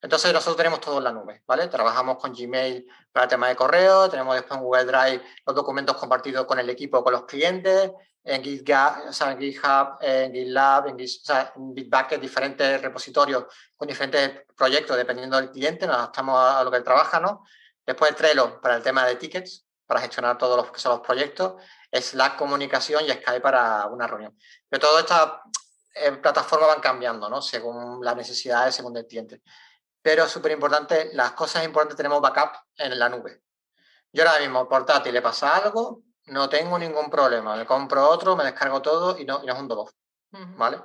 Entonces 0.02 0.32
nosotros 0.32 0.56
tenemos 0.56 0.80
todo 0.80 0.98
en 0.98 1.04
la 1.04 1.12
nube, 1.12 1.42
¿vale? 1.46 1.68
Trabajamos 1.68 2.16
con 2.16 2.32
Gmail 2.32 2.86
para 3.12 3.24
el 3.24 3.30
tema 3.30 3.48
de 3.48 3.56
correo, 3.56 4.08
tenemos 4.08 4.34
después 4.34 4.56
en 4.56 4.64
Google 4.64 4.84
Drive 4.84 5.22
los 5.44 5.54
documentos 5.54 5.96
compartidos 5.96 6.46
con 6.46 6.58
el 6.58 6.70
equipo, 6.70 7.04
con 7.04 7.12
los 7.12 7.24
clientes, 7.24 7.90
en 8.24 8.42
GitHub, 8.42 9.08
o 9.08 9.12
sea, 9.12 9.32
en, 9.32 9.38
GitHub, 9.38 9.98
en 10.00 10.32
GitLab, 10.32 10.88
en, 10.88 10.96
Bitbucket, 11.74 12.20
diferentes 12.20 12.80
repositorios 12.80 13.44
con 13.76 13.88
diferentes 13.88 14.44
proyectos 14.56 14.96
dependiendo 14.96 15.36
del 15.36 15.50
cliente, 15.50 15.86
nos 15.86 15.96
adaptamos 15.96 16.38
a 16.38 16.64
lo 16.64 16.70
que 16.70 16.78
él 16.78 16.84
trabaja, 16.84 17.20
¿no? 17.20 17.44
Después 17.84 18.14
Trello 18.16 18.60
para 18.60 18.76
el 18.76 18.82
tema 18.82 19.04
de 19.06 19.16
tickets, 19.16 19.66
para 19.86 20.00
gestionar 20.00 20.38
todos 20.38 20.56
los 20.56 20.70
que 20.70 20.88
los 20.88 21.00
proyectos, 21.00 21.62
Slack 21.92 22.36
comunicación 22.36 23.04
y 23.04 23.10
Skype 23.10 23.40
para 23.40 23.86
una 23.86 24.06
reunión. 24.06 24.38
Pero 24.68 24.80
todas 24.80 25.00
estas 25.00 25.32
eh, 25.94 26.12
plataformas 26.12 26.68
van 26.68 26.80
cambiando, 26.80 27.28
¿no? 27.28 27.42
Según 27.42 28.02
las 28.02 28.16
necesidades, 28.16 28.74
según 28.74 28.96
el 28.96 29.06
cliente 29.06 29.42
pero 30.02 30.28
súper 30.28 30.52
importante, 30.52 31.10
las 31.12 31.32
cosas 31.32 31.64
importantes 31.64 31.96
tenemos 31.96 32.20
backup 32.20 32.52
en 32.76 32.98
la 32.98 33.08
nube. 33.08 33.42
Yo 34.12 34.26
ahora 34.26 34.40
mismo, 34.40 34.68
portátil, 34.68 35.12
le 35.12 35.22
pasa 35.22 35.56
algo, 35.56 36.02
no 36.26 36.48
tengo 36.48 36.78
ningún 36.78 37.10
problema. 37.10 37.56
Me 37.56 37.66
compro 37.66 38.08
otro, 38.08 38.36
me 38.36 38.44
descargo 38.44 38.80
todo 38.82 39.18
y 39.18 39.24
no, 39.24 39.42
y 39.42 39.46
no 39.46 39.52
es 39.52 39.58
un 39.58 39.68
dolor. 39.68 39.90
¿Vale? 40.30 40.80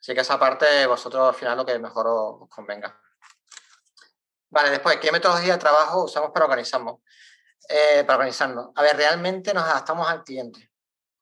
Así 0.00 0.14
que 0.14 0.20
esa 0.20 0.38
parte 0.38 0.86
vosotros 0.86 1.28
al 1.28 1.34
final 1.34 1.58
lo 1.58 1.66
que 1.66 1.78
mejor 1.78 2.06
os, 2.06 2.48
convenga. 2.48 2.98
Vale, 4.48 4.70
después, 4.70 4.96
¿qué 4.96 5.12
metodología 5.12 5.52
de 5.52 5.58
trabajo 5.58 6.04
usamos 6.04 6.30
para 6.32 6.46
organizarnos? 6.46 6.96
Eh, 7.68 8.02
para 8.04 8.16
organizarnos. 8.16 8.70
A 8.74 8.82
ver, 8.82 8.96
realmente 8.96 9.54
nos 9.54 9.64
adaptamos 9.64 10.08
al 10.08 10.24
cliente. 10.24 10.70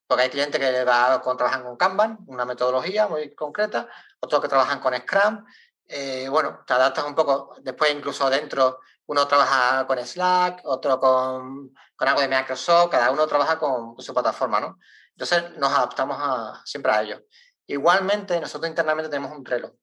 Porque 0.07 0.23
hay 0.23 0.31
clientes 0.31 0.59
que 0.59 0.73
trabajan 0.73 1.63
con 1.63 1.77
Kanban, 1.77 2.19
una 2.27 2.47
metodología 2.47 3.07
muy 3.09 3.35
concreta, 3.35 3.89
otros 4.21 4.41
que 4.41 4.49
trabajan 4.49 4.81
con 4.81 4.97
Scrum, 4.97 5.45
eh, 5.89 6.29
bueno, 6.29 6.63
te 6.67 6.75
adaptas 6.75 7.05
un 7.05 7.15
poco, 7.15 7.57
después 7.63 7.93
incluso 7.93 8.29
dentro 8.29 8.81
uno 9.07 9.27
trabaja 9.27 9.87
con 9.87 9.99
Slack, 9.99 10.61
otro 10.65 11.01
con, 11.01 11.75
con 11.97 12.09
algo 12.09 12.21
de 12.21 12.29
Microsoft, 12.29 12.91
cada 12.91 13.11
uno 13.11 13.27
trabaja 13.27 13.59
con, 13.59 13.99
su 13.99 14.13
plataforma, 14.13 14.61
¿no? 14.61 14.79
Entonces 15.13 15.57
nos 15.57 15.73
adaptamos 15.73 16.61
siempre 16.67 16.93
a 16.93 17.03
ellos. 17.03 17.23
Igualmente, 17.67 18.39
nosotros 18.39 18.69
internamente 18.69 19.09
tenemos 19.09 19.37
un 19.37 19.43
Trello, 19.43 19.77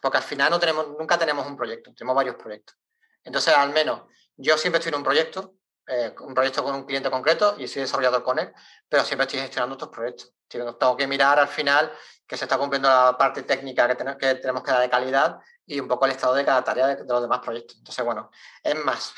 porque 0.00 0.16
al 0.18 0.24
final 0.24 0.50
no 0.50 0.58
tenemos, 0.58 0.88
nunca 0.98 1.18
tenemos 1.18 1.46
un 1.46 1.56
proyecto, 1.56 1.92
tenemos 1.94 2.16
varios 2.16 2.36
proyectos. 2.36 2.76
Entonces, 3.22 3.54
al 3.54 3.72
menos, 3.72 4.02
yo 4.36 4.56
siempre 4.56 4.78
estoy 4.78 4.90
en 4.90 4.98
un 4.98 5.04
proyecto, 5.04 5.54
eh, 5.86 6.14
un 6.20 6.34
proyecto 6.34 6.64
con 6.64 6.74
un 6.74 6.84
cliente 6.84 7.10
concreto 7.10 7.56
y 7.58 7.68
soy 7.68 7.82
desarrollador 7.82 8.22
con 8.22 8.38
él, 8.38 8.52
pero 8.88 9.04
siempre 9.04 9.26
estoy 9.26 9.40
gestionando 9.40 9.74
estos 9.74 9.90
proyectos. 9.90 10.32
Tengo 10.48 10.96
que 10.96 11.06
mirar 11.06 11.38
al 11.38 11.48
final 11.48 11.92
que 12.32 12.38
se 12.38 12.46
está 12.46 12.56
cumpliendo 12.56 12.88
la 12.88 13.14
parte 13.18 13.42
técnica 13.42 13.86
que, 13.86 13.94
tenemos 13.94 14.18
que, 14.18 14.36
tenemos 14.36 14.62
que 14.62 14.70
dar 14.70 14.80
de 14.80 14.88
calidad 14.88 15.38
y 15.66 15.78
un 15.78 15.86
poco 15.86 16.06
el 16.06 16.12
estado 16.12 16.32
de 16.32 16.46
cada 16.46 16.64
tarea 16.64 16.86
de, 16.86 17.04
los 17.04 17.20
demás 17.20 17.40
proyectos. 17.40 17.76
Entonces, 17.76 18.02
bueno, 18.02 18.30
es 18.62 18.74
más. 18.74 19.12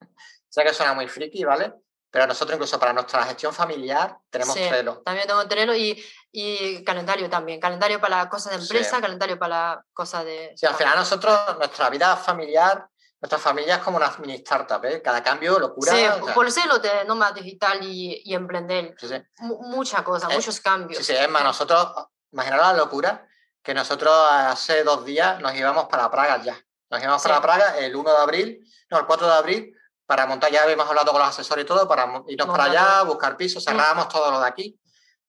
sé 0.48 0.64
que 0.64 0.74
suena 0.74 0.94
muy 0.94 1.06
friki, 1.06 1.44
¿vale? 1.44 1.74
Pero 2.10 2.26
nosotros 2.26 2.56
incluso 2.56 2.76
para 2.80 2.92
nuestra 2.92 3.22
gestión 3.22 3.54
familiar 3.54 4.18
tenemos 4.30 4.52
Trello. 4.52 5.00
También 5.04 5.28
tengo 5.28 5.46
Trello 5.46 5.76
y, 5.76 6.04
y, 6.32 6.82
calendario 6.82 7.30
también. 7.30 7.60
Calendario 7.60 8.00
para 8.00 8.28
cosas 8.28 8.56
de 8.56 8.62
empresa, 8.62 9.00
calendario 9.00 9.38
para 9.38 9.84
cosas 9.92 10.24
de... 10.24 10.54
Sí, 10.56 10.66
al 10.66 10.74
final 10.74 10.96
nosotros, 10.96 11.38
nuestra 11.58 11.88
vida 11.88 12.16
familiar, 12.16 12.88
nuestra 13.20 13.38
familia 13.38 13.76
es 13.76 13.82
como 13.82 13.98
una 13.98 14.12
mini 14.18 14.34
startup, 14.34 14.84
¿eh? 14.84 15.00
Cada 15.00 15.22
cambio, 15.22 15.56
locura. 15.60 15.92
Sí, 15.92 16.04
por 16.34 16.48
eso 16.48 16.66
lo 16.66 16.80
de 16.80 17.04
nómada 17.04 17.30
digital 17.30 17.78
y, 17.84 18.22
y 18.24 18.34
emprender. 18.34 18.96
Sí, 18.98 19.06
sí. 19.06 19.22
Muchas 19.38 20.02
cosas, 20.02 20.34
muchos 20.34 20.60
cambios. 20.60 20.98
Sí, 20.98 21.12
sí, 21.12 21.16
es 21.16 21.30
más, 21.30 21.44
nosotros 21.44 22.08
Imaginaros 22.34 22.66
la 22.66 22.72
locura 22.72 23.28
que 23.62 23.72
nosotros 23.72 24.12
hace 24.28 24.82
dos 24.82 25.04
días 25.04 25.40
nos 25.40 25.54
íbamos 25.54 25.84
para 25.84 26.10
Praga 26.10 26.42
ya. 26.42 26.58
Nos 26.90 27.00
íbamos 27.00 27.22
para 27.22 27.40
Praga 27.40 27.78
el 27.78 27.94
1 27.94 28.10
de 28.10 28.16
abril, 28.18 28.72
no, 28.90 28.98
el 28.98 29.06
4 29.06 29.26
de 29.26 29.32
abril, 29.32 29.76
para 30.04 30.26
montar, 30.26 30.50
ya 30.50 30.64
habíamos 30.64 30.88
hablado 30.88 31.12
con 31.12 31.20
los 31.20 31.28
asesores 31.28 31.64
y 31.64 31.66
todo, 31.66 31.86
para 31.86 32.24
irnos 32.26 32.48
para 32.48 32.64
allá, 32.64 33.02
buscar 33.04 33.36
pisos, 33.36 33.64
mm. 33.64 33.70
cerrábamos 33.70 34.08
todo 34.08 34.32
lo 34.32 34.40
de 34.40 34.48
aquí. 34.48 34.78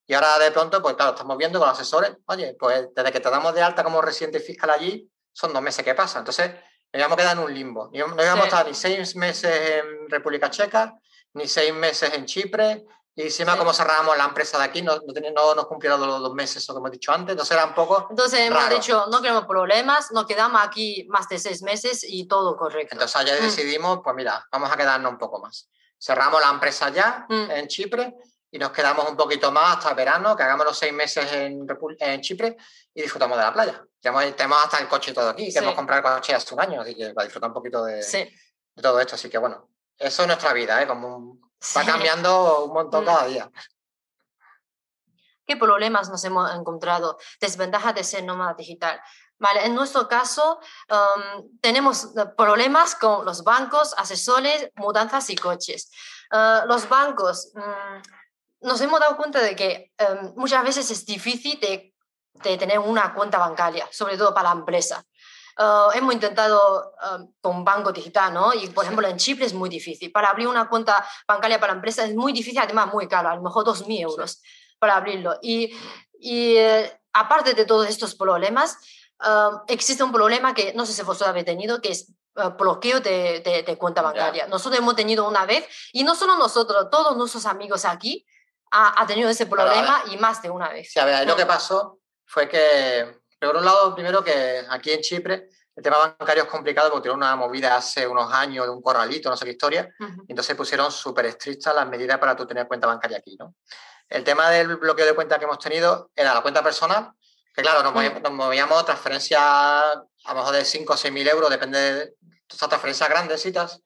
Y 0.08 0.16
ahora 0.16 0.40
de 0.40 0.50
pronto, 0.50 0.82
pues 0.82 0.96
claro, 0.96 1.12
estamos 1.12 1.38
viendo 1.38 1.60
con 1.60 1.70
los 1.70 1.80
asesores, 1.80 2.18
oye, 2.26 2.56
pues 2.60 2.88
desde 2.96 3.12
que 3.12 3.20
te 3.20 3.30
damos 3.30 3.54
de 3.54 3.62
alta 3.62 3.84
como 3.84 4.02
residente 4.02 4.40
fiscal 4.40 4.72
allí, 4.72 5.08
son 5.32 5.54
dos 5.54 5.62
meses 5.62 5.86
que 5.86 5.94
pasan. 5.94 6.22
Entonces, 6.22 6.56
nos 6.92 7.00
íbamos 7.00 7.18
a 7.18 7.22
quedar 7.22 7.38
en 7.38 7.44
un 7.44 7.54
limbo. 7.54 7.92
No 7.94 8.24
íbamos 8.24 8.46
a 8.46 8.48
estar 8.48 8.68
ni 8.68 8.74
seis 8.74 9.16
meses 9.16 9.84
en 9.84 10.10
República 10.10 10.50
Checa, 10.50 10.96
ni 11.34 11.48
seis 11.48 11.72
meses 11.72 12.12
en 12.16 12.26
Chipre, 12.26 12.86
y 13.18 13.22
encima, 13.22 13.58
como 13.58 13.72
cerrábamos 13.72 14.18
la 14.18 14.26
empresa 14.26 14.58
de 14.58 14.66
aquí, 14.66 14.82
no, 14.82 14.98
no, 14.98 15.56
nos 15.56 15.68
cumplieron 15.68 16.06
los 16.06 16.20
dos 16.20 16.34
meses, 16.34 16.58
eso 16.58 16.74
que 16.74 16.80
hemos 16.80 16.92
dicho 16.92 17.14
antes, 17.14 17.32
entonces 17.32 17.56
era 17.56 17.66
un 17.66 17.74
poco. 17.74 18.08
Entonces 18.10 18.42
hemos 18.42 18.70
dicho, 18.70 19.06
no 19.10 19.22
queremos 19.22 19.46
problemas, 19.46 20.12
nos 20.12 20.26
quedamos 20.26 20.62
aquí 20.62 21.08
más 21.08 21.30
de 21.30 21.40
seis 21.40 21.62
meses 21.62 22.06
y 22.06 22.28
todo 22.28 22.58
correcto. 22.58 22.94
Entonces 22.94 23.16
allá 23.16 23.40
mm. 23.40 23.44
decidimos, 23.44 24.02
pues 24.04 24.16
mira, 24.18 24.46
vamos 24.52 24.70
a 24.70 24.76
quedarnos 24.76 25.14
un 25.14 25.18
poco 25.18 25.40
más. 25.40 25.70
Cerramos 25.98 26.42
la 26.42 26.50
empresa 26.50 26.90
ya 26.90 27.26
mm. 27.30 27.52
en 27.52 27.68
Chipre 27.70 28.16
y 28.52 28.60
nos 28.60 28.72
quedamos 28.72 29.10
un 29.10 29.16
poquito 29.16 29.50
más 29.50 29.78
hasta 29.78 29.92
el 29.92 29.96
verano, 29.96 30.36
que 30.36 30.44
hagamos 30.44 30.66
los 30.66 30.78
seis 30.78 30.92
meses 30.92 31.32
en, 31.32 31.66
en 32.00 32.22
Chipre 32.22 32.58
y 32.94 33.02
disfrutamos 33.02 33.38
de 33.38 33.44
la 33.46 33.54
playa. 33.54 33.82
Tenemos, 34.02 34.26
hasta 34.62 34.80
el 34.80 34.90
coche 34.90 35.14
todo 35.14 35.30
aquí, 35.30 35.54
que 35.54 35.60
hemos 35.60 35.74
comprado 35.74 36.06
el 36.06 36.16
coche 36.16 36.36
hace 36.36 36.54
un 36.54 36.60
año, 36.60 36.82
así 36.82 36.94
que 36.94 37.14
va 37.14 37.22
a 37.22 37.26
disfrutar 37.26 37.50
un 37.50 37.54
poquito 37.54 37.86
de, 37.86 38.04
de 38.04 38.82
todo 38.82 39.00
esto. 39.00 39.16
Así 39.16 39.30
que 39.30 39.38
bueno, 39.38 39.70
eso 39.98 40.22
es 40.22 40.28
nuestra 40.28 40.54
vida, 40.54 40.82
¿eh? 40.82 40.88
Como 40.88 41.40
va 41.76 41.86
cambiando 41.86 42.66
un 42.66 42.74
montón 42.74 43.04
mm. 43.04 43.08
cada 43.08 43.26
día. 43.28 43.52
¿Qué 45.46 45.56
problemas 45.58 46.10
nos 46.10 46.24
hemos 46.24 46.54
encontrado? 46.56 47.18
Desventaja 47.40 47.94
de 47.94 48.04
ser 48.04 48.24
nómada 48.24 48.56
digital. 48.56 49.00
Vale, 49.38 49.66
en 49.66 49.76
nuestro 49.76 50.08
caso 50.08 50.60
um, 50.90 51.60
tenemos 51.60 52.06
eh, 52.16 52.26
problemas 52.38 52.96
con 52.96 53.26
los 53.26 53.44
bancos, 53.44 53.94
asesores, 53.98 54.72
mudanzas 54.76 55.30
y 55.30 55.36
coches. 55.36 55.92
Uh, 56.32 56.66
los 56.68 56.88
bancos, 56.88 57.52
mm, 57.54 58.68
nos 58.68 58.82
hemos 58.82 59.00
dado 59.00 59.18
cuenta 59.18 59.42
de 59.42 59.56
que 59.56 59.92
um, 60.00 60.34
muchas 60.38 60.64
veces 60.64 60.90
es 60.90 61.06
difícil 61.06 61.60
de, 61.60 61.94
de, 62.34 62.58
tener 62.58 62.80
una 62.80 63.14
cuenta 63.14 63.38
bancaria, 63.38 63.88
sobre 63.92 64.18
todo 64.18 64.34
para 64.34 64.50
la 64.50 64.60
empresa. 64.60 65.06
Uh, 65.58 65.90
hemos 65.94 66.14
intentado 66.14 66.94
um, 67.16 67.32
con 67.40 67.64
banco 67.64 67.94
digital, 67.94 68.34
¿no? 68.34 68.54
Y 68.54 68.68
por 68.68 68.84
ejemplo 68.84 69.08
en 69.08 69.16
Chipre 69.16 69.46
es 69.46 69.54
muy 69.54 69.70
difícil. 69.70 70.12
Para 70.12 70.30
abrir 70.30 70.50
una 70.50 70.68
cuenta 70.68 71.06
bancaria 71.26 71.60
para 71.60 71.72
la 71.72 71.78
empresa 71.78 72.04
es 72.04 72.14
muy 72.14 72.34
difícil, 72.34 72.60
además 72.60 72.92
muy 72.92 73.08
caro, 73.08 73.30
a 73.30 73.36
lo 73.36 73.42
mejor 73.42 73.66
2.000 73.66 74.02
euros 74.02 74.42
para 74.80 74.98
abrirlo. 74.98 75.40
Y, 75.42 75.74
y 76.20 76.58
eh, 76.58 77.00
aparte 77.14 77.54
de 77.54 77.66
todos 77.66 77.88
estos 77.88 78.16
problemas, 78.16 78.78
existe 79.68 80.04
un 80.04 80.12
problema 80.12 80.54
que 80.54 80.74
no 80.74 80.86
sé 80.86 80.94
si 80.94 81.02
vosotros 81.04 81.30
habéis 81.30 81.46
tenido, 81.46 81.82
que 81.82 81.92
es 81.92 82.12
uh, 82.36 82.50
bloqueo 82.50 83.00
de, 83.00 83.64
de, 83.66 83.78
cuenta 83.78 84.02
bancaria. 84.02 84.48
Nosotros 84.48 84.78
hemos 84.80 84.96
tenido 84.96 85.28
una 85.28 85.46
vez, 85.46 85.66
y 85.94 86.04
no 86.04 86.16
solo 86.16 86.38
nosotros, 86.38 86.90
todos 86.92 87.16
nuestros 87.16 87.46
amigos 87.46 87.86
aquí 87.86 88.26
ha, 88.72 89.02
ha 89.02 89.08
tenido 89.08 89.30
ese 89.30 89.46
problema 89.46 90.04
y 90.12 90.18
más 90.18 90.42
de 90.42 90.50
una 90.50 90.70
vez. 90.70 90.92
Sí, 90.92 91.00
a 91.00 91.06
ver, 91.06 91.26
lo 91.26 91.36
que 91.36 91.46
pasó 91.46 92.00
fue 92.26 92.50
que, 92.50 93.22
por 93.40 93.56
un 93.56 93.66
lado, 93.66 93.94
primero 93.94 94.24
que 94.24 94.66
aquí 94.70 94.92
en 94.92 95.02
Chipre 95.02 95.50
el 95.76 95.84
tema 95.84 95.98
bancario 95.98 96.44
es 96.44 96.50
complicado 96.50 96.90
porque 96.90 97.04
tiene 97.04 97.18
una 97.18 97.36
movida 97.36 97.76
hace 97.76 98.08
unos 98.08 98.32
años 98.32 98.66
de 98.66 98.72
un 98.72 98.82
corralito, 98.82 99.30
no 99.30 99.36
sé 99.36 99.44
qué 99.44 99.52
historia, 99.52 99.94
y 100.00 100.32
entonces 100.32 100.56
pusieron 100.56 100.90
súper 100.90 101.26
estrictas 101.26 101.76
las 101.76 101.88
medidas 101.88 102.18
para 102.18 102.36
tú 102.36 102.48
tener 102.48 102.66
cuenta 102.66 102.88
bancaria 102.88 103.18
aquí, 103.18 103.36
¿no? 103.38 103.56
El 104.08 104.24
tema 104.24 104.50
del 104.50 104.78
bloqueo 104.78 105.06
de 105.06 105.14
cuenta 105.14 105.38
que 105.38 105.46
hemos 105.46 105.60
tenido 105.60 106.12
era 106.16 106.34
la 106.34 106.42
cuenta 106.42 106.64
personal, 106.64 107.12
que 107.54 107.62
claro, 107.62 107.84
nos, 107.84 107.94
mm. 107.94 108.34
movíamos, 108.34 108.86
transferencias 108.86 109.42
a 109.42 110.06
lo 110.30 110.36
mejor 110.36 110.54
de 110.54 110.64
5 110.64 110.94
o 110.94 110.98
6 110.98 111.14
mil 111.14 111.28
euros, 111.28 111.50
depende 111.50 111.80
de 111.80 112.14
estas 112.48 112.70
transferencias 112.70 113.10
grandecitas. 113.10 113.82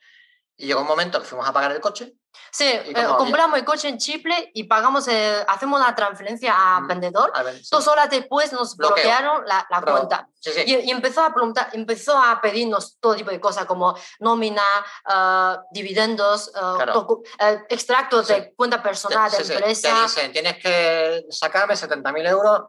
Y 0.59 0.67
llegó 0.67 0.81
un 0.81 0.87
momento 0.87 1.21
que 1.21 1.25
fuimos 1.25 1.47
a 1.47 1.53
pagar 1.53 1.71
el 1.71 1.79
coche. 1.79 2.15
Sí, 2.51 2.65
eh, 2.65 2.93
compramos 3.17 3.57
el 3.57 3.63
coche 3.63 3.87
en 3.87 3.97
Chipre 3.97 4.51
y 4.53 4.65
pagamos, 4.65 5.07
hacemos 5.47 5.79
la 5.79 5.95
transferencia 5.95 6.53
a 6.53 6.81
mm, 6.81 6.87
vendedor. 6.87 7.31
Dos 7.71 7.87
horas 7.87 8.09
después 8.09 8.51
nos 8.51 8.75
bloquearon 8.75 9.45
la, 9.45 9.65
la 9.69 9.81
cuenta. 9.81 10.27
Y, 10.65 10.91
empezó, 10.91 11.23
a 11.23 11.33
preguntar, 11.33 11.69
empezó 11.71 12.21
a 12.21 12.41
pedirnos 12.41 12.97
todo 12.99 13.15
tipo 13.15 13.31
de 13.31 13.39
cosas 13.39 13.65
como 13.65 13.97
nómina, 14.19 14.63
uh, 15.07 15.61
dividendos, 15.71 16.51
uh, 16.53 17.23
extractos 17.69 18.27
de 18.27 18.53
cuenta 18.53 18.83
personal 18.83 19.31
de 19.31 19.37
empresa. 19.37 19.95
Te 19.95 20.01
dicen, 20.01 20.31
tienes 20.33 20.57
que 20.57 21.25
sacarme 21.29 21.75
70.000 21.75 22.27
euros 22.27 22.63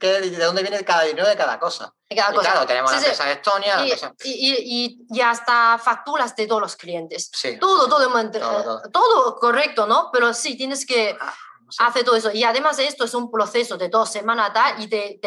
de 0.00 0.44
dónde 0.44 0.62
viene 0.62 0.84
cada 0.84 1.04
dinero 1.04 1.26
de 1.26 1.36
cada 1.36 1.58
cosa. 1.58 1.92
claro, 2.08 2.66
tenemos 2.66 2.90
la 2.90 2.98
empresa 2.98 3.24
de 3.24 3.32
Estonia. 3.32 3.84
Y, 4.24 4.98
y, 5.10 5.20
hasta 5.20 5.78
facturas 5.78 6.34
de 6.36 6.46
todos 6.46 6.60
los 6.60 6.76
clientes. 6.76 7.30
todo, 7.60 7.88
todo, 7.88 8.30
todo, 8.30 8.82
todo, 8.92 9.36
correcto, 9.36 9.86
¿no? 9.86 10.10
Pero 10.12 10.34
sí, 10.34 10.56
tienes 10.56 10.84
que 10.86 11.16
ah, 11.20 11.34
hacer 11.78 12.04
todo 12.04 12.16
eso. 12.16 12.30
Y 12.32 12.44
además 12.44 12.76
de 12.76 12.86
esto 12.86 13.04
es 13.04 13.14
un 13.14 13.30
proceso 13.30 13.76
de 13.76 13.88
dos 13.88 14.10
semanas 14.10 14.52
tal, 14.52 14.80
y 14.82 14.88
te, 14.88 15.20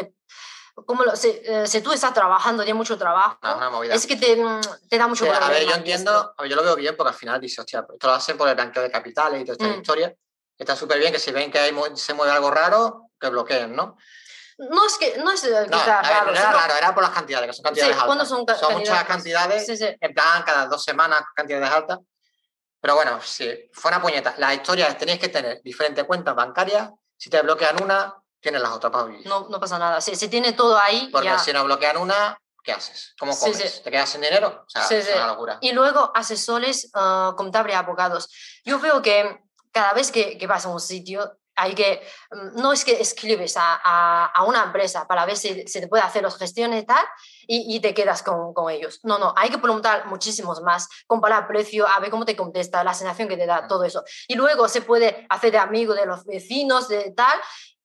como 0.85 1.03
lo, 1.03 1.13
eh, 1.13 1.63
si, 1.67 1.81
tú 1.81 1.91
estás 1.91 2.13
trabajando, 2.13 2.63
tienes 2.63 2.77
mucho 2.77 2.97
trabajo, 2.97 3.37
es 3.83 4.05
que 4.05 4.15
te, 4.15 4.35
mm, 4.35 4.61
te 4.89 4.97
da 4.97 5.07
mucho 5.07 5.25
problema. 5.25 5.47
A 5.47 5.49
ver, 5.49 5.65
yo 5.65 5.73
entiendo, 5.73 6.33
a 6.37 6.41
ver, 6.41 6.51
yo 6.51 6.55
lo 6.55 6.63
veo 6.63 6.75
bien 6.75 6.95
porque 6.95 7.09
al 7.09 7.17
final 7.17 7.41
dice, 7.41 7.61
hostia, 7.61 7.85
esto 7.91 8.07
lo 8.07 8.13
hacen 8.13 8.37
por 8.37 8.47
el 8.47 8.55
blanqueo 8.55 8.83
de 8.83 8.91
capitales 8.91 9.41
y 9.41 9.45
toda 9.45 9.53
esta 9.53 9.67
mm. 9.67 9.81
historia. 9.81 10.15
Está 10.57 10.75
súper 10.75 10.99
bien 10.99 11.13
que 11.13 11.19
si 11.19 11.31
ven 11.31 11.51
que 11.51 11.59
hay, 11.59 11.73
se 11.95 12.13
mueve 12.13 12.33
algo 12.33 12.51
raro, 12.51 13.09
que 13.19 13.29
bloqueen, 13.29 13.75
¿no? 13.75 13.97
No 14.59 14.85
es 14.85 14.97
que 14.97 15.17
no 15.19 15.31
es 15.31 15.41
eh, 15.45 15.67
no, 15.69 15.85
raro. 15.85 16.31
era 16.31 16.51
raro, 16.51 16.75
era 16.75 16.93
por 16.93 17.01
las 17.01 17.13
cantidades, 17.13 17.47
que 17.47 17.53
son 17.53 17.63
cantidades 17.63 17.97
altas. 17.97 18.27
Son, 18.27 18.45
son 18.45 18.73
muchas 18.73 19.05
cantidades, 19.05 19.69
en 19.69 20.13
plan 20.13 20.43
cada 20.43 20.65
dos 20.65 20.83
semanas 20.83 21.23
cantidades 21.33 21.71
altas. 21.71 21.99
Pero 22.81 22.95
bueno, 22.95 23.21
si 23.21 23.69
fue 23.71 23.89
una 23.89 24.01
puñeta. 24.01 24.35
La 24.37 24.53
historia 24.53 24.87
es 24.87 24.97
tenéis 24.97 25.19
que 25.19 25.29
tener 25.29 25.61
diferentes 25.63 26.03
cuentas 26.03 26.35
bancarias. 26.35 26.89
Si 27.15 27.29
te 27.29 27.41
bloquean 27.41 27.81
una, 27.81 28.13
tienes 28.41 28.61
las 28.61 28.71
otras 28.71 28.91
para 28.91 29.05
vivir. 29.05 29.25
No, 29.27 29.47
no 29.49 29.59
pasa 29.61 29.79
nada. 29.79 30.01
Si, 30.01 30.15
si 30.15 30.27
tiene 30.27 30.51
todo 30.53 30.77
ahí. 30.77 31.09
Porque 31.11 31.39
si 31.39 31.53
no 31.53 31.63
bloquean 31.63 31.97
una, 31.97 32.37
¿qué 32.61 32.73
haces? 32.73 33.15
¿Cómo 33.17 33.37
comes? 33.37 33.81
¿Te 33.81 33.91
quedas 33.91 34.09
sin 34.09 34.21
dinero? 34.21 34.65
O 34.65 34.69
sea, 34.69 34.85
es 34.97 35.07
una 35.15 35.27
locura. 35.27 35.57
Y 35.61 35.71
luego 35.71 36.11
asesores 36.13 36.91
uh, 36.95 37.33
contables 37.35 37.77
abogados. 37.77 38.29
Yo 38.65 38.79
veo 38.79 39.01
que 39.01 39.39
cada 39.71 39.93
vez 39.93 40.11
que, 40.11 40.37
que 40.37 40.47
vas 40.47 40.65
a 40.65 40.69
un 40.69 40.81
sitio 40.81 41.38
hay 41.59 41.75
que, 41.75 42.01
mm, 42.31 42.61
no 42.61 42.71
es 42.71 42.85
que 42.85 42.99
escribes 42.99 43.55
a, 43.57 43.75
a, 44.25 44.43
una 44.45 44.63
empresa 44.63 45.07
para 45.07 45.25
ver 45.25 45.37
si 45.37 45.67
se 45.67 45.81
te 45.81 45.87
puede 45.87 46.03
hacer 46.03 46.23
las 46.23 46.37
gestiones 46.37 46.83
y 46.83 46.85
tal, 46.85 47.05
y, 47.47 47.75
y 47.75 47.79
te 47.79 47.93
quedas 47.93 48.23
con, 48.23 48.53
con, 48.53 48.71
ellos. 48.71 48.99
No, 49.03 49.19
no, 49.19 49.33
hay 49.35 49.49
que 49.49 49.57
preguntar 49.57 50.07
muchísimos 50.07 50.61
más, 50.61 50.87
comparar 51.05 51.47
precio, 51.47 51.87
a 51.87 51.99
ver 51.99 52.09
cómo 52.09 52.25
te 52.25 52.35
contesta, 52.35 52.83
la 52.83 52.93
sensación 52.93 53.27
que 53.27 53.37
te 53.37 53.45
da, 53.45 53.67
todo 53.67 53.83
eso. 53.83 54.03
Y 54.27 54.35
luego 54.35 54.67
se 54.67 54.81
puede 54.81 55.25
hacer 55.29 55.51
de 55.51 55.57
amigo 55.57 55.93
de 55.93 56.05
los 56.05 56.25
vecinos, 56.25 56.87
de 56.87 57.11
tal, 57.11 57.39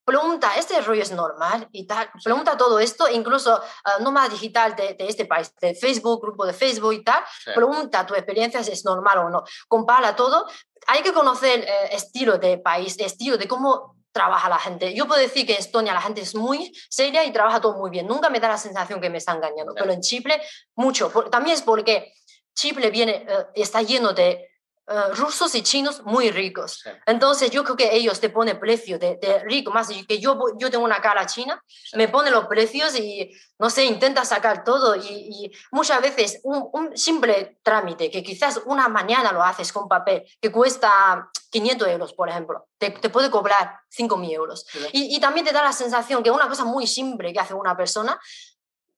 pregunta, 0.05 0.57
¿este 0.57 0.81
rollo 0.81 1.03
es 1.03 1.13
normal? 1.13 1.69
Y 1.73 1.87
tal, 1.87 2.11
pregunta 2.23 2.57
todo 2.57 2.79
esto, 2.79 3.09
incluso 3.09 3.55
uh, 3.55 4.03
nómada 4.03 4.29
digital 4.29 4.77
de, 4.77 4.95
de, 4.95 5.09
este 5.09 5.25
país, 5.25 5.55
de 5.61 5.75
Facebook, 5.75 6.21
grupo 6.21 6.47
de 6.47 6.53
Facebook 6.53 6.93
y 6.93 7.03
tal, 7.03 7.23
pregunta 7.55 8.07
tu 8.07 8.15
experiencia 8.15 8.63
si 8.63 8.73
es 8.73 8.85
normal 8.85 9.19
o 9.19 9.31
no, 9.31 9.45
compara 9.69 10.15
todo. 10.15 10.47
Hay 10.87 11.03
que 11.03 11.13
conocer 11.13 11.61
eh, 11.61 11.89
estilo 11.93 12.39
de 12.39 12.59
país, 12.59 12.97
estilo 12.99 13.39
de 13.39 13.49
cómo 13.49 13.97
trabaja 14.13 14.49
la 14.49 14.59
gente. 14.59 14.95
Yo 14.95 15.07
puedo 15.07 15.21
decir 15.21 15.47
que 15.47 15.55
en 15.55 15.59
Estonia 15.59 15.93
la 15.93 16.01
gente 16.01 16.21
es 16.21 16.35
muy 16.35 16.73
seria 16.89 17.25
y 17.25 17.33
trabaja 17.33 17.61
todo 17.61 17.77
muy 17.77 17.91
bien. 17.91 18.07
Nunca 18.07 18.31
me 18.31 18.39
da 18.39 18.49
la 18.49 18.59
sensación 18.59 19.01
que 19.01 19.11
me 19.11 19.19
está 19.19 19.33
engañando, 19.33 19.75
pero 19.75 19.91
en 19.91 20.01
Chipre 20.01 20.41
mucho. 20.77 21.11
también 21.31 21.57
es 21.57 21.63
porque 21.63 22.13
Chipre 22.55 22.91
viene, 22.91 23.27
uh, 23.29 23.51
está 23.55 23.83
lleno 23.83 24.13
de 24.13 24.54
eh, 24.87 25.15
rusos 25.15 25.55
y 25.55 25.63
chinos 25.63 26.03
muy 26.05 26.31
ricos. 26.31 26.85
Entonces 27.07 27.51
yo 27.51 27.65
creo 27.65 27.77
que 27.77 27.97
ellos 27.97 28.21
te 28.21 28.29
ponen 28.29 28.61
precio 28.61 28.99
de, 28.99 29.17
de, 29.17 29.39
rico, 29.39 29.71
más 29.71 29.89
que 30.07 30.19
yo, 30.19 30.39
yo 30.59 30.71
tengo 30.71 30.85
una 30.85 31.01
cara 31.01 31.25
china, 31.25 31.63
me 31.95 32.09
ponen 32.09 32.35
los 32.35 32.47
precios 32.47 32.95
y 32.99 33.31
no 33.59 33.71
sé, 33.71 33.87
intenta 33.87 34.27
sacar 34.27 34.63
todo 34.63 34.95
y, 34.95 35.51
muchas 35.71 36.03
veces 36.03 36.41
un, 36.43 36.69
un, 36.73 36.97
simple 36.97 37.59
trámite 37.63 38.11
que 38.11 38.23
quizás 38.23 38.61
una 38.67 38.89
mañana 38.89 39.33
lo 39.33 39.43
haces 39.43 39.73
con 39.73 39.89
papel 39.89 40.23
que 40.39 40.53
cuesta 40.53 41.31
500 41.51 41.89
euros, 41.89 42.13
por 42.13 42.29
ejemplo, 42.29 42.69
te, 42.77 42.91
te 42.91 43.09
puede 43.09 43.31
cobrar 43.31 43.81
5.000 43.91 44.33
euros. 44.33 44.67
Y, 44.93 45.17
y 45.17 45.21
también 45.21 45.47
te 45.47 45.53
da 45.53 45.63
la 45.63 45.73
sensación 45.73 46.23
que 46.23 46.31
una 46.31 46.49
cosa 46.49 46.65
muy 46.65 46.87
simple 46.87 47.33
que 47.33 47.41
hace 47.41 47.55
una 47.55 47.75
persona, 47.75 48.21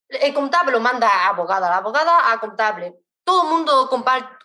el 0.08 0.34
contable 0.34 0.72
lo 0.72 0.80
manda 0.80 1.08
a 1.08 1.28
abogada, 1.28 1.68
la 1.68 1.76
abogada 1.76 2.32
a 2.32 2.40
contable, 2.40 2.96
todo 3.26 3.42
el 3.42 3.48
mundo 3.48 3.90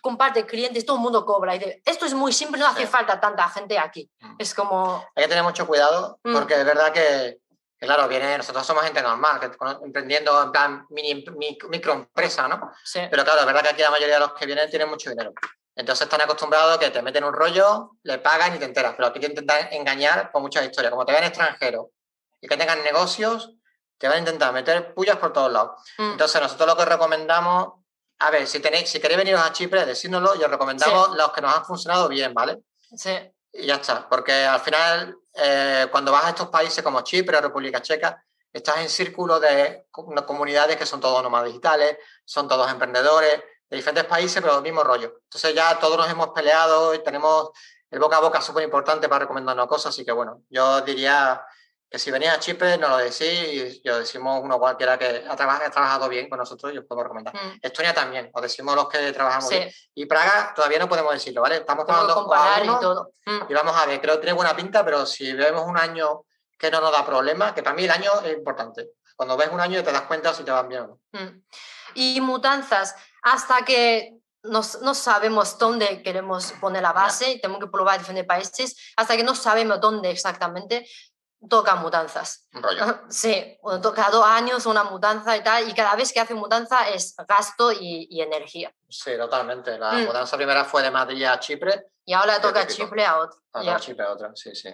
comparte, 0.02 0.44
clientes, 0.44 0.84
todo 0.84 0.96
el 0.96 1.02
mundo 1.02 1.24
cobra. 1.24 1.54
Y 1.54 1.80
esto 1.84 2.04
es 2.04 2.14
muy 2.14 2.32
simple, 2.32 2.58
no 2.58 2.66
hace 2.66 2.84
falta 2.88 3.20
tanta 3.20 3.48
gente 3.48 3.78
aquí. 3.78 4.10
Mm. 4.18 4.34
Es 4.40 4.54
como... 4.54 5.06
Hay 5.14 5.22
que 5.22 5.28
tener 5.28 5.44
mucho 5.44 5.68
cuidado 5.68 6.18
mm. 6.24 6.32
porque 6.32 6.54
es 6.54 6.64
verdad 6.64 6.92
que, 6.92 7.38
claro, 7.78 8.08
viene, 8.08 8.36
nosotros 8.36 8.66
somos 8.66 8.82
gente 8.82 9.00
normal, 9.00 9.38
que, 9.38 9.52
emprendiendo 9.84 10.42
en 10.42 10.50
plan 10.50 10.86
mini, 10.90 11.24
microempresa, 11.70 12.48
¿no? 12.48 12.72
Sí. 12.82 13.00
Pero 13.08 13.22
claro, 13.22 13.40
es 13.40 13.46
verdad 13.46 13.62
que 13.62 13.68
aquí 13.68 13.82
la 13.82 13.92
mayoría 13.92 14.14
de 14.14 14.20
los 14.20 14.32
que 14.32 14.46
vienen 14.46 14.68
tienen 14.68 14.88
mucho 14.88 15.10
dinero. 15.10 15.32
Entonces 15.76 16.04
están 16.04 16.20
acostumbrados 16.20 16.76
a 16.76 16.80
que 16.80 16.90
te 16.90 17.02
meten 17.02 17.22
un 17.22 17.32
rollo, 17.32 17.92
le 18.02 18.18
pagan 18.18 18.56
y 18.56 18.58
te 18.58 18.64
enteras. 18.64 18.94
Pero 18.96 19.06
aquí 19.06 19.20
te 19.20 19.26
intentan 19.26 19.72
engañar 19.72 20.32
con 20.32 20.42
muchas 20.42 20.64
historias. 20.64 20.90
Como 20.90 21.06
te 21.06 21.12
ven 21.12 21.22
extranjero 21.22 21.90
y 22.40 22.48
que 22.48 22.56
tengan 22.56 22.82
negocios, 22.82 23.54
te 23.96 24.08
van 24.08 24.16
a 24.16 24.18
intentar 24.18 24.52
meter 24.52 24.92
pullas 24.92 25.18
por 25.18 25.32
todos 25.32 25.52
lados. 25.52 25.80
Mm. 25.98 26.12
Entonces 26.12 26.42
nosotros 26.42 26.66
lo 26.66 26.76
que 26.76 26.84
recomendamos 26.84 27.81
a 28.22 28.30
ver, 28.30 28.46
si, 28.46 28.60
tenéis, 28.60 28.88
si 28.88 29.00
queréis 29.00 29.18
veniros 29.18 29.40
a 29.40 29.52
Chipre, 29.52 29.84
decídnoslo 29.84 30.36
y 30.36 30.44
os 30.44 30.50
recomendamos 30.50 31.16
los 31.16 31.32
que 31.32 31.40
nos 31.40 31.56
han 31.56 31.64
funcionado 31.64 32.08
bien, 32.08 32.32
¿vale? 32.32 32.58
Sí. 32.96 33.10
Y 33.52 33.66
ya 33.66 33.76
está, 33.76 34.08
porque 34.08 34.32
al 34.32 34.60
final, 34.60 35.16
eh, 35.34 35.88
cuando 35.90 36.12
vas 36.12 36.24
a 36.24 36.28
estos 36.30 36.48
países 36.48 36.84
como 36.84 37.02
Chipre 37.02 37.40
República 37.40 37.82
Checa, 37.82 38.24
estás 38.52 38.78
en 38.78 38.88
círculo 38.88 39.40
de 39.40 39.86
comunidades 39.90 40.76
que 40.76 40.86
son 40.86 41.00
todos 41.00 41.22
nómadas 41.22 41.48
digitales, 41.48 41.98
son 42.24 42.46
todos 42.46 42.70
emprendedores 42.70 43.42
de 43.68 43.76
diferentes 43.76 44.04
países, 44.04 44.40
pero 44.40 44.56
el 44.56 44.62
mismo 44.62 44.84
rollo. 44.84 45.20
Entonces 45.24 45.54
ya 45.54 45.78
todos 45.78 45.96
nos 45.96 46.08
hemos 46.08 46.28
peleado 46.28 46.94
y 46.94 47.02
tenemos 47.02 47.50
el 47.90 47.98
boca 47.98 48.18
a 48.18 48.20
boca 48.20 48.40
súper 48.40 48.62
importante 48.62 49.08
para 49.08 49.24
recomendarnos 49.24 49.66
cosas, 49.66 49.90
así 49.90 50.04
que 50.04 50.12
bueno, 50.12 50.42
yo 50.48 50.80
diría 50.82 51.44
que 51.92 51.98
si 51.98 52.10
venís 52.10 52.30
a 52.30 52.38
Chipre 52.40 52.78
nos 52.78 52.88
lo 52.88 52.96
decís 52.96 53.82
y 53.84 53.88
os 53.90 53.98
decimos 53.98 54.40
uno 54.42 54.58
cualquiera 54.58 54.98
que 54.98 55.26
ha, 55.28 55.36
trabajado 55.36 56.08
bien 56.08 56.26
con 56.30 56.38
nosotros 56.38 56.72
y 56.72 56.78
os 56.78 56.86
podemos 56.86 57.04
recomendar. 57.04 57.34
Mm. 57.34 57.58
Estonia 57.60 57.92
también, 57.92 58.30
os 58.32 58.40
decimos 58.40 58.74
los 58.74 58.88
que 58.88 59.12
trabajamos 59.12 59.50
bien. 59.50 59.70
Y 59.94 60.06
Praga 60.06 60.54
todavía 60.56 60.78
no 60.78 60.88
podemos 60.88 61.12
decirlo, 61.12 61.42
¿vale? 61.42 61.56
Estamos 61.56 61.84
trabajando 61.84 62.24
con 62.24 62.64
y 62.64 62.80
todo. 62.80 63.12
Mm. 63.26 63.40
Y 63.46 63.52
vamos 63.52 63.76
a 63.76 63.84
ver, 63.84 64.00
creo 64.00 64.14
que 64.14 64.20
tiene 64.22 64.32
buena 64.32 64.56
pinta, 64.56 64.82
pero 64.82 65.04
si 65.04 65.34
vemos 65.34 65.66
un 65.66 65.76
año 65.76 66.24
que 66.58 66.70
no 66.70 66.80
nos 66.80 66.92
da 66.92 67.04
problema, 67.04 67.54
que 67.54 67.62
para 67.62 67.76
mí 67.76 67.84
el 67.84 67.90
año 67.90 68.10
es 68.24 68.32
importante. 68.32 68.92
Cuando 69.14 69.36
ves 69.36 69.50
un 69.52 69.60
año 69.60 69.84
te 69.84 69.92
das 69.92 70.02
cuenta 70.02 70.32
si 70.32 70.44
te 70.44 70.50
van 70.50 70.68
bien 70.68 70.84
o 70.84 70.86
no. 70.86 71.00
Mm. 71.12 71.42
Y 71.96 72.22
mudanzas, 72.22 72.96
hasta 73.22 73.66
que 73.66 74.14
no, 74.44 74.62
no, 74.80 74.94
sabemos 74.94 75.58
dónde 75.58 76.02
queremos 76.02 76.52
poner 76.52 76.80
la 76.80 76.94
base, 76.94 77.38
tenemos 77.40 77.62
que 77.62 77.70
probar 77.70 77.98
diferentes 77.98 78.26
países, 78.26 78.94
hasta 78.96 79.14
que 79.14 79.22
no 79.22 79.34
sabemos 79.34 79.78
dónde 79.78 80.10
exactamente 80.10 80.88
toca 81.48 81.76
mudanzas. 81.76 82.48
Sí, 83.08 83.58
cada 83.94 84.10
dos 84.10 84.24
años 84.24 84.66
una 84.66 84.84
mudanza 84.84 85.36
y 85.36 85.42
tal, 85.42 85.68
y 85.68 85.74
cada 85.74 85.96
vez 85.96 86.12
que 86.12 86.20
hace 86.20 86.34
mudanza 86.34 86.88
es 86.88 87.14
gasto 87.28 87.72
y, 87.72 88.06
y 88.10 88.20
energía. 88.20 88.72
Sí, 88.88 89.16
totalmente. 89.16 89.78
La 89.78 89.92
mm. 89.92 90.06
mudanza 90.06 90.36
primera 90.36 90.64
fue 90.64 90.82
de 90.82 90.90
Madrid 90.90 91.24
a 91.24 91.38
Chipre. 91.38 91.88
Y 92.04 92.12
ahora 92.12 92.40
toca 92.40 92.66
Chipre 92.66 93.04
a 93.04 93.18
otro. 93.18 93.40
Ahora 93.52 93.78
Chipre 93.78 94.04
a 94.04 94.12
otra, 94.12 94.30
sí, 94.34 94.54
sí. 94.54 94.70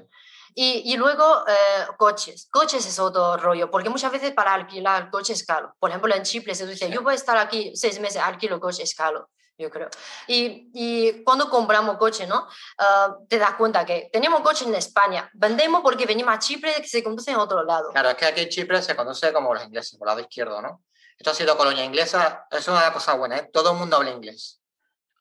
Y, 0.55 0.93
y 0.93 0.97
luego 0.97 1.45
eh, 1.47 1.87
coches. 1.99 2.49
Coches 2.51 2.85
es 2.85 2.99
otro 2.99 3.37
rollo, 3.37 3.71
porque 3.71 3.91
muchas 3.91 4.11
veces 4.11 4.33
para 4.33 4.55
alquilar 4.55 5.11
coches 5.11 5.41
es 5.41 5.47
caro. 5.47 5.75
Por 5.79 5.91
ejemplo, 5.91 6.15
en 6.15 6.23
Chipre 6.23 6.55
se 6.55 6.67
dice, 6.67 6.91
yo 6.91 7.03
voy 7.03 7.13
a 7.13 7.17
estar 7.17 7.37
aquí 7.37 7.73
seis 7.77 8.01
meses, 8.01 8.23
alquilo 8.23 8.59
coche 8.59 8.83
es 8.83 8.95
caro 8.95 9.29
yo 9.59 9.71
creo. 9.71 9.89
Y, 10.29 10.71
y, 10.73 11.25
cuando 11.25 11.51
compramos 11.51 11.99
coche, 11.99 12.27
¿no? 12.27 12.47
Ah, 12.79 13.17
te 13.29 13.39
das 13.39 13.55
cuenta 13.55 13.85
que 13.85 14.09
tenemos 14.13 14.41
coche 14.41 14.65
en 14.65 14.75
España, 14.77 15.29
vendemos 15.35 15.83
porque 15.83 16.07
venimos 16.07 16.33
a 16.33 16.39
Chipre 16.39 16.75
que 16.77 16.87
se 16.87 17.03
conduce 17.03 17.33
en 17.33 17.39
otro 17.39 17.65
lado. 17.65 17.91
Claro, 17.91 18.11
es 18.11 18.15
que 18.15 18.27
aquí 18.27 18.41
en 18.43 18.49
Chipre 18.49 18.81
se 18.81 18.95
conduce 18.95 19.33
como 19.33 19.53
los 19.53 19.65
ingleses, 19.65 19.99
por 19.99 20.07
el 20.07 20.11
lado 20.11 20.21
izquierdo, 20.21 20.63
¿no? 20.63 20.85
Esto 21.19 21.33
ha 21.33 21.35
sido 21.35 21.57
colonia 21.57 21.85
inglesa, 21.85 22.47
es 22.51 22.69
una 22.69 22.93
cosa 22.93 23.15
buena, 23.15 23.39
¿eh? 23.39 23.51
Todo 23.53 23.73
el 23.73 23.79
mundo 23.79 23.97
habla 23.97 24.11
inglés. 24.11 24.61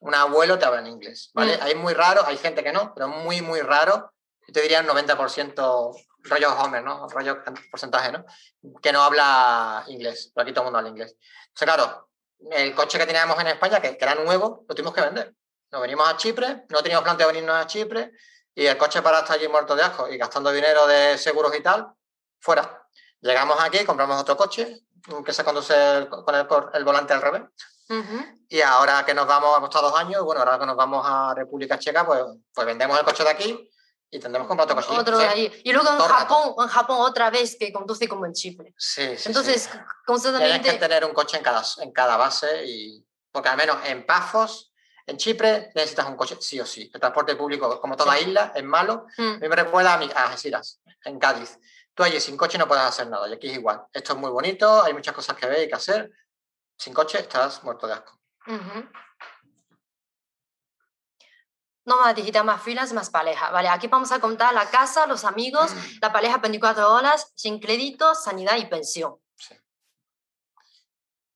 Un 0.00 0.14
abuelo 0.14 0.56
te 0.56 0.64
habla 0.64 0.80
en 0.80 0.86
inglés, 0.86 1.30
¿vale? 1.34 1.56
Mm. 1.56 1.62
Hay 1.62 1.74
muy 1.74 1.92
raro, 1.92 2.24
hay 2.24 2.36
gente 2.36 2.62
que 2.62 2.72
no, 2.72 2.94
pero 2.94 3.08
muy, 3.08 3.42
muy 3.42 3.60
raro. 3.60 4.12
Yo 4.46 4.52
te 4.52 4.62
diría 4.62 4.80
un 4.80 4.86
90% 4.86 6.06
rollo 6.22 6.54
Homer, 6.56 6.84
¿no? 6.84 7.08
Rollo 7.08 7.42
porcentaje, 7.70 8.12
¿no? 8.12 8.24
Que 8.80 8.92
no 8.92 9.02
habla 9.02 9.82
inglés, 9.88 10.30
pero 10.32 10.44
aquí 10.44 10.52
todo 10.52 10.62
el 10.62 10.66
mundo 10.66 10.78
habla 10.78 10.90
inglés. 10.90 11.16
Entonces, 11.48 11.74
claro, 11.74 12.07
el 12.50 12.74
coche 12.74 12.98
que 12.98 13.06
teníamos 13.06 13.38
en 13.40 13.48
España, 13.48 13.80
que, 13.80 13.96
era 14.00 14.14
nuevo, 14.14 14.64
lo 14.68 14.74
tuvimos 14.74 14.94
que 14.94 15.00
vender. 15.00 15.34
Nos 15.70 15.80
venimos 15.80 16.08
a 16.08 16.16
Chipre, 16.16 16.64
no 16.68 16.82
teníamos 16.82 17.04
planteado 17.04 17.32
venirnos 17.32 17.56
a 17.56 17.66
Chipre 17.66 18.12
y 18.54 18.66
el 18.66 18.76
coche 18.76 19.02
para 19.02 19.20
estar 19.20 19.36
allí 19.36 19.48
muerto 19.48 19.76
de 19.76 19.82
asco 19.82 20.08
y 20.08 20.16
gastando 20.16 20.50
dinero 20.50 20.86
de 20.86 21.18
seguros 21.18 21.54
y 21.54 21.62
tal, 21.62 21.88
fuera. 22.40 22.86
Llegamos 23.20 23.56
aquí, 23.60 23.84
compramos 23.84 24.20
otro 24.20 24.36
coche 24.36 24.84
que 25.24 25.32
se 25.32 25.44
conduce 25.44 26.08
con 26.08 26.34
el, 26.34 26.84
volante 26.84 27.12
al 27.12 27.22
revés. 27.22 27.42
Y 28.48 28.60
ahora 28.60 29.04
que 29.04 29.14
nos 29.14 29.26
vamos, 29.26 29.56
hemos 29.56 29.68
estado 29.68 29.90
dos 29.90 29.98
años, 29.98 30.22
bueno, 30.22 30.40
ahora 30.40 30.58
que 30.58 30.66
nos 30.66 30.76
vamos 30.76 31.04
a 31.06 31.34
República 31.34 31.78
Checa, 31.78 32.06
pues, 32.06 32.22
pues 32.52 32.66
vendemos 32.66 32.98
el 32.98 33.04
coche 33.04 33.24
de 33.24 33.30
aquí 33.30 33.70
y 34.10 34.18
tendremos 34.18 34.46
que 34.46 34.56
comprar 34.56 34.78
otro 34.78 34.96
Otro 34.96 35.18
ahí. 35.18 35.52
Y 35.64 35.72
luego 35.72 35.88
en 35.90 35.98
Japón, 35.98 36.54
en 36.58 36.68
Japón 36.68 36.96
otra 37.00 37.30
vez 37.30 37.56
que 37.58 37.72
conduce 37.72 38.08
como 38.08 38.24
en 38.26 38.32
Chipre. 38.32 38.74
Sí, 38.76 39.16
sí. 39.16 39.24
Entonces, 39.26 39.68
sí. 39.70 39.78
constantemente... 40.06 40.60
Tienes 40.60 40.80
que 40.80 40.86
tener 40.86 41.04
un 41.04 41.12
coche 41.12 41.36
en 41.36 41.42
cada, 41.42 41.62
en 41.82 41.92
cada 41.92 42.16
base 42.16 42.64
y... 42.64 43.04
Porque 43.30 43.50
al 43.50 43.58
menos 43.58 43.76
en 43.84 44.06
Pafos, 44.06 44.72
en 45.06 45.18
Chipre, 45.18 45.70
necesitas 45.74 46.06
un 46.06 46.16
coche 46.16 46.38
sí 46.40 46.58
o 46.58 46.64
sí. 46.64 46.90
El 46.92 47.00
transporte 47.00 47.36
público, 47.36 47.80
como 47.80 47.96
toda 47.96 48.18
isla, 48.18 48.52
es 48.54 48.64
malo. 48.64 49.06
Mm. 49.18 49.34
A 49.34 49.38
mí 49.38 49.48
me 49.48 49.56
recuerda 49.56 49.94
a, 49.94 49.98
mi, 49.98 50.10
a 50.10 50.24
Algeciras, 50.24 50.80
en 51.04 51.18
Cádiz. 51.18 51.58
Tú 51.94 52.02
allí 52.02 52.18
sin 52.20 52.36
coche 52.36 52.56
no 52.56 52.66
puedes 52.66 52.84
hacer 52.84 53.08
nada. 53.08 53.28
Y 53.28 53.34
aquí 53.34 53.48
es 53.48 53.58
igual. 53.58 53.84
Esto 53.92 54.14
es 54.14 54.18
muy 54.18 54.30
bonito, 54.30 54.82
hay 54.82 54.94
muchas 54.94 55.14
cosas 55.14 55.36
que 55.36 55.46
ver 55.46 55.64
y 55.64 55.68
que 55.68 55.74
hacer. 55.74 56.10
Sin 56.78 56.94
coche 56.94 57.18
estás 57.18 57.62
muerto 57.62 57.86
de 57.86 57.92
asco. 57.92 58.18
Uh 58.46 58.52
no 58.52 58.88
más 61.96 62.14
digital, 62.14 62.44
más 62.44 62.62
freelance, 62.62 62.94
más 62.94 63.10
pareja. 63.10 63.50
Vale, 63.50 63.68
aquí 63.68 63.86
vamos 63.86 64.12
a 64.12 64.20
contar 64.20 64.54
la 64.54 64.68
casa, 64.70 65.06
los 65.06 65.24
amigos, 65.24 65.74
mm. 65.74 65.98
la 66.00 66.12
pareja 66.12 66.38
24 66.38 66.92
horas, 66.92 67.32
sin 67.34 67.58
crédito, 67.60 68.14
sanidad 68.14 68.56
y 68.56 68.66
pensión. 68.66 69.16
Sí. 69.36 69.54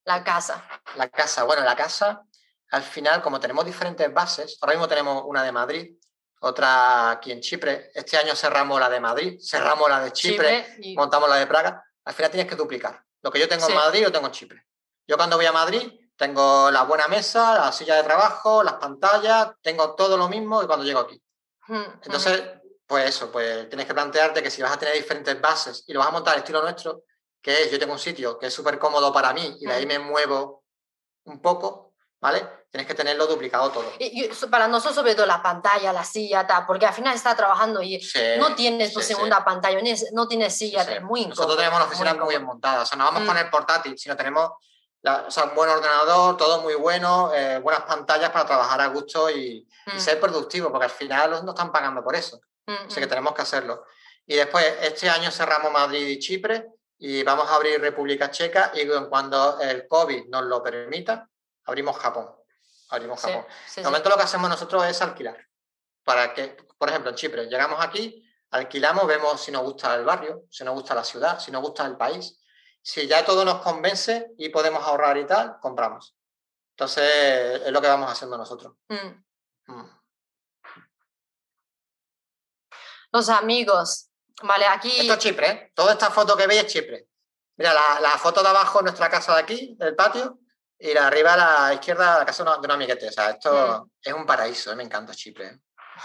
La 0.05 0.23
casa. 0.23 0.65
La 0.97 1.09
casa, 1.09 1.45
bueno, 1.45 1.63
la 1.63 1.77
casa, 1.77 2.23
al 2.71 2.83
final, 2.83 3.23
como 3.23 3.39
tenemos 3.39 3.65
diferentes 3.65 4.13
bases, 4.13 4.59
ahora 4.61 4.75
mismo 4.75 4.89
tenemos 4.89 5.23
una 5.27 5.43
de 5.43 5.53
Madrid, 5.53 5.97
otra 6.41 7.11
aquí 7.13 7.31
en 7.31 7.41
Chipre, 7.41 7.93
este 7.95 8.17
año 8.17 8.35
cerramos 8.35 8.81
la 8.81 8.91
de 8.91 8.99
Madrid, 8.99 9.39
cerramos 9.41 9.89
la 9.89 10.01
de 10.01 10.13
Chipre, 10.13 10.77
montamos 10.97 11.29
la 11.29 11.37
de 11.37 11.47
Praga, 11.47 11.85
al 12.05 12.15
final 12.15 12.31
tienes 12.31 12.49
que 12.49 12.57
duplicar. 12.57 13.05
Lo 13.23 13.31
que 13.31 13.39
yo 13.39 13.49
tengo 13.49 13.69
en 13.69 13.75
Madrid, 13.75 14.03
lo 14.03 14.11
tengo 14.11 14.27
en 14.27 14.33
Chipre. 14.33 14.67
Yo 15.07 15.17
cuando 15.17 15.37
voy 15.37 15.47
a 15.47 15.53
Madrid, 15.53 15.93
tengo 16.23 16.71
la 16.71 16.85
buena 16.85 17.09
mesa, 17.09 17.57
la 17.57 17.73
silla 17.73 17.97
de 17.97 18.05
trabajo, 18.05 18.63
las 18.63 18.75
pantallas, 18.75 19.55
tengo 19.61 19.97
todo 19.97 20.17
lo 20.17 20.29
mismo 20.29 20.61
que 20.61 20.69
cuando 20.69 20.85
llego 20.85 21.01
aquí. 21.01 21.21
Entonces, 21.69 22.45
pues 22.87 23.09
eso, 23.09 23.33
pues 23.33 23.69
tienes 23.69 23.89
que 23.89 23.95
plantearte 23.95 24.41
que 24.41 24.51
si 24.51 24.63
vas 24.63 24.71
a 24.71 24.79
tener 24.79 24.95
diferentes 24.95 25.41
bases 25.41 25.83
y 25.85 25.93
lo 25.93 25.99
vas 25.99 26.11
a 26.11 26.13
montar 26.13 26.35
al 26.35 26.41
estilo 26.41 26.63
nuestro, 26.63 27.03
que 27.43 27.63
es, 27.63 27.73
yo 27.73 27.79
tengo 27.81 27.95
un 27.95 27.99
sitio 27.99 28.39
que 28.39 28.47
es 28.47 28.55
súper 28.55 28.79
cómodo 28.79 29.13
para 29.13 29.33
mí 29.33 29.57
y 29.61 29.67
de 29.67 29.73
ahí 29.73 29.85
me 29.85 29.99
muevo 29.99 30.63
un 31.25 31.43
poco, 31.43 31.95
¿vale? 32.21 32.47
Tienes 32.71 32.87
que 32.87 32.95
tenerlo 32.95 33.27
duplicado 33.27 33.71
todo. 33.73 33.93
Y, 33.99 34.29
para 34.49 34.69
nosotros, 34.69 34.95
sobre 34.95 35.17
todo 35.17 35.27
la 35.27 35.43
pantalla, 35.43 35.93
la 35.93 36.05
silla, 36.05 36.47
tal, 36.47 36.67
porque 36.67 36.87
al 36.87 36.95
final 36.95 37.17
está 37.17 37.35
trabajando 37.35 37.83
y 37.83 38.01
no 38.39 38.55
tienes 38.55 38.93
tu 38.93 39.01
segunda 39.01 39.45
pantalla, 39.45 39.81
no 40.13 40.29
tienes 40.29 40.57
silla, 40.57 40.83
es 40.83 41.03
muy 41.03 41.23
incómodo. 41.23 41.49
Nosotros 41.49 41.57
tenemos 41.57 41.81
la 41.81 41.87
oficina 41.87 42.15
muy, 42.15 42.29
bien 42.29 42.45
montada, 42.45 42.83
o 42.83 42.87
sea, 42.87 42.97
no 42.97 43.07
vamos 43.07 43.25
con 43.25 43.37
el 43.37 43.51
portátil, 43.51 43.99
sino 43.99 44.17
tenemos 44.17 44.53
o 45.05 45.31
sea, 45.31 45.45
un 45.45 45.55
buen 45.55 45.69
ordenador, 45.69 46.37
todo 46.37 46.63
muy 46.63 46.75
bueno, 46.75 47.33
eh, 47.35 47.59
buenas 47.59 47.83
pantallas 47.83 48.31
para 48.31 48.47
trabajar 48.47 48.81
a 48.81 48.87
gusto 48.87 49.31
y, 49.31 49.67
mm. 49.87 49.99
ser 49.99 50.21
productivo, 50.21 50.71
porque 50.71 50.85
al 50.85 50.91
final 50.91 51.31
nos 51.45 51.55
están 51.55 51.73
pagando 51.73 52.03
por 52.05 52.15
eso. 52.15 52.41
Así 52.67 52.95
que 52.95 53.01
mm, 53.01 53.05
mm. 53.05 53.09
tenemos 53.09 53.35
que 53.35 53.43
hacerlo. 53.43 53.85
Y 54.27 54.37
después, 54.37 54.65
este 54.81 55.11
año 55.11 55.31
cerramos 55.31 55.73
Madrid 55.73 56.07
y 56.07 56.19
Chipre 56.21 56.69
y 56.99 57.25
vamos 57.25 57.51
a 57.51 57.57
abrir 57.57 57.81
República 57.81 58.31
Checa 58.31 58.71
y 58.75 58.87
cuando 59.09 59.59
el 59.61 59.89
COVID 59.89 60.29
nos 60.29 60.45
lo 60.45 60.63
permita, 60.63 61.29
abrimos 61.65 61.97
Japón. 61.97 62.31
Abrimos 62.91 63.21
Japón. 63.21 63.45
de 63.75 63.83
momento 63.83 64.09
lo 64.09 64.17
que 64.17 64.23
hacemos 64.23 64.49
nosotros 64.49 64.85
es 64.87 65.03
alquilar. 65.03 65.37
Para 66.05 66.33
que, 66.33 66.57
por 66.79 66.89
ejemplo, 66.89 67.11
en 67.11 67.17
Chipre, 67.17 67.47
llegamos 67.47 67.85
aquí, 67.85 68.25
alquilamos, 68.51 69.07
vemos 69.07 69.41
si 69.41 69.51
nos 69.51 69.63
gusta 69.63 69.95
el 69.97 70.05
barrio, 70.05 70.45
si 70.51 70.63
nos 70.63 70.75
gusta 70.75 70.95
la 70.95 71.03
ciudad, 71.03 71.41
si 71.41 71.51
nos 71.51 71.63
gusta 71.63 71.85
el 71.87 71.97
país 71.97 72.39
si 72.83 73.07
ya 73.07 73.25
todo 73.25 73.45
nos 73.45 73.63
convence 73.63 74.33
y 74.37 74.49
podemos 74.49 74.83
ahorrar 74.85 75.17
y 75.17 75.27
tal, 75.27 75.59
compramos. 75.61 76.17
Entonces, 76.71 77.63
es 77.65 77.71
lo 77.71 77.81
que 77.81 77.87
vamos 77.87 78.11
haciendo 78.11 78.37
nosotros. 78.37 78.75
Mm. 78.89 79.73
Mm. 79.73 80.01
Los 83.13 83.29
amigos, 83.29 84.11
vale, 84.43 84.67
aquí... 84.67 84.91
Esto 85.01 85.13
es 85.13 85.19
Chipre, 85.19 85.51
¿eh? 85.51 85.73
Toda 85.75 85.93
esta 85.93 86.11
foto 86.11 86.37
que 86.37 86.47
veis 86.47 86.65
es 86.65 86.73
Chipre. 86.73 87.09
Mira, 87.57 87.75
la, 87.75 88.19
foto 88.19 88.43
de 88.43 88.49
abajo 88.49 88.79
es 88.79 88.85
nuestra 88.85 89.11
casa 89.11 89.35
de 89.35 89.43
aquí, 89.43 89.77
del 89.79 89.95
patio, 89.95 90.41
y 90.79 90.93
la 90.95 91.07
arriba 91.07 91.35
a 91.35 91.69
la 91.69 91.75
izquierda 91.75 92.19
la 92.19 92.27
casa 92.27 92.43
de 92.43 92.59
un 92.59 92.71
amiguete. 92.71 93.09
O 93.09 93.13
sea, 93.13 93.31
esto 93.31 93.85
mm. 93.85 93.91
es 94.09 94.15
un 94.15 94.27
paraíso, 94.27 94.73
¿eh? 94.73 94.77
me 94.77 94.83
encanta 94.83 95.15
Chipre. 95.15 95.47
¿eh? 95.47 95.61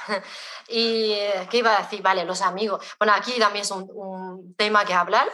y 0.67 1.15
qué 1.49 1.57
iba 1.57 1.75
a 1.75 1.81
decir, 1.81 2.01
vale, 2.01 2.25
los 2.25 2.41
amigos. 2.41 2.85
Bueno, 2.99 3.13
aquí 3.13 3.39
también 3.39 3.63
es 3.63 3.71
un, 3.71 4.55
tema 4.57 4.85
que 4.85 4.93
hablar. 4.93 5.31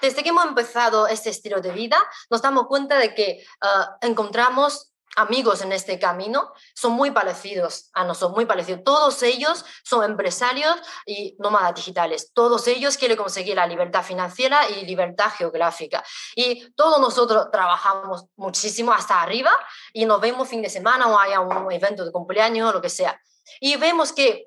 desde 0.00 0.22
que 0.22 0.28
hemos 0.28 0.44
empezado 0.44 1.06
este 1.06 1.30
estilo 1.30 1.60
de 1.60 1.72
vida, 1.72 1.98
nos 2.28 2.42
damos 2.42 2.66
cuenta 2.66 2.98
de 2.98 3.14
que 3.14 3.44
ah, 3.62 3.96
encontramos 4.00 4.89
amigos 5.16 5.62
en 5.62 5.72
este 5.72 5.98
camino 5.98 6.52
son 6.74 6.92
muy 6.92 7.10
parecidos 7.10 7.90
a 7.92 8.04
nosotros, 8.04 8.36
muy 8.36 8.46
parecidos. 8.46 8.82
Todos 8.84 9.22
ellos 9.22 9.64
son 9.84 10.04
empresarios 10.04 10.76
y 11.06 11.36
nómadas 11.38 11.74
digitales. 11.74 12.32
Todos 12.32 12.66
ellos 12.68 12.96
quieren 12.96 13.16
conseguir 13.16 13.56
la 13.56 13.66
libertad 13.66 14.02
financiera 14.02 14.68
y 14.68 14.84
libertad 14.84 15.30
geográfica. 15.36 16.04
Y 16.34 16.70
todos 16.72 17.00
nosotros 17.00 17.50
trabajamos 17.50 18.26
muchísimo 18.36 18.92
hasta 18.92 19.20
arriba 19.20 19.50
y 19.92 20.04
nos 20.04 20.20
vemos 20.20 20.48
fin 20.48 20.62
de 20.62 20.70
semana 20.70 21.08
o 21.08 21.18
haya 21.18 21.40
un 21.40 21.70
evento 21.72 22.04
de 22.04 22.12
cumpleaños 22.12 22.70
o 22.70 22.72
lo 22.72 22.80
que 22.80 22.90
sea. 22.90 23.20
Y 23.60 23.76
vemos 23.76 24.12
que 24.12 24.46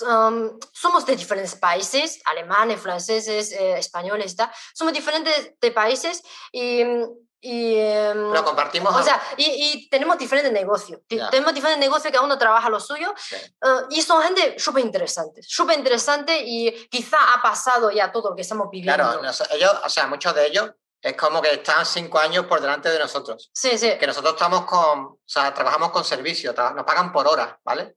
um, 0.00 0.58
somos 0.72 1.06
de 1.06 1.14
diferentes 1.14 1.54
países, 1.54 2.20
alemanes, 2.24 2.80
franceses, 2.80 3.52
eh, 3.52 3.78
españoles, 3.78 4.36
somos 4.74 4.92
diferentes 4.92 5.54
de 5.60 5.70
países 5.70 6.22
y 6.52 6.82
y, 7.46 7.74
Pero 7.76 8.42
compartimos. 8.42 8.94
O 8.96 9.02
sea, 9.02 9.20
y, 9.36 9.86
tenemos 9.90 10.16
diferentes 10.16 10.50
negocios. 10.50 11.00
Tenemos 11.06 11.52
diferentes 11.52 11.78
negocios, 11.78 12.10
cada 12.10 12.24
uno 12.24 12.38
trabaja 12.38 12.70
lo 12.70 12.80
suyo. 12.80 13.12
Eh, 13.32 13.66
y 13.90 14.00
son 14.00 14.22
gente 14.22 14.58
súper 14.58 14.82
interesante. 14.82 15.42
Súper 15.42 15.76
interesante 15.76 16.42
y 16.42 16.72
quizá 16.88 17.34
ha 17.34 17.42
pasado 17.42 17.90
ya 17.90 18.10
todo 18.10 18.30
lo 18.30 18.36
que 18.36 18.42
estamos 18.42 18.70
viviendo. 18.70 19.20
Claro, 19.20 19.46
ellos, 19.50 19.76
o 19.84 19.88
sea, 19.90 20.06
muchos 20.06 20.34
de 20.34 20.46
ellos 20.46 20.70
es 21.02 21.14
como 21.16 21.42
que 21.42 21.52
están 21.52 21.84
cinco 21.84 22.18
años 22.18 22.46
por 22.46 22.62
delante 22.62 22.88
de 22.88 22.98
nosotros. 22.98 23.50
Sí, 23.52 23.76
sí. 23.76 23.92
Que 23.98 24.06
nosotros 24.06 24.32
estamos 24.32 24.64
con. 24.64 25.00
O 25.00 25.20
sea, 25.26 25.52
trabajamos 25.52 25.90
con 25.90 26.02
servicio, 26.02 26.54
nos 26.54 26.84
pagan 26.84 27.12
por 27.12 27.28
hora, 27.28 27.60
¿vale? 27.62 27.96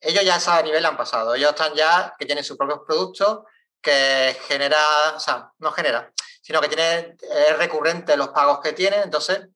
Ellos 0.00 0.22
ya 0.24 0.34
a 0.34 0.38
ese 0.38 0.62
nivel 0.62 0.86
han 0.86 0.96
pasado. 0.96 1.34
Ellos 1.34 1.50
están 1.50 1.74
ya 1.74 2.14
que 2.16 2.26
tienen 2.26 2.44
sus 2.44 2.56
propios 2.56 2.80
productos 2.86 3.40
que 3.82 4.38
genera. 4.46 4.78
O 5.16 5.20
sea, 5.20 5.50
no 5.58 5.72
genera 5.72 6.12
sino 6.44 6.60
que 6.60 6.68
tiene, 6.68 7.16
es 7.22 7.56
recurrente 7.56 8.18
los 8.18 8.28
pagos 8.28 8.60
que 8.60 8.74
tiene, 8.74 8.98
entonces 8.98 9.48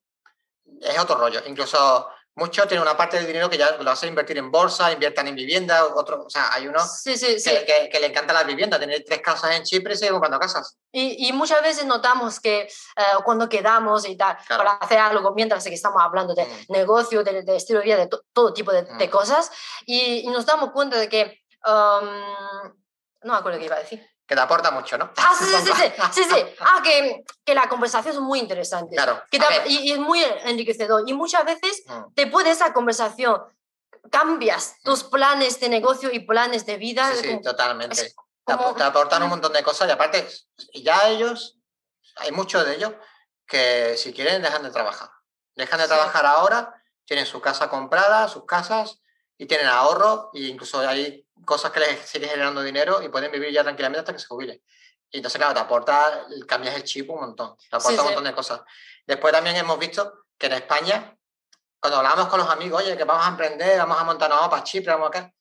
es 0.81 0.99
otro 0.99 1.17
rollo. 1.17 1.43
Incluso 1.45 2.09
muchos 2.35 2.67
tienen 2.67 2.81
una 2.81 2.97
parte 2.97 3.19
del 3.19 3.27
dinero 3.27 3.51
que 3.51 3.59
ya 3.59 3.73
lo 3.73 3.91
hace 3.91 4.07
invertir 4.07 4.39
en 4.39 4.51
bolsa, 4.51 4.91
inviertan 4.91 5.29
en 5.29 5.35
vivienda, 5.35 5.85
otros, 5.85 6.25
o 6.25 6.31
sea, 6.31 6.51
hay 6.51 6.67
unos 6.67 7.03
que, 7.05 7.99
le 8.01 8.07
encanta 8.07 8.33
las 8.33 8.47
viviendas, 8.47 8.81
tener 8.81 9.05
tres 9.05 9.21
casas 9.21 9.55
en 9.55 9.65
Chipre 9.65 9.93
y 9.93 9.97
seguir 9.99 10.13
comprando 10.13 10.39
casas. 10.39 10.79
Y, 10.91 11.31
muchas 11.35 11.61
veces 11.61 11.85
notamos 11.85 12.41
que 12.41 12.61
eh, 12.63 13.03
cuando 13.23 13.51
quedamos 13.51 14.09
y 14.09 14.17
tal, 14.17 14.39
para 14.49 14.73
hacer 14.73 14.99
algo, 14.99 15.35
mientras 15.35 15.65
que 15.65 15.75
estamos 15.75 16.01
hablando 16.01 16.35
de 16.35 16.47
mm. 16.47 16.73
negocio, 16.73 17.23
de, 17.23 17.45
estilo 17.55 17.81
de 17.81 17.85
vida, 17.85 17.97
de 17.99 18.09
todo 18.33 18.55
tipo 18.55 18.73
de, 18.73 18.85
mm. 18.85 19.11
cosas, 19.11 19.51
y, 19.85 20.27
nos 20.29 20.47
damos 20.47 20.71
cuenta 20.71 20.99
de 20.99 21.11
que, 21.11 21.43
um, 21.67 22.07
no 23.25 23.33
me 23.35 23.39
acuerdo 23.41 23.59
qué 23.59 23.67
iba 23.67 23.77
a 23.77 23.81
decir 23.81 24.09
que 24.29 24.35
te 24.35 24.41
aporta 24.43 24.71
mucho, 24.71 24.99
¿no? 24.99 25.11
Ah, 25.17 25.35
sí, 25.37 25.47
sí, 25.47 25.73
sí, 26.13 26.23
sí, 26.23 26.25
sí, 26.25 26.45
Ah, 26.61 26.83
que, 26.85 27.25
que 27.45 27.55
la 27.55 27.67
conversación 27.67 28.15
es 28.15 28.21
muy 28.21 28.39
interesante. 28.39 28.95
Claro. 28.95 29.23
y, 29.67 29.93
es 29.93 29.99
muy 29.99 30.23
enriquecedor. 30.45 31.05
Y 31.07 31.15
muchas 31.15 31.47
veces, 31.47 31.83
mm. 31.87 32.13
después 32.15 32.45
de 32.45 32.53
esa 32.53 32.75
conversación, 32.75 33.41
cambias 34.11 34.77
mm. 34.83 34.85
tus 34.85 35.05
planes 35.05 35.59
de 35.61 35.71
negocio 35.71 36.11
y 36.13 36.21
planes 36.21 36.67
de 36.67 36.77
vida. 36.77 37.11
Sí, 37.15 37.27
sí, 37.27 37.41
totalmente. 37.41 38.15
Te 38.45 38.83
aportan 38.83 39.23
un 39.23 39.31
montón 39.31 39.53
de 39.55 39.63
cosas 39.63 39.89
y 39.89 39.93
aparte, 39.93 40.29
ya 40.75 41.09
ellos, 41.09 41.59
hay 42.17 42.31
muchos 42.31 42.67
de 42.67 42.77
ellos 42.77 42.93
que 43.47 43.97
si 43.97 44.13
quieren 44.13 44.43
dejan 44.43 44.63
de 44.63 44.71
trabajar. 44.71 45.11
Dejan 45.55 45.81
de 45.81 45.87
trabajar 45.87 46.27
ahora, 46.27 46.83
tienen 47.07 47.25
su 47.25 47.41
casa 47.41 47.71
comprada, 47.71 48.29
sus 48.29 48.45
casas 48.45 49.01
y 49.39 49.47
tienen 49.47 49.69
ahorro 49.69 50.31
e 50.35 50.41
incluso 50.41 50.81
hay 50.81 51.27
cosas 51.49 51.73
que 51.73 51.81
les 51.81 52.07
siguen 52.07 52.29
generando 52.29 52.63
dinero 52.63 53.03
y 53.03 53.09
pueden 53.09 53.33
vivir 53.33 53.51
ya 53.51 53.63
tranquilamente 53.63 54.01
hasta 54.01 54.13
que 54.13 54.19
se 54.19 54.27
jubilen. 54.27 54.63
Y 55.11 55.17
entonces, 55.17 55.39
claro, 55.39 55.55
te 55.55 55.61
aporta, 55.61 56.27
cambias 56.47 56.75
el 56.77 56.85
chip 56.85 57.09
un 57.11 57.21
montón, 57.21 57.57
te 57.57 57.75
aporta 57.75 58.03
un 58.03 58.09
montón 58.09 58.25
de 58.25 58.35
cosas. 58.35 58.61
Después 59.07 59.33
también 59.33 59.57
hemos 59.57 59.79
visto 59.79 60.27
que 60.37 60.47
en 60.47 60.53
España, 60.53 61.17
cuando 61.81 62.01
hablamos 62.01 62.29
con 62.29 62.39
los 62.39 62.51
amigos, 62.51 62.83
oye, 62.83 62.97
que 62.99 63.05
vamos 63.05 63.27
a 63.27 63.31
emprender, 63.31 63.79
vamos 63.79 63.99
a 63.99 64.05
montar 64.05 64.31
una 64.31 64.51
para 64.51 64.63
Chipre, 64.63 64.93
vamos 64.93 65.09
acá. 65.09 65.33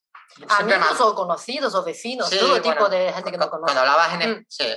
Amigos 0.47 1.01
o 1.01 1.13
conocidos 1.13 1.75
o 1.75 1.83
vecinos, 1.83 2.29
todo 2.29 2.61
tipo 2.61 2.87
de 2.87 3.11
gente 3.11 3.29
que 3.29 3.37
no 3.37 3.49
conoce. 3.49 3.73
Cuando 3.73 3.81
hablabas 3.81 4.13
en 4.13 4.21
el, 4.21 4.39
mm. 4.39 4.45
Sí, 4.47 4.75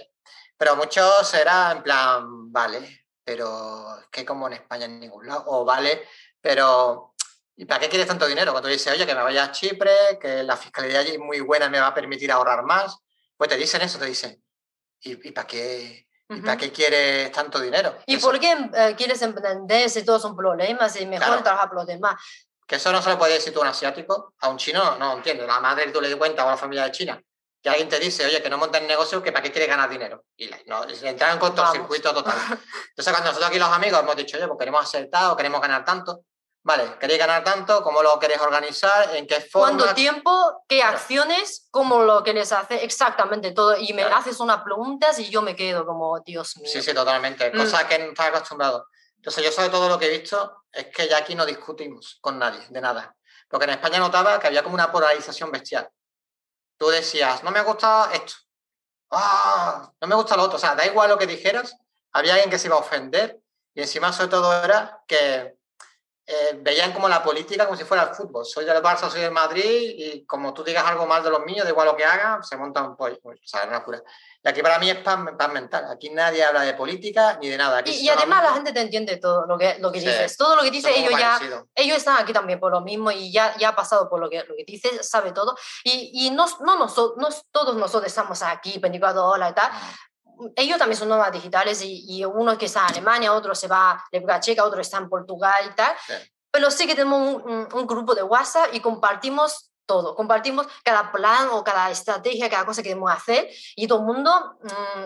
pero 0.56 0.74
muchos 0.74 1.32
era 1.34 1.70
en 1.70 1.82
plan, 1.84 2.50
vale, 2.50 3.06
pero 3.22 4.00
es 4.00 4.06
que 4.10 4.24
como 4.24 4.48
en 4.48 4.54
España 4.54 4.86
en 4.86 4.98
ningún 4.98 5.26
lado, 5.28 5.44
o 5.46 5.64
vale, 5.64 6.08
pero 6.40 7.14
¿Y 7.60 7.66
para 7.66 7.78
qué 7.78 7.90
quieres 7.90 8.08
tanto 8.08 8.26
dinero? 8.26 8.52
Cuando 8.52 8.70
dices, 8.70 8.90
oye, 8.90 9.06
que 9.06 9.14
me 9.14 9.22
vaya 9.22 9.44
a 9.44 9.52
Chipre, 9.52 10.18
que 10.18 10.42
la 10.42 10.56
fiscalidad 10.56 11.02
allí 11.02 11.10
es 11.10 11.18
muy 11.18 11.40
buena, 11.40 11.68
me 11.68 11.78
va 11.78 11.88
a 11.88 11.94
permitir 11.94 12.32
ahorrar 12.32 12.62
más, 12.62 12.96
pues 13.36 13.50
te 13.50 13.56
dicen 13.58 13.82
eso, 13.82 13.98
te 13.98 14.06
dicen, 14.06 14.42
¿y, 15.00 15.30
para 15.30 15.46
qué? 15.46 16.06
¿Y 16.30 16.40
para 16.40 16.56
qué 16.56 16.72
quieres 16.72 17.30
tanto 17.32 17.60
dinero? 17.60 17.98
¿Y 18.06 18.16
por 18.16 18.40
qué 18.40 18.56
eh, 18.72 18.94
quieres 18.96 19.20
emprender 19.20 19.90
si 19.90 20.06
todos 20.06 20.22
son 20.22 20.34
problemas 20.34 20.98
y 20.98 21.04
mejor 21.04 21.42
trabajar 21.42 21.68
por 21.68 21.76
los 21.76 21.86
demás? 21.86 22.14
Que 22.66 22.76
eso 22.76 22.90
no 22.92 23.02
se 23.02 23.10
lo 23.10 23.18
puede 23.18 23.34
decir 23.34 23.52
tú 23.52 23.58
a 23.58 23.64
un 23.64 23.68
asiático, 23.68 24.32
a 24.40 24.48
un 24.48 24.56
chino, 24.56 24.96
no, 24.96 25.18
entiendo. 25.18 25.46
La 25.46 25.60
madre 25.60 25.92
tú 25.92 26.00
le 26.00 26.16
cuenta 26.16 26.46
o 26.46 26.48
a 26.48 26.52
la 26.52 26.56
familia 26.56 26.84
de 26.84 26.92
China 26.92 27.22
que 27.62 27.68
alguien 27.68 27.90
te 27.90 27.98
dice, 27.98 28.24
oye, 28.24 28.42
que 28.42 28.48
no 28.48 28.56
montes 28.56 28.80
negocio, 28.84 29.22
que 29.22 29.32
para 29.32 29.42
qué 29.42 29.52
quieres 29.52 29.68
ganar 29.68 29.90
dinero. 29.90 30.24
Y 30.34 30.48
no, 30.66 30.82
entrar 31.02 31.32
en 31.32 31.38
cortocircuito 31.38 32.14
total. 32.14 32.34
Entonces, 32.88 33.12
cuando 33.12 33.28
nosotros 33.28 33.50
aquí 33.50 33.58
los 33.58 33.68
amigos 33.68 34.00
hemos 34.00 34.16
dicho, 34.16 34.38
oye, 34.38 34.46
pues 34.46 34.58
queremos 34.58 34.82
acertar 34.82 35.30
o 35.30 35.36
queremos 35.36 35.60
ganar 35.60 35.84
tanto, 35.84 36.24
Vale, 36.62 36.98
queréis 36.98 37.18
ganar 37.18 37.42
tanto, 37.42 37.82
¿cómo 37.82 38.02
lo 38.02 38.18
queréis 38.18 38.40
organizar? 38.40 39.16
¿En 39.16 39.26
qué 39.26 39.40
forma? 39.40 39.78
¿Cuánto 39.78 39.94
tiempo? 39.94 40.62
¿Qué 40.68 40.82
acciones? 40.82 41.66
¿Cómo 41.70 42.02
lo 42.02 42.22
que 42.22 42.34
les 42.34 42.52
hace? 42.52 42.84
Exactamente 42.84 43.52
todo. 43.52 43.76
Y 43.78 43.94
me 43.94 44.02
haces 44.02 44.40
unas 44.40 44.62
preguntas 44.62 45.18
y 45.18 45.30
yo 45.30 45.40
me 45.40 45.56
quedo 45.56 45.86
como, 45.86 46.20
Dios 46.20 46.58
mío. 46.58 46.70
Sí, 46.70 46.82
sí, 46.82 46.92
totalmente. 46.92 47.50
Mm. 47.50 47.56
Cosa 47.56 47.88
que 47.88 47.98
no 47.98 48.10
estás 48.10 48.28
acostumbrado. 48.28 48.88
Entonces, 49.16 49.42
yo 49.42 49.52
sobre 49.52 49.70
todo 49.70 49.88
lo 49.88 49.98
que 49.98 50.06
he 50.06 50.18
visto 50.18 50.64
es 50.70 50.86
que 50.88 51.08
ya 51.08 51.18
aquí 51.18 51.34
no 51.34 51.46
discutimos 51.46 52.18
con 52.20 52.38
nadie, 52.38 52.60
de 52.68 52.80
nada. 52.80 53.16
Porque 53.48 53.64
en 53.64 53.70
España 53.70 53.98
notaba 53.98 54.38
que 54.38 54.46
había 54.46 54.62
como 54.62 54.74
una 54.74 54.92
polarización 54.92 55.50
bestial. 55.50 55.88
Tú 56.76 56.88
decías, 56.88 57.42
no 57.42 57.50
me 57.50 57.62
gusta 57.62 58.10
esto. 58.12 58.34
¡Ah! 59.10 59.90
No 60.00 60.08
me 60.08 60.14
gusta 60.14 60.36
lo 60.36 60.44
otro. 60.44 60.56
O 60.56 60.60
sea, 60.60 60.74
da 60.74 60.84
igual 60.84 61.08
lo 61.08 61.18
que 61.18 61.26
dijeras, 61.26 61.74
había 62.12 62.34
alguien 62.34 62.50
que 62.50 62.58
se 62.58 62.68
iba 62.68 62.76
a 62.76 62.80
ofender. 62.80 63.40
Y 63.74 63.80
encima, 63.80 64.12
sobre 64.12 64.28
todo, 64.28 64.62
era 64.62 65.02
que 65.06 65.59
eh, 66.32 66.60
veían 66.60 66.92
como 66.92 67.08
la 67.08 67.24
política 67.24 67.66
como 67.66 67.76
si 67.76 67.82
fuera 67.82 68.04
el 68.04 68.14
fútbol. 68.14 68.44
Soy 68.44 68.64
del 68.64 68.80
Barça, 68.80 69.10
soy 69.10 69.20
del 69.20 69.32
Madrid 69.32 69.94
y 69.96 70.24
como 70.26 70.54
tú 70.54 70.62
digas 70.62 70.84
algo 70.86 71.04
mal 71.04 71.24
de 71.24 71.30
los 71.30 71.44
míos, 71.44 71.64
da 71.64 71.70
igual 71.70 71.88
lo 71.88 71.96
que 71.96 72.04
hagan, 72.04 72.44
se 72.44 72.56
monta 72.56 72.84
un 72.84 72.96
pollo. 72.96 73.18
O 73.24 73.34
sea, 73.42 73.64
una 73.66 73.84
pura. 73.84 74.00
Y 74.42 74.48
aquí 74.48 74.62
para 74.62 74.78
mí 74.78 74.88
es 74.88 74.98
paz, 74.98 75.18
mental. 75.52 75.86
Aquí 75.90 76.08
nadie 76.10 76.44
habla 76.44 76.62
de 76.62 76.74
política 76.74 77.36
ni 77.40 77.48
de 77.48 77.58
nada. 77.58 77.82
y, 77.84 78.08
además 78.08 78.44
la 78.44 78.52
gente 78.52 78.72
te 78.72 78.80
entiende 78.80 79.16
todo 79.16 79.44
lo 79.44 79.58
que, 79.58 79.78
lo 79.80 79.90
que 79.90 79.98
dices. 79.98 80.36
Todo 80.36 80.54
lo 80.54 80.62
que 80.62 80.70
dices, 80.70 80.92
ellos 80.96 81.18
ya 81.18 81.40
ellos 81.74 81.96
están 81.96 82.18
aquí 82.22 82.32
también 82.32 82.60
por 82.60 82.70
lo 82.70 82.80
mismo 82.80 83.10
y 83.10 83.32
ya, 83.32 83.56
ya 83.58 83.70
ha 83.70 83.74
pasado 83.74 84.08
por 84.08 84.20
lo 84.20 84.30
que, 84.30 84.44
lo 84.44 84.54
que 84.54 84.64
dices, 84.64 85.08
sabe 85.08 85.32
todo. 85.32 85.56
Y, 85.82 86.26
y 86.26 86.30
no, 86.30 86.46
no, 86.60 86.78
no, 86.78 86.86
todos 87.50 87.76
nosotros 87.76 88.06
estamos 88.06 88.40
aquí 88.42 88.78
24 88.78 89.26
horas 89.26 89.50
y 89.50 89.54
tal, 89.54 89.70
ellos 90.56 90.78
también 90.78 90.98
son 90.98 91.08
nómadas 91.08 91.32
digitales 91.32 91.82
y, 91.82 92.04
y, 92.08 92.24
uno 92.24 92.56
que 92.56 92.66
está 92.66 92.80
en 92.80 92.92
Alemania, 92.92 93.32
otro 93.32 93.54
se 93.54 93.68
va 93.68 93.92
a 93.92 94.04
República 94.10 94.40
Checa, 94.40 94.64
otro 94.64 94.80
está 94.80 94.98
en 94.98 95.08
Portugal 95.08 95.64
y 95.70 95.74
tal. 95.74 95.94
Pero 96.50 96.70
sí 96.70 96.86
que 96.86 96.94
tenemos 96.94 97.42
un, 97.44 97.68
un, 97.72 97.86
grupo 97.86 98.14
de 98.14 98.22
WhatsApp 98.22 98.70
y 98.72 98.80
compartimos 98.80 99.70
todo. 99.86 100.14
Compartimos 100.14 100.66
cada 100.84 101.12
plan 101.12 101.48
o 101.52 101.62
cada 101.62 101.90
estrategia, 101.90 102.50
cada 102.50 102.64
cosa 102.64 102.82
que 102.82 102.88
queremos 102.88 103.10
hacer 103.10 103.48
y 103.76 103.86
todo 103.86 104.00
el 104.00 104.06
mundo 104.06 104.58
mm, 104.62 105.04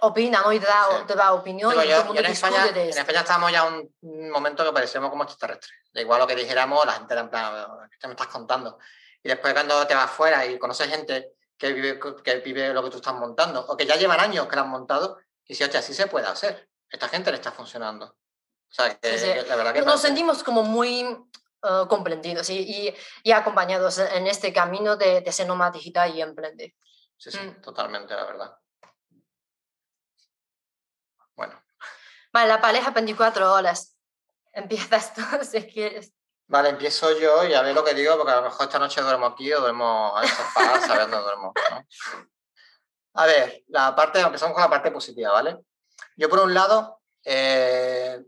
opina 0.00 0.42
¿no? 0.42 0.52
y 0.52 0.60
te 0.60 0.66
da, 0.66 1.06
te 1.06 1.14
da 1.14 1.32
opinión. 1.32 1.72
y 1.72 1.74
todo 1.74 2.00
el 2.00 2.04
mundo 2.06 2.20
en, 2.20 2.26
España, 2.26 2.66
en 2.68 2.88
España 2.88 3.20
estábamos 3.20 3.52
ya 3.52 3.64
un, 3.64 3.92
un 4.02 4.30
momento 4.30 4.64
que 4.64 4.72
parecíamos 4.72 5.10
como 5.10 5.24
extraterrestres. 5.24 5.78
Da 5.92 6.00
igual 6.00 6.20
lo 6.20 6.26
que 6.26 6.36
dijéramos, 6.36 6.84
la 6.86 6.92
gente 6.92 7.12
era 7.14 7.22
en 7.22 7.30
plan, 7.30 7.66
¿qué 7.98 8.06
me 8.06 8.14
estás 8.14 8.28
contando? 8.28 8.78
Y 9.22 9.28
después 9.28 9.52
cuando 9.52 9.86
te 9.86 9.94
vas 9.94 10.10
fuera 10.10 10.46
y 10.46 10.58
conoces 10.58 10.88
gente 10.88 11.32
que 11.60 11.74
vive, 11.74 12.00
que 12.24 12.36
vive 12.38 12.72
lo 12.72 12.82
que 12.82 12.90
tú 12.90 12.96
estás 12.96 13.14
montando, 13.14 13.66
o 13.66 13.76
que 13.76 13.84
ya 13.84 13.96
llevan 13.96 14.18
años 14.18 14.48
que 14.48 14.56
lo 14.56 14.62
han 14.62 14.70
montado, 14.70 15.18
y 15.46 15.54
si, 15.54 15.62
oye, 15.62 15.76
así 15.76 15.92
se 15.92 16.06
puede 16.06 16.26
hacer. 16.26 16.70
Esta 16.88 17.06
gente 17.08 17.30
le 17.30 17.36
está 17.36 17.52
funcionando. 17.52 18.06
O 18.06 18.72
sea, 18.72 18.98
que 18.98 19.44
la 19.46 19.56
verdad 19.56 19.74
que 19.74 19.82
Nos 19.82 20.00
sentimos 20.00 20.42
como 20.42 20.62
muy 20.62 21.04
uh, 21.04 21.86
comprendidos 21.86 22.48
y, 22.48 22.94
y, 23.22 23.32
acompañados 23.32 23.98
en 23.98 24.26
este 24.26 24.54
camino 24.54 24.96
de, 24.96 25.20
de 25.20 25.32
ser 25.32 25.46
nómada 25.46 25.72
digital 25.72 26.14
y 26.14 26.22
emprender. 26.22 26.72
Sí, 27.18 27.30
sí, 27.30 27.38
mm. 27.38 27.60
totalmente, 27.60 28.14
la 28.14 28.24
verdad. 28.24 28.58
Bueno. 31.36 31.62
Vale, 32.32 32.48
la 32.48 32.60
pareja 32.62 32.90
24 32.90 33.52
horas. 33.52 33.98
Empiezas 34.52 35.12
tú 35.12 35.22
si 35.42 35.62
quieres. 35.66 36.14
Vale, 36.50 36.70
empiezo 36.70 37.16
yo 37.16 37.44
y 37.44 37.54
a 37.54 37.62
ver 37.62 37.72
lo 37.72 37.84
que 37.84 37.94
digo, 37.94 38.16
porque 38.16 38.32
a 38.32 38.36
lo 38.36 38.42
mejor 38.42 38.66
esta 38.66 38.80
noche 38.80 39.00
duermo 39.00 39.26
aquí 39.26 39.52
o 39.52 39.60
duermo 39.60 40.16
al 40.16 40.26
sofá 40.26 40.80
sabiendo 40.84 41.22
duermo. 41.22 41.52
A 43.14 43.26
ver, 43.26 43.62
la 43.68 43.94
parte, 43.94 44.18
empezamos 44.18 44.54
con 44.54 44.62
la 44.64 44.68
parte 44.68 44.90
positiva, 44.90 45.30
¿vale? 45.30 45.58
Yo 46.16 46.28
por 46.28 46.40
un 46.40 46.52
lado, 46.52 47.02
eh, 47.24 48.20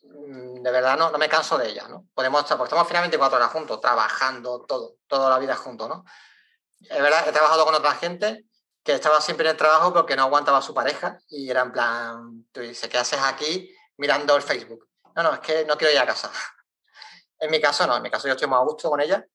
de 0.00 0.70
verdad 0.70 0.96
no, 0.96 1.10
no 1.10 1.18
me 1.18 1.28
canso 1.28 1.58
de 1.58 1.68
ella, 1.68 1.86
¿no? 1.88 2.06
Podemos 2.14 2.40
estar, 2.40 2.56
porque 2.56 2.68
estamos 2.68 2.88
finalmente 2.88 3.18
cuatro 3.18 3.36
horas 3.36 3.52
juntos, 3.52 3.82
trabajando, 3.82 4.64
todo, 4.64 4.96
toda 5.06 5.28
la 5.28 5.38
vida 5.38 5.56
juntos, 5.56 5.90
¿no? 5.90 6.06
Es 6.80 7.02
verdad, 7.02 7.28
he 7.28 7.32
trabajado 7.32 7.66
con 7.66 7.74
otra 7.74 7.92
gente 7.96 8.46
que 8.82 8.94
estaba 8.94 9.20
siempre 9.20 9.44
en 9.44 9.50
el 9.50 9.58
trabajo 9.58 9.92
porque 9.92 10.16
no 10.16 10.22
aguantaba 10.22 10.56
a 10.56 10.62
su 10.62 10.72
pareja 10.72 11.18
y 11.28 11.50
era 11.50 11.60
en 11.60 11.72
plan, 11.72 12.46
tú 12.50 12.62
dices, 12.62 12.88
¿qué 12.88 12.96
haces 12.96 13.20
aquí 13.20 13.70
mirando 13.98 14.34
el 14.36 14.42
Facebook? 14.42 14.88
No, 15.14 15.22
no, 15.22 15.34
es 15.34 15.40
que 15.40 15.66
no 15.66 15.76
quiero 15.76 15.92
ir 15.92 15.98
a 15.98 16.06
casa. 16.06 16.30
En 17.38 17.50
mi 17.50 17.60
caso 17.60 17.86
no, 17.86 17.96
en 17.96 18.02
mi 18.02 18.10
caso 18.10 18.28
yo 18.28 18.34
estoy 18.34 18.48
más 18.48 18.60
a 18.60 18.64
gusto 18.64 18.90
con 18.90 19.00
ella 19.00 19.26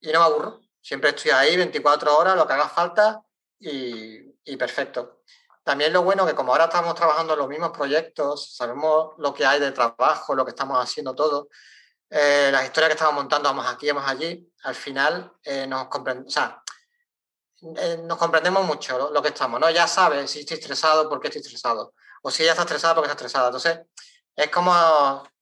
y 0.00 0.12
no 0.12 0.20
me 0.20 0.26
aburro. 0.26 0.60
Siempre 0.80 1.10
estoy 1.10 1.32
ahí 1.32 1.56
24 1.56 2.16
horas, 2.16 2.36
lo 2.36 2.46
que 2.46 2.52
haga 2.52 2.68
falta 2.68 3.22
y, 3.58 4.56
perfecto. 4.56 5.22
También 5.64 5.92
lo 5.92 6.02
bueno 6.02 6.24
que 6.24 6.34
como 6.34 6.52
ahora 6.52 6.64
estamos 6.64 6.94
trabajando 6.94 7.32
en 7.32 7.40
los 7.40 7.48
mismos 7.48 7.70
proyectos, 7.70 8.54
sabemos 8.54 9.14
lo 9.18 9.34
que 9.34 9.44
hay 9.44 9.58
de 9.58 9.72
trabajo, 9.72 10.34
lo 10.34 10.44
que 10.44 10.50
estamos 10.50 10.78
haciendo 10.82 11.14
todo, 11.14 11.48
eh, 12.08 12.50
las 12.52 12.64
historias 12.64 12.90
que 12.90 12.94
estamos 12.94 13.14
montando, 13.14 13.48
vamos 13.48 13.66
aquí, 13.66 13.88
vamos 13.90 14.08
allí, 14.08 14.48
al 14.62 14.76
final 14.76 15.32
eh, 15.42 15.66
nos, 15.66 15.88
eh, 17.76 17.98
nos 18.04 18.18
comprendemos 18.18 18.64
mucho 18.64 19.10
lo, 19.10 19.20
que 19.22 19.28
estamos, 19.28 19.58
¿no? 19.58 19.68
Ya 19.70 19.88
sabes 19.88 20.30
si 20.30 20.40
estoy 20.40 20.58
estresado, 20.58 21.08
por 21.08 21.18
qué 21.20 21.28
estoy 21.28 21.42
estresado, 21.42 21.94
o 22.22 22.30
si 22.30 22.44
ella 22.44 22.52
está 22.52 22.62
estresada, 22.62 22.94
por 22.94 23.02
qué 23.02 23.10
está 23.10 23.24
estresada. 23.24 23.46
Entonces, 23.48 23.80
es 24.36 24.50
como 24.50 24.72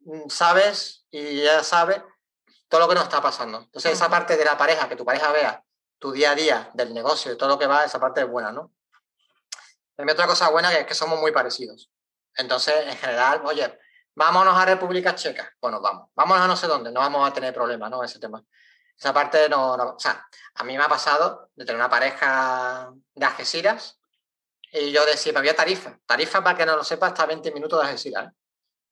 mm, 0.01 0.31
sabes 0.31 1.04
y 1.15 1.41
ella 1.43 1.63
sabe 1.63 2.05
todo 2.69 2.81
lo 2.81 2.89
que 2.89 2.95
nos 2.97 3.05
está 3.05 3.23
pasando. 3.23 3.59
Entonces, 3.59 3.93
esa 3.93 4.09
parte 4.09 4.37
de 4.37 4.45
la 4.45 4.59
pareja, 4.59 4.89
que 4.89 4.97
tu 4.97 5.05
pareja 5.05 5.31
vea 5.31 5.65
tu 6.01 6.11
día 6.11 6.33
a 6.33 6.35
día 6.35 6.71
del 6.75 6.93
negocio, 6.93 7.33
y 7.33 7.39
todo 7.39 7.51
lo 7.51 7.59
que 7.59 7.69
va, 7.69 7.85
esa 7.85 8.01
parte 8.01 8.23
es 8.23 8.29
buena, 8.29 8.51
¿no? 8.51 8.73
También 9.95 10.15
otra 10.15 10.27
cosa 10.27 10.51
buena 10.51 10.71
que 10.71 10.81
es 10.81 10.87
que 10.87 10.95
somos 10.95 11.21
muy 11.21 11.31
parecidos. 11.31 11.89
Entonces, 12.37 12.75
en 12.89 12.97
general, 12.97 13.43
oye, 13.45 13.79
vámonos 14.17 14.57
a 14.57 14.65
República 14.65 15.15
Checa, 15.15 15.55
bueno, 15.61 15.81
vamos, 15.81 16.09
vámonos 16.17 16.45
a 16.45 16.49
no 16.49 16.57
sé 16.57 16.67
dónde, 16.67 16.91
no 16.91 16.99
vamos 16.99 17.31
a 17.31 17.33
tener 17.33 17.55
problemas, 17.55 17.89
¿no? 17.93 18.03
Ese 18.03 18.19
tema. 18.19 18.43
Esa 18.99 19.13
parte 19.13 19.49
no, 19.49 19.77
no, 19.77 19.91
o 19.91 19.99
sea, 19.99 20.27
a 20.57 20.65
mí 20.65 20.77
me 20.77 20.83
ha 20.83 20.89
pasado 20.89 21.51
de 21.55 21.65
tener 21.65 21.77
una 21.77 21.91
pareja 21.91 22.93
de 23.15 23.25
Algeciras 23.25 24.01
y 24.73 24.91
yo 24.91 25.07
decía, 25.07 25.33
me 25.33 25.39
había 25.39 25.55
Tarifa. 25.55 25.97
Tarifa, 26.07 26.43
para 26.43 26.59
que 26.59 26.67
no 26.67 26.77
lo 26.77 26.83
sepa, 26.83 27.09
está 27.09 27.23
a 27.23 27.27
20 27.27 27.53
minutos 27.53 27.81
de 27.81 27.87
Algeciras. 27.87 28.27
¿eh? 28.27 28.37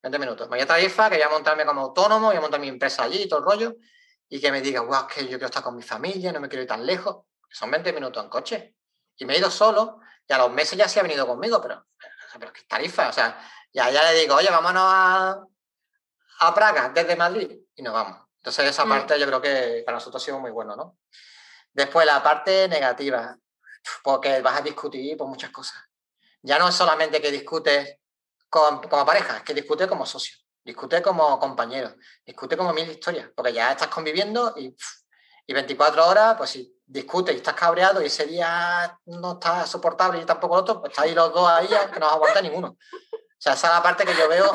20 0.03 0.19
minutos. 0.19 0.49
Me 0.49 0.57
voy 0.57 0.63
a 0.63 0.67
Tarifa, 0.67 1.09
que 1.09 1.17
voy 1.17 1.25
a 1.25 1.29
montarme 1.29 1.65
como 1.65 1.81
autónomo, 1.81 2.27
voy 2.27 2.37
a 2.37 2.41
montar 2.41 2.61
mi 2.61 2.69
empresa 2.69 3.05
allí 3.05 3.23
y 3.23 3.29
todo 3.29 3.39
el 3.39 3.45
rollo, 3.45 3.77
y 4.29 4.41
que 4.41 4.51
me 4.51 4.61
diga, 4.61 4.81
guau, 4.81 5.07
que 5.07 5.23
yo 5.23 5.31
quiero 5.31 5.47
estar 5.47 5.63
con 5.63 5.77
mi 5.77 5.83
familia, 5.83 6.33
no 6.33 6.41
me 6.41 6.49
quiero 6.49 6.63
ir 6.63 6.69
tan 6.69 6.85
lejos. 6.85 7.25
Son 7.51 7.71
20 7.71 7.93
minutos 7.93 8.23
en 8.23 8.29
coche. 8.29 8.75
Y 9.17 9.25
me 9.25 9.35
he 9.35 9.39
ido 9.39 9.51
solo, 9.51 10.01
y 10.27 10.33
a 10.33 10.39
los 10.39 10.51
meses 10.51 10.77
ya 10.77 10.89
se 10.89 10.99
ha 10.99 11.03
venido 11.03 11.27
conmigo, 11.27 11.61
pero, 11.63 11.87
pero 12.39 12.53
¿qué 12.53 12.63
Tarifa? 12.63 13.09
O 13.09 13.13
sea, 13.13 13.39
ya, 13.73 13.91
ya 13.91 14.11
le 14.11 14.19
digo, 14.19 14.35
oye, 14.35 14.49
vámonos 14.51 14.83
a, 14.85 15.41
a 16.41 16.55
Praga 16.55 16.89
desde 16.89 17.15
Madrid, 17.15 17.59
y 17.77 17.83
nos 17.83 17.95
vamos. 17.95 18.27
Entonces, 18.39 18.71
esa 18.71 18.85
mm. 18.85 18.89
parte 18.89 19.21
yo 19.21 19.27
creo 19.27 19.41
que 19.41 19.83
para 19.87 19.99
nosotros 19.99 20.21
ha 20.21 20.25
sido 20.25 20.41
muy 20.41 20.51
bueno, 20.51 20.75
¿no? 20.75 20.99
Después, 21.73 22.05
la 22.07 22.23
parte 22.23 22.67
negativa, 22.69 23.37
porque 24.03 24.41
vas 24.41 24.59
a 24.59 24.63
discutir 24.63 25.17
por 25.17 25.29
muchas 25.29 25.51
cosas. 25.51 25.79
Ya 26.43 26.59
no 26.59 26.69
es 26.69 26.75
solamente 26.75 27.21
que 27.21 27.31
discutes 27.31 27.99
como 28.53 29.07
pareja, 29.07 29.39
es 29.39 29.43
que 29.43 29.55
discute 29.55 29.89
como 29.89 30.05
socio, 30.05 30.37
discute 30.63 31.01
como 31.01 31.39
compañero, 31.39 31.97
discute 32.25 32.57
como 32.57 32.73
mil 32.73 32.89
historias, 32.91 33.31
porque 33.35 33.53
ya 33.53 33.73
estás 33.73 33.89
conviviendo 33.89 34.55
y, 34.57 34.77
y 35.47 35.53
24 35.55 36.07
horas, 36.07 36.35
pues 36.37 36.51
si 36.51 36.77
discutes 36.85 37.35
y 37.35 37.39
estás 37.39 37.55
cabreado 37.55 38.03
y 38.03 38.07
ese 38.07 38.27
día 38.27 38.99
no 39.07 39.33
está 39.33 39.67
soportable 39.67 40.21
y 40.21 40.27
tampoco 40.27 40.57
el 40.57 40.61
otro, 40.61 40.81
pues 40.81 40.93
estáis 40.93 41.15
los 41.15 41.33
dos 41.33 41.49
ahí 41.49 41.67
que 41.67 41.99
no 41.99 42.07
os 42.07 42.13
aguanta 42.13 42.43
ninguno. 42.43 42.69
O 42.69 43.45
sea, 43.45 43.55
esa 43.55 43.69
es 43.69 43.75
la 43.75 43.83
parte 43.83 44.05
que 44.05 44.15
yo 44.15 44.29
veo 44.29 44.53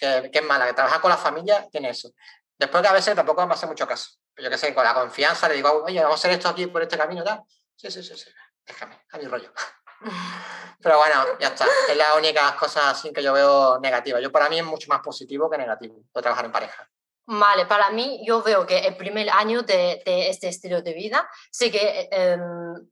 que, 0.00 0.30
que, 0.30 0.38
es 0.40 0.44
mala, 0.44 0.66
que 0.66 0.74
trabajar 0.74 1.00
con 1.00 1.10
la 1.10 1.16
familia 1.16 1.66
tiene 1.70 1.90
eso. 1.90 2.10
Después 2.58 2.82
que 2.82 2.88
a 2.88 2.92
veces 2.92 3.14
tampoco 3.14 3.46
me 3.46 3.54
hace 3.54 3.66
mucho 3.66 3.86
caso. 3.86 4.10
Yo 4.36 4.50
qué 4.50 4.58
sé, 4.58 4.74
con 4.74 4.84
la 4.84 4.92
confianza 4.92 5.48
le 5.48 5.54
digo, 5.54 5.84
oye, 5.84 6.02
vamos 6.02 6.16
a 6.16 6.18
hacer 6.18 6.32
esto 6.32 6.48
aquí 6.48 6.66
por 6.66 6.82
este 6.82 6.98
camino, 6.98 7.22
tal. 7.22 7.42
Sí, 7.76 7.90
sí, 7.90 8.02
sí, 8.02 8.16
sí. 8.16 8.30
Déjame, 8.66 9.00
a 9.10 9.18
mi 9.18 9.26
rollo. 9.26 9.52
Pero 10.82 10.98
bueno, 10.98 11.24
ya 11.40 11.48
está. 11.48 11.66
Es 11.88 11.96
la 11.96 12.14
única 12.16 12.54
cosa 12.56 12.90
así 12.90 13.12
que 13.12 13.22
yo 13.22 13.32
veo 13.32 13.78
negativa. 13.80 14.20
Yo 14.20 14.30
para 14.30 14.48
mí 14.48 14.58
es 14.58 14.64
mucho 14.64 14.88
más 14.88 15.00
positivo 15.00 15.50
que 15.50 15.58
negativo 15.58 15.96
de 16.14 16.22
trabajar 16.22 16.44
en 16.44 16.52
pareja. 16.52 16.88
Vale, 17.28 17.66
para 17.66 17.90
mí 17.90 18.22
yo 18.24 18.40
veo 18.40 18.64
que 18.64 18.78
el 18.78 18.96
primer 18.96 19.28
año 19.30 19.62
de, 19.62 20.00
de 20.06 20.30
este 20.30 20.46
estilo 20.46 20.80
de 20.80 20.92
vida 20.94 21.28
sí 21.50 21.72
que 21.72 22.08
eh, 22.12 22.38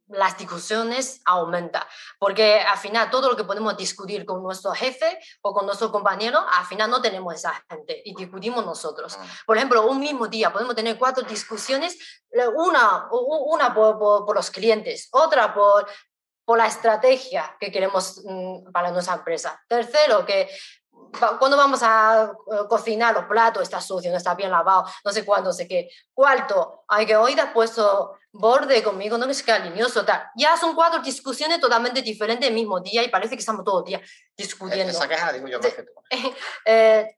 las 0.09 0.37
discusiones 0.37 1.21
aumentan, 1.25 1.85
porque 2.19 2.59
al 2.59 2.77
final 2.77 3.11
todo 3.11 3.31
lo 3.31 3.37
que 3.37 3.45
podemos 3.45 3.77
discutir 3.77 4.27
con 4.27 4.43
nuestro 4.43 4.73
jefe 4.73 5.21
o 5.41 5.55
con 5.55 5.67
nuestro 5.67 5.93
compañero, 5.93 6.45
al 6.53 6.67
final 6.67 6.91
no 6.91 7.01
tenemos 7.01 7.33
esa 7.33 7.53
gente 7.71 8.03
y 8.05 8.13
discutimos 8.13 8.67
nosotros. 8.67 9.17
Ah. 9.21 9.25
Por 9.47 9.57
ejemplo, 9.57 9.87
un 9.87 10.01
mismo 10.01 10.27
día 10.27 10.53
podemos 10.53 10.75
tener 10.75 10.99
cuatro 10.99 11.23
discusiones, 11.23 11.97
una, 12.57 13.07
una 13.13 13.73
por, 13.73 14.01
por, 14.01 14.27
por 14.27 14.35
los 14.35 14.51
clientes, 14.51 15.11
otra 15.13 15.55
por 15.55 15.87
por 16.45 16.59
la 16.59 16.67
estrategia 16.67 17.57
que 17.59 17.73
queremos 17.73 18.23
mm, 18.25 18.71
para 18.73 18.91
nuestra 18.91 19.15
empresa. 19.15 19.63
Tercero, 19.69 20.25
que 20.27 20.49
cuando 21.39 21.57
vamos 21.57 21.81
a 21.83 22.33
eh, 22.53 22.57
cocinar 22.69 23.15
los 23.15 23.25
platos 23.25 23.63
está 23.63 23.81
sucio, 23.81 24.11
no 24.11 24.17
está 24.17 24.35
bien 24.35 24.51
lavado, 24.51 24.85
no 25.05 25.13
sé 25.13 25.25
cuándo, 25.25 25.53
sé 25.53 25.67
qué. 25.67 25.89
Cuarto, 26.13 26.85
hay 26.89 27.07
que 27.07 27.17
hoy 27.17 27.35
te 27.35 27.41
has 27.41 27.53
puesto 27.53 28.19
borde 28.33 28.83
conmigo, 28.83 29.17
no 29.17 29.27
es 29.27 29.43
cariñoso, 29.43 30.05
tal. 30.05 30.25
Ya 30.37 30.57
son 30.57 30.75
cuatro 30.75 31.01
discusiones 31.01 31.61
totalmente 31.61 32.03
diferentes 32.03 32.49
el 32.49 32.55
mismo 32.55 32.81
día 32.81 33.03
y 33.03 33.09
parece 33.09 33.37
que 33.37 33.41
estamos 33.41 33.65
todo 33.65 33.81
el 33.81 33.85
día 33.85 34.01
discutiendo. 34.37 34.91
Esa 34.91 35.09
queja 35.09 35.33
digo 35.33 35.47
yo 35.47 35.61
eh, 36.65 37.17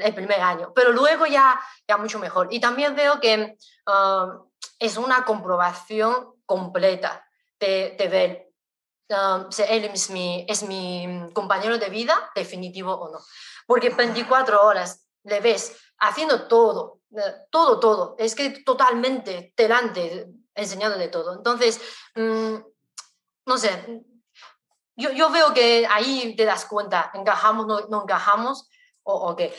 el 0.00 0.14
primer 0.14 0.40
año, 0.40 0.72
pero 0.74 0.90
luego 0.92 1.26
ya, 1.26 1.60
ya 1.86 1.96
mucho 1.98 2.18
mejor. 2.18 2.48
Y 2.50 2.60
también 2.60 2.94
veo 2.94 3.20
que 3.20 3.56
ah, 3.86 4.38
es 4.78 4.96
una 4.96 5.24
comprobación 5.24 6.34
completa 6.46 7.26
de, 7.58 7.94
de 7.98 8.08
ver 8.08 8.53
si 9.50 9.62
él 9.62 9.84
es 9.84 10.10
mi, 10.10 10.46
es 10.48 10.62
mi 10.62 11.30
compañero 11.32 11.78
de 11.78 11.88
vida, 11.88 12.30
definitivo 12.34 12.94
o 12.94 13.10
no. 13.10 13.18
Porque 13.66 13.90
24 13.90 14.64
horas 14.64 15.06
le 15.24 15.40
ves 15.40 15.76
haciendo 15.98 16.46
todo, 16.48 17.00
eh, 17.16 17.34
todo, 17.50 17.80
todo. 17.80 18.16
Es 18.18 18.34
que 18.34 18.62
totalmente 18.64 19.52
delante, 19.56 20.28
enseñando 20.54 20.98
de 20.98 21.08
todo. 21.08 21.34
Entonces, 21.34 21.80
mm, 22.14 22.56
no 23.46 23.58
sé, 23.58 24.04
yo, 24.96 25.10
yo, 25.10 25.30
veo 25.30 25.52
que 25.52 25.86
ahí 25.90 26.36
te 26.36 26.44
das 26.44 26.66
cuenta, 26.66 27.10
encajamos, 27.14 27.66
no, 27.66 27.80
no 27.88 28.02
encajamos 28.02 28.68
o, 29.02 29.14
o 29.14 29.36
qué. 29.36 29.54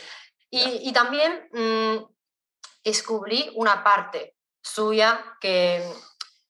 Y, 0.50 0.90
y 0.90 0.94
también 0.94 1.50
mm, 1.52 2.06
descubrí 2.84 3.52
una 3.56 3.84
parte 3.84 4.36
suya 4.62 5.38
que 5.42 5.84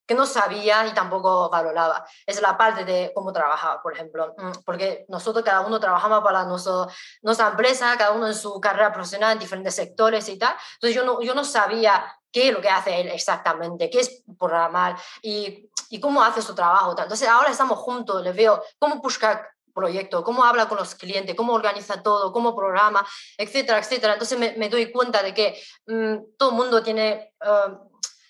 que 0.05 0.13
no 0.13 0.25
sabía 0.25 0.85
y 0.87 0.93
tampoco 0.93 1.49
valoraba. 1.49 2.05
Es 2.25 2.41
la 2.41 2.57
parte 2.57 2.85
de 2.85 3.11
cómo 3.13 3.33
trabajaba, 3.33 3.81
por 3.81 3.93
ejemplo, 3.93 4.33
mm, 4.37 4.51
porque 4.65 5.05
nosotros 5.09 5.43
cada 5.43 5.61
uno 5.61 5.79
trabajamos 5.79 6.23
para 6.23 6.43
nuestro, 6.45 6.87
nuestra 7.21 7.49
empresa, 7.49 7.97
cada 7.97 8.11
uno 8.11 8.27
en 8.27 8.35
su 8.35 8.59
carrera 8.59 8.91
profesional 8.91 9.33
en 9.33 9.39
diferentes 9.39 9.75
sectores 9.75 10.27
y 10.29 10.37
tal. 10.37 10.55
Entonces 10.75 10.95
yo 10.95 11.03
no, 11.03 11.21
yo 11.21 11.33
no 11.33 11.43
sabía 11.43 12.05
qué 12.31 12.49
es 12.49 12.53
lo 12.53 12.61
que 12.61 12.69
hace 12.69 13.01
él 13.01 13.07
exactamente, 13.07 13.89
qué 13.89 14.01
es 14.01 14.23
programar 14.37 14.97
y, 15.21 15.69
y 15.89 15.99
cómo 15.99 16.23
hace 16.23 16.41
su 16.41 16.53
trabajo. 16.53 16.91
Entonces 16.91 17.27
ahora 17.27 17.49
estamos 17.49 17.79
juntos, 17.79 18.21
le 18.21 18.31
veo 18.31 18.61
cómo 18.77 18.95
buscar 18.95 19.49
proyecto, 19.73 20.23
cómo 20.23 20.43
habla 20.43 20.67
con 20.67 20.77
los 20.77 20.95
clientes, 20.95 21.35
cómo 21.35 21.53
organiza 21.53 22.01
todo, 22.01 22.31
cómo 22.31 22.55
programa, 22.55 23.05
etcétera, 23.37 23.79
etcétera. 23.79 24.13
Entonces 24.13 24.39
me, 24.39 24.53
me 24.53 24.69
doy 24.69 24.91
cuenta 24.91 25.21
de 25.21 25.33
que 25.33 25.61
mm, 25.87 26.37
todo 26.37 26.49
el 26.49 26.55
mundo 26.55 26.81
tiene... 26.81 27.33
Eh, 27.41 27.77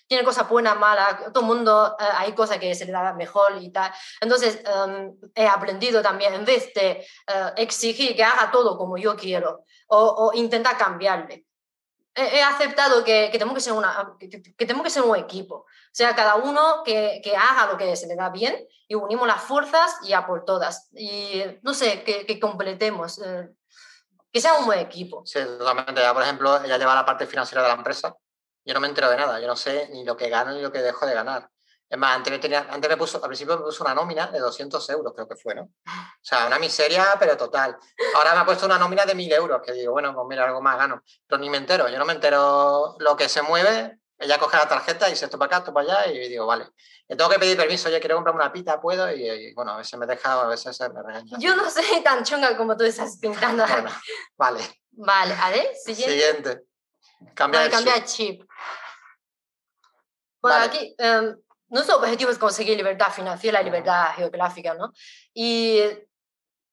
tiene 0.06 0.24
cosas 0.24 0.48
buenas, 0.48 0.78
malas, 0.78 1.32
todo 1.32 1.40
el 1.40 1.46
mundo 1.46 1.96
eh, 1.98 2.04
hay 2.14 2.32
cosas 2.32 2.58
que 2.58 2.74
se 2.74 2.84
le 2.84 2.92
da 2.92 3.12
mejor 3.12 3.56
y 3.60 3.70
tal. 3.70 3.92
Entonces, 4.20 4.60
em, 4.64 5.16
he 5.34 5.46
aprendido 5.46 6.02
también, 6.02 6.34
en 6.34 6.44
vez 6.44 6.72
de 6.74 6.90
eh, 6.90 7.52
exigir 7.56 8.14
que 8.14 8.24
haga 8.24 8.50
todo 8.50 8.76
como 8.78 8.96
yo 8.96 9.16
quiero 9.16 9.64
o, 9.88 9.98
o 9.98 10.32
intentar 10.34 10.76
cambiarle, 10.76 11.46
he, 12.16 12.42
aceptado 12.42 13.04
que, 13.04 13.28
que, 13.30 13.38
tenemos 13.38 13.54
que, 13.54 13.60
ser 13.60 13.74
una, 13.74 14.14
que, 14.18 14.28
que, 14.30 14.66
tenemos 14.66 14.84
que 14.84 14.90
ser 14.90 15.02
un 15.02 15.16
equipo. 15.16 15.54
O 15.56 15.66
sea, 15.92 16.14
cada 16.14 16.36
uno 16.36 16.82
que, 16.84 17.20
que, 17.22 17.36
haga 17.36 17.66
lo 17.66 17.76
que 17.76 17.94
se 17.94 18.06
le 18.06 18.16
da 18.16 18.30
bien 18.30 18.66
y 18.88 18.94
unimos 18.94 19.26
las 19.26 19.42
fuerzas 19.42 19.98
y 20.02 20.12
a 20.12 20.26
por 20.26 20.44
todas. 20.44 20.88
Y 20.94 21.42
no 21.62 21.74
sé, 21.74 22.02
que, 22.02 22.40
completemos. 22.40 23.18
Eh, 23.18 23.48
que 24.32 24.40
sea 24.40 24.58
un 24.58 24.66
buen 24.66 24.78
equipo. 24.78 25.22
Sí, 25.24 25.38
totalmente. 25.58 26.00
Ya, 26.00 26.12
por 26.12 26.22
ejemplo, 26.22 26.62
ella 26.62 26.78
lleva 26.78 26.94
la 26.94 27.06
parte 27.06 27.26
financiera 27.26 27.62
de 27.62 27.68
la 27.68 27.74
empresa 27.74 28.14
yo 28.66 28.74
no 28.74 28.80
me 28.80 28.88
entero 28.88 29.08
de 29.08 29.16
nada, 29.16 29.40
yo 29.40 29.46
no 29.46 29.56
sé 29.56 29.88
ni 29.92 30.04
lo 30.04 30.16
que 30.16 30.28
gano 30.28 30.52
ni 30.52 30.60
lo 30.60 30.72
que 30.72 30.82
dejo 30.82 31.06
de 31.06 31.14
ganar. 31.14 31.48
Es 31.88 31.96
más, 31.96 32.16
antes 32.16 32.32
me, 32.32 32.40
tenía, 32.40 32.66
antes 32.68 32.90
me 32.90 32.96
puso, 32.96 33.18
al 33.22 33.28
principio 33.28 33.56
me 33.56 33.62
puso 33.62 33.84
una 33.84 33.94
nómina 33.94 34.26
de 34.26 34.40
200 34.40 34.90
euros, 34.90 35.12
creo 35.14 35.28
que 35.28 35.36
fue, 35.36 35.54
¿no? 35.54 35.62
O 35.62 36.20
sea, 36.20 36.48
una 36.48 36.58
miseria, 36.58 37.14
pero 37.16 37.36
total. 37.36 37.76
Ahora 38.16 38.34
me 38.34 38.40
ha 38.40 38.44
puesto 38.44 38.66
una 38.66 38.76
nómina 38.76 39.06
de 39.06 39.14
1000 39.14 39.32
euros, 39.34 39.60
que 39.64 39.72
digo, 39.72 39.92
bueno, 39.92 40.12
pues 40.12 40.26
mira, 40.28 40.44
algo 40.44 40.60
más 40.60 40.76
gano. 40.76 41.00
Pero 41.28 41.40
ni 41.40 41.48
me 41.48 41.58
entero, 41.58 41.88
yo 41.88 41.96
no 41.96 42.04
me 42.04 42.14
entero 42.14 42.96
lo 42.98 43.16
que 43.16 43.28
se 43.28 43.40
mueve. 43.42 44.00
Ella 44.18 44.38
coge 44.38 44.56
la 44.56 44.66
tarjeta 44.66 45.06
y 45.06 45.10
dice 45.10 45.26
esto 45.26 45.38
para 45.38 45.46
acá, 45.46 45.58
esto 45.58 45.72
para 45.72 46.00
allá, 46.00 46.12
y 46.12 46.28
digo, 46.28 46.44
vale. 46.46 46.66
Le 47.06 47.14
tengo 47.14 47.30
que 47.30 47.38
pedir 47.38 47.56
permiso, 47.56 47.88
oye, 47.88 48.00
quiero 48.00 48.16
comprarme 48.16 48.42
una 48.42 48.52
pita, 48.52 48.80
puedo, 48.80 49.08
y, 49.12 49.54
bueno, 49.54 49.72
a 49.72 49.76
veces 49.76 49.96
me 49.96 50.06
deja, 50.06 50.40
a 50.40 50.46
veces 50.48 50.80
me 50.92 51.02
regaña. 51.02 51.38
Yo 51.38 51.54
no 51.54 51.70
soy 51.70 52.02
tan 52.02 52.24
chunga 52.24 52.56
como 52.56 52.76
tú 52.76 52.82
estás 52.82 53.18
pintando. 53.20 53.64
vale. 54.36 54.60
Vale, 54.90 55.34
a 55.40 55.50
ver, 55.50 55.72
siguiente. 55.84 56.12
Siguiente. 56.12 56.75
Cambia, 57.34 57.60
vale, 57.60 57.70
cambia 57.70 58.04
chip. 58.04 58.42
Bueno, 60.40 60.64
aquí 60.64 60.94
um, 60.98 61.36
nuestro 61.68 61.96
objetivo 61.96 62.30
es 62.30 62.38
conseguir 62.38 62.76
libertad 62.76 63.10
financiera 63.10 63.60
y 63.60 63.64
libertad 63.64 64.14
geográfica, 64.14 64.74
¿no? 64.74 64.92
Y 65.34 65.80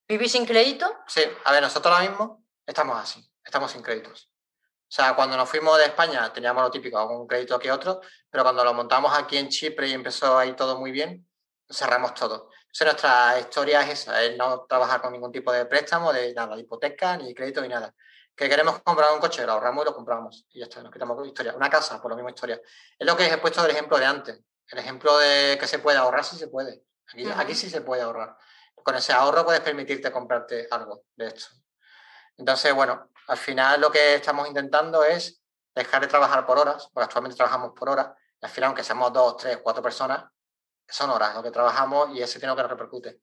vivir 0.07 0.29
sin 0.29 0.45
crédito. 0.45 0.99
Sí, 1.07 1.21
a 1.45 1.51
ver, 1.51 1.63
nosotros 1.63 1.93
ahora 1.93 2.09
mismo 2.09 2.43
estamos 2.65 2.97
así, 3.01 3.27
estamos 3.43 3.71
sin 3.71 3.81
créditos. 3.81 4.29
O 4.83 4.95
sea, 4.95 5.15
cuando 5.15 5.35
nos 5.35 5.49
fuimos 5.49 5.77
de 5.79 5.85
España 5.85 6.31
teníamos 6.31 6.61
lo 6.63 6.69
típico, 6.69 6.99
algún 6.99 7.25
crédito 7.25 7.57
que 7.57 7.71
otro, 7.71 8.01
pero 8.29 8.43
cuando 8.43 8.63
lo 8.63 8.73
montamos 8.73 9.17
aquí 9.17 9.37
en 9.37 9.49
Chipre 9.49 9.87
y 9.87 9.93
empezó 9.93 10.37
a 10.37 10.45
ir 10.45 10.55
todo 10.55 10.79
muy 10.79 10.91
bien, 10.91 11.27
cerramos 11.67 12.13
todo. 12.13 12.51
Entonces 12.61 12.85
nuestra 12.85 13.39
historia 13.39 13.81
es 13.81 14.01
esa, 14.01 14.21
es 14.21 14.37
no 14.37 14.65
trabajar 14.65 15.01
con 15.01 15.13
ningún 15.13 15.31
tipo 15.31 15.51
de 15.51 15.65
préstamo, 15.65 16.13
de 16.13 16.33
nada, 16.33 16.55
de 16.55 16.61
hipoteca, 16.61 17.17
ni 17.17 17.33
crédito, 17.33 17.61
ni 17.61 17.69
nada 17.69 17.95
que 18.35 18.49
queremos 18.49 18.81
comprar 18.81 19.11
un 19.13 19.19
coche, 19.19 19.45
lo 19.45 19.53
ahorramos 19.53 19.83
y 19.83 19.85
lo 19.85 19.95
compramos. 19.95 20.45
Y 20.51 20.59
ya 20.59 20.65
está, 20.65 20.81
nos 20.81 20.91
quitamos 20.91 21.25
historia. 21.27 21.53
Una 21.55 21.69
casa, 21.69 22.01
por 22.01 22.11
la 22.11 22.15
misma 22.15 22.31
historia. 22.31 22.59
Es 22.97 23.07
lo 23.07 23.15
que 23.15 23.27
he 23.27 23.37
puesto 23.37 23.61
del 23.61 23.71
ejemplo 23.71 23.97
de 23.97 24.05
antes. 24.05 24.39
El 24.67 24.79
ejemplo 24.79 25.17
de 25.17 25.57
que 25.59 25.67
se 25.67 25.79
puede 25.79 25.97
ahorrar, 25.97 26.23
sí 26.23 26.37
se 26.37 26.47
puede. 26.47 26.83
Aquí, 27.11 27.29
aquí 27.35 27.55
sí 27.55 27.69
se 27.69 27.81
puede 27.81 28.01
ahorrar. 28.01 28.35
Con 28.75 28.95
ese 28.95 29.13
ahorro 29.13 29.45
puedes 29.45 29.61
permitirte 29.61 30.11
comprarte 30.11 30.67
algo 30.71 31.03
de 31.15 31.27
esto. 31.27 31.47
Entonces, 32.37 32.73
bueno, 32.73 33.09
al 33.27 33.37
final 33.37 33.79
lo 33.79 33.91
que 33.91 34.15
estamos 34.15 34.47
intentando 34.47 35.03
es 35.03 35.41
dejar 35.75 36.01
de 36.01 36.07
trabajar 36.07 36.45
por 36.45 36.57
horas, 36.57 36.89
porque 36.91 37.05
actualmente 37.05 37.37
trabajamos 37.37 37.73
por 37.75 37.89
horas, 37.89 38.09
al 38.41 38.49
final, 38.49 38.69
aunque 38.69 38.83
seamos 38.83 39.13
dos, 39.13 39.37
tres, 39.37 39.59
cuatro 39.63 39.81
personas, 39.81 40.25
son 40.87 41.09
horas 41.09 41.33
lo 41.33 41.41
que 41.41 41.49
trabajamos 41.49 42.09
y 42.13 42.21
ese 42.21 42.39
tiene 42.39 42.55
que 42.55 42.63
repercute. 42.63 43.21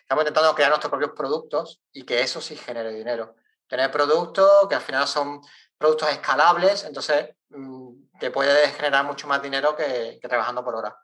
Estamos 0.00 0.22
intentando 0.22 0.54
crear 0.54 0.70
nuestros 0.70 0.90
propios 0.90 1.12
productos 1.12 1.82
y 1.92 2.04
que 2.04 2.22
eso 2.22 2.40
sí 2.40 2.56
genere 2.56 2.92
dinero 2.92 3.36
tener 3.68 3.90
productos 3.90 4.68
que 4.68 4.74
al 4.74 4.80
final 4.80 5.06
son 5.06 5.40
productos 5.76 6.10
escalables, 6.10 6.84
entonces 6.84 7.30
mm, 7.50 8.18
te 8.18 8.30
puede 8.30 8.68
generar 8.68 9.04
mucho 9.04 9.26
más 9.26 9.42
dinero 9.42 9.76
que, 9.76 10.18
trabajando 10.22 10.64
por 10.64 10.76
hora. 10.76 10.96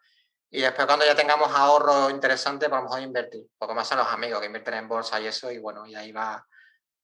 Y 0.50 0.62
después 0.62 0.86
cuando 0.86 1.04
ya 1.04 1.14
tengamos 1.14 1.50
ahorro 1.54 2.10
interesante, 2.10 2.68
pues 2.68 2.80
vamos 2.80 2.96
a 2.96 3.00
invertir, 3.00 3.46
porque 3.58 3.74
más 3.74 3.86
son 3.86 3.98
los 3.98 4.08
amigos 4.08 4.40
que 4.40 4.46
invierten 4.46 4.74
en 4.74 4.88
bolsa 4.88 5.20
y 5.20 5.26
eso, 5.26 5.50
y 5.50 5.58
bueno, 5.58 5.86
y 5.86 5.94
ahí 5.94 6.12
va, 6.12 6.44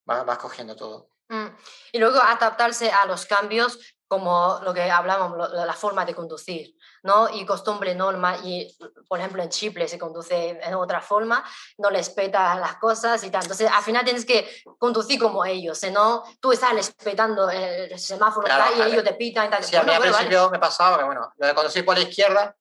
vas 0.04 0.38
cogiendo 0.38 0.74
todo. 0.74 1.10
Mm. 1.28 1.48
Y 1.92 1.98
luego 1.98 2.18
adaptarse 2.18 2.90
a 2.90 3.06
los 3.06 3.26
cambios 3.26 3.95
como 4.08 4.60
lo 4.62 4.72
que 4.72 4.90
hablamos, 4.90 5.50
la 5.52 5.72
forma 5.72 6.04
de 6.04 6.14
conducir, 6.14 6.74
¿no? 7.02 7.28
Y 7.28 7.44
costumbre, 7.44 7.94
norma, 7.94 8.36
y 8.44 8.76
por 9.08 9.18
ejemplo 9.18 9.42
en 9.42 9.48
Chipre 9.48 9.88
se 9.88 9.98
conduce 9.98 10.58
en 10.62 10.74
otra 10.74 11.00
forma, 11.00 11.44
no 11.78 11.90
respeta 11.90 12.54
las 12.56 12.76
cosas 12.76 13.22
y 13.24 13.30
tal. 13.30 13.42
Entonces 13.42 13.70
al 13.70 13.82
final 13.82 14.04
tienes 14.04 14.24
que 14.24 14.62
conducir 14.78 15.20
como 15.20 15.44
ellos, 15.44 15.82
no 15.92 16.22
tú 16.40 16.52
estás 16.52 16.72
respetando 16.72 17.50
el 17.50 17.98
semáforo 17.98 18.46
y 18.76 18.82
ellos 18.82 19.04
te 19.04 19.14
pitan 19.14 19.46
y 19.46 19.50
tal. 19.50 19.64
Sí, 19.64 19.76
a 19.76 19.82
mí 19.82 19.92
al 19.92 20.00
principio 20.00 20.50
me 20.50 20.58
pasaba 20.58 20.98
que, 20.98 21.04
bueno, 21.04 21.32
lo 21.36 21.46
de 21.46 21.54
conducir 21.54 21.84
por 21.84 21.96
la 21.96 22.04
izquierda, 22.04 22.54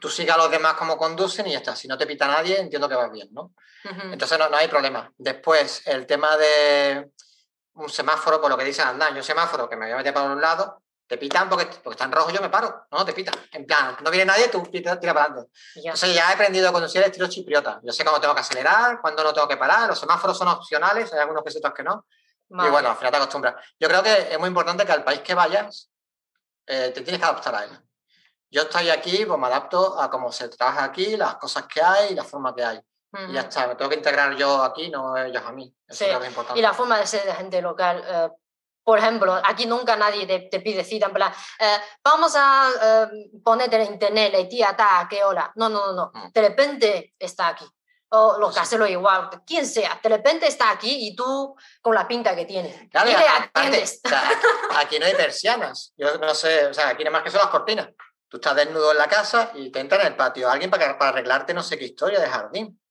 tú 0.00 0.08
sigas 0.08 0.36
a 0.36 0.38
los 0.38 0.50
demás 0.50 0.74
como 0.74 0.96
conducen 0.96 1.46
y 1.46 1.52
ya 1.52 1.58
está. 1.58 1.74
Si 1.74 1.88
no 1.88 1.98
te 1.98 2.06
pita 2.06 2.26
nadie, 2.26 2.60
entiendo 2.60 2.88
que 2.88 2.94
vas 2.94 3.10
bien, 3.10 3.28
¿no? 3.32 3.52
Entonces 3.84 4.38
no, 4.38 4.48
no 4.48 4.56
hay 4.56 4.68
problema. 4.68 5.12
Después, 5.16 5.82
el 5.86 6.06
tema 6.06 6.36
de 6.36 7.10
un 7.74 7.88
semáforo, 7.88 8.40
por 8.40 8.50
lo 8.50 8.56
que 8.56 8.64
dicen 8.64 8.86
andar, 8.86 9.14
yo 9.14 9.22
semáforo 9.22 9.68
que 9.68 9.76
me 9.76 9.86
voy 9.86 9.92
a 9.92 9.96
meter 9.96 10.12
para 10.12 10.30
un 10.30 10.40
lado, 10.40 10.82
te 11.06 11.18
pitan 11.18 11.48
porque, 11.48 11.66
porque 11.66 11.90
está 11.90 12.04
en 12.04 12.12
rojo, 12.12 12.30
yo 12.30 12.40
me 12.40 12.48
paro, 12.48 12.86
no, 12.90 13.04
te 13.04 13.12
pitan. 13.12 13.34
En 13.52 13.66
plan, 13.66 13.96
no 14.02 14.10
viene 14.10 14.24
nadie, 14.24 14.48
tú 14.48 14.62
tira, 14.62 14.98
tira 14.98 15.12
para 15.12 15.26
adelante. 15.26 15.52
Entonces 15.74 16.14
ya 16.14 16.30
he 16.30 16.34
aprendido 16.34 16.68
a 16.68 16.72
conducir 16.72 17.02
el 17.02 17.08
estilo 17.08 17.26
chipriota. 17.28 17.80
Yo 17.82 17.92
sé 17.92 18.04
cómo 18.04 18.20
tengo 18.20 18.34
que 18.34 18.40
acelerar, 18.40 19.00
cuándo 19.00 19.22
no 19.22 19.32
tengo 19.32 19.46
que 19.46 19.56
parar, 19.56 19.88
los 19.88 19.98
semáforos 19.98 20.38
son 20.38 20.48
opcionales, 20.48 21.12
hay 21.12 21.18
algunos 21.20 21.44
que 21.44 21.50
sí, 21.50 21.58
otros 21.58 21.74
que 21.74 21.82
no. 21.82 22.06
Y 22.48 22.68
bueno, 22.68 22.90
al 22.90 22.96
final 22.96 23.10
te 23.10 23.16
acostumbras. 23.16 23.54
Yo 23.80 23.88
creo 23.88 24.02
que 24.02 24.32
es 24.32 24.38
muy 24.38 24.48
importante 24.48 24.84
que 24.84 24.92
al 24.92 25.04
país 25.04 25.20
que 25.20 25.34
vayas, 25.34 25.90
eh, 26.66 26.92
te 26.94 27.00
tienes 27.00 27.18
que 27.18 27.26
adaptar 27.26 27.54
a 27.54 27.64
él. 27.64 27.70
Yo 28.50 28.62
estoy 28.62 28.90
aquí, 28.90 29.24
pues 29.24 29.38
me 29.38 29.46
adapto 29.46 29.98
a 30.00 30.10
cómo 30.10 30.30
se 30.30 30.48
trabaja 30.48 30.84
aquí, 30.84 31.16
las 31.16 31.36
cosas 31.36 31.64
que 31.66 31.82
hay 31.82 32.12
y 32.12 32.14
la 32.14 32.24
forma 32.24 32.54
que 32.54 32.62
hay. 32.62 32.80
Y 33.28 33.32
ya 33.32 33.42
está, 33.42 33.66
me 33.66 33.74
tengo 33.74 33.90
que 33.90 33.96
integrar 33.96 34.34
yo 34.36 34.62
aquí, 34.62 34.88
no 34.88 35.16
ellos 35.16 35.42
a 35.44 35.52
mí. 35.52 35.74
Eso 35.86 36.04
es 36.06 36.18
lo 36.18 36.24
importante. 36.24 36.58
Y 36.58 36.62
la 36.62 36.72
forma 36.72 36.98
de 36.98 37.06
ser 37.06 37.24
de 37.24 37.34
gente 37.34 37.60
local. 37.60 38.02
Eh, 38.06 38.28
por 38.84 38.98
ejemplo, 38.98 39.40
aquí 39.44 39.66
nunca 39.66 39.96
nadie 39.96 40.26
te, 40.26 40.60
pide 40.60 40.82
cita 40.82 41.06
en 41.06 41.12
plan, 41.12 41.32
eh, 41.58 41.76
vamos 42.02 42.32
a 42.36 42.68
eh, 42.82 43.30
ponerte 43.42 43.76
en 43.76 43.92
internet, 43.92 44.32
la 44.32 44.48
tía 44.48 44.70
está 44.70 45.00
a 45.00 45.08
qué 45.08 45.22
hora. 45.22 45.52
No, 45.54 45.68
no, 45.68 45.86
no, 45.86 45.92
no. 45.92 46.12
Mm. 46.12 46.32
De 46.32 46.40
repente 46.40 47.14
está 47.18 47.48
aquí. 47.48 47.66
O 48.14 48.36
los 48.38 48.54
caseros 48.54 48.90
igual, 48.90 49.30
quien 49.46 49.66
sea, 49.66 49.98
de 50.02 50.08
repente 50.08 50.46
está 50.46 50.70
aquí 50.70 51.08
y 51.08 51.16
tú 51.16 51.56
con 51.80 51.94
la 51.94 52.06
pinta 52.06 52.36
que 52.36 52.44
tienes. 52.44 52.90
Claro, 52.90 53.10
aquí 54.76 54.98
no 54.98 55.06
hay 55.06 55.14
persianas. 55.14 55.94
Yo 55.96 56.18
no 56.18 56.34
sé, 56.34 56.66
o 56.66 56.74
sea, 56.74 56.88
aquí 56.88 57.04
nada 57.04 57.16
más 57.16 57.22
que 57.22 57.30
son 57.30 57.40
las 57.40 57.48
cortinas. 57.48 57.88
Tú 58.28 58.36
estás 58.36 58.56
desnudo 58.56 58.92
en 58.92 58.98
la 58.98 59.06
casa 59.06 59.52
y 59.54 59.70
te 59.70 59.80
entra 59.80 60.00
en 60.00 60.08
el 60.08 60.16
patio 60.16 60.50
alguien 60.50 60.70
para, 60.70 60.98
para 60.98 61.10
arreglarte 61.10 61.54
no 61.54 61.62
sé 61.62 61.78
qué 61.78 61.86
historia 61.86 62.20
de 62.20 62.26
jardín. 62.26 62.81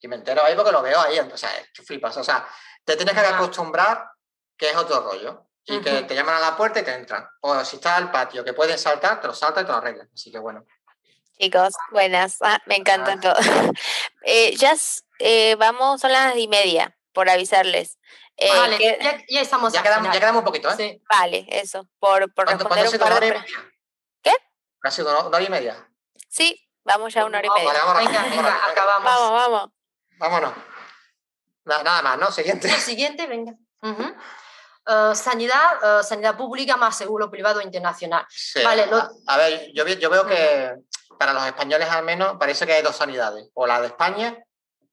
Y 0.00 0.08
me 0.08 0.16
entero 0.16 0.44
ahí 0.44 0.54
porque 0.54 0.72
lo 0.72 0.82
veo 0.82 1.00
ahí, 1.00 1.18
o 1.18 1.36
sea, 1.36 1.50
tú 1.74 1.82
flipas. 1.82 2.16
O 2.16 2.24
sea, 2.24 2.46
te 2.84 2.96
tienes 2.96 3.14
que 3.14 3.20
acostumbrar 3.20 4.10
que 4.56 4.70
es 4.70 4.76
otro 4.76 5.00
rollo. 5.00 5.44
Y 5.70 5.82
que 5.82 6.02
te 6.04 6.14
llaman 6.14 6.36
a 6.36 6.40
la 6.40 6.56
puerta 6.56 6.80
y 6.80 6.82
te 6.82 6.94
entran. 6.94 7.28
O 7.42 7.62
si 7.62 7.76
estás 7.76 7.98
al 7.98 8.10
patio, 8.10 8.42
que 8.42 8.54
pueden 8.54 8.78
saltar, 8.78 9.20
te 9.20 9.26
lo 9.26 9.34
saltas 9.34 9.62
y 9.62 9.66
te 9.66 9.72
lo 9.72 9.76
arreglan. 9.76 10.08
Así 10.14 10.32
que 10.32 10.38
bueno. 10.38 10.64
Chicos, 11.38 11.74
buenas. 11.90 12.38
Ah, 12.40 12.58
me 12.64 12.76
encanta 12.76 13.20
todo. 13.20 13.34
eh, 14.22 14.56
ya 14.56 14.74
eh, 15.18 15.56
vamos, 15.56 16.00
son 16.00 16.10
las 16.10 16.36
y 16.36 16.48
media, 16.48 16.96
por 17.12 17.28
avisarles. 17.28 17.98
Eh, 18.38 18.48
vale, 18.48 18.98
ya, 19.28 19.40
estamos. 19.42 19.72
Ya 19.72 19.82
quedamos, 19.82 20.12
ya 20.12 20.18
quedamos 20.18 20.40
un 20.40 20.46
poquito, 20.46 20.70
¿eh? 20.70 20.74
Sí. 20.76 21.02
Vale, 21.10 21.46
eso. 21.48 21.86
Por, 21.98 22.32
por 22.32 22.48
responder 22.48 22.88
un 22.88 22.98
par 22.98 23.20
de... 23.20 23.44
¿Qué? 24.22 24.32
Casi 24.80 25.02
una 25.02 25.18
hora 25.18 25.42
y 25.42 25.48
media. 25.50 25.86
Sí, 26.28 26.66
vamos 26.82 27.12
ya 27.12 27.26
una 27.26 27.38
hora 27.38 27.46
y 27.46 27.50
media. 27.50 27.72
venga, 27.94 28.22
venga, 28.22 28.66
acabamos. 28.70 29.04
Vamos, 29.04 29.30
vamos. 29.32 29.77
Vámonos. 30.18 30.52
Nada, 31.64 32.02
más, 32.02 32.18
¿no? 32.18 32.30
Siguiente. 32.30 32.68
siguiente, 32.80 33.26
venga. 33.26 33.54
Eh, 33.82 35.14
sanidad, 35.14 36.00
eh, 36.00 36.02
sanidad 36.02 36.36
pública 36.36 36.76
más 36.76 36.96
seguro 36.96 37.30
privado 37.30 37.60
internacional. 37.60 38.26
Vale, 38.64 38.88
a, 39.26 39.36
ver, 39.36 39.70
yo, 39.74 39.86
yo, 39.86 40.08
veo 40.08 40.26
que 40.26 40.76
para 41.18 41.34
los 41.34 41.44
españoles 41.44 41.88
al 41.90 42.04
menos 42.04 42.36
parece 42.38 42.66
que 42.66 42.72
hay 42.72 42.82
dos 42.82 42.96
sanidades, 42.96 43.50
o 43.52 43.66
la 43.66 43.82
de 43.82 43.88
España, 43.88 44.42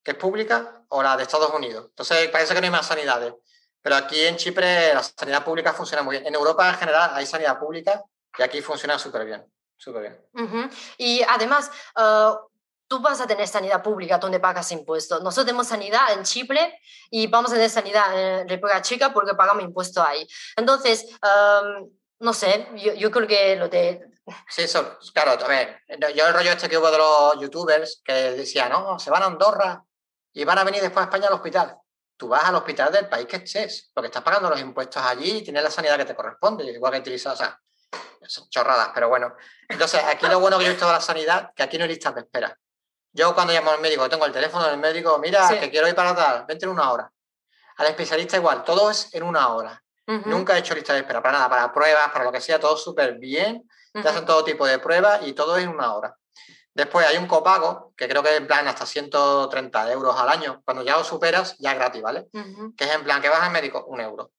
que 0.03 0.11
es 0.11 0.17
pública, 0.17 0.83
o 0.89 1.01
la 1.01 1.15
de 1.15 1.23
Estados 1.23 1.49
Unidos. 1.51 1.85
Entonces 1.89 2.27
parece 2.29 2.53
que 2.53 2.59
no 2.59 2.65
hay 2.65 2.71
más 2.71 2.87
sanidades. 2.87 3.33
Pero 3.81 3.95
aquí 3.95 4.19
en 4.25 4.35
Chipre 4.35 4.93
la 4.93 5.03
sanidad 5.03 5.45
pública 5.45 5.71
funciona 5.71 6.03
muy 6.03 6.15
bien. 6.15 6.27
En 6.27 6.35
Europa 6.35 6.67
en 6.67 6.75
general 6.75 7.11
hay 7.13 7.25
sanidad 7.25 7.57
pública 7.57 8.03
y 8.37 8.41
aquí 8.43 8.61
funciona 8.61 8.99
súper 8.99 9.25
bien. 9.25 9.45
Súper 9.77 10.01
bien. 10.33 10.69
Y 10.97 11.21
además, 11.21 11.71
uh, 11.95 12.35
tú 12.87 12.99
vas 12.99 13.19
a 13.21 13.27
tener 13.27 13.47
sanidad 13.47 13.81
pública 13.81 14.17
donde 14.17 14.39
pagas 14.39 14.71
impuestos. 14.71 15.21
Nosotros 15.21 15.45
tenemos 15.45 15.67
sanidad 15.67 16.13
en 16.13 16.23
Chipre 16.23 16.79
y 17.09 17.27
vamos 17.27 17.51
a 17.51 17.55
tener 17.55 17.69
sanidad 17.69 18.41
en 18.41 18.47
República 18.47 18.81
Chica 18.81 19.13
porque 19.13 19.33
pagamos 19.33 19.63
impuestos 19.63 20.05
ahí. 20.05 20.27
Entonces, 20.55 21.05
no 22.19 22.33
sé, 22.33 22.67
yo, 22.75 22.93
yo, 22.93 23.11
creo 23.11 23.27
que 23.27 23.55
lo 23.55 23.69
de... 23.69 24.07
Sí, 24.49 24.63
eso, 24.63 24.97
claro, 25.13 25.31
a 25.31 26.09
yo 26.11 26.27
el 26.27 26.33
rollo 26.33 26.51
este 26.51 26.69
que 26.69 26.77
hubo 26.77 26.89
de 26.89 26.97
los 26.97 27.39
youtubers 27.39 28.01
que 28.03 28.13
decían, 28.13 28.71
no, 28.71 28.97
se 28.99 29.09
van 29.09 29.23
a 29.23 29.27
Andorra 29.27 29.83
y 30.33 30.43
van 30.43 30.57
a 30.57 30.63
venir 30.63 30.81
después 30.81 31.01
a 31.01 31.05
España 31.05 31.27
al 31.27 31.33
hospital. 31.33 31.77
Tú 32.17 32.29
vas 32.29 32.45
al 32.45 32.55
hospital 32.55 32.91
del 32.91 33.09
país 33.09 33.27
que 33.27 33.37
estés, 33.37 33.91
porque 33.93 34.07
estás 34.07 34.23
pagando 34.23 34.49
los 34.49 34.59
impuestos 34.59 35.03
allí 35.03 35.37
y 35.37 35.43
tienes 35.43 35.63
la 35.63 35.69
sanidad 35.69 35.97
que 35.97 36.05
te 36.05 36.15
corresponde, 36.15 36.63
igual 36.63 36.93
que 36.93 36.99
utilizas, 36.99 37.33
o 37.33 37.37
sea, 37.37 37.59
son 38.27 38.49
chorradas, 38.49 38.91
pero 38.93 39.09
bueno. 39.09 39.35
Entonces, 39.67 40.01
aquí 40.03 40.25
lo 40.27 40.39
bueno 40.39 40.57
que 40.57 40.63
yo 40.63 40.69
he 40.69 40.73
visto 40.73 40.87
de 40.87 40.93
la 40.93 41.01
sanidad, 41.01 41.51
que 41.55 41.63
aquí 41.63 41.77
no 41.77 41.83
hay 41.83 41.89
listas 41.89 42.15
de 42.15 42.21
espera. 42.21 42.57
Yo 43.15 43.33
cuando 43.33 43.53
llamo 43.53 43.71
al 43.71 43.79
médico, 43.79 44.09
tengo 44.09 44.25
el 44.25 44.33
teléfono 44.33 44.67
del 44.67 44.77
médico, 44.77 45.17
mira, 45.19 45.47
que 45.57 45.71
quiero 45.71 45.87
ir 45.87 45.95
para 45.95 46.13
tal, 46.13 46.45
vente 46.45 46.65
en 46.65 46.71
una 46.71 46.91
hora. 46.91 47.09
Al 47.77 47.87
especialista 47.87 48.35
igual, 48.35 48.63
todo 48.65 48.91
es 48.91 49.13
en 49.13 49.23
una 49.23 49.47
hora. 49.53 49.81
Nunca 50.05 50.55
he 50.55 50.59
hecho 50.59 50.75
lista 50.75 50.93
de 50.93 50.99
espera 50.99 51.21
para 51.21 51.37
nada, 51.37 51.49
para 51.49 51.73
pruebas, 51.73 52.11
para 52.11 52.25
lo 52.25 52.31
que 52.31 52.41
sea, 52.41 52.59
todo 52.59 52.75
súper 52.75 53.13
bien. 53.13 53.67
Te 53.93 54.07
hacen 54.07 54.25
todo 54.25 54.43
tipo 54.43 54.67
de 54.67 54.79
pruebas 54.79 55.25
y 55.25 55.31
todo 55.31 55.55
es 55.55 55.63
en 55.63 55.69
una 55.69 55.95
hora. 55.95 56.17
Después 56.73 57.07
hay 57.07 57.15
un 57.15 57.25
copago, 57.25 57.93
que 57.95 58.05
creo 58.09 58.21
que 58.21 58.31
es 58.31 58.35
en 58.35 58.47
plan 58.47 58.67
hasta 58.67 58.85
130 58.85 59.91
euros 59.93 60.19
al 60.19 60.27
año. 60.27 60.61
Cuando 60.65 60.83
ya 60.83 60.97
lo 60.97 61.05
superas, 61.05 61.57
ya 61.57 61.71
es 61.71 61.77
gratis, 61.77 62.01
¿vale? 62.01 62.27
Que 62.75 62.83
es 62.83 62.91
en 62.91 63.03
plan 63.05 63.21
que 63.21 63.29
vas 63.29 63.43
al 63.43 63.51
médico, 63.51 63.85
un 63.87 64.01
euro. 64.01 64.31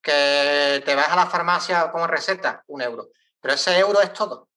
Que 0.00 0.82
te 0.86 0.94
vas 0.94 1.10
a 1.10 1.16
la 1.16 1.26
farmacia 1.26 1.92
como 1.92 2.06
receta, 2.06 2.64
un 2.68 2.80
euro. 2.80 3.08
Pero 3.42 3.54
ese 3.54 3.78
euro 3.78 4.00
es 4.00 4.14
todo. 4.14 4.48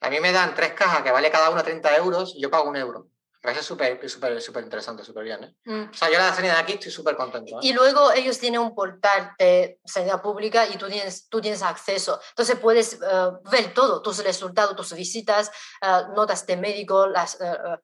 A 0.00 0.10
mí 0.10 0.20
me 0.20 0.32
dan 0.32 0.54
tres 0.54 0.72
cajas 0.72 1.02
que 1.02 1.10
vale 1.10 1.30
cada 1.30 1.50
una 1.50 1.62
30 1.62 1.96
euros 1.96 2.34
y 2.36 2.42
yo 2.42 2.50
pago 2.50 2.68
un 2.68 2.76
euro. 2.76 3.08
Me 3.42 3.52
parece 3.52 3.62
súper, 3.62 4.10
súper, 4.10 4.42
súper 4.42 4.64
interesante, 4.64 5.04
súper 5.04 5.22
bien. 5.22 5.44
¿eh? 5.44 5.54
Mm. 5.64 5.90
O 5.90 5.94
sea, 5.94 6.10
yo 6.10 6.18
la 6.18 6.34
sanidad 6.34 6.54
de 6.54 6.60
aquí 6.60 6.72
estoy 6.72 6.90
súper 6.90 7.16
contento. 7.16 7.56
¿eh? 7.56 7.60
Y 7.62 7.72
luego 7.72 8.10
ellos 8.12 8.38
tienen 8.38 8.60
un 8.60 8.74
portal 8.74 9.32
de 9.38 9.78
sanidad 9.84 10.20
pública 10.20 10.66
y 10.66 10.76
tú 10.76 10.88
tienes, 10.88 11.28
tú 11.28 11.40
tienes 11.40 11.62
acceso. 11.62 12.18
Entonces 12.30 12.58
puedes 12.58 12.94
eh, 12.94 12.98
ver 13.50 13.72
todo, 13.72 14.02
tus 14.02 14.22
resultados, 14.24 14.74
tus 14.74 14.92
visitas, 14.94 15.50
eh, 15.80 16.02
notas 16.16 16.44
de 16.44 16.56
médico, 16.56 17.06
las 17.06 17.38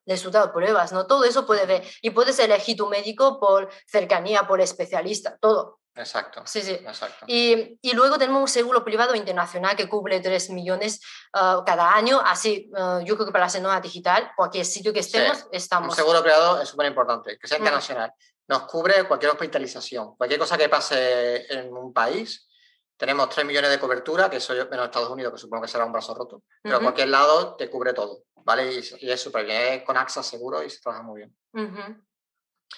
resultados 0.05 0.49
de 0.49 0.53
pruebas, 0.53 0.91
¿no? 0.91 1.07
Todo 1.07 1.23
eso 1.23 1.45
puedes 1.45 1.65
ver. 1.65 1.83
Y 2.01 2.09
puedes 2.09 2.37
elegir 2.39 2.75
tu 2.75 2.89
médico 2.89 3.39
por 3.39 3.69
cercanía, 3.87 4.45
por 4.45 4.59
especialista, 4.59 5.37
todo. 5.39 5.79
Exacto. 5.95 6.41
Sí, 6.45 6.61
sí. 6.61 6.71
Exacto. 6.71 7.25
Y, 7.27 7.77
y, 7.81 7.93
luego 7.93 8.17
tenemos 8.17 8.41
un 8.41 8.47
seguro 8.47 8.83
privado 8.83 9.13
internacional 9.13 9.75
que 9.75 9.87
cubre 9.87 10.19
3 10.19 10.49
millones 10.49 10.99
uh, 11.35 11.63
cada 11.63 11.93
año. 11.93 12.19
Así, 12.19 12.71
uh, 12.71 12.99
yo 13.01 13.15
creo 13.15 13.27
que 13.27 13.31
para 13.31 13.45
la 13.45 13.49
semana 13.49 13.79
digital, 13.79 14.31
cualquier 14.35 14.65
sitio 14.65 14.91
que 14.91 15.01
estemos, 15.01 15.45
estamos. 15.51 15.89
Un 15.89 15.95
seguro 15.95 16.21
privado 16.23 16.61
es 16.61 16.69
súper 16.69 16.87
importante, 16.87 17.37
que 17.37 17.47
sea 17.47 17.59
mm. 17.59 17.61
internacional. 17.61 18.13
Nos 18.47 18.63
cubre 18.63 19.03
cualquier 19.05 19.31
hospitalización, 19.31 20.15
cualquier 20.15 20.39
cosa 20.39 20.57
que 20.57 20.67
pase 20.67 21.45
en 21.53 21.71
un 21.71 21.93
país. 21.93 22.49
Tenemos 22.97 23.29
3 23.29 23.45
millones 23.45 23.69
de 23.69 23.79
cobertura, 23.79 24.29
que 24.29 24.37
eso 24.37 24.53
menos 24.53 24.85
Estados 24.85 25.09
Unidos, 25.09 25.33
que 25.33 25.39
supongo 25.39 25.63
que 25.63 25.69
será 25.69 25.85
un 25.85 25.91
brazo 25.91 26.15
roto. 26.15 26.43
Pero 26.61 26.77
en 26.77 26.83
cualquier 26.83 27.09
lado 27.09 27.55
te 27.55 27.69
cubre 27.69 27.93
todo, 27.93 28.23
¿vale? 28.43 28.73
Y, 28.73 29.09
es 29.11 29.21
súper 29.21 29.45
bien. 29.45 29.73
Es 29.73 29.83
con 29.83 29.95
AXA 29.95 30.23
seguro 30.23 30.63
y 30.63 30.69
se 30.69 30.81
trabaja 30.81 31.03
muy 31.03 31.21
bien. 31.21 32.05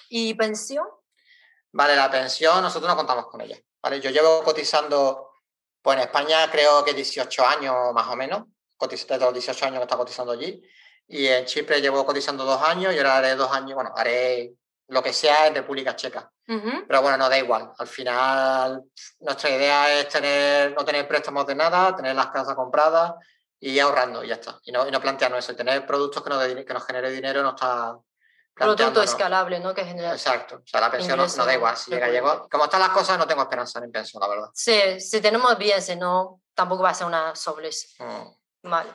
¿Y 0.08 0.34
pensión? 0.34 0.86
Vale, 1.76 1.94
la 1.94 2.10
pensión 2.10 2.62
nosotros 2.62 2.88
no 2.88 2.96
contamos 2.96 3.26
con 3.26 3.42
ella. 3.42 3.58
¿vale? 3.82 4.00
Yo 4.00 4.08
llevo 4.08 4.42
cotizando, 4.42 5.32
pues 5.82 5.98
en 5.98 6.04
España 6.04 6.50
creo 6.50 6.82
que 6.82 6.94
18 6.94 7.46
años 7.46 7.74
más 7.92 8.08
o 8.08 8.16
menos, 8.16 8.44
desde 8.88 9.18
los 9.18 9.32
18 9.34 9.66
años 9.66 9.78
que 9.80 9.82
está 9.82 9.96
cotizando 9.98 10.32
allí. 10.32 10.62
Y 11.06 11.26
en 11.26 11.44
Chipre 11.44 11.82
llevo 11.82 12.06
cotizando 12.06 12.46
dos 12.46 12.62
años 12.62 12.94
y 12.94 12.96
ahora 12.96 13.18
haré 13.18 13.34
dos 13.34 13.52
años, 13.52 13.74
bueno, 13.74 13.92
haré 13.94 14.54
lo 14.88 15.02
que 15.02 15.12
sea 15.12 15.48
en 15.48 15.54
República 15.54 15.94
Checa. 15.94 16.30
Pero 16.46 17.02
bueno, 17.02 17.18
no 17.18 17.28
da 17.28 17.36
igual. 17.36 17.70
Al 17.76 17.86
final, 17.86 18.82
nuestra 19.20 19.50
idea 19.50 20.00
es 20.00 20.08
tener, 20.08 20.74
no 20.74 20.82
tener 20.82 21.06
préstamos 21.06 21.46
de 21.46 21.56
nada, 21.56 21.94
tener 21.94 22.16
las 22.16 22.28
casas 22.28 22.54
compradas 22.54 23.14
y 23.60 23.78
ahorrando 23.80 24.24
y 24.24 24.28
ya 24.28 24.36
está. 24.36 24.58
Y 24.64 24.72
no, 24.72 24.88
y 24.88 24.90
no 24.90 25.00
plantearnos 25.00 25.40
eso. 25.40 25.54
tener 25.54 25.84
productos 25.84 26.22
que 26.22 26.30
nos, 26.30 26.64
que 26.64 26.72
nos 26.72 26.86
genere 26.86 27.10
dinero 27.10 27.42
no 27.42 27.50
está, 27.50 27.98
Producto 28.56 29.02
escalable, 29.02 29.60
¿no? 29.60 29.74
Que 29.74 29.84
genera. 29.84 30.12
Exacto. 30.12 30.56
O 30.56 30.66
sea, 30.66 30.80
la 30.80 30.90
pensión 30.90 31.18
no, 31.18 31.26
da 31.26 31.54
igual. 31.54 31.76
Si 31.76 31.90
llega, 31.90 32.08
llegó. 32.08 32.48
Como 32.50 32.64
están 32.64 32.80
las 32.80 32.88
cosas, 32.88 33.18
no 33.18 33.26
tengo 33.26 33.42
esperanza 33.42 33.80
en 33.80 33.92
pensión, 33.92 34.20
la 34.22 34.28
verdad. 34.28 34.48
Sí, 34.54 34.98
si 34.98 35.20
tenemos 35.20 35.58
bien, 35.58 35.82
si 35.82 35.94
no, 35.94 36.40
tampoco 36.54 36.82
va 36.82 36.90
a 36.90 36.94
ser 36.94 37.06
una 37.06 37.36
sobres. 37.36 37.94
Mm. 37.98 38.70
Vale. 38.70 38.90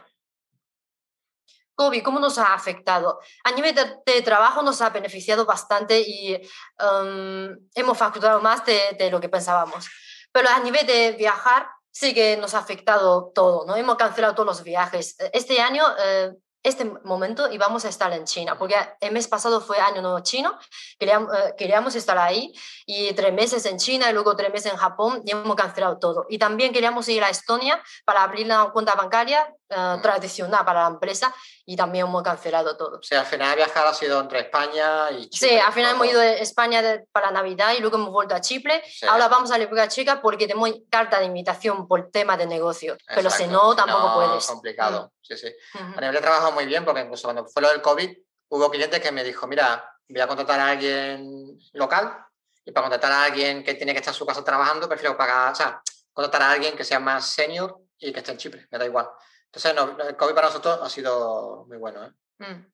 COVID, 1.75 2.03
¿cómo 2.03 2.19
nos 2.19 2.39
ha 2.39 2.55
afectado? 2.55 3.19
A 3.43 3.51
nivel 3.51 3.75
de, 3.75 4.21
trabajo 4.23 4.63
nos 4.63 4.81
ha 4.81 4.89
beneficiado 4.89 5.45
bastante 5.45 5.99
y 5.99 6.33
em, 6.33 7.69
hemos 7.75 7.97
facturado 7.97 8.41
más 8.41 8.65
de, 8.65 8.95
de, 8.97 9.11
lo 9.11 9.21
que 9.21 9.29
pensábamos. 9.29 9.87
Pero 10.31 10.49
a 10.49 10.59
nivel 10.59 10.87
de 10.87 11.11
viajar, 11.11 11.67
sí 11.91 12.15
que 12.15 12.35
nos 12.37 12.55
ha 12.55 12.59
afectado 12.59 13.31
todo, 13.33 13.65
¿no? 13.67 13.75
Hemos 13.75 13.95
cancelado 13.95 14.33
todos 14.33 14.47
los 14.47 14.63
viajes. 14.63 15.15
Este 15.33 15.61
año 15.61 15.85
eh, 15.99 16.31
este 16.63 16.85
momento 17.03 17.51
íbamos 17.51 17.85
a 17.85 17.89
estar 17.89 18.11
en 18.13 18.25
China, 18.25 18.57
porque 18.57 18.75
el 18.99 19.11
mes 19.11 19.27
pasado 19.27 19.61
fue 19.61 19.79
Año 19.79 20.01
Nuevo 20.01 20.19
Chino, 20.19 20.57
queríamos, 20.99 21.33
eh, 21.35 21.55
queríamos 21.57 21.95
estar 21.95 22.17
ahí 22.17 22.53
y 22.85 23.13
tres 23.13 23.33
meses 23.33 23.65
en 23.65 23.77
China 23.77 24.09
y 24.09 24.13
luego 24.13 24.35
tres 24.35 24.51
meses 24.51 24.71
en 24.71 24.77
Japón 24.77 25.21
y 25.25 25.31
hemos 25.31 25.55
cancelado 25.55 25.97
todo. 25.97 26.25
Y 26.29 26.37
también 26.37 26.71
queríamos 26.71 27.07
ir 27.09 27.23
a 27.23 27.29
Estonia 27.29 27.81
para 28.05 28.23
abrir 28.23 28.45
una 28.45 28.71
cuenta 28.71 28.95
bancaria 28.95 29.51
eh, 29.71 29.99
tradicional 30.01 30.65
para 30.65 30.81
la 30.81 30.89
empresa 30.89 31.33
y 31.65 31.75
también 31.75 32.05
hemos 32.05 32.21
cancelado 32.23 32.75
todo. 32.75 32.99
O 32.99 33.03
sea, 33.03 33.21
al 33.21 33.25
final 33.25 33.55
viajar 33.55 33.87
ha 33.87 33.93
sido 33.93 34.19
entre 34.19 34.41
España 34.41 35.09
y 35.11 35.29
Chipre. 35.29 35.49
Sí, 35.49 35.57
al 35.57 35.71
final 35.71 35.95
hemos 35.95 36.07
ido 36.07 36.19
a 36.19 36.27
España 36.27 37.01
para 37.11 37.31
Navidad 37.31 37.73
y 37.77 37.79
luego 37.79 37.95
hemos 37.95 38.11
vuelto 38.11 38.35
a 38.35 38.41
Chipre. 38.41 38.83
Ahora 39.07 39.29
vamos 39.29 39.49
a 39.51 39.57
la 39.57 39.63
República 39.63 39.87
Checa 39.87 40.21
porque 40.21 40.45
tenemos 40.45 40.69
carta 40.89 41.19
de 41.19 41.25
invitación 41.25 41.87
por 41.87 42.11
tema 42.11 42.35
de 42.35 42.45
negocio, 42.45 42.97
pero 43.07 43.29
si 43.29 43.47
no, 43.47 43.73
tampoco 43.75 44.15
puedes. 44.15 44.43
Es 44.43 44.49
complicado, 44.49 45.05
mm. 45.05 45.19
sí, 45.21 45.37
sí. 45.37 45.55
A 45.73 46.01
nivel 46.01 46.15
de 46.15 46.21
trabajo 46.21 46.51
muy 46.51 46.65
bien 46.65 46.83
porque 46.83 47.01
incluso 47.01 47.23
cuando 47.23 47.45
fue 47.45 47.61
lo 47.61 47.69
del 47.69 47.81
COVID 47.81 48.11
hubo 48.49 48.69
clientes 48.69 48.99
que 48.99 49.11
me 49.11 49.23
dijo, 49.23 49.47
mira, 49.47 49.89
voy 50.09 50.21
a 50.21 50.27
contratar 50.27 50.59
a 50.59 50.69
alguien 50.71 51.57
local 51.73 52.25
y 52.65 52.71
para 52.71 52.83
contratar 52.89 53.11
a 53.11 53.23
alguien 53.23 53.63
que 53.63 53.75
tiene 53.75 53.93
que 53.93 53.99
estar 53.99 54.13
en 54.13 54.17
su 54.17 54.25
casa 54.25 54.43
trabajando, 54.43 54.87
prefiero 54.89 55.17
pagar, 55.17 55.53
o 55.53 55.55
sea, 55.55 55.81
contratar 56.11 56.41
a 56.41 56.51
alguien 56.51 56.75
que 56.75 56.83
sea 56.83 56.99
más 56.99 57.25
senior 57.25 57.79
y 57.97 58.11
que 58.11 58.19
esté 58.19 58.31
en 58.31 58.37
Chipre, 58.37 58.67
me 58.69 58.77
da 58.77 58.85
igual. 58.85 59.07
Entonces, 59.53 59.75
no, 59.75 60.01
el 60.07 60.15
COVID 60.15 60.33
para 60.33 60.47
nosotros 60.47 60.79
ha 60.81 60.89
sido 60.89 61.65
muy 61.67 61.77
bueno. 61.77 62.05
¿eh? 62.05 62.11
Mm. 62.39 62.71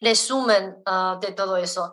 Resumen 0.00 0.82
ah, 0.86 1.18
de 1.20 1.32
todo 1.32 1.58
eso. 1.58 1.92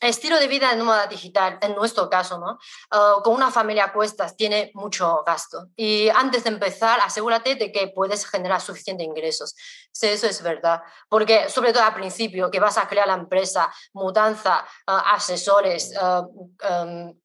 estilo 0.00 0.38
de 0.38 0.48
vida 0.48 0.72
en 0.72 0.78
nómada 0.78 1.06
digital, 1.06 1.58
en 1.60 1.74
nuestro 1.74 2.08
caso, 2.08 2.38
¿no? 2.38 2.58
Ah, 2.90 3.16
con 3.22 3.34
una 3.34 3.50
familia 3.50 3.84
a 3.84 3.92
cuestas 3.92 4.36
tiene 4.36 4.70
mucho 4.72 5.22
gasto. 5.26 5.68
Y 5.76 6.08
antes 6.08 6.44
de 6.44 6.50
empezar, 6.50 6.98
asegúrate 7.00 7.56
de 7.56 7.70
que 7.70 7.88
puedes 7.88 8.26
generar 8.26 8.62
suficientes 8.62 9.06
ingresos. 9.06 9.54
Sí, 9.92 10.06
eso 10.06 10.26
es 10.26 10.42
verdad. 10.42 10.80
Porque, 11.10 11.50
sobre 11.50 11.74
todo 11.74 11.82
al 11.82 11.94
principio, 11.94 12.50
que 12.50 12.60
vas 12.60 12.78
a 12.78 12.88
crear 12.88 13.06
la 13.06 13.14
empresa, 13.14 13.70
mudanza, 13.92 14.66
ah, 14.86 15.14
asesores, 15.14 15.92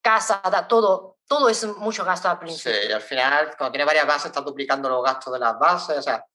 casa, 0.01 0.41
todo, 0.67 1.19
todo 1.31 1.47
es 1.47 1.65
mucho 1.77 2.03
gasto 2.03 2.27
al 2.27 2.39
principio. 2.39 2.77
Sí, 2.77 2.89
y 2.89 2.91
al 2.91 2.99
final, 2.99 3.55
cuando 3.57 3.71
tienes 3.71 3.87
varias 3.87 4.05
bases, 4.05 4.25
estás 4.25 4.43
duplicando 4.43 4.89
los 4.89 5.01
gastos 5.01 5.31
de 5.31 5.39
las 5.39 5.57
bases. 5.57 5.99
O 5.99 6.01
sea, 6.01 6.25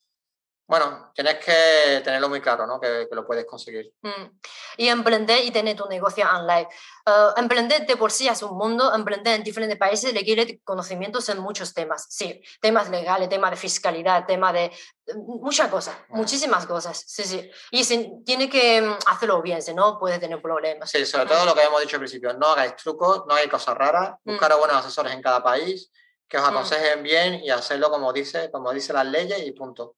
bueno, 0.68 1.12
tienes 1.14 1.36
que 1.36 2.01
tenerlo 2.02 2.28
muy 2.28 2.40
claro, 2.40 2.66
¿no? 2.66 2.80
Que, 2.80 3.06
lo 3.12 3.24
puedes 3.24 3.47
conseguir. 3.47 3.93
Mm. 4.02 4.38
Y 4.78 4.88
emprender 4.88 5.44
y 5.44 5.52
tener 5.52 5.76
tu 5.76 5.86
negocio 5.86 6.26
online. 6.28 6.68
Uh, 7.06 7.38
emprender 7.40 7.86
de 7.86 7.97
por 7.97 8.10
sí 8.10 8.26
es 8.26 8.43
un 8.43 8.59
mundo, 8.59 8.93
emprender 8.93 9.36
en 9.36 9.44
diferentes 9.44 9.78
países 9.78 10.12
requiere 10.12 10.60
conocimientos 10.64 11.28
en 11.28 11.38
muchos 11.38 11.72
temas. 11.72 12.06
Sí, 12.10 12.43
temas 12.60 12.90
legales, 12.90 13.28
temas 13.28 13.52
de 13.52 13.56
fiscalidad, 13.56 14.26
temas 14.26 14.55
de 14.55 14.72
muchas 15.14 15.68
cosas, 15.68 15.97
muchísimas 16.09 16.66
cosas. 16.66 17.05
Sí, 17.06 17.22
sí. 17.22 17.48
Y 17.70 17.84
tiene 18.24 18.51
que 18.51 18.82
mm, 18.82 18.98
hacerlo 19.06 19.40
bien, 19.43 19.62
si 19.62 19.72
no 19.72 20.01
puede 20.01 20.18
tener 20.18 20.43
problemas. 20.43 20.90
Sí, 20.90 21.06
sobre 21.06 21.26
todo 21.26 21.44
lo 21.44 21.55
que 21.55 21.62
hemos 21.62 21.80
dicho 21.80 21.94
al 21.94 22.01
principio, 22.01 22.32
no 22.32 22.48
hagáis 22.48 22.74
trucos, 22.74 23.24
no 23.28 23.34
hagáis 23.34 23.51
cosas 23.51 23.76
raras, 23.76 24.16
mm. 24.24 24.32
buscar 24.32 24.51
a 24.51 24.56
buenos 24.56 24.76
asesores 24.78 25.12
en 25.12 25.22
cada 25.22 25.43
país 25.44 25.93
que 26.28 26.38
os 26.38 26.43
mm. 26.43 26.47
aconsejen 26.47 27.02
bien 27.05 27.34
y 27.34 27.51
hacerlo 27.51 27.88
como 27.88 28.12
dice, 28.12 28.51
como 28.51 28.72
dice 28.72 28.93
las 28.93 29.06
leyes 29.06 29.47
y 29.47 29.52
punto. 29.52 29.94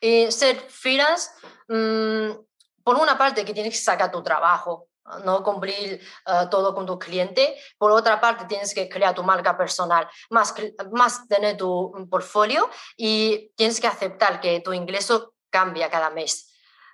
Y 0.00 0.30
ser 0.30 0.58
freelance, 0.68 1.30
por 1.66 2.96
una 2.96 3.18
parte 3.18 3.44
que 3.44 3.54
tienes 3.54 3.72
que 3.72 3.80
sacar 3.80 4.10
tu 4.10 4.22
trabajo, 4.22 4.88
no 5.24 5.42
cumplir 5.42 6.00
eh, 6.26 6.46
todo 6.50 6.74
con 6.74 6.86
tu 6.86 6.98
cliente. 6.98 7.56
Por 7.78 7.92
otra 7.92 8.20
parte, 8.20 8.44
tienes 8.46 8.74
que 8.74 8.88
crear 8.88 9.14
tu 9.14 9.22
marca 9.22 9.56
personal, 9.56 10.08
más, 10.30 10.54
más 10.92 11.26
tener 11.28 11.56
tu 11.56 11.92
portfolio 12.10 12.68
y 12.96 13.52
tienes 13.56 13.80
que 13.80 13.86
aceptar 13.86 14.40
que 14.40 14.60
tu 14.60 14.72
ingreso 14.72 15.34
cambia 15.50 15.90
cada 15.90 16.10
mes. 16.10 16.52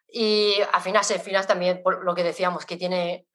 Y 0.09 0.57
al 0.73 0.83
final, 0.83 1.05
ser 1.05 1.21
freelance 1.21 1.49
también, 1.49 1.83
por 1.83 2.05
lo 2.05 2.15
que 2.15 2.23
decíamos, 2.23 2.67
que 2.67 2.77
tiene 2.77 3.27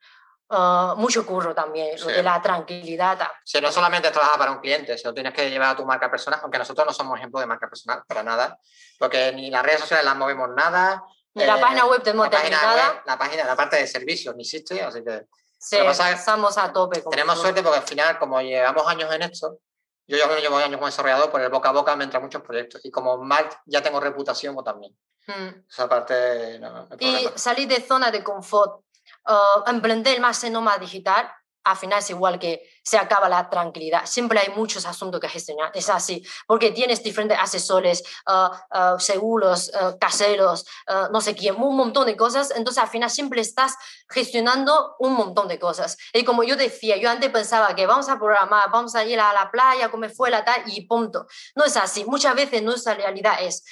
eh, 0.50 0.92
mucho 0.96 1.26
curro 1.26 1.54
también, 1.54 1.96
de 1.96 2.22
la 2.22 2.40
tranquilidad. 2.40 3.18
Sí, 3.44 3.60
no 3.60 3.70
solamente 3.70 4.10
trabajar 4.10 4.38
para 4.38 4.52
un 4.52 4.60
cliente, 4.60 4.96
sino 4.96 5.12
tienes 5.12 5.32
que 5.32 5.50
llevar 5.50 5.70
a 5.70 5.76
tu 5.76 5.84
marca 5.84 6.10
personal, 6.10 6.40
aunque 6.42 6.58
nosotros 6.58 6.86
no 6.86 6.92
somos 6.92 7.18
ejemplo 7.18 7.40
de 7.40 7.46
marca 7.46 7.68
personal, 7.68 8.02
para 8.06 8.22
nada, 8.22 8.58
porque 8.98 9.32
ni 9.32 9.50
las 9.50 9.62
redes 9.62 9.80
sociales 9.80 10.04
las 10.04 10.16
movemos 10.16 10.48
nada, 10.56 11.02
la 11.34 11.56
eh, 11.56 11.60
página 11.60 11.86
web 11.86 12.02
tenemos 12.02 12.26
la 12.26 12.30
página, 12.30 13.02
la 13.04 13.18
página, 13.18 13.44
la 13.44 13.56
parte 13.56 13.76
de 13.76 13.86
servicios 13.86 14.34
ni 14.34 14.42
existe, 14.42 14.82
así 14.82 15.04
que... 15.04 15.26
Sí, 15.60 15.76
estamos 15.76 16.56
a 16.56 16.72
tope. 16.72 17.02
Tenemos 17.10 17.40
suerte 17.40 17.62
porque 17.62 17.78
al 17.78 17.84
final, 17.84 18.18
como 18.18 18.40
llevamos 18.40 18.86
años 18.86 19.12
en 19.12 19.22
esto, 19.22 19.58
yo 20.06 20.16
ya 20.16 20.26
llevo 20.38 20.56
años 20.56 20.76
como 20.76 20.86
desarrollador, 20.86 21.30
por 21.30 21.40
el 21.40 21.48
boca 21.48 21.68
a 21.68 21.72
boca 21.72 21.96
me 21.96 22.04
entran 22.04 22.22
muchos 22.22 22.42
proyectos. 22.42 22.80
Y 22.84 22.90
como 22.90 23.18
Mark 23.18 23.60
ya 23.66 23.82
tengo 23.82 23.98
reputación, 23.98 24.54
pues 24.54 24.64
también. 24.64 24.96
Hmm. 25.26 25.64
Esa 25.68 25.88
parte... 25.88 26.60
y 27.00 27.28
salir 27.34 27.68
de 27.68 27.82
zona 27.82 28.10
de 28.10 28.22
confort, 28.22 28.84
uh, 29.28 29.70
emprender 29.70 30.20
más 30.20 30.42
en 30.44 30.54
nómada 30.54 30.78
digital, 30.78 31.30
al 31.68 31.76
final 31.76 31.98
es 31.98 32.10
igual 32.10 32.38
que 32.38 32.62
se 32.82 32.96
acaba 32.96 33.28
la 33.28 33.50
tranquilidad. 33.50 34.06
Siempre 34.06 34.38
hay 34.38 34.48
muchos 34.54 34.86
asuntos 34.86 35.20
que 35.20 35.28
gestionar, 35.28 35.70
es 35.74 35.90
así, 35.90 36.24
porque 36.46 36.70
tienes 36.70 37.02
diferentes 37.02 37.38
asesores, 37.38 38.02
ah, 38.26 38.66
ah, 38.70 38.96
seguros, 38.98 39.70
ah, 39.74 39.94
caseros, 40.00 40.66
no 41.12 41.20
sé 41.20 41.34
quién, 41.34 41.60
un 41.60 41.76
montón 41.76 42.06
de 42.06 42.16
cosas, 42.16 42.50
entonces 42.52 42.82
al 42.82 42.88
final 42.88 43.10
siempre 43.10 43.40
estás 43.40 43.76
gestionando 44.08 44.96
un 44.98 45.12
montón 45.14 45.48
de 45.48 45.58
cosas. 45.58 45.98
Y 46.14 46.24
como 46.24 46.42
yo 46.42 46.56
decía, 46.56 46.96
yo 46.96 47.10
antes 47.10 47.30
pensaba 47.30 47.74
que 47.74 47.86
vamos 47.86 48.08
a 48.08 48.18
programar, 48.18 48.70
vamos 48.70 48.94
a 48.94 49.04
ir 49.04 49.20
a 49.20 49.32
la 49.32 49.50
playa, 49.50 49.90
comer 49.90 50.10
fuera, 50.10 50.44
tal, 50.44 50.62
y 50.66 50.86
punto. 50.86 51.26
No 51.54 51.64
es 51.64 51.76
así, 51.76 52.04
muchas 52.06 52.34
veces 52.34 52.62
nuestra 52.62 52.94
realidad 52.94 53.34
es, 53.40 53.64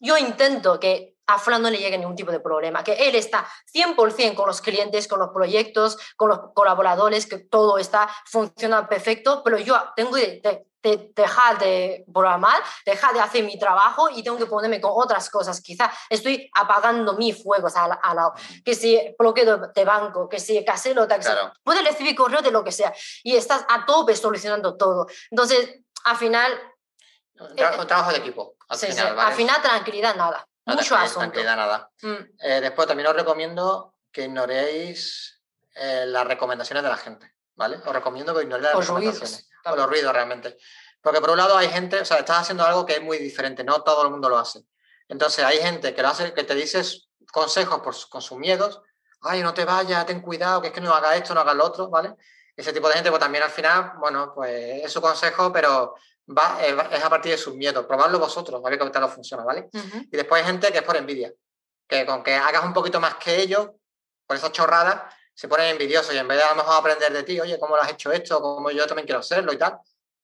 yo 0.00 0.16
intento 0.16 0.80
que 0.80 1.13
a 1.26 1.38
Fran 1.38 1.62
no 1.62 1.70
le 1.70 1.78
llegue 1.78 1.98
ningún 1.98 2.16
tipo 2.16 2.30
de 2.30 2.40
problema, 2.40 2.84
que 2.84 2.92
él 2.92 3.14
está 3.14 3.46
100% 3.72 4.34
con 4.34 4.46
los 4.46 4.60
clientes, 4.60 5.08
con 5.08 5.18
los 5.18 5.30
proyectos, 5.30 5.96
con 6.16 6.28
los 6.28 6.40
colaboradores, 6.54 7.26
que 7.26 7.38
todo 7.38 7.78
está 7.78 8.08
funcionando 8.26 8.88
perfecto, 8.88 9.42
pero 9.42 9.58
yo 9.58 9.76
tengo 9.96 10.12
que 10.12 10.40
dejar 11.14 11.58
de 11.58 12.04
programar, 12.12 12.62
dejar 12.84 13.14
de 13.14 13.20
hacer 13.20 13.42
mi 13.42 13.58
trabajo 13.58 14.10
y 14.10 14.22
tengo 14.22 14.36
que 14.36 14.46
ponerme 14.46 14.80
con 14.80 14.92
otras 14.94 15.30
cosas. 15.30 15.60
Quizá 15.62 15.90
estoy 16.10 16.50
apagando 16.54 17.14
mis 17.14 17.42
fuegos 17.42 17.74
al, 17.76 17.90
lado, 18.14 18.34
que 18.64 18.74
si 18.74 19.14
bloqueo 19.18 19.68
de 19.74 19.84
banco, 19.84 20.28
que 20.28 20.38
si 20.38 20.62
casero, 20.64 21.08
tal, 21.08 21.20
claro. 21.20 21.52
puedes 21.62 21.84
recibir 21.84 22.14
correo 22.14 22.42
de 22.42 22.50
lo 22.50 22.62
que 22.62 22.72
sea 22.72 22.92
y 23.22 23.34
estás 23.34 23.64
a 23.68 23.86
tope 23.86 24.14
solucionando 24.14 24.76
todo. 24.76 25.06
Entonces, 25.30 25.80
al 26.04 26.16
final... 26.16 26.52
Un, 27.40 27.56
trabajo 27.86 28.12
de 28.12 28.18
equipo. 28.18 28.54
Al, 28.68 28.78
final, 28.78 29.18
al 29.18 29.32
final, 29.32 29.62
tranquilidad, 29.62 30.14
nada. 30.14 30.46
Mucho 30.66 30.96
asunto. 30.96 31.42
nada. 31.42 31.90
Mm. 32.02 32.14
Eh, 32.40 32.60
después 32.60 32.88
también 32.88 33.08
os 33.08 33.16
recomiendo 33.16 33.94
que 34.10 34.22
ignoréis 34.24 35.42
eh, 35.74 36.04
las 36.06 36.26
recomendaciones 36.26 36.82
de 36.82 36.88
la 36.88 36.96
gente, 36.96 37.34
¿vale? 37.54 37.76
Os 37.84 37.92
recomiendo 37.92 38.34
que 38.34 38.42
ignoréis 38.42 38.72
las 38.72 38.86
recomendaciones. 38.86 39.50
o 39.64 39.76
los 39.76 39.86
ruidos 39.88 40.12
realmente. 40.12 40.56
Porque 41.02 41.20
por 41.20 41.30
un 41.30 41.36
lado 41.36 41.56
hay 41.56 41.68
gente, 41.68 42.00
o 42.00 42.04
sea, 42.04 42.18
estás 42.18 42.42
haciendo 42.42 42.64
algo 42.64 42.86
que 42.86 42.94
es 42.94 43.02
muy 43.02 43.18
diferente, 43.18 43.62
no 43.62 43.82
todo 43.82 44.02
el 44.04 44.10
mundo 44.10 44.28
lo 44.28 44.38
hace. 44.38 44.64
Entonces 45.08 45.44
hay 45.44 45.58
gente 45.58 45.94
que 45.94 46.00
lo 46.00 46.08
hace, 46.08 46.32
que 46.32 46.44
te 46.44 46.54
dices 46.54 47.10
consejos 47.30 47.80
por, 47.80 47.94
con 48.08 48.22
sus 48.22 48.38
miedos, 48.38 48.80
ay, 49.20 49.42
no 49.42 49.52
te 49.52 49.64
vayas, 49.64 50.06
ten 50.06 50.20
cuidado, 50.20 50.62
que 50.62 50.68
es 50.68 50.72
que 50.72 50.80
no 50.80 50.94
haga 50.94 51.16
esto, 51.16 51.34
no 51.34 51.40
haga 51.40 51.52
lo 51.52 51.64
otro, 51.64 51.88
¿vale? 51.90 52.14
Ese 52.56 52.72
tipo 52.72 52.88
de 52.88 52.94
gente, 52.94 53.10
pues 53.10 53.20
también 53.20 53.42
al 53.42 53.50
final, 53.50 53.94
bueno, 53.98 54.32
pues 54.34 54.84
es 54.84 54.92
su 54.92 55.00
consejo, 55.00 55.52
pero 55.52 55.96
va, 56.28 56.58
es 56.64 57.04
a 57.04 57.10
partir 57.10 57.32
de 57.32 57.38
sus 57.38 57.54
miedos. 57.54 57.86
Probadlo 57.86 58.18
vosotros, 58.18 58.60
a 58.64 58.68
ver 58.68 58.78
qué 58.78 58.90
tal 58.90 59.08
funciona, 59.08 59.44
¿vale? 59.44 59.68
Y 60.10 60.16
después 60.16 60.42
hay 60.42 60.46
gente 60.46 60.70
que 60.72 60.78
es 60.78 60.84
por 60.84 60.96
envidia, 60.96 61.32
que 61.86 62.06
con 62.06 62.22
que 62.22 62.34
hagas 62.34 62.64
un 62.64 62.72
poquito 62.72 63.00
más 63.00 63.16
que 63.16 63.40
ellos, 63.40 63.70
por 64.26 64.36
esas 64.36 64.52
chorradas, 64.52 65.02
se 65.34 65.48
ponen 65.48 65.70
envidiosos 65.70 66.14
y 66.14 66.18
en 66.18 66.28
vez 66.28 66.38
de 66.38 66.44
a 66.44 66.50
lo 66.50 66.56
mejor 66.56 66.76
aprender 66.76 67.12
de 67.12 67.22
ti, 67.24 67.40
oye, 67.40 67.58
¿cómo 67.58 67.76
lo 67.76 67.82
has 67.82 67.90
hecho 67.90 68.12
esto? 68.12 68.40
¿Cómo 68.40 68.70
yo 68.70 68.86
también 68.86 69.06
quiero 69.06 69.20
hacerlo 69.20 69.52
y 69.52 69.58
tal? 69.58 69.78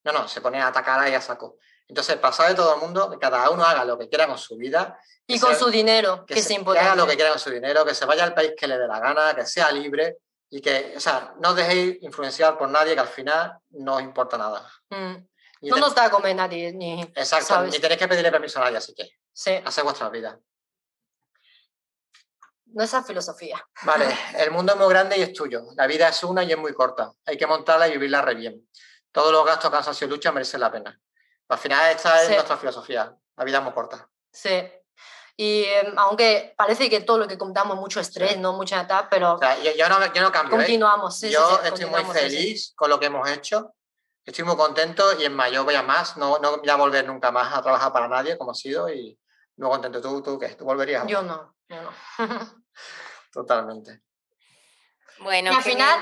No, 0.04 0.12
no, 0.12 0.28
se 0.28 0.40
pone 0.40 0.60
a 0.60 0.68
atacar 0.68 1.00
ahí 1.00 1.14
a 1.14 1.20
saco. 1.20 1.56
Entonces, 1.88 2.16
pasado 2.16 2.48
de 2.48 2.54
todo 2.54 2.74
el 2.74 2.80
mundo, 2.80 3.10
que 3.10 3.18
cada 3.18 3.50
uno 3.50 3.64
haga 3.64 3.84
lo 3.84 3.98
que 3.98 4.08
quiera 4.08 4.28
con 4.28 4.38
su 4.38 4.56
vida. 4.56 4.98
Y 5.26 5.38
con 5.40 5.54
su 5.56 5.68
dinero, 5.68 6.24
que, 6.24 6.40
se, 6.40 6.64
Que 6.64 6.78
haga 6.78 6.94
lo 6.94 7.06
que 7.06 7.16
quiera 7.16 7.30
con 7.30 7.40
su 7.40 7.50
dinero, 7.50 7.84
que 7.84 7.94
se 7.94 8.06
vaya 8.06 8.24
al 8.24 8.32
país 8.32 8.52
que 8.56 8.68
le 8.68 8.78
dé 8.78 8.86
la 8.86 9.00
gana, 9.00 9.34
que 9.34 9.44
sea 9.44 9.70
libre 9.72 10.18
y 10.48 10.60
que, 10.60 10.94
o 10.96 11.00
sea, 11.00 11.34
no 11.40 11.50
os 11.50 11.56
dejéis 11.56 11.98
influenciar 12.02 12.56
por 12.56 12.68
nadie 12.68 12.94
que 12.94 13.00
al 13.00 13.08
final 13.08 13.58
no 13.70 13.96
os 13.96 14.02
importa 14.02 14.38
nada. 14.38 14.66
Mm 14.90 15.29
no 15.62 15.76
nos 15.76 15.94
da 15.94 16.06
a 16.06 16.10
comer 16.10 16.34
nadie, 16.34 16.72
ni. 16.72 17.02
Exacto, 17.02 17.62
ni 17.62 17.78
tenéis 17.78 17.98
que 17.98 18.08
pedirle 18.08 18.30
permiso 18.30 18.60
a 18.60 18.64
nadie, 18.64 18.78
así 18.78 18.94
que. 18.94 19.10
Sí. 19.32 19.52
Haced 19.64 19.82
vuestra 19.82 20.08
vida. 20.08 20.38
No 22.72 22.84
esa 22.84 23.02
filosofía. 23.02 23.66
Vale, 23.82 24.06
el 24.38 24.50
mundo 24.50 24.72
es 24.72 24.78
muy 24.78 24.88
grande 24.88 25.18
y 25.18 25.22
es 25.22 25.32
tuyo. 25.32 25.64
La 25.76 25.86
vida 25.86 26.08
es 26.08 26.22
una 26.22 26.44
y 26.44 26.52
es 26.52 26.58
muy 26.58 26.72
corta. 26.72 27.12
Hay 27.26 27.36
que 27.36 27.46
montarla 27.46 27.88
y 27.88 27.92
vivirla 27.92 28.22
re 28.22 28.34
bien. 28.34 28.68
Todos 29.12 29.32
los 29.32 29.44
gastos, 29.44 29.70
cansancio 29.70 30.06
y 30.06 30.10
lucha 30.10 30.32
merecen 30.32 30.60
la 30.60 30.70
pena. 30.70 30.98
Al 31.48 31.58
final, 31.58 31.90
esta 31.90 32.22
es 32.22 32.30
nuestra 32.30 32.56
filosofía. 32.56 33.14
La 33.36 33.44
vida 33.44 33.58
es 33.58 33.64
muy 33.64 33.72
corta. 33.72 34.08
Sí. 34.32 34.70
Y 35.36 35.64
em, 35.64 35.98
aunque 35.98 36.54
parece 36.56 36.88
que 36.88 37.00
todo 37.00 37.18
lo 37.18 37.26
que 37.26 37.38
contamos 37.38 37.76
mucho 37.76 37.98
estrés, 37.98 38.38
no 38.38 38.52
mucha 38.52 38.82
etapa, 38.82 39.08
pero 39.08 39.40
yo, 39.40 39.88
no, 39.88 40.12
yo, 40.12 40.22
no, 40.22 40.30
cambio. 40.30 40.54
¿eh? 40.54 40.58
Continuamos. 40.58 41.20
yo 41.22 41.60
estoy 41.64 41.86
muy 41.86 42.04
feliz 42.04 42.72
con 42.76 42.90
lo 42.90 43.00
que 43.00 43.06
hemos 43.06 43.28
hecho. 43.28 43.74
Estoy 44.24 44.44
muy 44.44 44.56
contento 44.56 45.18
y 45.18 45.24
en 45.24 45.34
mayo 45.34 45.64
voy 45.64 45.74
a 45.74 45.82
más. 45.82 46.16
No, 46.16 46.38
no 46.38 46.58
voy 46.58 46.68
a 46.68 46.76
volver 46.76 47.06
nunca 47.06 47.30
más 47.30 47.52
a 47.54 47.62
trabajar 47.62 47.92
para 47.92 48.08
nadie 48.08 48.36
como 48.36 48.52
ha 48.52 48.54
sido 48.54 48.88
y 48.88 49.18
muy 49.56 49.70
contento. 49.70 50.00
¿Tú, 50.00 50.22
tú 50.22 50.38
qué? 50.38 50.48
¿Tú 50.50 50.64
volverías? 50.64 51.06
Yo 51.06 51.22
no, 51.22 51.56
yo 51.68 51.82
no. 51.82 51.90
Totalmente. 53.32 54.02
Bueno, 55.20 55.52
y 55.52 55.54
al 55.54 55.62
final, 55.62 56.00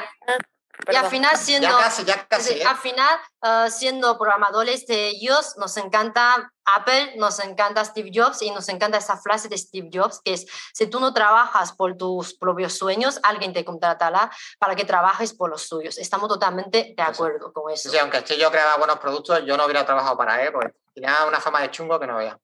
y 0.86 0.94
al 0.94 1.06
final 1.06 1.36
siendo, 1.36 1.68
¿eh? 1.68 2.64
al 2.66 2.76
final, 2.78 3.20
uh, 3.42 3.70
siendo 3.70 4.16
programadores 4.16 4.86
de 4.86 5.08
ellos, 5.08 5.54
nos 5.56 5.76
encanta 5.76 6.52
Apple, 6.64 7.14
nos 7.16 7.40
encanta 7.40 7.84
Steve 7.84 8.10
Jobs 8.14 8.42
y 8.42 8.50
nos 8.50 8.68
encanta 8.68 8.98
esa 8.98 9.16
frase 9.16 9.48
de 9.48 9.58
Steve 9.58 9.90
Jobs 9.92 10.20
que 10.24 10.34
es, 10.34 10.46
si 10.72 10.86
tú 10.86 11.00
no 11.00 11.12
trabajas 11.12 11.72
por 11.72 11.96
tus 11.96 12.34
propios 12.34 12.78
sueños, 12.78 13.18
alguien 13.22 13.52
te 13.52 13.64
contratará 13.64 14.30
para 14.58 14.76
que 14.76 14.84
trabajes 14.84 15.34
por 15.34 15.50
los 15.50 15.62
suyos. 15.62 15.98
Estamos 15.98 16.28
totalmente 16.28 16.94
de 16.96 17.02
acuerdo 17.02 17.52
con 17.52 17.70
eso. 17.72 17.90
Sí, 17.90 17.98
aunque 17.98 18.22
yo 18.38 18.50
creaba 18.50 18.76
buenos 18.76 18.98
productos, 18.98 19.44
yo 19.44 19.56
no 19.56 19.64
hubiera 19.64 19.84
trabajado 19.84 20.16
para 20.16 20.42
él, 20.42 20.52
porque 20.52 20.72
tenía 20.94 21.24
una 21.26 21.40
fama 21.40 21.60
de 21.60 21.70
chungo 21.70 21.98
que 21.98 22.06
no 22.06 22.16
veía. 22.16 22.38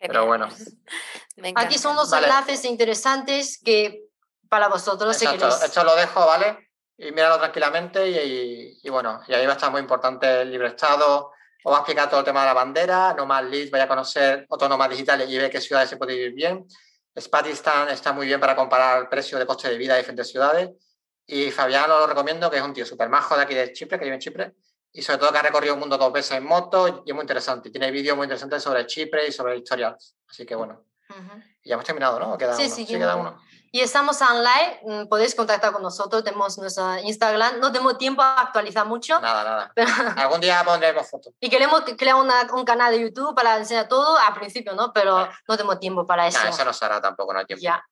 Pero 0.00 0.26
bueno. 0.26 0.48
Aquí 1.56 1.78
son 1.78 1.94
los 1.94 2.12
enlaces 2.12 2.64
interesantes 2.64 3.60
que 3.62 4.06
para 4.48 4.68
vosotros 4.68 5.20
Esto 5.20 5.84
lo 5.84 5.94
dejo, 5.94 6.26
¿vale? 6.26 6.69
Y 7.00 7.12
míralo 7.12 7.38
tranquilamente 7.38 8.10
y, 8.82 8.88
bueno, 8.90 9.22
y 9.26 9.32
ahí 9.32 9.46
va 9.46 9.52
a 9.52 9.56
estar 9.56 9.70
muy 9.70 9.80
importante 9.80 10.42
el 10.42 10.50
libre 10.50 10.68
estado. 10.68 11.32
Os 11.64 11.72
va 11.72 11.78
a 11.78 11.80
explicar 11.80 12.10
todo 12.10 12.20
el 12.20 12.26
tema 12.26 12.40
de 12.40 12.46
la 12.46 12.52
bandera, 12.52 13.14
no 13.14 13.24
más 13.24 13.42
leads, 13.44 13.70
vaya 13.70 13.84
a 13.84 13.88
conocer 13.88 14.46
autónomas 14.50 14.90
digitales 14.90 15.28
y 15.30 15.38
ve 15.38 15.48
qué 15.48 15.62
ciudades 15.62 15.88
se 15.88 15.96
puede 15.96 16.14
vivir 16.14 16.32
bien. 16.34 16.66
Spatistan 17.18 17.88
está 17.88 18.12
muy 18.12 18.26
bien 18.26 18.38
para 18.38 18.54
comparar 18.54 19.00
el 19.00 19.08
precio 19.08 19.38
de 19.38 19.46
coste 19.46 19.70
de 19.70 19.78
vida 19.78 19.94
de 19.94 20.00
diferentes 20.00 20.28
ciudades. 20.28 20.70
Y 21.24 21.50
Fabián 21.50 21.88
lo 21.88 22.06
recomiendo, 22.06 22.50
que 22.50 22.58
es 22.58 22.62
un 22.62 22.74
tío 22.74 22.84
súper 22.84 23.08
majo 23.08 23.34
de 23.34 23.42
aquí 23.44 23.54
de 23.54 23.72
Chipre, 23.72 23.98
que 23.98 24.04
vive 24.04 24.16
en 24.16 24.20
Chipre, 24.20 24.54
y 24.92 25.00
sobre 25.00 25.20
todo 25.20 25.32
que 25.32 25.38
ha 25.38 25.42
recorrido 25.42 25.74
el 25.74 25.80
mundo 25.80 25.96
dos 25.96 26.12
veces 26.12 26.36
en 26.36 26.44
moto 26.44 27.02
y 27.06 27.10
es 27.10 27.14
muy 27.14 27.22
interesante. 27.22 27.70
Tiene 27.70 27.90
vídeos 27.90 28.14
muy 28.14 28.24
interesantes 28.24 28.62
sobre 28.62 28.84
Chipre 28.84 29.26
y 29.26 29.32
sobre 29.32 29.56
historias. 29.56 30.16
Así 30.28 30.44
que 30.44 30.54
bueno. 30.54 30.84
Y 31.62 31.70
ya 31.70 31.74
hemos 31.74 31.86
terminado, 31.86 32.18
¿no? 32.18 32.36
Queda 32.36 32.54
sí, 32.54 32.64
uno. 32.66 32.74
Sí, 32.74 32.86
queda 32.86 33.16
uno. 33.16 33.40
Y 33.72 33.80
estamos 33.80 34.20
online, 34.20 34.80
mm, 34.82 35.08
podéis 35.08 35.34
contactar 35.34 35.72
con 35.72 35.82
nosotros, 35.82 36.24
tenemos 36.24 36.58
nuestro 36.58 36.98
Instagram, 36.98 37.60
no 37.60 37.70
tenemos 37.70 37.98
tiempo 37.98 38.20
a 38.20 38.40
actualizar 38.40 38.84
mucho. 38.84 39.20
Nada, 39.20 39.44
nada. 39.44 39.72
Algún 40.16 40.40
día 40.40 40.64
pondremos 40.64 41.08
fotos. 41.08 41.32
Y 41.38 41.48
queremos 41.48 41.84
crear 41.96 42.16
un 42.16 42.64
canal 42.64 42.92
de 42.92 43.00
YouTube 43.00 43.34
para 43.34 43.56
enseñar 43.58 43.86
todo 43.86 44.18
al 44.18 44.34
principio, 44.34 44.74
¿no? 44.74 44.92
Pero 44.92 45.28
no 45.46 45.56
tenemos 45.56 45.78
tiempo 45.78 46.04
para 46.04 46.26
eso. 46.26 46.40
eso 46.48 46.64
no 46.64 46.72
se 46.72 46.84
hará 46.84 47.00
tampoco, 47.00 47.32
no 47.32 47.38
hay 47.38 47.46
tiempo. 47.46 47.62
Ya. 47.62 47.84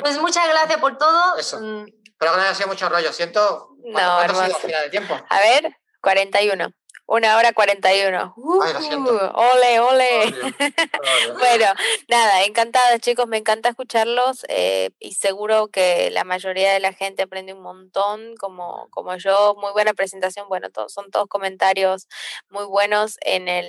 Pues 0.00 0.18
muchas 0.18 0.48
gracias 0.48 0.80
por 0.80 0.96
todo. 0.96 1.36
Eso. 1.36 1.60
Mm. 1.60 1.86
Pero 2.18 2.32
que 2.32 2.36
no 2.36 2.42
haya 2.42 2.54
sido 2.54 2.68
mucho 2.68 2.88
rollo, 2.88 3.12
siento. 3.12 3.70
No, 3.84 3.92
¿Cuánto, 3.92 4.40
ha 4.40 4.46
sido 4.46 4.58
final 4.58 4.82
de 4.82 4.90
tiempo? 4.90 5.18
A 5.28 5.40
ver, 5.40 5.76
41. 6.00 6.72
Una 7.12 7.36
hora 7.36 7.52
cuarenta 7.52 7.92
y 7.92 8.06
uno. 8.06 8.34
ole, 8.36 9.80
ole. 9.80 10.32
bueno, 11.40 11.66
nada, 12.06 12.44
encantada 12.44 13.00
chicos, 13.00 13.26
me 13.26 13.38
encanta 13.38 13.68
escucharlos 13.68 14.46
eh, 14.48 14.90
y 15.00 15.14
seguro 15.14 15.66
que 15.66 16.12
la 16.12 16.22
mayoría 16.22 16.72
de 16.72 16.78
la 16.78 16.92
gente 16.92 17.22
aprende 17.24 17.52
un 17.52 17.62
montón, 17.62 18.36
como, 18.36 18.86
como 18.90 19.16
yo. 19.16 19.56
Muy 19.60 19.72
buena 19.72 19.92
presentación, 19.92 20.48
bueno, 20.48 20.68
son 20.86 21.10
todos 21.10 21.26
comentarios 21.26 22.06
muy 22.48 22.64
buenos 22.66 23.16
en 23.22 23.48
el, 23.48 23.66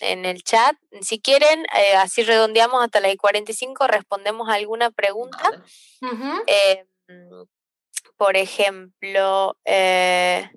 en 0.00 0.26
el 0.26 0.42
chat. 0.42 0.76
Si 1.00 1.18
quieren, 1.18 1.64
eh, 1.74 1.94
así 1.96 2.24
redondeamos 2.24 2.84
hasta 2.84 3.00
las 3.00 3.16
45, 3.16 3.86
respondemos 3.86 4.50
a 4.50 4.54
alguna 4.56 4.90
pregunta. 4.90 5.64
Eh, 6.46 6.84
por 8.18 8.36
ejemplo, 8.36 9.56
eh, 9.64 10.50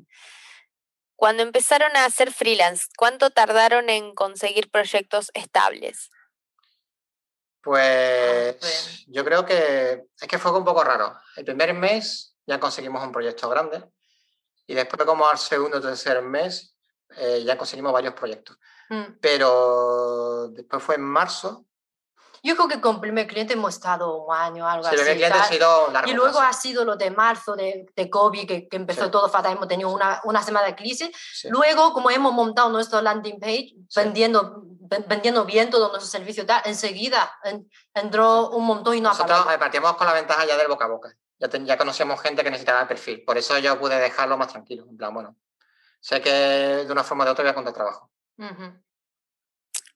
cuando 1.16 1.44
empezaron 1.44 1.96
a 1.96 2.06
hacer 2.06 2.32
freelance, 2.32 2.88
¿cuánto 2.98 3.30
tardaron 3.30 3.90
en 3.90 4.14
conseguir 4.14 4.70
proyectos 4.70 5.32
estables? 5.34 6.10
Pues 7.62 9.06
yo 9.08 9.26
creo 9.26 9.46
que 9.46 10.04
es 10.22 10.28
que 10.28 10.38
fue 10.38 10.56
un 10.56 10.66
poco 10.66 10.84
raro. 10.84 11.18
El 11.36 11.46
primer 11.46 11.74
mes 11.74 12.36
ya 12.46 12.60
conseguimos 12.60 13.04
un 13.04 13.12
proyecto 13.12 13.50
grande 13.50 13.84
y 14.68 14.76
después 14.76 15.04
como 15.06 15.28
al 15.28 15.38
segundo 15.38 15.78
o 15.78 15.82
tercer 15.82 16.22
mes 16.22 16.76
eh, 17.18 17.44
ya 17.44 17.58
conseguimos 17.58 17.92
varios 17.92 18.14
proyectos. 18.14 18.58
Mm. 18.90 19.18
Pero 19.20 20.50
después 20.50 20.84
fue 20.84 20.96
en 20.96 21.02
marzo 21.02 21.66
yo 22.46 22.56
creo 22.56 22.68
que 22.68 22.80
con 22.80 22.96
el 22.96 23.02
primer 23.02 23.28
cliente 23.28 23.54
hemos 23.54 23.74
estado 23.74 24.24
un 24.24 24.34
año, 24.34 24.68
algo 24.68 24.88
sí, 24.88 24.96
así. 24.96 25.10
El 25.10 25.16
cliente 25.16 25.38
ha 25.38 25.44
sido 25.46 25.92
largo 25.92 26.10
y 26.10 26.14
luego 26.14 26.40
ha 26.40 26.54
sido 26.54 26.86
lo 26.86 26.96
de 26.96 27.10
marzo, 27.10 27.56
de, 27.56 27.88
de 27.96 28.10
COVID, 28.10 28.48
que, 28.48 28.68
que 28.68 28.78
empezó 28.78 29.10
todo 29.10 29.28
fatal, 29.30 29.54
hemos 29.54 29.68
tenido 29.68 29.90
una, 29.90 30.22
una 30.24 30.44
semana 30.44 30.68
de 30.68 30.76
crisis. 30.76 31.10
Luego, 31.50 31.92
como 31.92 32.12
hemos 32.12 32.34
montado 32.34 32.70
nuestro 32.70 33.02
landing 33.02 33.40
page, 33.40 33.74
vendiendo, 33.96 34.62
vendiendo 35.08 35.44
bien 35.46 35.70
todo 35.72 35.90
nuestro 35.90 36.08
servicio, 36.08 36.46
enseguida 36.66 37.32
entró 37.94 38.50
un 38.52 38.66
montón 38.66 38.96
y 38.96 39.02
no 39.02 39.10
Nosotros 39.10 39.48
eh, 39.52 39.58
partimos 39.58 39.96
con 39.96 40.06
la 40.06 40.14
ventaja 40.14 40.46
ya 40.46 40.56
del 40.56 40.68
boca 40.68 40.86
a 40.86 40.90
boca. 40.90 41.16
Ya, 41.40 41.50
ya 41.50 41.78
conocíamos 41.78 42.22
gente 42.22 42.44
que 42.44 42.52
necesitaba 42.52 42.82
el 42.82 42.88
perfil. 42.88 43.24
Por 43.26 43.38
eso 43.38 43.58
yo 43.58 43.80
pude 43.80 44.00
dejarlo 44.00 44.38
más 44.38 44.50
tranquilo. 44.50 44.86
En 44.90 44.98
plan, 44.98 45.14
bueno, 45.14 45.36
sé 46.00 46.22
que 46.22 46.30
de 46.30 46.92
una 46.92 47.04
forma 47.04 47.24
o 47.24 47.26
de 47.26 47.32
otra 47.32 47.44
voy 47.44 47.50
a 47.50 47.52
encontrar 47.52 47.74
trabajo. 47.74 48.12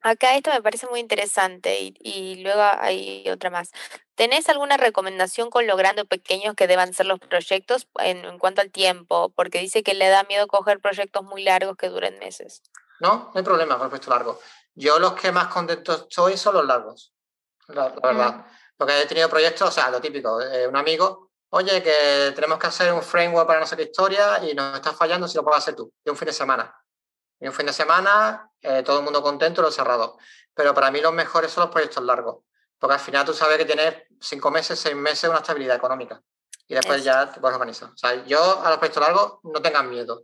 Acá 0.01 0.35
esto 0.35 0.49
me 0.51 0.61
parece 0.61 0.87
muy 0.87 1.01
interesante 1.01 1.93
y, 1.99 2.41
luego 2.41 2.61
hay 2.61 3.27
otra 3.29 3.49
más. 3.49 3.71
¿Tenés 4.15 4.47
alguna 4.47 4.77
recomendación 4.77 5.49
con 5.49 5.67
lo 5.67 5.75
grande 5.75 6.03
o 6.03 6.05
pequeños 6.05 6.55
que 6.55 6.67
deban 6.67 6.93
ser 6.93 7.05
los 7.05 7.19
proyectos 7.19 7.87
en, 7.99 8.39
cuanto 8.39 8.61
al 8.61 8.71
tiempo? 8.71 9.29
Porque 9.35 9.59
dice 9.59 9.83
que 9.83 9.93
le 9.93 10.07
da 10.07 10.23
miedo 10.23 10.47
coger 10.47 10.79
proyectos 10.79 11.23
muy 11.23 11.43
largos 11.43 11.75
que 11.75 11.89
duren 11.89 12.17
meses. 12.19 12.61
No, 13.01 13.31
no 13.33 13.33
hay 13.35 13.43
problema 13.43 13.75
con 13.77 13.85
el 13.85 13.89
proyecto 13.89 14.11
largo. 14.11 14.39
Yo 14.73 14.99
los 14.99 15.13
que 15.13 15.31
más 15.31 15.47
contentos 15.47 16.07
estoy 16.09 16.37
son 16.37 16.55
los 16.55 16.65
largos, 16.65 17.13
la, 17.67 17.89
verdad. 17.89 18.45
Porque 18.77 19.01
he 19.01 19.05
tenido 19.05 19.29
proyectos, 19.29 19.67
o 19.67 19.71
sea, 19.71 19.89
lo 19.89 19.99
típico, 19.99 20.41
eh, 20.41 20.65
un 20.65 20.77
amigo, 20.77 21.31
oye, 21.49 21.83
que 21.83 22.31
tenemos 22.33 22.57
que 22.57 22.67
hacer 22.67 22.93
un 22.93 23.01
framework 23.01 23.47
para 23.47 23.59
no 23.59 23.65
sé 23.65 23.75
qué 23.75 23.83
historia 23.83 24.41
y 24.43 24.53
nos 24.53 24.75
está 24.75 24.93
fallando 24.93 25.27
si 25.27 25.37
lo 25.37 25.43
puedes 25.43 25.59
hacer 25.59 25.75
tú, 25.75 25.91
de 26.05 26.11
un 26.11 26.17
fin 26.17 26.27
de 26.27 26.33
semana. 26.33 26.73
Y 27.39 27.47
un 27.47 27.53
fin 27.53 27.65
de 27.65 27.73
semana, 27.73 28.51
eh, 28.61 28.83
todo 28.83 28.99
el 28.99 29.03
mundo 29.03 29.21
contento, 29.21 29.61
lo 29.61 29.71
cerrado. 29.71 30.17
Pero 30.53 30.73
para 30.73 30.91
mí 30.91 31.01
los 31.01 31.13
mejores 31.13 31.51
son 31.51 31.63
los 31.63 31.71
proyectos 31.71 32.03
largos, 32.03 32.43
porque 32.77 32.95
al 32.95 32.99
final 32.99 33.25
tú 33.25 33.33
sabes 33.33 33.57
que 33.57 33.65
tienes 33.65 33.95
cinco 34.19 34.51
meses, 34.51 34.79
seis 34.79 34.95
meses 34.95 35.29
una 35.29 35.39
estabilidad 35.39 35.75
económica 35.75 36.21
y 36.69 36.75
después 36.75 37.03
ya 37.03 37.31
te 37.31 37.39
puedes 37.41 37.55
organizar. 37.55 37.89
O 37.89 37.97
sea, 37.97 38.23
yo 38.25 38.61
a 38.63 38.69
los 38.69 38.77
proyectos 38.77 39.01
largos 39.01 39.39
no 39.43 39.61
tengan 39.61 39.89
miedo, 39.89 40.23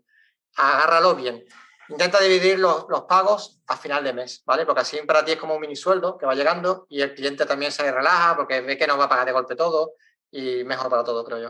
agárralo 0.56 1.16
bien. 1.16 1.44
Intenta 1.90 2.20
dividir 2.20 2.60
los, 2.60 2.86
los, 2.90 3.04
pagos 3.04 3.60
a 3.68 3.78
final 3.78 4.04
de 4.04 4.14
mes, 4.14 4.44
¿vale? 4.46 4.66
Porque 4.66 4.82
así 4.82 4.98
para 5.02 5.24
ti 5.26 5.34
es 5.34 5.40
como 5.40 5.56
un 5.56 5.62
mini 5.62 5.76
sueldo 5.76 6.18
que 6.18 6.26
va 6.26 6.34
llegando 6.34 6.86
y 6.90 7.02
el 7.02 7.14
cliente 7.14 7.46
también 7.46 7.72
se 7.72 7.92
relaja 7.92 8.36
porque 8.36 8.62
ve 8.62 8.78
que 8.78 8.88
no 8.88 8.98
va 8.98 9.06
a 9.06 9.10
pagar 9.10 9.26
de 9.26 9.32
golpe 9.32 9.56
todo 9.56 9.94
y 10.32 10.64
mejor 10.64 10.90
para 10.90 11.04
todo, 11.04 11.24
creo 11.24 11.40
yo. 11.40 11.50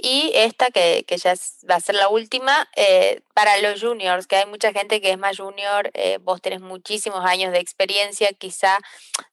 Y 0.00 0.30
esta, 0.34 0.70
que, 0.70 1.04
que 1.06 1.18
ya 1.18 1.34
va 1.68 1.74
a 1.74 1.80
ser 1.80 1.96
la 1.96 2.08
última, 2.08 2.68
eh, 2.76 3.20
para 3.34 3.58
los 3.58 3.80
juniors, 3.80 4.28
que 4.28 4.36
hay 4.36 4.46
mucha 4.46 4.72
gente 4.72 5.00
que 5.00 5.10
es 5.10 5.18
más 5.18 5.38
junior, 5.38 5.90
eh, 5.94 6.18
vos 6.20 6.40
tenés 6.40 6.60
muchísimos 6.60 7.24
años 7.24 7.52
de 7.52 7.58
experiencia, 7.58 8.32
quizá 8.32 8.78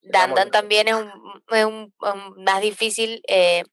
Dandan 0.01 0.49
también 0.49 0.87
es, 0.87 0.95
un, 1.65 1.93
más 2.37 2.61
difícil 2.61 3.21
eh, 3.27 3.63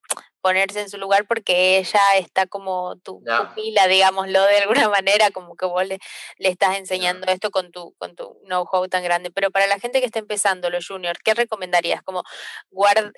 ponerse 0.43 0.81
en 0.83 0.91
su 0.91 0.99
lugar 0.99 1.27
porque 1.27 1.79
ella 1.79 2.01
está 2.19 2.47
como 2.47 2.97
tu 2.97 3.23
pupila, 3.25 3.87
digámoslo 3.87 4.45
de 4.45 4.59
alguna 4.59 4.89
manera, 4.91 5.31
como 5.31 5.57
que 5.57 5.65
vos 5.65 5.87
le, 5.87 5.99
le 6.37 6.49
estás 6.51 6.77
enseñando 6.77 7.27
esto 7.33 7.51
con 7.51 7.73
tu, 7.73 7.95
con 7.97 8.15
tu 8.17 8.39
know-how 8.45 8.87
tan 8.89 9.03
grande. 9.03 9.31
Pero 9.31 9.51
para 9.51 9.67
la 9.67 9.79
gente 9.79 10.01
que 10.01 10.07
está 10.07 10.19
empezando, 10.19 10.69
los 10.69 10.87
juniors, 10.87 11.21
¿qué 11.25 11.33
recomendarías? 11.33 12.03
Como 12.03 12.23
guard, 12.71 13.13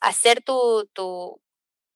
hacer 0.00 0.42
tu, 0.42 0.86
tu, 0.92 1.40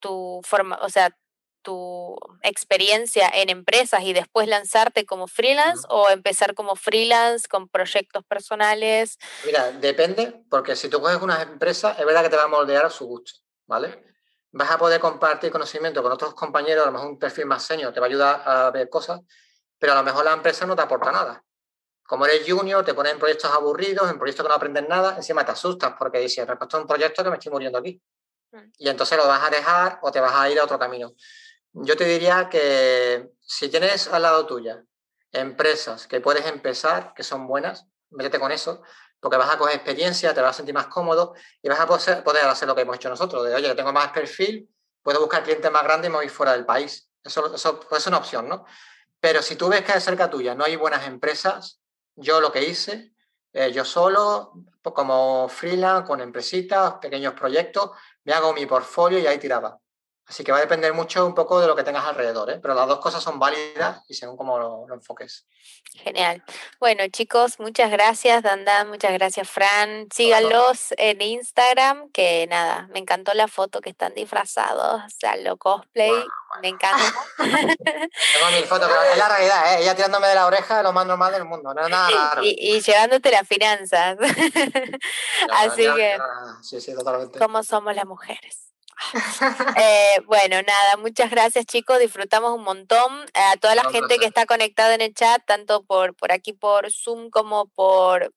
tu 0.00 0.40
forma, 0.44 0.78
o 0.82 0.88
sea, 0.88 1.16
tu 1.62 2.16
experiencia 2.42 3.28
en 3.28 3.50
empresas 3.50 4.02
y 4.02 4.12
después 4.12 4.48
lanzarte 4.48 5.04
como 5.04 5.26
freelance 5.26 5.86
o 5.90 6.08
empezar 6.08 6.54
como 6.54 6.76
freelance 6.76 7.48
con 7.48 7.68
proyectos 7.68 8.24
personales? 8.24 9.18
Mira, 9.44 9.72
depende, 9.72 10.44
porque 10.48 10.76
si 10.76 10.88
tú 10.88 11.00
coges 11.00 11.20
una 11.20 11.42
empresa, 11.42 11.96
es 11.98 12.06
verdad 12.06 12.22
que 12.22 12.30
te 12.30 12.36
va 12.36 12.44
a 12.44 12.48
moldear 12.48 12.86
a 12.86 12.90
su 12.90 13.06
gusto, 13.06 13.40
¿vale? 13.66 14.04
Vas 14.50 14.70
a 14.70 14.78
poder 14.78 15.00
compartir 15.00 15.50
conocimiento 15.50 16.02
con 16.02 16.12
otros 16.12 16.34
compañeros, 16.34 16.84
a 16.84 16.86
lo 16.86 16.92
mejor 16.92 17.08
un 17.10 17.18
perfil 17.18 17.46
más 17.46 17.64
senior 17.64 17.92
te 17.92 18.00
va 18.00 18.06
a 18.06 18.08
ayudar 18.08 18.42
a 18.46 18.70
ver 18.70 18.88
cosas, 18.88 19.20
pero 19.78 19.92
a 19.92 19.96
lo 19.96 20.02
mejor 20.02 20.24
la 20.24 20.32
empresa 20.32 20.64
no 20.64 20.74
te 20.74 20.82
aporta 20.82 21.12
nada. 21.12 21.44
Como 22.02 22.24
eres 22.24 22.50
junior, 22.50 22.82
te 22.82 22.94
ponen 22.94 23.12
en 23.12 23.18
proyectos 23.18 23.50
aburridos, 23.50 24.10
en 24.10 24.16
proyectos 24.16 24.42
que 24.42 24.48
no 24.48 24.54
aprendes 24.54 24.88
nada, 24.88 25.16
encima 25.16 25.44
te 25.44 25.52
asustas 25.52 25.92
porque 25.98 26.18
dices, 26.18 26.46
respecto 26.46 26.78
a 26.78 26.80
un 26.80 26.86
proyecto 26.86 27.22
que 27.22 27.28
me 27.28 27.36
estoy 27.36 27.52
muriendo 27.52 27.78
aquí. 27.78 28.00
Mm. 28.52 28.70
Y 28.78 28.88
entonces 28.88 29.16
lo 29.18 29.26
vas 29.26 29.46
a 29.46 29.50
dejar 29.50 29.98
o 30.02 30.10
te 30.10 30.20
vas 30.20 30.34
a 30.34 30.48
ir 30.50 30.58
a 30.58 30.64
otro 30.64 30.78
camino. 30.78 31.12
Yo 31.72 31.96
te 31.96 32.04
diría 32.04 32.48
que 32.48 33.30
si 33.40 33.68
tienes 33.68 34.08
al 34.08 34.22
lado 34.22 34.46
tuya 34.46 34.82
empresas 35.32 36.06
que 36.06 36.20
puedes 36.20 36.46
empezar, 36.46 37.12
que 37.14 37.22
son 37.22 37.46
buenas, 37.46 37.86
métete 38.10 38.40
con 38.40 38.50
eso, 38.50 38.82
porque 39.20 39.36
vas 39.36 39.52
a 39.52 39.58
coger 39.58 39.76
experiencia, 39.76 40.32
te 40.32 40.40
vas 40.40 40.50
a 40.50 40.56
sentir 40.58 40.74
más 40.74 40.86
cómodo 40.86 41.34
y 41.62 41.68
vas 41.68 41.80
a 41.80 41.86
poder, 41.86 42.44
hacer 42.44 42.68
lo 42.68 42.74
que 42.74 42.82
hemos 42.82 42.96
hecho 42.96 43.08
nosotros, 43.08 43.44
de, 43.44 43.54
oye, 43.54 43.74
tengo 43.74 43.92
más 43.92 44.12
perfil, 44.12 44.68
puedo 45.02 45.20
buscar 45.20 45.42
clientes 45.42 45.70
más 45.70 45.82
grandes 45.82 46.08
y 46.08 46.12
me 46.12 46.18
voy 46.18 46.28
fuera 46.28 46.52
del 46.52 46.64
país. 46.64 47.10
Eso, 47.22 47.54
eso 47.54 47.80
puede 47.80 48.00
ser 48.00 48.10
una 48.10 48.18
opción, 48.18 48.48
¿no? 48.48 48.64
Pero 49.20 49.42
si 49.42 49.56
tú 49.56 49.68
ves 49.68 49.82
que 49.82 50.00
cerca 50.00 50.30
tuya 50.30 50.54
no 50.54 50.64
hay 50.64 50.76
buenas 50.76 51.06
empresas, 51.06 51.80
yo 52.14 52.40
lo 52.40 52.52
que 52.52 52.64
hice, 52.64 53.12
eh, 53.52 53.72
yo 53.72 53.84
solo, 53.84 54.52
como 54.82 55.48
freelance, 55.48 56.06
con 56.06 56.20
empresitas, 56.20 56.94
pequeños 57.00 57.34
proyectos, 57.34 57.90
me 58.28 58.34
hago 58.34 58.52
mi 58.52 58.66
portfolio 58.66 59.18
y 59.18 59.26
ahí 59.26 59.38
tiraba. 59.38 59.80
Así 60.28 60.44
que 60.44 60.52
va 60.52 60.59
a 60.59 60.60
depender 60.60 60.92
mucho 60.92 61.24
un 61.24 61.34
poco 61.34 61.59
de 61.59 61.66
lo 61.66 61.74
que 61.74 61.82
tengas 61.82 62.05
alrededor, 62.05 62.50
¿eh? 62.50 62.59
pero 62.60 62.74
las 62.74 62.86
dos 62.86 62.98
cosas 62.98 63.22
son 63.22 63.38
válidas 63.38 64.02
y 64.09 64.14
según 64.14 64.36
cómo 64.36 64.59
lo, 64.59 64.86
enfoques. 64.92 65.46
Genial. 65.94 66.44
Bueno, 66.78 67.05
chicos, 67.09 67.59
muchas 67.59 67.90
gracias, 67.90 68.42
Dandan, 68.42 68.90
muchas 68.90 69.12
gracias, 69.14 69.48
Fran. 69.48 70.06
Síganlos 70.12 70.92
en 70.98 71.22
Instagram, 71.22 72.10
que 72.12 72.46
nada, 72.46 72.88
me 72.92 72.98
encantó 72.98 73.32
la 73.32 73.48
foto 73.48 73.80
que 73.80 73.88
están 73.88 74.12
disfrazados, 74.12 75.02
o 75.02 75.18
sea, 75.18 75.34
lo 75.36 75.56
cosplay, 75.56 76.12
me 76.60 76.68
encanta. 76.68 77.10
Tengo 77.38 78.50
mil 78.52 78.64
fotos, 78.66 78.86
pero 78.86 79.02
es 79.10 79.16
la 79.16 79.28
realidad, 79.30 79.74
¿eh? 79.74 79.82
ella 79.82 79.94
tirándome 79.94 80.28
de 80.28 80.34
la 80.34 80.46
oreja 80.46 80.82
lo 80.82 80.92
más 80.92 81.06
normal 81.06 81.32
del 81.32 81.46
mundo, 81.46 81.72
no 81.72 81.80
es 81.80 81.88
nada 81.88 82.10
raro. 82.10 82.42
Y, 82.44 82.82
llevándote 82.82 83.30
las 83.30 83.48
finanzas. 83.48 84.18
Así 85.52 85.86
que, 85.96 86.18
sí, 86.62 86.82
sí, 86.82 86.94
totalmente. 86.94 87.38
¿cómo 87.38 87.62
somos 87.62 87.96
las 87.96 88.05
mujeres? 88.05 88.68
Eh, 89.80 90.20
bueno, 90.26 90.56
nada, 90.62 90.96
muchas 90.98 91.30
gracias 91.30 91.66
chicos, 91.66 91.98
disfrutamos 91.98 92.52
un 92.52 92.64
montón. 92.64 93.26
A 93.34 93.56
toda 93.56 93.74
la 93.74 93.88
gente 93.90 94.18
que 94.18 94.26
está 94.26 94.46
conectada 94.46 94.94
en 94.94 95.00
el 95.00 95.14
chat, 95.14 95.42
tanto 95.46 95.82
por, 95.84 96.14
por 96.14 96.32
aquí 96.32 96.52
por 96.52 96.90
Zoom 96.90 97.30
como 97.30 97.66
por, 97.68 98.32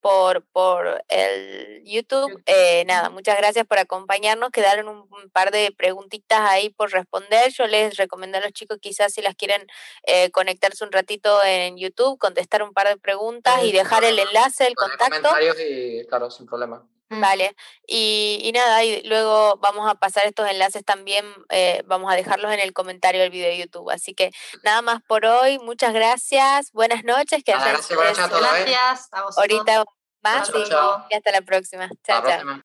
por, 0.00 0.42
por 0.52 1.04
el 1.08 1.82
YouTube. 1.84 2.42
Eh, 2.46 2.84
nada, 2.86 3.10
muchas 3.10 3.36
gracias 3.36 3.66
por 3.66 3.78
acompañarnos. 3.78 4.50
Quedaron 4.50 4.88
un, 4.88 5.30
par 5.32 5.50
de 5.50 5.72
preguntitas 5.76 6.40
ahí 6.40 6.70
por 6.70 6.90
responder. 6.90 7.52
Yo 7.52 7.66
les 7.66 7.96
recomiendo 7.96 8.38
a 8.38 8.40
los 8.40 8.52
chicos 8.52 8.78
quizás 8.80 9.12
si 9.12 9.22
las 9.22 9.34
quieren 9.34 9.66
eh, 10.04 10.30
conectarse 10.30 10.84
un 10.84 10.92
ratito 10.92 11.42
en 11.44 11.76
YouTube, 11.76 12.18
contestar 12.18 12.62
un 12.62 12.72
par 12.72 12.88
de 12.88 12.96
preguntas 12.96 13.62
y 13.64 13.72
dejar 13.72 14.04
el 14.04 14.18
enlace, 14.18 14.66
el 14.66 14.74
contacto. 14.74 15.28
Comentarios 15.28 15.56
y 15.60 16.06
claro, 16.06 16.30
sin 16.30 16.46
problema. 16.46 16.86
Vale, 17.10 17.56
y, 17.88 18.50
nada, 18.54 18.84
y 18.84 19.02
luego 19.02 19.56
vamos 19.56 19.90
a 19.90 19.96
pasar 19.96 20.26
estos 20.26 20.48
enlaces 20.48 20.84
también, 20.84 21.26
eh, 21.48 21.82
vamos 21.86 22.12
a 22.12 22.14
dejarlos 22.14 22.52
en 22.52 22.60
el 22.60 22.72
comentario 22.72 23.20
del 23.20 23.30
video 23.30 23.48
de 23.48 23.58
YouTube. 23.58 23.90
Así 23.90 24.14
que 24.14 24.30
nada 24.62 24.80
más 24.80 25.02
por 25.02 25.26
hoy, 25.26 25.58
muchas 25.58 25.92
gracias, 25.92 26.70
buenas 26.72 27.02
noches. 27.02 27.42
Que 27.42 27.50
gracias, 27.50 27.90
a 27.90 28.28
todos, 28.28 28.40
gracias 28.40 29.08
a 29.10 29.24
Ahorita 29.36 29.84
más 30.22 30.50
y, 30.50 31.14
hasta 31.14 31.32
la 31.32 31.42
próxima. 31.42 31.90
Chao, 32.04 32.22
chao. 32.22 32.58